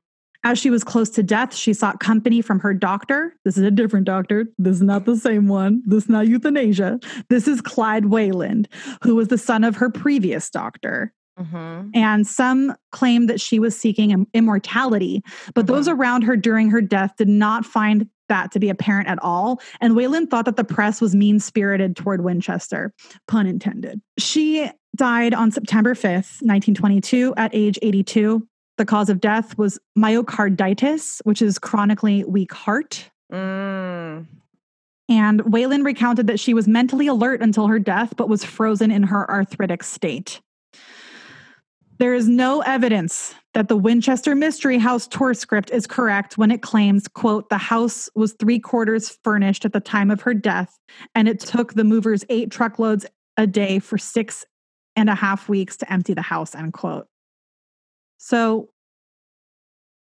As 0.45 0.59
she 0.59 0.71
was 0.71 0.85
close 0.85 1.11
to 1.11 1.23
death, 1.23 1.55
she 1.55 1.73
sought 1.73 2.01
company 2.01 2.43
from 2.43 2.61
her 2.61 2.75
doctor. 2.75 3.35
This 3.45 3.57
is 3.57 3.63
a 3.63 3.71
different 3.71 4.07
doctor. 4.07 4.47
This 4.59 4.77
is 4.77 4.83
not 4.83 5.05
the 5.05 5.17
same 5.17 5.49
one. 5.49 5.83
This 5.87 6.05
is 6.05 6.11
not 6.11 6.29
euthanasia. 6.29 6.99
This 7.29 7.47
is 7.49 7.61
Clyde 7.61 8.07
Wayland, 8.07 8.69
who 9.03 9.15
was 9.17 9.29
the 9.29 9.39
son 9.39 9.65
of 9.65 9.77
her 9.77 9.91
previous 9.91 10.49
doctor. 10.51 11.13
Mhm. 11.41 11.91
And 11.95 12.27
some 12.27 12.75
claim 12.93 13.27
that 13.27 13.41
she 13.41 13.59
was 13.59 13.77
seeking 13.77 14.27
immortality, 14.35 15.23
but 15.55 15.67
those 15.67 15.89
around 15.89 16.23
her 16.23 16.37
during 16.37 16.71
her 16.71 16.81
death 16.81 17.17
did 17.17 17.29
not 17.29 17.65
find 17.65 18.09
that 18.29 18.53
to 18.53 18.61
be 18.61 18.69
apparent 18.69 19.09
at 19.09 19.19
all. 19.23 19.61
And 19.81 19.97
Wayland 19.97 20.31
thought 20.31 20.45
that 20.45 20.57
the 20.57 20.65
press 20.65 21.01
was 21.01 21.15
mean 21.15 21.41
spirited 21.41 21.97
toward 21.97 22.23
Winchester, 22.23 22.93
pun 23.27 23.47
intended. 23.47 24.01
She 24.19 24.71
died 24.97 25.35
on 25.35 25.51
September 25.51 25.95
5th, 25.95 26.43
1922, 26.43 27.35
at 27.37 27.51
age 27.55 27.79
82. 27.83 28.47
The 28.77 28.87
cause 28.87 29.09
of 29.11 29.21
death 29.21 29.59
was 29.59 29.79
myocarditis, 29.99 31.21
which 31.25 31.43
is 31.43 31.59
chronically 31.59 32.25
weak 32.25 32.53
heart. 32.53 33.11
Mm. 33.33 34.27
And 35.09 35.41
Wayland 35.53 35.85
recounted 35.85 36.29
that 36.29 36.39
she 36.39 36.55
was 36.55 36.69
mentally 36.69 37.09
alert 37.09 37.43
until 37.43 37.67
her 37.67 37.79
death, 37.79 38.15
but 38.17 38.29
was 38.29 38.45
frozen 38.45 38.91
in 38.91 39.03
her 39.05 39.29
arthritic 39.29 39.83
state. 39.83 40.41
There 42.01 42.15
is 42.15 42.27
no 42.27 42.63
evidence 42.63 43.35
that 43.53 43.69
the 43.69 43.77
Winchester 43.77 44.35
Mystery 44.35 44.79
House 44.79 45.07
tour 45.07 45.35
script 45.35 45.71
is 45.71 45.87
correct 45.87 46.39
when 46.39 46.51
it 46.51 46.63
claims, 46.63 47.07
quote, 47.07 47.51
the 47.51 47.59
house 47.59 48.09
was 48.15 48.33
three 48.33 48.59
quarters 48.59 49.19
furnished 49.23 49.67
at 49.67 49.75
the 49.75 49.81
time 49.81 50.11
of 50.11 50.23
her 50.23 50.33
death, 50.33 50.79
and 51.15 51.29
it 51.29 51.41
took 51.41 51.75
the 51.75 51.85
movers 51.85 52.25
eight 52.31 52.51
truckloads 52.51 53.05
a 53.37 53.47
day 53.47 53.81
for 53.81 53.99
six 53.99 54.47
and 54.97 55.11
a 55.11 55.15
half 55.15 55.47
weeks 55.47 55.77
to 55.77 55.93
empty 55.93 56.15
the 56.15 56.23
house, 56.23 56.55
end 56.55 56.73
quote. 56.73 57.07
So, 58.17 58.71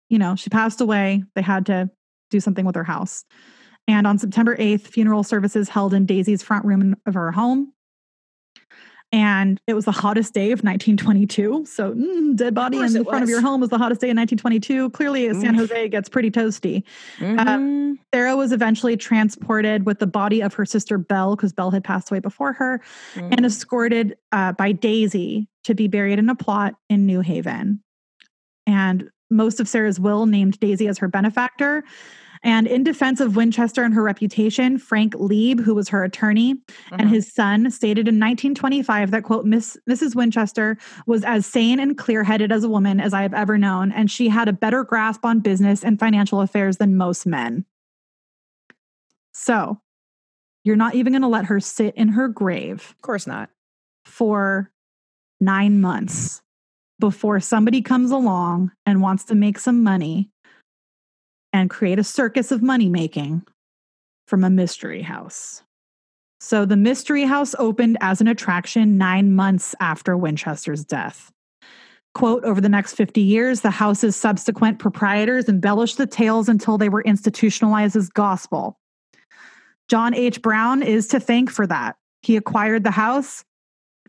you 0.08 0.18
know, 0.18 0.36
she 0.36 0.48
passed 0.48 0.80
away. 0.80 1.22
They 1.34 1.42
had 1.42 1.66
to 1.66 1.90
do 2.30 2.40
something 2.40 2.64
with 2.64 2.76
her 2.76 2.84
house. 2.84 3.26
And 3.86 4.06
on 4.06 4.16
September 4.16 4.56
8th, 4.56 4.86
funeral 4.86 5.22
services 5.22 5.68
held 5.68 5.92
in 5.92 6.06
Daisy's 6.06 6.42
front 6.42 6.64
room 6.64 6.96
of 7.04 7.12
her 7.12 7.30
home. 7.30 7.74
And 9.12 9.60
it 9.68 9.74
was 9.74 9.84
the 9.84 9.92
hottest 9.92 10.34
day 10.34 10.50
of 10.50 10.64
1922. 10.64 11.66
So, 11.66 11.92
mm, 11.92 12.34
dead 12.34 12.52
body 12.52 12.78
in 12.78 13.04
front 13.04 13.22
of 13.22 13.28
your 13.28 13.40
home 13.40 13.60
was 13.60 13.70
the 13.70 13.78
hottest 13.78 14.00
day 14.00 14.10
in 14.10 14.16
1922. 14.16 14.90
Clearly, 14.90 15.32
San 15.34 15.54
Mm. 15.54 15.58
Jose 15.58 15.88
gets 15.88 16.08
pretty 16.08 16.32
toasty. 16.32 16.82
Mhm. 17.18 17.98
Sarah 18.12 18.36
was 18.36 18.50
eventually 18.50 18.96
transported 18.96 19.86
with 19.86 20.00
the 20.00 20.06
body 20.08 20.40
of 20.42 20.54
her 20.54 20.66
sister 20.66 20.98
Belle, 20.98 21.36
because 21.36 21.52
Belle 21.52 21.70
had 21.70 21.84
passed 21.84 22.10
away 22.10 22.18
before 22.18 22.52
her, 22.54 22.80
and 23.14 23.40
Mhm. 23.40 23.44
escorted 23.46 24.16
uh, 24.32 24.52
by 24.52 24.72
Daisy 24.72 25.48
to 25.62 25.74
be 25.74 25.86
buried 25.86 26.18
in 26.18 26.28
a 26.28 26.34
plot 26.34 26.74
in 26.90 27.06
New 27.06 27.20
Haven. 27.20 27.80
And 28.66 29.10
most 29.30 29.60
of 29.60 29.68
Sarah's 29.68 30.00
will 30.00 30.26
named 30.26 30.58
Daisy 30.58 30.88
as 30.88 30.98
her 30.98 31.08
benefactor. 31.08 31.84
And 32.44 32.66
in 32.66 32.84
defense 32.84 33.20
of 33.20 33.36
Winchester 33.36 33.82
and 33.84 33.94
her 33.94 34.02
reputation, 34.02 34.76
Frank 34.76 35.14
Lieb, 35.18 35.60
who 35.60 35.74
was 35.74 35.88
her 35.88 36.04
attorney, 36.04 36.56
and 36.92 37.08
Mhm. 37.08 37.08
his 37.08 37.32
son 37.32 37.70
stated 37.70 38.06
in 38.06 38.18
1925 38.18 39.10
that, 39.12 39.24
quote, 39.24 39.46
Miss, 39.46 39.78
Mrs. 39.88 40.14
Winchester 40.14 40.76
was 41.06 41.24
as 41.24 41.46
sane 41.46 41.80
and 41.80 41.96
clear 41.96 42.22
headed 42.22 42.52
as 42.52 42.62
a 42.62 42.68
woman 42.68 43.00
as 43.00 43.14
I 43.14 43.22
have 43.22 43.32
ever 43.32 43.56
known, 43.56 43.90
and 43.90 44.10
she 44.10 44.28
had 44.28 44.46
a 44.46 44.52
better 44.52 44.84
grasp 44.84 45.24
on 45.24 45.40
business 45.40 45.82
and 45.82 45.98
financial 45.98 46.42
affairs 46.42 46.76
than 46.76 46.96
most 46.96 47.26
men. 47.26 47.64
So 49.32 49.80
you're 50.64 50.76
not 50.76 50.94
even 50.94 51.12
going 51.14 51.22
to 51.22 51.28
let 51.28 51.46
her 51.46 51.60
sit 51.60 51.94
in 51.96 52.08
her 52.08 52.28
grave 52.28 52.90
Of 52.90 53.00
course 53.00 53.26
not. 53.26 53.48
for 54.04 54.70
nine 55.40 55.80
months 55.80 56.42
before 57.00 57.40
somebody 57.40 57.80
comes 57.80 58.10
along 58.10 58.70
and 58.84 59.00
wants 59.00 59.24
to 59.24 59.34
make 59.34 59.58
some 59.58 59.82
money 59.82 60.30
and 61.54 61.70
create 61.70 62.00
a 62.00 62.04
circus 62.04 62.50
of 62.50 62.62
money 62.62 62.88
making 62.88 63.46
from 64.26 64.42
a 64.42 64.50
mystery 64.50 65.02
house. 65.02 65.62
So 66.40 66.66
the 66.66 66.76
mystery 66.76 67.22
house 67.22 67.54
opened 67.58 67.96
as 68.00 68.20
an 68.20 68.26
attraction 68.26 68.98
nine 68.98 69.34
months 69.34 69.74
after 69.80 70.16
Winchester's 70.16 70.84
death. 70.84 71.30
Quote, 72.12 72.44
over 72.44 72.60
the 72.60 72.68
next 72.68 72.94
50 72.94 73.20
years, 73.20 73.60
the 73.60 73.70
house's 73.70 74.16
subsequent 74.16 74.80
proprietors 74.80 75.48
embellished 75.48 75.96
the 75.96 76.06
tales 76.06 76.48
until 76.48 76.76
they 76.76 76.88
were 76.88 77.02
institutionalized 77.02 77.96
as 77.96 78.08
gospel. 78.08 78.76
John 79.88 80.12
H. 80.12 80.42
Brown 80.42 80.82
is 80.82 81.06
to 81.08 81.20
thank 81.20 81.50
for 81.50 81.66
that. 81.68 81.96
He 82.22 82.36
acquired 82.36 82.82
the 82.82 82.90
house, 82.90 83.44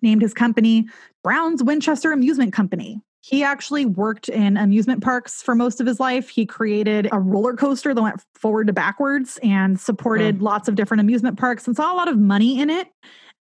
named 0.01 0.23
his 0.23 0.34
company 0.34 0.88
Brown's 1.23 1.63
Winchester 1.63 2.11
Amusement 2.11 2.53
Company. 2.53 3.01
He 3.27 3.43
actually 3.43 3.88
worked 3.88 4.30
in 4.30 4.56
amusement 4.56 5.02
parks 5.03 5.41
for 5.41 5.56
most 5.56 5.81
of 5.81 5.88
his 5.88 5.99
life. 5.99 6.30
He 6.30 6.45
created 6.45 7.10
a 7.11 7.19
roller 7.19 7.56
coaster 7.56 7.91
that 7.91 7.99
went 7.99 8.22
forward 8.35 8.68
to 8.68 8.73
backwards 8.73 9.39
and 9.41 9.80
supported 9.80 10.43
lots 10.43 10.68
of 10.68 10.76
different 10.76 11.02
amusement 11.02 11.39
parks 11.39 11.65
and 11.65 11.76
saw 11.76 11.91
a 11.91 11.95
lot 11.95 12.07
of 12.07 12.19
money 12.19 12.60
in 12.60 12.69
it. 12.69 12.88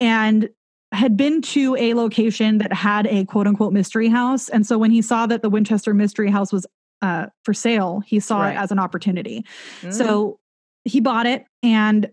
And 0.01 0.49
had 0.93 1.17
been 1.17 1.43
to 1.43 1.75
a 1.77 1.95
location 1.95 2.59
that 2.59 2.73
had 2.73 3.09
a 3.09 3.25
quote 3.25 3.49
unquote 3.49 3.73
mystery 3.73 4.09
house. 4.09 4.49
And 4.51 4.65
so 4.65 4.79
when 4.79 4.93
he 4.93 5.03
saw 5.03 5.27
that 5.27 5.43
the 5.43 5.51
Winchester 5.51 5.95
Mystery 5.95 6.31
House 6.31 6.53
was 6.53 6.65
uh, 7.01 7.27
for 7.45 7.53
sale, 7.53 8.03
he 8.07 8.21
saw 8.21 8.43
Right. 8.43 8.53
it 8.53 8.59
as 8.59 8.71
an 8.71 8.79
opportunity. 8.79 9.45
Mm. 9.81 9.93
So 9.93 10.39
he 10.85 11.01
bought 11.01 11.27
it 11.27 11.45
and 11.65 12.09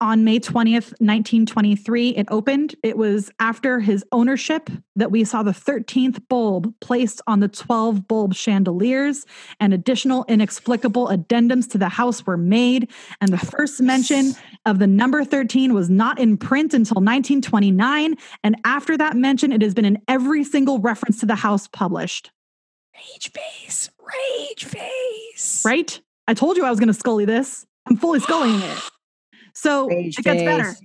on 0.00 0.24
May 0.24 0.38
20th, 0.38 0.92
1923, 1.00 2.10
it 2.10 2.26
opened. 2.30 2.74
It 2.82 2.98
was 2.98 3.30
after 3.38 3.80
his 3.80 4.04
ownership 4.12 4.68
that 4.94 5.10
we 5.10 5.24
saw 5.24 5.42
the 5.42 5.52
13th 5.52 6.20
bulb 6.28 6.72
placed 6.80 7.22
on 7.26 7.40
the 7.40 7.48
12 7.48 8.06
bulb 8.06 8.34
chandeliers, 8.34 9.24
and 9.58 9.72
additional 9.72 10.24
inexplicable 10.28 11.08
addendums 11.08 11.70
to 11.70 11.78
the 11.78 11.88
house 11.88 12.26
were 12.26 12.36
made. 12.36 12.90
And 13.20 13.32
the 13.32 13.38
first 13.38 13.80
mention 13.80 14.32
of 14.66 14.78
the 14.78 14.86
number 14.86 15.24
13 15.24 15.72
was 15.72 15.88
not 15.88 16.18
in 16.18 16.36
print 16.36 16.74
until 16.74 16.96
1929. 16.96 18.16
And 18.44 18.56
after 18.64 18.98
that 18.98 19.16
mention, 19.16 19.52
it 19.52 19.62
has 19.62 19.72
been 19.72 19.84
in 19.84 20.02
every 20.08 20.44
single 20.44 20.78
reference 20.78 21.20
to 21.20 21.26
the 21.26 21.36
house 21.36 21.68
published. 21.68 22.30
rage 22.94 23.30
face, 23.32 23.90
rage 23.98 24.64
face. 24.64 25.62
Right? 25.64 26.00
I 26.28 26.34
told 26.34 26.56
you 26.56 26.64
I 26.64 26.70
was 26.70 26.78
going 26.78 26.88
to 26.88 26.94
scully 26.94 27.24
this. 27.24 27.66
I'm 27.88 27.96
fully 27.96 28.20
scullying 28.20 28.60
it. 28.60 28.90
So 29.56 29.88
Rage 29.88 30.18
it 30.18 30.22
gets 30.22 30.42
better. 30.42 30.76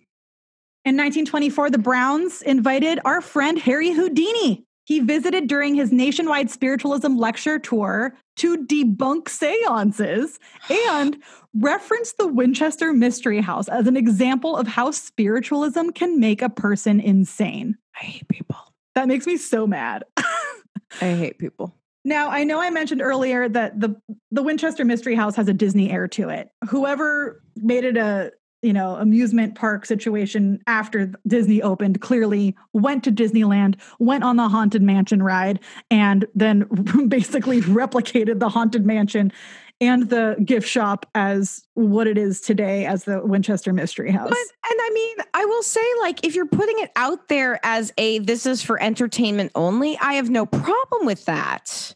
In 0.83 0.97
1924, 0.97 1.69
the 1.69 1.77
Browns 1.77 2.41
invited 2.41 2.99
our 3.05 3.21
friend 3.21 3.59
Harry 3.59 3.91
Houdini. 3.91 4.63
He 4.85 4.99
visited 4.99 5.47
during 5.47 5.75
his 5.75 5.91
nationwide 5.91 6.49
spiritualism 6.49 7.17
lecture 7.17 7.59
tour 7.59 8.15
to 8.37 8.65
debunk 8.65 9.29
seances 9.29 10.39
and 10.69 11.21
reference 11.53 12.13
the 12.13 12.27
Winchester 12.27 12.93
Mystery 12.93 13.41
House 13.41 13.67
as 13.67 13.87
an 13.87 13.97
example 13.97 14.55
of 14.55 14.67
how 14.67 14.89
spiritualism 14.91 15.89
can 15.89 16.19
make 16.19 16.41
a 16.41 16.49
person 16.49 16.99
insane. 16.99 17.77
I 18.01 18.05
hate 18.05 18.27
people. 18.29 18.57
That 18.95 19.07
makes 19.07 19.27
me 19.27 19.37
so 19.37 19.67
mad. 19.67 20.03
I 20.17 21.13
hate 21.13 21.37
people. 21.37 21.75
Now, 22.03 22.29
I 22.31 22.45
know 22.45 22.59
I 22.59 22.71
mentioned 22.71 22.99
earlier 22.99 23.47
that 23.47 23.79
the 23.79 23.95
the 24.31 24.41
Winchester 24.41 24.83
Mystery 24.83 25.13
House 25.13 25.35
has 25.35 25.47
a 25.47 25.53
Disney 25.53 25.91
air 25.91 26.07
to 26.07 26.29
it. 26.29 26.49
Whoever 26.67 27.43
made 27.55 27.83
it 27.83 27.95
a, 27.95 28.31
you 28.61 28.73
know, 28.73 28.95
amusement 28.95 29.55
park 29.55 29.85
situation 29.85 30.61
after 30.67 31.11
Disney 31.27 31.61
opened 31.61 32.01
clearly 32.01 32.55
went 32.73 33.03
to 33.05 33.11
Disneyland, 33.11 33.79
went 33.99 34.23
on 34.23 34.35
the 34.35 34.47
Haunted 34.47 34.81
Mansion 34.81 35.23
ride 35.23 35.59
and 35.89 36.25
then 36.35 36.67
basically 37.07 37.61
replicated 37.61 38.39
the 38.39 38.49
Haunted 38.49 38.85
Mansion 38.85 39.31
and 39.79 40.09
the 40.09 40.35
gift 40.45 40.67
shop 40.67 41.07
as 41.15 41.63
what 41.73 42.05
it 42.05 42.17
is 42.17 42.39
today 42.39 42.85
as 42.85 43.05
the 43.05 43.25
Winchester 43.25 43.73
Mystery 43.73 44.11
House. 44.11 44.29
But 44.29 44.37
and 44.37 44.79
I 44.79 44.89
mean, 44.93 45.17
I 45.33 45.43
will 45.45 45.63
say, 45.63 45.81
like, 46.01 46.23
if 46.23 46.35
you're 46.35 46.45
putting 46.45 46.77
it 46.79 46.91
out 46.95 47.27
there 47.29 47.59
as 47.63 47.91
a 47.97 48.19
this 48.19 48.45
is 48.45 48.61
for 48.61 48.81
entertainment 48.81 49.51
only, 49.55 49.97
I 49.97 50.13
have 50.13 50.29
no 50.29 50.45
problem 50.45 51.07
with 51.07 51.25
that. 51.25 51.95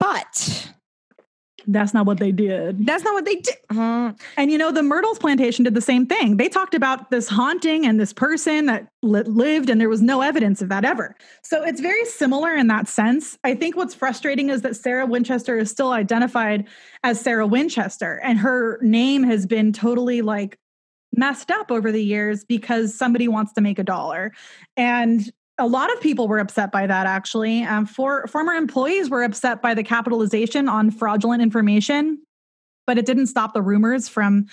But 0.00 0.72
That's 1.66 1.94
not 1.94 2.06
what 2.06 2.18
they 2.18 2.32
did. 2.32 2.86
that's 2.86 3.04
not 3.04 3.14
what 3.14 3.24
they 3.24 3.36
did. 3.36 3.56
Hmm. 3.70 4.10
And 4.36 4.50
you 4.50 4.58
know, 4.58 4.70
the 4.72 4.82
Myrtles 4.82 5.18
plantation 5.18 5.64
did 5.64 5.74
the 5.74 5.80
same 5.80 6.06
thing. 6.06 6.36
They 6.36 6.48
talked 6.48 6.74
about 6.74 7.10
this 7.10 7.28
haunting 7.28 7.86
and 7.86 8.00
this 8.00 8.12
person 8.12 8.66
that 8.66 8.88
li- 9.02 9.22
lived, 9.22 9.70
and 9.70 9.80
there 9.80 9.88
was 9.88 10.02
no 10.02 10.20
evidence 10.22 10.62
of 10.62 10.68
that 10.68 10.84
ever. 10.84 11.16
So 11.42 11.62
it's 11.62 11.80
very 11.80 12.04
similar 12.04 12.54
in 12.54 12.66
that 12.68 12.88
sense. 12.88 13.38
I 13.44 13.54
think 13.54 13.76
what's 13.76 13.94
frustrating 13.94 14.50
is 14.50 14.62
that 14.62 14.76
Sarah 14.76 15.06
Winchester 15.06 15.58
is 15.58 15.70
still 15.70 15.92
identified 15.92 16.66
as 17.04 17.20
Sarah 17.20 17.46
Winchester, 17.46 18.20
and 18.22 18.38
her 18.38 18.78
name 18.82 19.22
has 19.24 19.46
been 19.46 19.72
totally 19.72 20.22
like 20.22 20.58
messed 21.12 21.50
up 21.50 21.70
over 21.70 21.90
the 21.90 22.02
years 22.02 22.44
because 22.44 22.94
somebody 22.94 23.28
wants 23.28 23.52
to 23.54 23.60
make 23.60 23.78
a 23.78 23.84
dollar. 23.84 24.32
And 24.76 25.30
a 25.60 25.66
lot 25.66 25.92
of 25.92 26.00
people 26.00 26.26
were 26.26 26.38
upset 26.38 26.72
by 26.72 26.86
that 26.86 27.06
actually. 27.06 27.62
Um, 27.62 27.86
for, 27.86 28.26
former 28.26 28.54
employees 28.54 29.10
were 29.10 29.22
upset 29.22 29.62
by 29.62 29.74
the 29.74 29.82
capitalization 29.82 30.68
on 30.68 30.90
fraudulent 30.90 31.42
information, 31.42 32.22
but 32.86 32.98
it 32.98 33.06
didn't 33.06 33.26
stop 33.26 33.54
the 33.54 33.62
rumors 33.62 34.08
from 34.08 34.46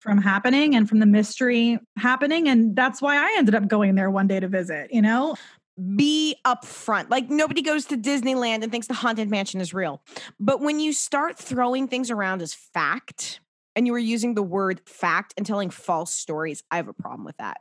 from 0.00 0.18
happening 0.18 0.76
and 0.76 0.86
from 0.86 0.98
the 0.98 1.06
mystery 1.06 1.78
happening. 1.96 2.46
And 2.46 2.76
that's 2.76 3.00
why 3.00 3.16
I 3.16 3.36
ended 3.38 3.54
up 3.54 3.68
going 3.68 3.94
there 3.94 4.10
one 4.10 4.26
day 4.26 4.38
to 4.38 4.48
visit, 4.48 4.92
you 4.92 5.00
know? 5.00 5.34
be 5.96 6.36
upfront. 6.44 7.10
Like 7.10 7.28
nobody 7.28 7.62
goes 7.62 7.86
to 7.86 7.96
Disneyland 7.96 8.62
and 8.62 8.70
thinks 8.70 8.86
the 8.86 8.94
haunted 8.94 9.28
mansion 9.28 9.60
is 9.60 9.74
real. 9.74 10.02
But 10.38 10.60
when 10.60 10.78
you 10.78 10.92
start 10.92 11.36
throwing 11.36 11.88
things 11.88 12.10
around 12.10 12.42
as 12.42 12.54
fact 12.54 13.40
and 13.74 13.86
you 13.86 13.92
were 13.92 13.98
using 13.98 14.34
the 14.34 14.42
word 14.42 14.80
fact 14.86 15.34
and 15.36 15.44
telling 15.44 15.70
false 15.70 16.14
stories, 16.14 16.62
I 16.70 16.76
have 16.76 16.88
a 16.88 16.92
problem 16.92 17.24
with 17.24 17.36
that. 17.38 17.58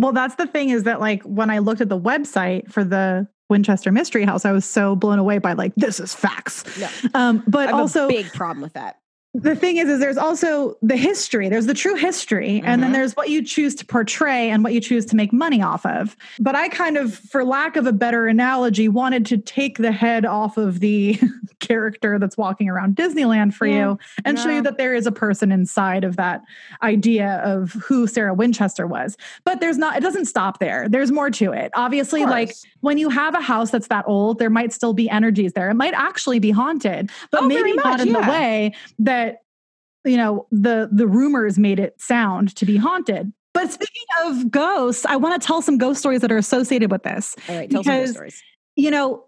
Well, 0.00 0.12
that's 0.12 0.36
the 0.36 0.46
thing 0.46 0.70
is 0.70 0.84
that 0.84 0.98
like 0.98 1.22
when 1.24 1.50
I 1.50 1.58
looked 1.58 1.82
at 1.82 1.90
the 1.90 2.00
website 2.00 2.72
for 2.72 2.84
the 2.84 3.28
Winchester 3.50 3.92
Mystery 3.92 4.24
House, 4.24 4.46
I 4.46 4.52
was 4.52 4.64
so 4.64 4.96
blown 4.96 5.18
away 5.18 5.36
by 5.38 5.52
like 5.52 5.74
this 5.74 6.00
is 6.00 6.14
facts. 6.14 6.64
No. 6.78 6.88
Um, 7.12 7.44
but 7.46 7.70
also 7.70 8.08
big 8.08 8.32
problem 8.32 8.62
with 8.62 8.72
that 8.72 8.99
the 9.32 9.54
thing 9.54 9.76
is 9.76 9.88
is 9.88 10.00
there's 10.00 10.16
also 10.16 10.76
the 10.82 10.96
history 10.96 11.48
there's 11.48 11.66
the 11.66 11.74
true 11.74 11.94
history 11.94 12.58
mm-hmm. 12.58 12.66
and 12.66 12.82
then 12.82 12.88
mm-hmm. 12.88 12.94
there's 12.94 13.14
what 13.14 13.28
you 13.28 13.44
choose 13.44 13.76
to 13.76 13.86
portray 13.86 14.50
and 14.50 14.64
what 14.64 14.72
you 14.72 14.80
choose 14.80 15.06
to 15.06 15.14
make 15.14 15.32
money 15.32 15.62
off 15.62 15.86
of 15.86 16.16
but 16.40 16.56
i 16.56 16.68
kind 16.68 16.96
of 16.96 17.14
for 17.14 17.44
lack 17.44 17.76
of 17.76 17.86
a 17.86 17.92
better 17.92 18.26
analogy 18.26 18.88
wanted 18.88 19.24
to 19.24 19.38
take 19.38 19.78
the 19.78 19.92
head 19.92 20.26
off 20.26 20.56
of 20.56 20.80
the 20.80 21.18
character 21.60 22.18
that's 22.18 22.36
walking 22.36 22.68
around 22.68 22.96
disneyland 22.96 23.54
for 23.54 23.66
yeah. 23.66 23.90
you 23.90 23.98
and 24.24 24.36
show 24.38 24.50
you 24.50 24.62
that 24.62 24.78
there 24.78 24.94
is 24.94 25.06
a 25.06 25.12
person 25.12 25.52
inside 25.52 26.02
of 26.02 26.16
that 26.16 26.42
idea 26.82 27.40
of 27.44 27.72
who 27.74 28.08
sarah 28.08 28.34
winchester 28.34 28.86
was 28.86 29.16
but 29.44 29.60
there's 29.60 29.78
not 29.78 29.96
it 29.96 30.00
doesn't 30.00 30.26
stop 30.26 30.58
there 30.58 30.88
there's 30.88 31.12
more 31.12 31.30
to 31.30 31.52
it 31.52 31.70
obviously 31.74 32.24
like 32.24 32.52
when 32.80 32.98
you 32.98 33.08
have 33.08 33.34
a 33.34 33.40
house 33.40 33.70
that's 33.70 33.88
that 33.88 34.04
old 34.06 34.38
there 34.38 34.50
might 34.50 34.72
still 34.72 34.92
be 34.92 35.08
energies 35.08 35.52
there 35.52 35.70
it 35.70 35.74
might 35.74 35.94
actually 35.94 36.38
be 36.38 36.50
haunted 36.50 37.10
but 37.30 37.42
oh, 37.42 37.46
maybe 37.46 37.72
not 37.72 38.00
in 38.00 38.08
yeah. 38.08 38.20
the 38.20 38.30
way 38.30 38.74
that 38.98 39.42
you 40.04 40.16
know 40.16 40.46
the 40.50 40.88
the 40.90 41.06
rumors 41.06 41.58
made 41.58 41.78
it 41.78 42.00
sound 42.00 42.54
to 42.56 42.64
be 42.64 42.76
haunted. 42.76 43.32
But 43.52 43.72
speaking 43.72 44.04
of 44.22 44.50
ghosts, 44.50 45.04
I 45.04 45.16
want 45.16 45.40
to 45.40 45.44
tell 45.44 45.60
some 45.60 45.76
ghost 45.76 45.98
stories 46.00 46.20
that 46.20 46.30
are 46.30 46.38
associated 46.38 46.90
with 46.90 47.02
this. 47.02 47.36
All 47.48 47.56
right, 47.56 47.70
tell 47.70 47.82
because, 47.82 48.10
some 48.10 48.14
stories. 48.14 48.42
You 48.76 48.90
know, 48.90 49.24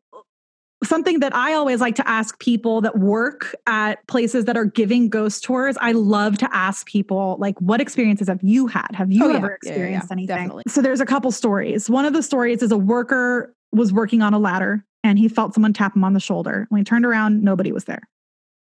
something 0.85 1.21
that 1.21 1.35
I 1.35 1.55
always 1.55 1.81
like 1.81 1.95
to 1.97 2.09
ask 2.09 2.39
people 2.39 2.81
that 2.83 2.99
work 2.99 3.55
at 3.67 4.07
places 4.07 4.45
that 4.47 4.57
are 4.57 4.65
giving 4.65 5.09
ghost 5.09 5.45
tours. 5.45 5.77
I 5.81 5.93
love 5.93 6.39
to 6.39 6.55
ask 6.55 6.87
people, 6.87 7.37
like, 7.39 7.59
what 7.61 7.81
experiences 7.81 8.29
have 8.29 8.41
you 8.43 8.67
had? 8.67 8.89
Have 8.95 9.13
you 9.13 9.25
oh, 9.25 9.35
ever 9.35 9.49
yeah. 9.49 9.55
experienced 9.55 10.07
yeah, 10.07 10.09
yeah, 10.09 10.13
anything? 10.13 10.37
Definitely. 10.37 10.65
So 10.69 10.83
there's 10.83 11.01
a 11.01 11.07
couple 11.07 11.31
stories. 11.31 11.89
One 11.89 12.05
of 12.05 12.13
the 12.13 12.23
stories 12.23 12.63
is 12.63 12.73
a 12.73 12.79
worker 12.79 13.55
was 13.73 13.93
working 13.93 14.23
on 14.23 14.35
a 14.35 14.39
ladder 14.39 14.85
and 15.03 15.19
he 15.19 15.29
felt 15.29 15.55
someone 15.55 15.73
tap 15.73 15.97
him 15.97 16.05
on 16.05 16.13
the 16.13 16.21
shoulder. 16.21 16.67
When 16.69 16.81
he 16.81 16.85
turned 16.85 17.05
around, 17.05 17.43
nobody 17.43 17.73
was 17.73 17.85
there. 17.85 18.09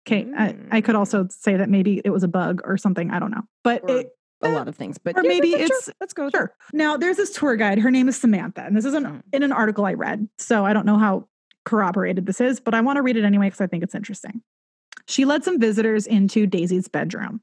Okay, 0.07 0.25
mm. 0.25 0.37
I, 0.37 0.77
I, 0.77 0.81
could 0.81 0.95
also 0.95 1.27
say 1.29 1.55
that 1.55 1.69
maybe 1.69 2.01
it 2.03 2.09
was 2.09 2.23
a 2.23 2.27
bug 2.27 2.61
or 2.65 2.77
something. 2.77 3.09
I 3.09 3.19
don't 3.19 3.31
know, 3.31 3.43
but 3.63 3.89
it, 3.89 4.09
a 4.41 4.49
lot 4.49 4.67
of 4.67 4.75
things. 4.75 4.97
But 4.97 5.17
or 5.17 5.23
yeah, 5.23 5.29
maybe 5.29 5.51
it's 5.51 5.85
sure. 5.85 5.93
let's 6.01 6.13
go. 6.13 6.29
Sure. 6.29 6.53
Now 6.73 6.97
there's 6.97 7.15
this 7.15 7.31
tour 7.31 7.55
guide. 7.55 7.79
Her 7.79 7.89
name 7.89 8.09
is 8.09 8.19
Samantha, 8.19 8.63
and 8.63 8.75
this 8.75 8.83
is 8.83 8.93
an, 8.93 9.05
mm. 9.05 9.21
in 9.31 9.43
an 9.43 9.53
article 9.53 9.85
I 9.85 9.93
read. 9.93 10.27
So 10.37 10.65
I 10.65 10.73
don't 10.73 10.85
know 10.85 10.97
how 10.97 11.29
corroborated 11.65 12.25
this 12.25 12.41
is, 12.41 12.59
but 12.59 12.73
I 12.73 12.81
want 12.81 12.97
to 12.97 13.01
read 13.01 13.17
it 13.17 13.23
anyway 13.23 13.47
because 13.47 13.61
I 13.61 13.67
think 13.67 13.83
it's 13.83 13.95
interesting. 13.95 14.41
She 15.07 15.25
led 15.25 15.43
some 15.43 15.59
visitors 15.59 16.07
into 16.07 16.47
Daisy's 16.47 16.87
bedroom, 16.87 17.41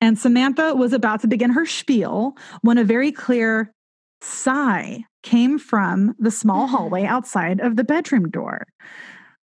and 0.00 0.18
Samantha 0.18 0.74
was 0.74 0.92
about 0.92 1.20
to 1.20 1.28
begin 1.28 1.50
her 1.50 1.66
spiel 1.66 2.36
when 2.62 2.78
a 2.78 2.84
very 2.84 3.12
clear 3.12 3.72
sigh 4.22 5.04
came 5.22 5.58
from 5.58 6.14
the 6.18 6.30
small 6.30 6.66
mm-hmm. 6.66 6.76
hallway 6.76 7.04
outside 7.04 7.60
of 7.60 7.76
the 7.76 7.84
bedroom 7.84 8.30
door. 8.30 8.66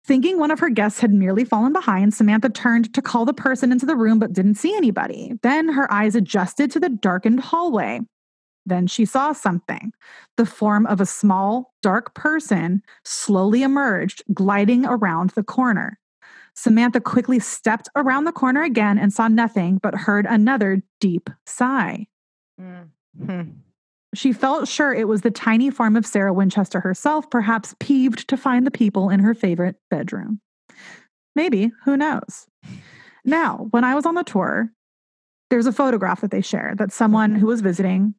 Thinking 0.05 0.39
one 0.39 0.51
of 0.51 0.59
her 0.59 0.69
guests 0.69 1.01
had 1.01 1.13
merely 1.13 1.43
fallen 1.43 1.73
behind, 1.73 2.13
Samantha 2.13 2.49
turned 2.49 2.93
to 2.93 3.01
call 3.01 3.25
the 3.25 3.33
person 3.33 3.73
into 3.73 3.85
the 3.85 3.95
room 3.95 4.19
but 4.19 4.31
didn't 4.31 4.55
see 4.55 4.73
anybody. 4.73 5.33
Then 5.43 5.67
her 5.69 5.91
eyes 5.91 6.15
adjusted 6.15 6.71
to 6.71 6.79
the 6.79 6.89
darkened 6.89 7.41
hallway. 7.41 7.99
Then 8.67 8.85
she 8.85 9.05
saw 9.05 9.31
something. 9.31 9.93
The 10.35 10.45
form 10.45 10.85
of 10.87 10.99
a 10.99 11.05
small, 11.05 11.73
dark 11.81 12.13
person 12.13 12.83
slowly 13.05 13.63
emerged, 13.63 14.23
gliding 14.33 14.85
around 14.85 15.31
the 15.31 15.43
corner. 15.43 15.97
Samantha 16.53 16.99
quickly 16.99 17.39
stepped 17.39 17.87
around 17.95 18.25
the 18.25 18.31
corner 18.31 18.63
again 18.63 18.97
and 18.97 19.13
saw 19.13 19.27
nothing 19.27 19.77
but 19.77 19.95
heard 19.95 20.25
another 20.25 20.81
deep 20.99 21.29
sigh. 21.45 22.07
Mm-hmm. 22.59 23.51
She 24.13 24.33
felt 24.33 24.67
sure 24.67 24.93
it 24.93 25.07
was 25.07 25.21
the 25.21 25.31
tiny 25.31 25.69
form 25.69 25.95
of 25.95 26.05
Sarah 26.05 26.33
Winchester 26.33 26.79
herself, 26.79 27.29
perhaps 27.29 27.75
peeved 27.79 28.27
to 28.27 28.37
find 28.37 28.65
the 28.65 28.71
people 28.71 29.09
in 29.09 29.19
her 29.19 29.33
favorite 29.33 29.75
bedroom. 29.89 30.41
Maybe, 31.35 31.71
who 31.85 31.95
knows? 31.95 32.47
Now, 33.23 33.67
when 33.71 33.83
I 33.83 33.95
was 33.95 34.05
on 34.05 34.15
the 34.15 34.23
tour, 34.23 34.71
there's 35.49 35.67
a 35.67 35.71
photograph 35.71 36.21
that 36.21 36.31
they 36.31 36.41
share 36.41 36.73
that 36.77 36.91
someone 36.91 37.31
mm-hmm. 37.31 37.39
who 37.39 37.47
was 37.47 37.61
visiting 37.61 38.15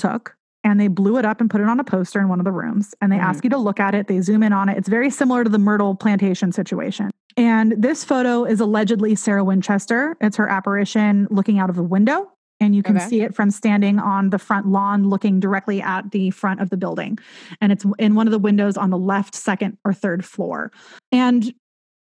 took 0.00 0.34
and 0.64 0.80
they 0.80 0.88
blew 0.88 1.16
it 1.16 1.24
up 1.24 1.40
and 1.40 1.50
put 1.50 1.60
it 1.60 1.68
on 1.68 1.80
a 1.80 1.84
poster 1.84 2.20
in 2.20 2.28
one 2.28 2.40
of 2.40 2.44
the 2.44 2.52
rooms 2.52 2.94
and 3.00 3.10
they 3.10 3.16
mm-hmm. 3.16 3.26
ask 3.26 3.44
you 3.44 3.50
to 3.50 3.58
look 3.58 3.80
at 3.80 3.94
it 3.94 4.08
they 4.08 4.20
zoom 4.20 4.42
in 4.42 4.52
on 4.52 4.68
it. 4.68 4.76
It's 4.76 4.88
very 4.88 5.10
similar 5.10 5.44
to 5.44 5.50
the 5.50 5.58
myrtle 5.58 5.94
plantation 5.94 6.52
situation. 6.52 7.10
And 7.36 7.72
this 7.78 8.04
photo 8.04 8.44
is 8.44 8.60
allegedly 8.60 9.14
sarah 9.14 9.44
winchester. 9.44 10.16
It's 10.20 10.36
her 10.36 10.48
apparition 10.48 11.28
looking 11.30 11.58
out 11.58 11.70
of 11.70 11.78
a 11.78 11.82
window 11.82 12.30
and 12.60 12.76
you 12.76 12.82
can 12.82 12.96
okay. 12.96 13.06
see 13.06 13.20
it 13.22 13.34
from 13.34 13.50
standing 13.50 13.98
on 13.98 14.30
the 14.30 14.38
front 14.38 14.66
lawn 14.66 15.08
looking 15.08 15.40
directly 15.40 15.80
at 15.80 16.10
the 16.10 16.30
front 16.30 16.60
of 16.60 16.68
the 16.70 16.76
building. 16.76 17.18
And 17.60 17.72
it's 17.72 17.86
in 17.98 18.14
one 18.14 18.26
of 18.26 18.32
the 18.32 18.38
windows 18.38 18.76
on 18.76 18.90
the 18.90 18.98
left 18.98 19.34
second 19.34 19.78
or 19.84 19.94
third 19.94 20.24
floor. 20.24 20.70
And 21.10 21.54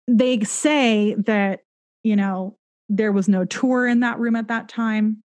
they 0.07 0.41
say 0.41 1.15
that 1.20 1.61
you 2.03 2.15
know 2.15 2.57
there 2.90 3.11
was 3.11 3.28
no 3.28 3.45
tour 3.45 3.88
in 3.88 4.02
that 4.02 4.20
room 4.20 4.36
at 4.36 4.49
that 4.49 4.68
time 4.68 5.24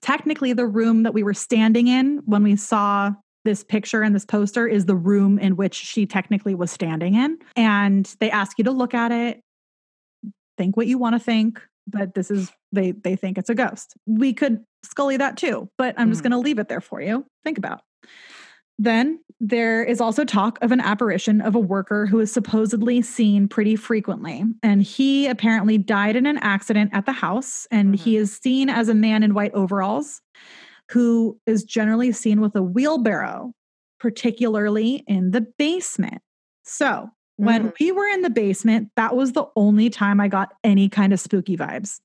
technically 0.00 0.52
the 0.52 0.66
room 0.66 1.02
that 1.02 1.14
we 1.14 1.22
were 1.22 1.34
standing 1.34 1.88
in 1.88 2.22
when 2.24 2.42
we 2.42 2.56
saw 2.56 3.12
this 3.44 3.64
picture 3.64 4.02
and 4.02 4.14
this 4.14 4.24
poster 4.24 4.66
is 4.66 4.86
the 4.86 4.96
room 4.96 5.38
in 5.38 5.56
which 5.56 5.74
she 5.74 6.06
technically 6.06 6.54
was 6.54 6.70
standing 6.70 7.14
in 7.14 7.38
and 7.56 8.14
they 8.20 8.30
ask 8.30 8.58
you 8.58 8.64
to 8.64 8.70
look 8.70 8.94
at 8.94 9.12
it 9.12 9.40
think 10.58 10.76
what 10.76 10.86
you 10.86 10.98
want 10.98 11.14
to 11.14 11.18
think 11.18 11.60
but 11.90 12.14
this 12.14 12.30
is 12.30 12.52
they 12.72 12.92
they 12.92 13.16
think 13.16 13.38
it's 13.38 13.50
a 13.50 13.54
ghost. 13.54 13.94
We 14.06 14.32
could 14.32 14.64
scully 14.82 15.16
that 15.16 15.36
too, 15.36 15.68
but 15.78 15.94
I'm 15.98 16.08
mm. 16.08 16.12
just 16.12 16.22
going 16.22 16.32
to 16.32 16.38
leave 16.38 16.58
it 16.58 16.68
there 16.68 16.80
for 16.80 17.00
you. 17.00 17.24
Think 17.44 17.58
about. 17.58 17.80
Then 18.78 19.20
there 19.40 19.84
is 19.84 20.00
also 20.00 20.24
talk 20.24 20.58
of 20.62 20.72
an 20.72 20.80
apparition 20.80 21.40
of 21.40 21.54
a 21.54 21.60
worker 21.60 22.06
who 22.06 22.18
is 22.20 22.32
supposedly 22.32 23.02
seen 23.02 23.48
pretty 23.48 23.76
frequently. 23.76 24.44
And 24.62 24.82
he 24.82 25.26
apparently 25.26 25.78
died 25.78 26.16
in 26.16 26.26
an 26.26 26.38
accident 26.38 26.90
at 26.92 27.06
the 27.06 27.12
house. 27.12 27.66
And 27.70 27.94
mm-hmm. 27.94 28.04
he 28.04 28.16
is 28.16 28.36
seen 28.36 28.68
as 28.68 28.88
a 28.88 28.94
man 28.94 29.22
in 29.22 29.34
white 29.34 29.54
overalls 29.54 30.20
who 30.90 31.38
is 31.46 31.64
generally 31.64 32.12
seen 32.12 32.40
with 32.40 32.56
a 32.56 32.62
wheelbarrow, 32.62 33.52
particularly 34.00 35.04
in 35.06 35.30
the 35.32 35.42
basement. 35.58 36.22
So 36.64 37.10
when 37.36 37.68
mm. 37.68 37.72
we 37.78 37.92
were 37.92 38.06
in 38.06 38.22
the 38.22 38.30
basement, 38.30 38.90
that 38.96 39.14
was 39.14 39.32
the 39.32 39.46
only 39.54 39.90
time 39.90 40.20
I 40.20 40.28
got 40.28 40.54
any 40.64 40.88
kind 40.88 41.12
of 41.12 41.20
spooky 41.20 41.56
vibes. 41.56 42.00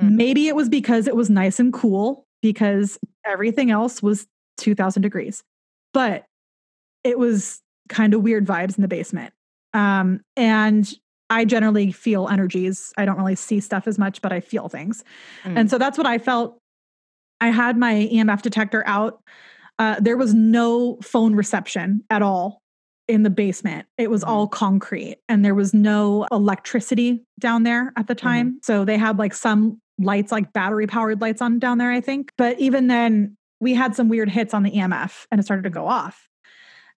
Mm. 0.00 0.12
Maybe 0.12 0.48
it 0.48 0.56
was 0.56 0.68
because 0.68 1.06
it 1.06 1.16
was 1.16 1.30
nice 1.30 1.58
and 1.58 1.72
cool 1.72 2.26
because 2.42 2.98
everything 3.24 3.70
else 3.70 4.02
was 4.02 4.26
2000 4.58 5.02
degrees. 5.02 5.42
But 5.96 6.26
it 7.04 7.18
was 7.18 7.62
kind 7.88 8.12
of 8.12 8.22
weird 8.22 8.44
vibes 8.44 8.76
in 8.76 8.82
the 8.82 8.88
basement. 8.88 9.32
Um, 9.72 10.20
and 10.36 10.92
I 11.30 11.46
generally 11.46 11.90
feel 11.90 12.28
energies. 12.28 12.92
I 12.98 13.06
don't 13.06 13.16
really 13.16 13.34
see 13.34 13.60
stuff 13.60 13.86
as 13.86 13.98
much, 13.98 14.20
but 14.20 14.30
I 14.30 14.40
feel 14.40 14.68
things. 14.68 15.04
Mm. 15.44 15.60
And 15.60 15.70
so 15.70 15.78
that's 15.78 15.96
what 15.96 16.06
I 16.06 16.18
felt. 16.18 16.58
I 17.40 17.48
had 17.48 17.78
my 17.78 18.10
EMF 18.12 18.42
detector 18.42 18.86
out. 18.86 19.22
Uh, 19.78 19.96
there 19.98 20.18
was 20.18 20.34
no 20.34 20.98
phone 21.02 21.34
reception 21.34 22.04
at 22.10 22.20
all 22.20 22.60
in 23.08 23.22
the 23.22 23.30
basement. 23.30 23.86
It 23.96 24.10
was 24.10 24.22
all 24.22 24.48
mm-hmm. 24.48 24.54
concrete 24.54 25.16
and 25.30 25.42
there 25.42 25.54
was 25.54 25.72
no 25.72 26.26
electricity 26.30 27.24
down 27.40 27.62
there 27.62 27.94
at 27.96 28.06
the 28.06 28.14
mm-hmm. 28.14 28.26
time. 28.26 28.46
Mm-hmm. 28.48 28.58
So 28.64 28.84
they 28.84 28.98
had 28.98 29.18
like 29.18 29.32
some 29.32 29.80
lights, 29.98 30.30
like 30.30 30.52
battery 30.52 30.86
powered 30.86 31.22
lights 31.22 31.40
on 31.40 31.58
down 31.58 31.78
there, 31.78 31.90
I 31.90 32.02
think. 32.02 32.32
But 32.36 32.60
even 32.60 32.88
then, 32.88 33.38
we 33.60 33.74
had 33.74 33.94
some 33.94 34.08
weird 34.08 34.30
hits 34.30 34.54
on 34.54 34.62
the 34.62 34.70
EMF 34.70 35.26
and 35.30 35.40
it 35.40 35.44
started 35.44 35.62
to 35.62 35.70
go 35.70 35.86
off. 35.86 36.28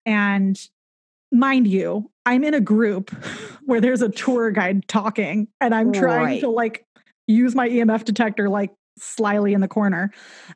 And 0.06 0.60
mind 1.32 1.68
you, 1.68 2.12
I'm 2.26 2.44
in 2.44 2.54
a 2.54 2.62
group 2.62 3.12
where 3.66 3.82
there's 3.82 4.02
a 4.02 4.10
tour 4.10 4.52
guide 4.52 4.88
talking 4.88 5.48
and 5.62 5.74
I'm 5.74 5.92
trying 5.92 6.24
right. 6.24 6.42
to 6.42 6.50
like 6.50 6.86
use 7.28 7.56
my 7.56 7.70
EMF 7.70 8.04
detector 8.06 8.50
like 8.50 8.72
slyly 9.02 9.54
in 9.54 9.62
the 9.62 9.68
corner 9.68 10.12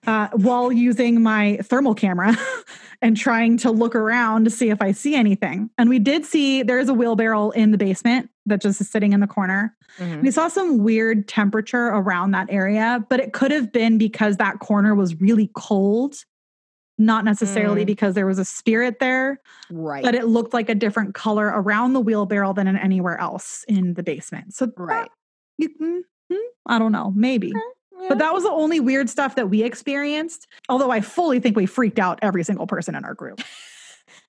uh, 0.08 0.30
while 0.34 0.72
using 0.72 1.22
my 1.22 1.58
thermal 1.64 1.94
camera 1.94 2.36
and 3.02 3.18
trying 3.18 3.58
to 3.58 3.70
look 3.70 3.96
around 3.96 4.46
to 4.46 4.50
see 4.50 4.70
if 4.70 4.82
I 4.82 4.94
see 4.94 5.16
anything. 5.16 5.70
And 5.78 5.90
we 5.90 6.00
did 6.00 6.26
see 6.26 6.64
there's 6.64 6.90
a 6.90 6.94
wheelbarrow 6.94 7.50
in 7.52 7.72
the 7.72 7.78
basement 7.78 8.30
that 8.46 8.62
just 8.62 8.80
is 8.82 8.90
sitting 8.90 9.14
in 9.14 9.20
the 9.20 9.28
corner. 9.28 9.76
Mm-hmm. 9.98 10.22
We 10.22 10.32
saw 10.32 10.48
some 10.48 10.80
weird 10.80 11.28
temperature 11.28 11.88
around 11.88 12.32
that 12.32 12.48
area, 12.50 13.06
but 13.10 13.20
it 13.20 13.34
could 13.34 13.52
have 13.52 13.72
been 13.72 13.98
because 13.98 14.38
that 14.38 14.60
corner 14.60 14.96
was 14.96 15.20
really 15.20 15.50
cold. 15.56 16.16
Not 17.00 17.26
necessarily 17.26 17.84
mm. 17.84 17.88
because 17.88 18.14
there 18.14 18.28
was 18.28 18.38
a 18.38 18.46
spirit 18.46 19.00
there, 19.00 19.42
right? 19.72 20.04
But 20.04 20.14
it 20.14 20.26
looked 20.26 20.54
like 20.54 20.70
a 20.70 20.76
different 20.76 21.16
color 21.16 21.48
around 21.48 21.94
the 21.94 22.00
wheelbarrow 22.00 22.54
than 22.54 22.68
in 22.68 22.78
anywhere 22.78 23.20
else 23.20 23.66
in 23.68 23.96
the 23.96 24.04
basement. 24.04 24.54
So, 24.54 24.72
right, 24.78 25.02
that, 25.02 25.12
you, 25.58 26.04
mm, 26.32 26.38
I 26.68 26.78
don't 26.78 26.92
know, 26.92 27.12
maybe. 27.16 27.50
Okay 27.50 27.60
But 28.10 28.18
that 28.20 28.34
was 28.34 28.44
the 28.44 28.52
only 28.52 28.80
weird 28.80 29.10
stuff 29.10 29.36
that 29.36 29.50
we 29.50 29.64
experienced. 29.64 30.48
Although 30.70 30.92
I 30.92 31.02
fully 31.02 31.40
think 31.40 31.56
we 31.56 31.66
freaked 31.66 32.00
out 32.00 32.20
every 32.22 32.44
single 32.44 32.68
person 32.68 32.96
in 32.96 33.06
our 33.06 33.14
group. 33.14 33.42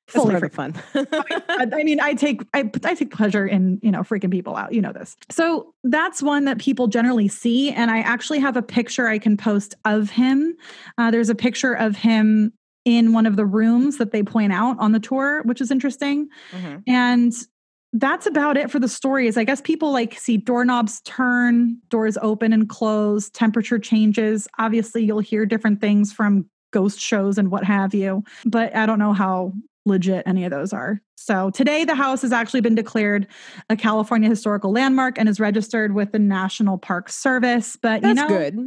Fully 0.07 0.39
freaked 0.39 0.55
fun. 0.55 0.75
I 0.95 1.67
I 1.73 1.83
mean, 1.83 1.99
I 1.99 2.13
take 2.13 2.43
I, 2.53 2.71
I 2.85 2.95
take 2.95 3.11
pleasure 3.11 3.47
in 3.47 3.81
you 3.83 3.91
know 3.91 4.01
freaking 4.01 4.31
people 4.31 4.55
out. 4.55 4.75
You 4.75 4.83
know 4.83 4.93
this. 4.93 5.17
So 5.31 5.75
that's 5.83 6.23
one 6.23 6.45
that 6.45 6.59
people 6.59 6.89
generally 6.89 7.27
see, 7.27 7.71
and 7.71 7.91
I 7.91 8.01
actually 8.01 8.39
have 8.41 8.57
a 8.57 8.63
picture 8.63 9.09
I 9.09 9.19
can 9.19 9.39
post 9.39 9.75
of 9.87 10.11
him. 10.11 10.57
Uh, 10.99 11.11
there's 11.11 11.31
a 11.31 11.35
picture 11.35 11.73
of 11.73 11.97
him 11.97 12.53
in 12.85 13.15
one 13.15 13.25
of 13.25 13.37
the 13.37 13.47
rooms 13.47 13.97
that 13.97 14.13
they 14.13 14.23
point 14.23 14.53
out 14.53 14.79
on 14.79 14.93
the 14.93 15.01
tour, 15.01 15.43
which 15.45 15.63
is 15.63 15.71
interesting. 15.71 16.29
Mhm. 16.53 16.83
And 16.87 17.33
that's 17.95 18.27
about 18.27 18.57
it 18.57 18.71
for 18.71 18.81
the 18.81 18.89
stories. 18.89 19.37
I 19.37 19.45
guess 19.45 19.61
people 19.61 19.93
like 19.93 20.19
see 20.19 20.37
doorknobs 20.37 21.01
turn, 21.03 21.79
doors 21.89 22.19
open 22.21 22.53
and 22.53 22.69
close, 22.69 23.31
temperature 23.31 23.79
changes. 23.79 24.49
Obviously, 24.59 25.05
you'll 25.05 25.21
hear 25.21 25.47
different 25.47 25.81
things 25.81 26.13
from 26.13 26.47
ghost 26.73 26.99
shows 26.99 27.39
and 27.39 27.53
what 27.53 27.63
have 27.63 27.95
you, 27.95 28.25
but 28.45 28.75
I 28.75 28.85
don't 28.85 28.99
know 28.99 29.13
how 29.13 29.53
legit 29.87 30.25
any 30.27 30.45
of 30.45 30.51
those 30.51 30.73
are. 30.73 31.01
So 31.17 31.51
today, 31.51 31.85
the 31.85 31.95
house 31.95 32.23
has 32.23 32.33
actually 32.33 32.63
been 32.63 32.75
declared 32.75 33.29
a 33.71 33.77
California 33.77 34.29
historical 34.29 34.73
landmark 34.73 35.17
and 35.17 35.29
is 35.29 35.39
registered 35.39 35.95
with 35.95 36.11
the 36.11 36.19
National 36.19 36.77
Park 36.79 37.09
Service. 37.09 37.77
But 37.81 38.03
That's 38.03 38.21
you 38.21 38.27
know, 38.27 38.29
good. 38.29 38.59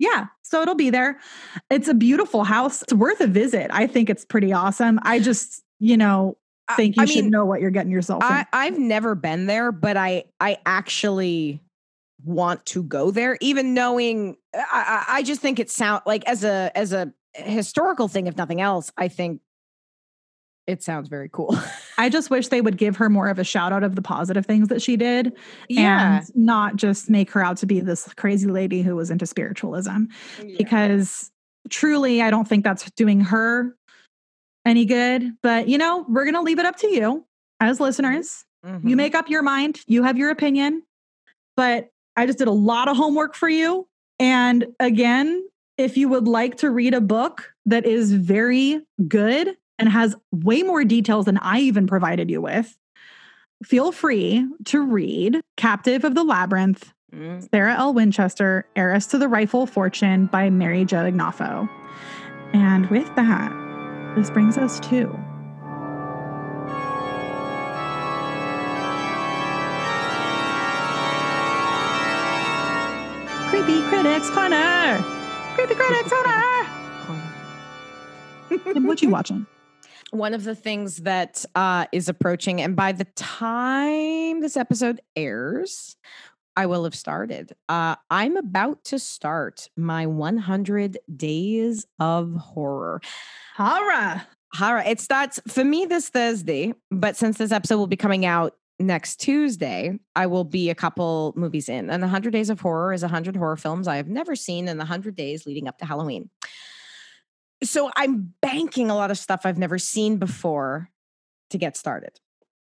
yeah, 0.00 0.26
so 0.42 0.62
it'll 0.62 0.74
be 0.74 0.90
there. 0.90 1.20
It's 1.70 1.86
a 1.86 1.94
beautiful 1.94 2.42
house. 2.42 2.82
It's 2.82 2.92
worth 2.92 3.20
a 3.20 3.28
visit. 3.28 3.70
I 3.72 3.86
think 3.86 4.10
it's 4.10 4.24
pretty 4.24 4.52
awesome. 4.52 4.98
I 5.02 5.20
just, 5.20 5.62
you 5.78 5.96
know, 5.96 6.36
think 6.72 6.96
you 6.96 7.02
I 7.02 7.06
should 7.06 7.24
mean, 7.24 7.30
know 7.30 7.44
what 7.44 7.60
you're 7.60 7.70
getting 7.70 7.92
yourself. 7.92 8.22
I, 8.22 8.46
I've 8.52 8.78
never 8.78 9.14
been 9.14 9.46
there, 9.46 9.72
but 9.72 9.96
I 9.96 10.24
I 10.40 10.58
actually 10.64 11.60
want 12.24 12.64
to 12.66 12.82
go 12.82 13.10
there, 13.10 13.36
even 13.40 13.74
knowing 13.74 14.36
uh, 14.54 14.62
I, 14.72 15.04
I 15.08 15.16
I 15.18 15.22
just 15.22 15.40
think 15.40 15.58
it 15.58 15.70
sound 15.70 16.02
like 16.06 16.24
as 16.26 16.44
a 16.44 16.70
as 16.74 16.92
a 16.92 17.12
historical 17.34 18.08
thing, 18.08 18.26
if 18.26 18.36
nothing 18.36 18.60
else, 18.60 18.90
I 18.96 19.08
think 19.08 19.40
it 20.66 20.82
sounds 20.82 21.08
very 21.08 21.28
cool. 21.30 21.56
I 21.98 22.08
just 22.08 22.30
wish 22.30 22.48
they 22.48 22.60
would 22.60 22.78
give 22.78 22.96
her 22.96 23.10
more 23.10 23.28
of 23.28 23.38
a 23.38 23.44
shout 23.44 23.72
out 23.72 23.82
of 23.82 23.96
the 23.96 24.02
positive 24.02 24.46
things 24.46 24.68
that 24.68 24.80
she 24.80 24.96
did 24.96 25.32
yeah, 25.68 26.18
and 26.18 26.36
not 26.36 26.76
just 26.76 27.10
make 27.10 27.30
her 27.32 27.44
out 27.44 27.58
to 27.58 27.66
be 27.66 27.80
this 27.80 28.12
crazy 28.14 28.48
lady 28.48 28.82
who 28.82 28.96
was 28.96 29.10
into 29.10 29.26
spiritualism 29.26 30.04
because 30.56 31.30
truly 31.68 32.22
I 32.22 32.30
don't 32.30 32.48
think 32.48 32.64
that's 32.64 32.90
doing 32.92 33.20
her 33.20 33.76
any 34.64 34.84
good. 34.84 35.32
But 35.42 35.68
you 35.68 35.78
know, 35.78 36.04
we're 36.08 36.24
going 36.24 36.34
to 36.34 36.42
leave 36.42 36.58
it 36.58 36.66
up 36.66 36.76
to 36.78 36.88
you 36.88 37.24
as 37.60 37.80
listeners. 37.80 38.44
You 38.64 38.70
Mhm. 38.70 38.96
make 38.96 39.14
up 39.14 39.28
your 39.28 39.42
mind, 39.42 39.80
you 39.86 40.02
have 40.04 40.16
your 40.16 40.30
opinion. 40.30 40.82
But 41.56 41.90
I 42.16 42.24
just 42.26 42.38
did 42.38 42.48
a 42.48 42.52
lot 42.52 42.88
of 42.88 42.96
homework 42.96 43.34
for 43.34 43.48
you. 43.48 43.86
And 44.18 44.66
again, 44.80 45.44
if 45.76 45.96
you 45.96 46.08
would 46.08 46.26
like 46.26 46.56
to 46.58 46.70
read 46.70 46.94
a 46.94 47.00
book 47.00 47.52
that 47.66 47.84
is 47.84 48.12
very 48.12 48.80
good 49.08 49.56
and 49.78 49.88
has 49.88 50.14
way 50.32 50.62
more 50.62 50.84
details 50.84 51.26
than 51.26 51.36
I 51.38 51.58
even 51.60 51.86
provided 51.86 52.30
you 52.30 52.40
with, 52.40 52.74
feel 53.64 53.92
free 53.92 54.46
to 54.66 54.80
read 54.80 55.40
Captive 55.56 56.04
of 56.04 56.14
the 56.14 56.24
Labyrinth, 56.24 56.92
Mm. 57.14 57.48
Sarah 57.52 57.74
L. 57.76 57.92
Winchester, 57.94 58.66
Heiress 58.74 59.06
to 59.08 59.18
the 59.18 59.28
Rifle 59.28 59.66
Fortune 59.66 60.26
by 60.26 60.50
Mary 60.50 60.84
Jo 60.84 60.98
Ignoffo. 61.10 61.68
And 62.52 62.88
with 62.90 63.06
that, 63.14 63.52
this 64.16 64.30
brings 64.30 64.56
us 64.56 64.78
to 64.80 65.06
Creepy 73.48 73.80
Critics 73.88 74.30
Corner. 74.30 75.00
Creepy 75.54 75.74
Critics 75.74 76.10
Corner. 76.10 76.40
And 78.76 78.86
what 78.86 79.02
you 79.02 79.08
watching? 79.08 79.46
One 80.10 80.34
of 80.34 80.44
the 80.44 80.54
things 80.54 80.98
that 80.98 81.44
uh, 81.54 81.86
is 81.90 82.08
approaching, 82.08 82.60
and 82.60 82.76
by 82.76 82.92
the 82.92 83.04
time 83.16 84.40
this 84.40 84.56
episode 84.56 85.00
airs, 85.16 85.96
I 86.56 86.66
will 86.66 86.84
have 86.84 86.94
started. 86.94 87.52
Uh, 87.68 87.96
I'm 88.10 88.36
about 88.36 88.84
to 88.84 88.98
start 88.98 89.68
my 89.76 90.06
100 90.06 90.98
Days 91.14 91.86
of 91.98 92.34
Horror. 92.34 93.00
Horror. 93.56 94.22
Horror. 94.52 94.82
It 94.86 95.00
starts 95.00 95.40
for 95.48 95.64
me 95.64 95.84
this 95.86 96.08
Thursday, 96.08 96.74
but 96.90 97.16
since 97.16 97.38
this 97.38 97.52
episode 97.52 97.78
will 97.78 97.86
be 97.86 97.96
coming 97.96 98.24
out 98.24 98.54
next 98.78 99.16
Tuesday, 99.16 99.98
I 100.14 100.26
will 100.26 100.44
be 100.44 100.70
a 100.70 100.74
couple 100.74 101.32
movies 101.36 101.68
in. 101.68 101.90
And 101.90 102.02
100 102.02 102.32
Days 102.32 102.50
of 102.50 102.60
Horror 102.60 102.92
is 102.92 103.02
100 103.02 103.36
horror 103.36 103.56
films 103.56 103.88
I 103.88 103.96
have 103.96 104.08
never 104.08 104.36
seen 104.36 104.68
in 104.68 104.76
the 104.76 104.82
100 104.82 105.16
days 105.16 105.46
leading 105.46 105.68
up 105.68 105.78
to 105.78 105.86
Halloween. 105.86 106.30
So 107.62 107.90
I'm 107.96 108.34
banking 108.40 108.90
a 108.90 108.94
lot 108.94 109.10
of 109.10 109.18
stuff 109.18 109.42
I've 109.44 109.58
never 109.58 109.78
seen 109.78 110.18
before 110.18 110.90
to 111.50 111.58
get 111.58 111.76
started. 111.76 112.20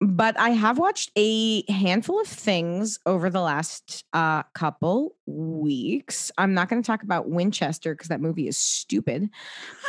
But 0.04 0.40
I 0.40 0.50
have 0.50 0.80
watched 0.80 1.12
a 1.16 1.72
handful 1.72 2.20
of 2.20 2.28
things 2.28 2.98
over 3.06 3.30
the 3.30 3.42
last 3.42 4.04
uh, 4.14 4.42
couple 4.54 5.16
weeks. 5.28 6.32
I'm 6.40 6.56
not 6.56 6.70
going 6.70 6.82
to 6.82 6.86
talk 6.86 7.04
about 7.04 7.30
Winchester 7.30 7.94
because 7.94 8.08
that 8.08 8.20
movie 8.20 8.48
is 8.48 8.58
stupid 8.58 9.30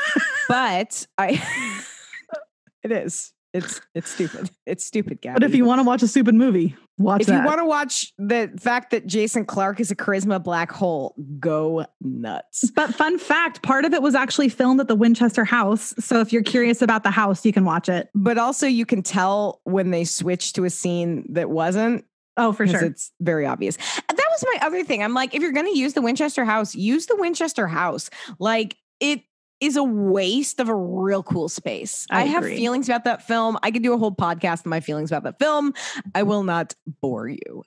but 0.49 1.07
I 1.17 1.43
it 2.83 2.93
is. 2.93 3.33
It's 3.55 3.81
it's 3.95 4.11
stupid. 4.11 4.51
It's 4.65 4.87
stupid, 4.87 5.21
Gabby. 5.21 5.35
But 5.35 5.43
if 5.43 5.55
you 5.57 5.65
want 5.65 5.81
to 5.81 5.83
watch 5.83 6.03
a 6.03 6.09
stupid 6.09 6.35
movie, 6.37 6.77
watch 6.97 7.21
it. 7.21 7.23
if 7.23 7.27
that. 7.29 7.41
you 7.41 7.45
want 7.47 7.59
to 7.59 7.65
watch 7.65 8.13
the 8.17 8.51
fact 8.59 8.93
that 8.93 9.07
Jason 9.07 9.45
Clarke 9.45 9.81
is 9.81 9.91
a 9.91 9.97
charisma 9.97 10.43
black 10.43 10.71
hole, 10.71 11.15
go 11.41 11.85
nuts. 12.01 12.71
But 12.75 12.95
fun 12.95 13.19
fact, 13.19 13.61
part 13.63 13.85
of 13.85 13.93
it 13.93 14.01
was 14.01 14.15
actually 14.15 14.49
filmed 14.49 14.81
at 14.81 14.87
the 14.89 14.95
Winchester 14.95 15.45
House. 15.45 15.95
So 15.99 16.21
if 16.21 16.33
you're 16.33 16.45
curious 16.45 16.81
about 16.81 17.03
the 17.03 17.11
house, 17.11 17.45
you 17.45 17.53
can 17.53 17.65
watch 17.65 17.89
it. 17.89 18.09
But 18.15 18.39
also 18.39 18.67
you 18.67 18.87
can 18.87 19.03
tell 19.03 19.61
when 19.65 19.91
they 19.91 20.05
switch 20.05 20.53
to 20.55 20.65
a 20.65 20.71
scene 20.71 21.27
that 21.31 21.51
wasn't 21.51 22.05
Oh, 22.39 22.53
for 22.53 22.67
sure. 22.67 22.83
it's 22.83 23.11
very 23.21 23.45
obvious. 23.45 23.77
That 23.77 24.17
was 24.31 24.45
my 24.55 24.67
other 24.67 24.85
thing. 24.85 25.03
I'm 25.03 25.13
like, 25.13 25.35
if 25.35 25.43
you're 25.43 25.53
going 25.53 25.71
to 25.71 25.79
use 25.79 25.93
the 25.93 26.01
Winchester 26.01 26.47
house, 26.47 26.75
use 26.75 27.05
the 27.07 27.17
Winchester 27.17 27.67
house. 27.67 28.09
Like 28.39 28.77
it 29.01 29.21
is 29.63 29.77
a 29.77 29.85
waste 29.85 30.59
of 30.59 30.69
a 30.69 30.75
real 30.75 31.23
cool 31.23 31.49
space. 31.49 32.05
I 32.11 32.23
I, 32.23 32.25
have 32.25 32.45
feelings 32.45 32.89
about 32.89 33.05
that 33.05 33.23
film. 33.23 33.57
I 33.63 33.71
could 33.71 33.85
do 33.85 33.93
a 33.93 33.97
whole 33.97 34.11
podcast 34.11 34.67
on 34.67 34.71
my 34.71 34.81
feelings 34.81 35.13
about 35.13 35.23
that 35.23 35.39
film. 35.39 35.73
I 36.17 36.25
will 36.25 36.43
not 36.43 36.75
bore 37.01 37.29
you. 37.29 37.63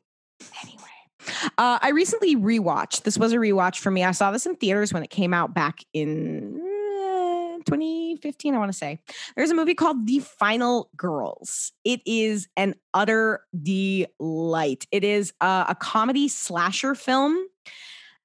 Anyway, 0.61 0.83
uh, 1.57 1.79
I 1.81 1.91
recently 1.91 2.35
rewatched. 2.35 3.03
This 3.03 3.17
was 3.17 3.31
a 3.31 3.37
rewatch 3.37 3.79
for 3.79 3.91
me. 3.91 4.03
I 4.03 4.11
saw 4.11 4.31
this 4.31 4.45
in 4.45 4.57
theaters 4.57 4.91
when 4.91 5.03
it 5.03 5.09
came 5.09 5.33
out 5.33 5.53
back 5.53 5.85
in 5.93 6.59
uh, 6.59 7.63
2015, 7.65 8.53
I 8.53 8.57
want 8.57 8.73
to 8.73 8.77
say. 8.77 8.99
There's 9.37 9.51
a 9.51 9.55
movie 9.55 9.73
called 9.73 10.05
The 10.05 10.19
Final 10.19 10.89
Girls. 10.97 11.71
It 11.85 12.01
is 12.05 12.49
an 12.57 12.75
utter 12.93 13.45
delight. 13.63 14.85
It 14.91 15.05
is 15.05 15.31
uh, 15.39 15.63
a 15.69 15.75
comedy 15.75 16.27
slasher 16.27 16.93
film. 16.93 17.37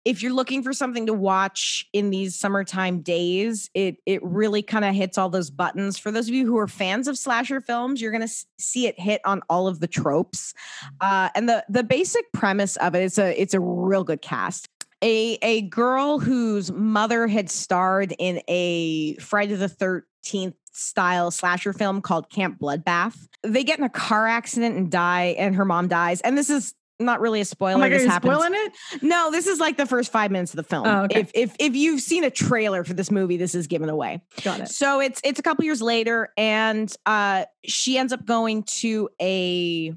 If 0.05 0.22
you're 0.22 0.32
looking 0.32 0.62
for 0.62 0.72
something 0.72 1.06
to 1.06 1.14
watch 1.14 1.86
in 1.93 2.10
these 2.10 2.35
summertime 2.36 3.01
days, 3.01 3.70
it 3.74 3.97
it 4.06 4.22
really 4.24 4.62
kind 4.62 4.85
of 4.85 4.94
hits 4.94 5.18
all 5.18 5.28
those 5.28 5.51
buttons. 5.51 5.98
For 5.98 6.10
those 6.10 6.28
of 6.28 6.35
you 6.35 6.47
who 6.47 6.59
are 6.59 6.68
fans 6.68 7.09
of 7.09 7.18
slasher 7.18 7.60
films, 7.60 8.01
you're 8.01 8.12
going 8.12 8.27
to 8.27 8.35
see 8.59 8.86
it 8.86 8.98
hit 8.98 9.20
on 9.24 9.43
all 9.48 9.66
of 9.66 9.81
the 9.81 9.89
tropes. 9.89 10.55
Uh, 11.01 11.28
and 11.35 11.48
the 11.48 11.64
the 11.68 11.85
basic 11.85 12.32
premise 12.32 12.77
of 12.77 12.94
it 12.94 13.02
is 13.02 13.18
a 13.18 13.40
it's 13.40 13.55
a 13.55 13.60
real 13.60 14.05
good 14.05 14.22
cast 14.22 14.68
a 15.02 15.39
a 15.43 15.62
girl 15.62 16.18
whose 16.18 16.70
mother 16.72 17.27
had 17.27 17.51
starred 17.51 18.14
in 18.18 18.43
a 18.48 19.14
Friday 19.16 19.55
the 19.55 19.68
13th 19.68 20.55
style 20.72 21.31
slasher 21.31 21.72
film 21.72 22.01
called 22.01 22.31
Camp 22.31 22.59
Bloodbath. 22.60 23.28
They 23.43 23.64
get 23.64 23.78
in 23.78 23.85
a 23.85 23.90
car 23.90 24.27
accident 24.27 24.77
and 24.77 24.90
die 24.90 25.35
and 25.39 25.55
her 25.55 25.64
mom 25.64 25.89
dies. 25.89 26.20
And 26.20 26.36
this 26.36 26.51
is 26.51 26.74
not 27.01 27.20
really 27.20 27.40
a 27.40 27.44
spoiler. 27.44 27.77
oh 27.77 27.78
my 27.78 27.89
God, 27.89 28.01
this 28.01 28.06
happens. 28.06 28.32
spoiling 28.35 28.52
it? 28.55 29.02
No, 29.02 29.31
this 29.31 29.47
is 29.47 29.59
like 29.59 29.77
the 29.77 29.86
first 29.86 30.12
5 30.12 30.31
minutes 30.31 30.52
of 30.52 30.56
the 30.56 30.62
film. 30.62 30.86
Oh, 30.86 31.05
okay. 31.05 31.20
If 31.20 31.31
if 31.35 31.56
if 31.59 31.74
you've 31.74 32.01
seen 32.01 32.24
a 32.24 32.31
trailer 32.31 32.85
for 32.85 32.93
this 32.94 33.10
movie, 33.10 33.36
this 33.36 33.55
is 33.55 33.66
given 33.66 33.89
away. 33.89 34.22
Got 34.43 34.60
it. 34.60 34.68
So 34.68 35.01
it's 35.01 35.20
it's 35.24 35.39
a 35.39 35.43
couple 35.43 35.64
years 35.64 35.82
later, 35.82 36.32
and 36.36 36.93
uh, 37.06 37.47
she 37.64 37.98
ends 37.98 38.12
up 38.12 38.24
going 38.24 38.64
to 38.64 39.09
a 39.20 39.94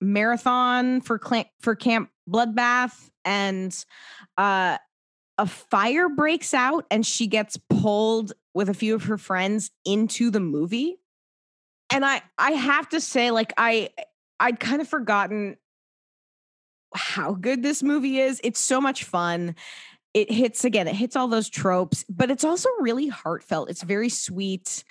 marathon 0.00 1.00
for 1.00 1.18
cla- 1.18 1.46
for 1.60 1.74
Camp 1.74 2.10
Bloodbath, 2.28 3.10
and 3.24 3.74
uh, 4.36 4.78
a 5.38 5.46
fire 5.46 6.08
breaks 6.08 6.54
out, 6.54 6.86
and 6.90 7.04
she 7.06 7.26
gets 7.26 7.58
pulled 7.70 8.32
with 8.54 8.68
a 8.68 8.74
few 8.74 8.94
of 8.94 9.04
her 9.04 9.18
friends 9.18 9.70
into 9.84 10.30
the 10.30 10.40
movie. 10.40 10.96
And 11.90 12.04
I 12.04 12.22
I 12.36 12.52
have 12.52 12.88
to 12.90 13.00
say, 13.00 13.30
like 13.30 13.52
I 13.56 13.90
I'd 14.40 14.60
kind 14.60 14.80
of 14.80 14.88
forgotten 14.88 15.56
how 16.96 17.32
good 17.32 17.62
this 17.62 17.82
movie 17.82 18.18
is. 18.18 18.40
It's 18.42 18.60
so 18.60 18.80
much 18.80 19.04
fun 19.04 19.54
it 20.14 20.32
hits 20.32 20.64
again 20.64 20.88
it 20.88 20.94
hits 20.94 21.14
all 21.14 21.28
those 21.28 21.50
tropes 21.50 22.02
but 22.08 22.30
it's 22.30 22.42
also 22.42 22.70
really 22.80 23.06
heartfelt 23.06 23.68
it's 23.68 23.82
very 23.82 24.08
sweet 24.08 24.82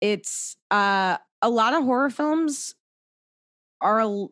it's 0.00 0.56
uh 0.70 1.16
a 1.42 1.50
lot 1.50 1.74
of 1.74 1.82
horror 1.82 2.10
films 2.10 2.76
are 3.80 4.28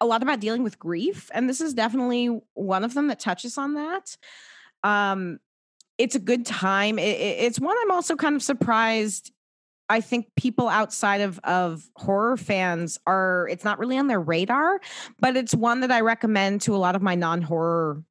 a 0.00 0.06
lot 0.06 0.22
about 0.22 0.40
dealing 0.40 0.62
with 0.62 0.78
grief, 0.78 1.30
and 1.34 1.48
this 1.48 1.60
is 1.60 1.74
definitely 1.74 2.40
one 2.54 2.84
of 2.84 2.94
them 2.94 3.08
that 3.08 3.20
touches 3.20 3.58
on 3.58 3.74
that. 3.74 4.16
Um, 4.82 5.38
it's 5.96 6.14
a 6.14 6.20
good 6.20 6.46
time. 6.46 6.98
It, 6.98 7.18
it's 7.20 7.60
one 7.60 7.76
I'm 7.82 7.90
also 7.90 8.16
kind 8.16 8.36
of 8.36 8.42
surprised. 8.42 9.32
I 9.88 10.00
think 10.00 10.26
people 10.36 10.68
outside 10.68 11.20
of 11.20 11.38
of 11.40 11.88
horror 11.96 12.36
fans 12.36 12.98
are. 13.06 13.48
It's 13.50 13.64
not 13.64 13.78
really 13.78 13.98
on 13.98 14.06
their 14.06 14.20
radar, 14.20 14.80
but 15.20 15.36
it's 15.36 15.54
one 15.54 15.80
that 15.80 15.90
I 15.90 16.00
recommend 16.00 16.60
to 16.62 16.74
a 16.74 16.78
lot 16.78 16.94
of 16.94 17.02
my 17.02 17.14
non 17.14 17.42
horror 17.42 18.02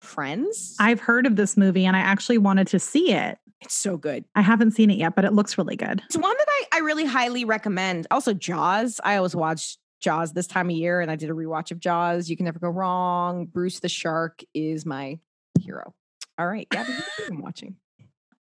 friends. 0.00 0.76
I've 0.78 1.00
heard 1.00 1.26
of 1.26 1.36
this 1.36 1.56
movie, 1.56 1.84
and 1.84 1.96
I 1.96 2.00
actually 2.00 2.38
wanted 2.38 2.68
to 2.68 2.78
see 2.78 3.12
it. 3.12 3.38
It's 3.60 3.74
so 3.74 3.96
good. 3.96 4.24
I 4.34 4.42
haven't 4.42 4.72
seen 4.72 4.90
it 4.90 4.98
yet, 4.98 5.14
but 5.14 5.24
it 5.24 5.32
looks 5.32 5.56
really 5.56 5.76
good. 5.76 6.02
It's 6.06 6.16
one 6.16 6.36
that 6.36 6.46
I, 6.48 6.64
I 6.74 6.78
really 6.80 7.06
highly 7.06 7.44
recommend. 7.44 8.06
Also, 8.10 8.32
Jaws. 8.34 9.00
I 9.02 9.16
always 9.16 9.34
watch 9.34 9.78
Jaws 10.00 10.32
this 10.32 10.46
time 10.46 10.68
of 10.70 10.76
year, 10.76 11.00
and 11.00 11.10
I 11.10 11.16
did 11.16 11.30
a 11.30 11.34
rewatch 11.34 11.70
of 11.70 11.80
Jaws. 11.80 12.28
You 12.28 12.36
can 12.36 12.44
never 12.44 12.58
go 12.58 12.68
wrong. 12.68 13.46
Bruce 13.46 13.80
the 13.80 13.88
Shark 13.88 14.42
is 14.54 14.84
my 14.84 15.18
hero. 15.60 15.94
All 16.38 16.46
right, 16.46 16.68
Gabby, 16.68 16.92
what 16.92 17.02
have 17.02 17.12
you 17.18 17.24
been 17.30 17.42
watching? 17.42 17.76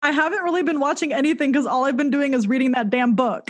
I 0.05 0.11
haven't 0.11 0.43
really 0.43 0.61
been 0.61 0.79
watching 0.79 1.11
anything 1.11 1.51
because 1.51 1.65
all 1.65 1.85
I've 1.85 1.97
been 1.97 2.11
doing 2.11 2.35
is 2.35 2.47
reading 2.47 2.73
that 2.73 2.91
damn 2.91 3.15
book. 3.15 3.49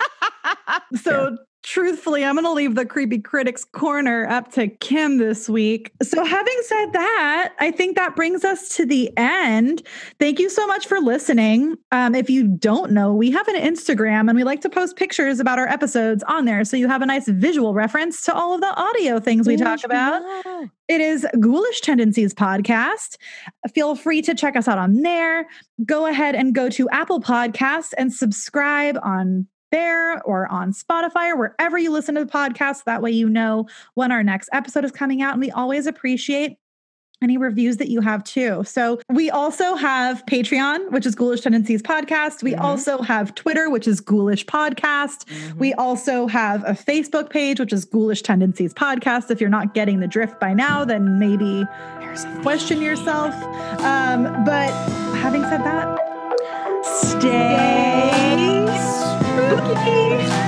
so 1.02 1.36
truthfully, 1.62 2.24
I'm 2.24 2.34
going 2.34 2.44
to 2.44 2.52
leave 2.52 2.74
the 2.74 2.86
creepy 2.86 3.18
critics 3.18 3.64
corner 3.64 4.26
up 4.28 4.52
to 4.52 4.68
Kim 4.68 5.18
this 5.18 5.48
week. 5.48 5.92
So, 6.02 6.24
having 6.24 6.56
said 6.62 6.92
that, 6.92 7.52
I 7.58 7.70
think 7.70 7.96
that 7.96 8.16
brings 8.16 8.44
us 8.44 8.76
to 8.76 8.86
the 8.86 9.10
end. 9.16 9.82
Thank 10.18 10.38
you 10.38 10.48
so 10.48 10.66
much 10.66 10.86
for 10.86 11.00
listening. 11.00 11.76
Um, 11.92 12.14
if 12.14 12.30
you 12.30 12.46
don't 12.46 12.92
know, 12.92 13.14
we 13.14 13.30
have 13.30 13.46
an 13.48 13.56
Instagram 13.56 14.28
and 14.28 14.34
we 14.34 14.44
like 14.44 14.60
to 14.62 14.68
post 14.68 14.96
pictures 14.96 15.40
about 15.40 15.58
our 15.58 15.68
episodes 15.68 16.22
on 16.24 16.44
there. 16.44 16.64
So, 16.64 16.76
you 16.76 16.88
have 16.88 17.02
a 17.02 17.06
nice 17.06 17.28
visual 17.28 17.74
reference 17.74 18.22
to 18.24 18.34
all 18.34 18.54
of 18.54 18.60
the 18.60 18.74
audio 18.74 19.20
things 19.20 19.46
we 19.46 19.56
talk 19.56 19.84
about. 19.84 20.22
It 20.88 21.02
is 21.02 21.26
Ghoulish 21.38 21.82
Tendencies 21.82 22.32
Podcast. 22.32 23.16
Feel 23.74 23.94
free 23.94 24.22
to 24.22 24.34
check 24.34 24.56
us 24.56 24.68
out 24.68 24.78
on 24.78 25.02
there. 25.02 25.46
Go 25.84 26.06
ahead 26.06 26.34
and 26.34 26.54
go 26.54 26.70
to 26.70 26.88
Apple 26.90 27.20
Podcasts 27.20 27.92
and 27.98 28.12
subscribe 28.12 28.98
on 29.02 29.46
there 29.70 30.22
or 30.22 30.46
on 30.50 30.72
Spotify 30.72 31.30
or 31.30 31.36
wherever 31.36 31.78
you 31.78 31.90
listen 31.90 32.14
to 32.14 32.24
the 32.24 32.30
podcast. 32.30 32.84
That 32.84 33.02
way 33.02 33.10
you 33.10 33.28
know 33.28 33.66
when 33.94 34.12
our 34.12 34.22
next 34.22 34.48
episode 34.52 34.84
is 34.84 34.92
coming 34.92 35.22
out. 35.22 35.32
And 35.32 35.40
we 35.40 35.50
always 35.50 35.86
appreciate 35.86 36.58
any 37.20 37.36
reviews 37.36 37.78
that 37.78 37.88
you 37.88 38.00
have 38.00 38.22
too. 38.22 38.62
So 38.64 39.00
we 39.08 39.30
also 39.30 39.74
have 39.74 40.24
Patreon, 40.26 40.90
which 40.90 41.04
is 41.04 41.14
Ghoulish 41.14 41.40
Tendencies 41.40 41.82
Podcast. 41.82 42.42
We 42.42 42.52
mm-hmm. 42.52 42.64
also 42.64 43.02
have 43.02 43.34
Twitter, 43.34 43.68
which 43.70 43.88
is 43.88 44.00
Ghoulish 44.00 44.46
Podcast. 44.46 45.24
Mm-hmm. 45.24 45.58
We 45.58 45.74
also 45.74 46.26
have 46.28 46.62
a 46.64 46.72
Facebook 46.72 47.30
page, 47.30 47.58
which 47.58 47.72
is 47.72 47.84
Ghoulish 47.84 48.22
Tendencies 48.22 48.72
Podcast. 48.72 49.30
If 49.30 49.40
you're 49.40 49.50
not 49.50 49.74
getting 49.74 50.00
the 50.00 50.06
drift 50.06 50.38
by 50.38 50.54
now, 50.54 50.84
then 50.84 51.18
maybe 51.18 51.64
question 52.42 52.80
yourself. 52.80 53.34
Um, 53.80 54.44
but 54.44 54.70
having 55.16 55.42
said 55.42 55.64
that, 55.64 55.98
stay 56.84 57.97
spooky. 59.38 60.47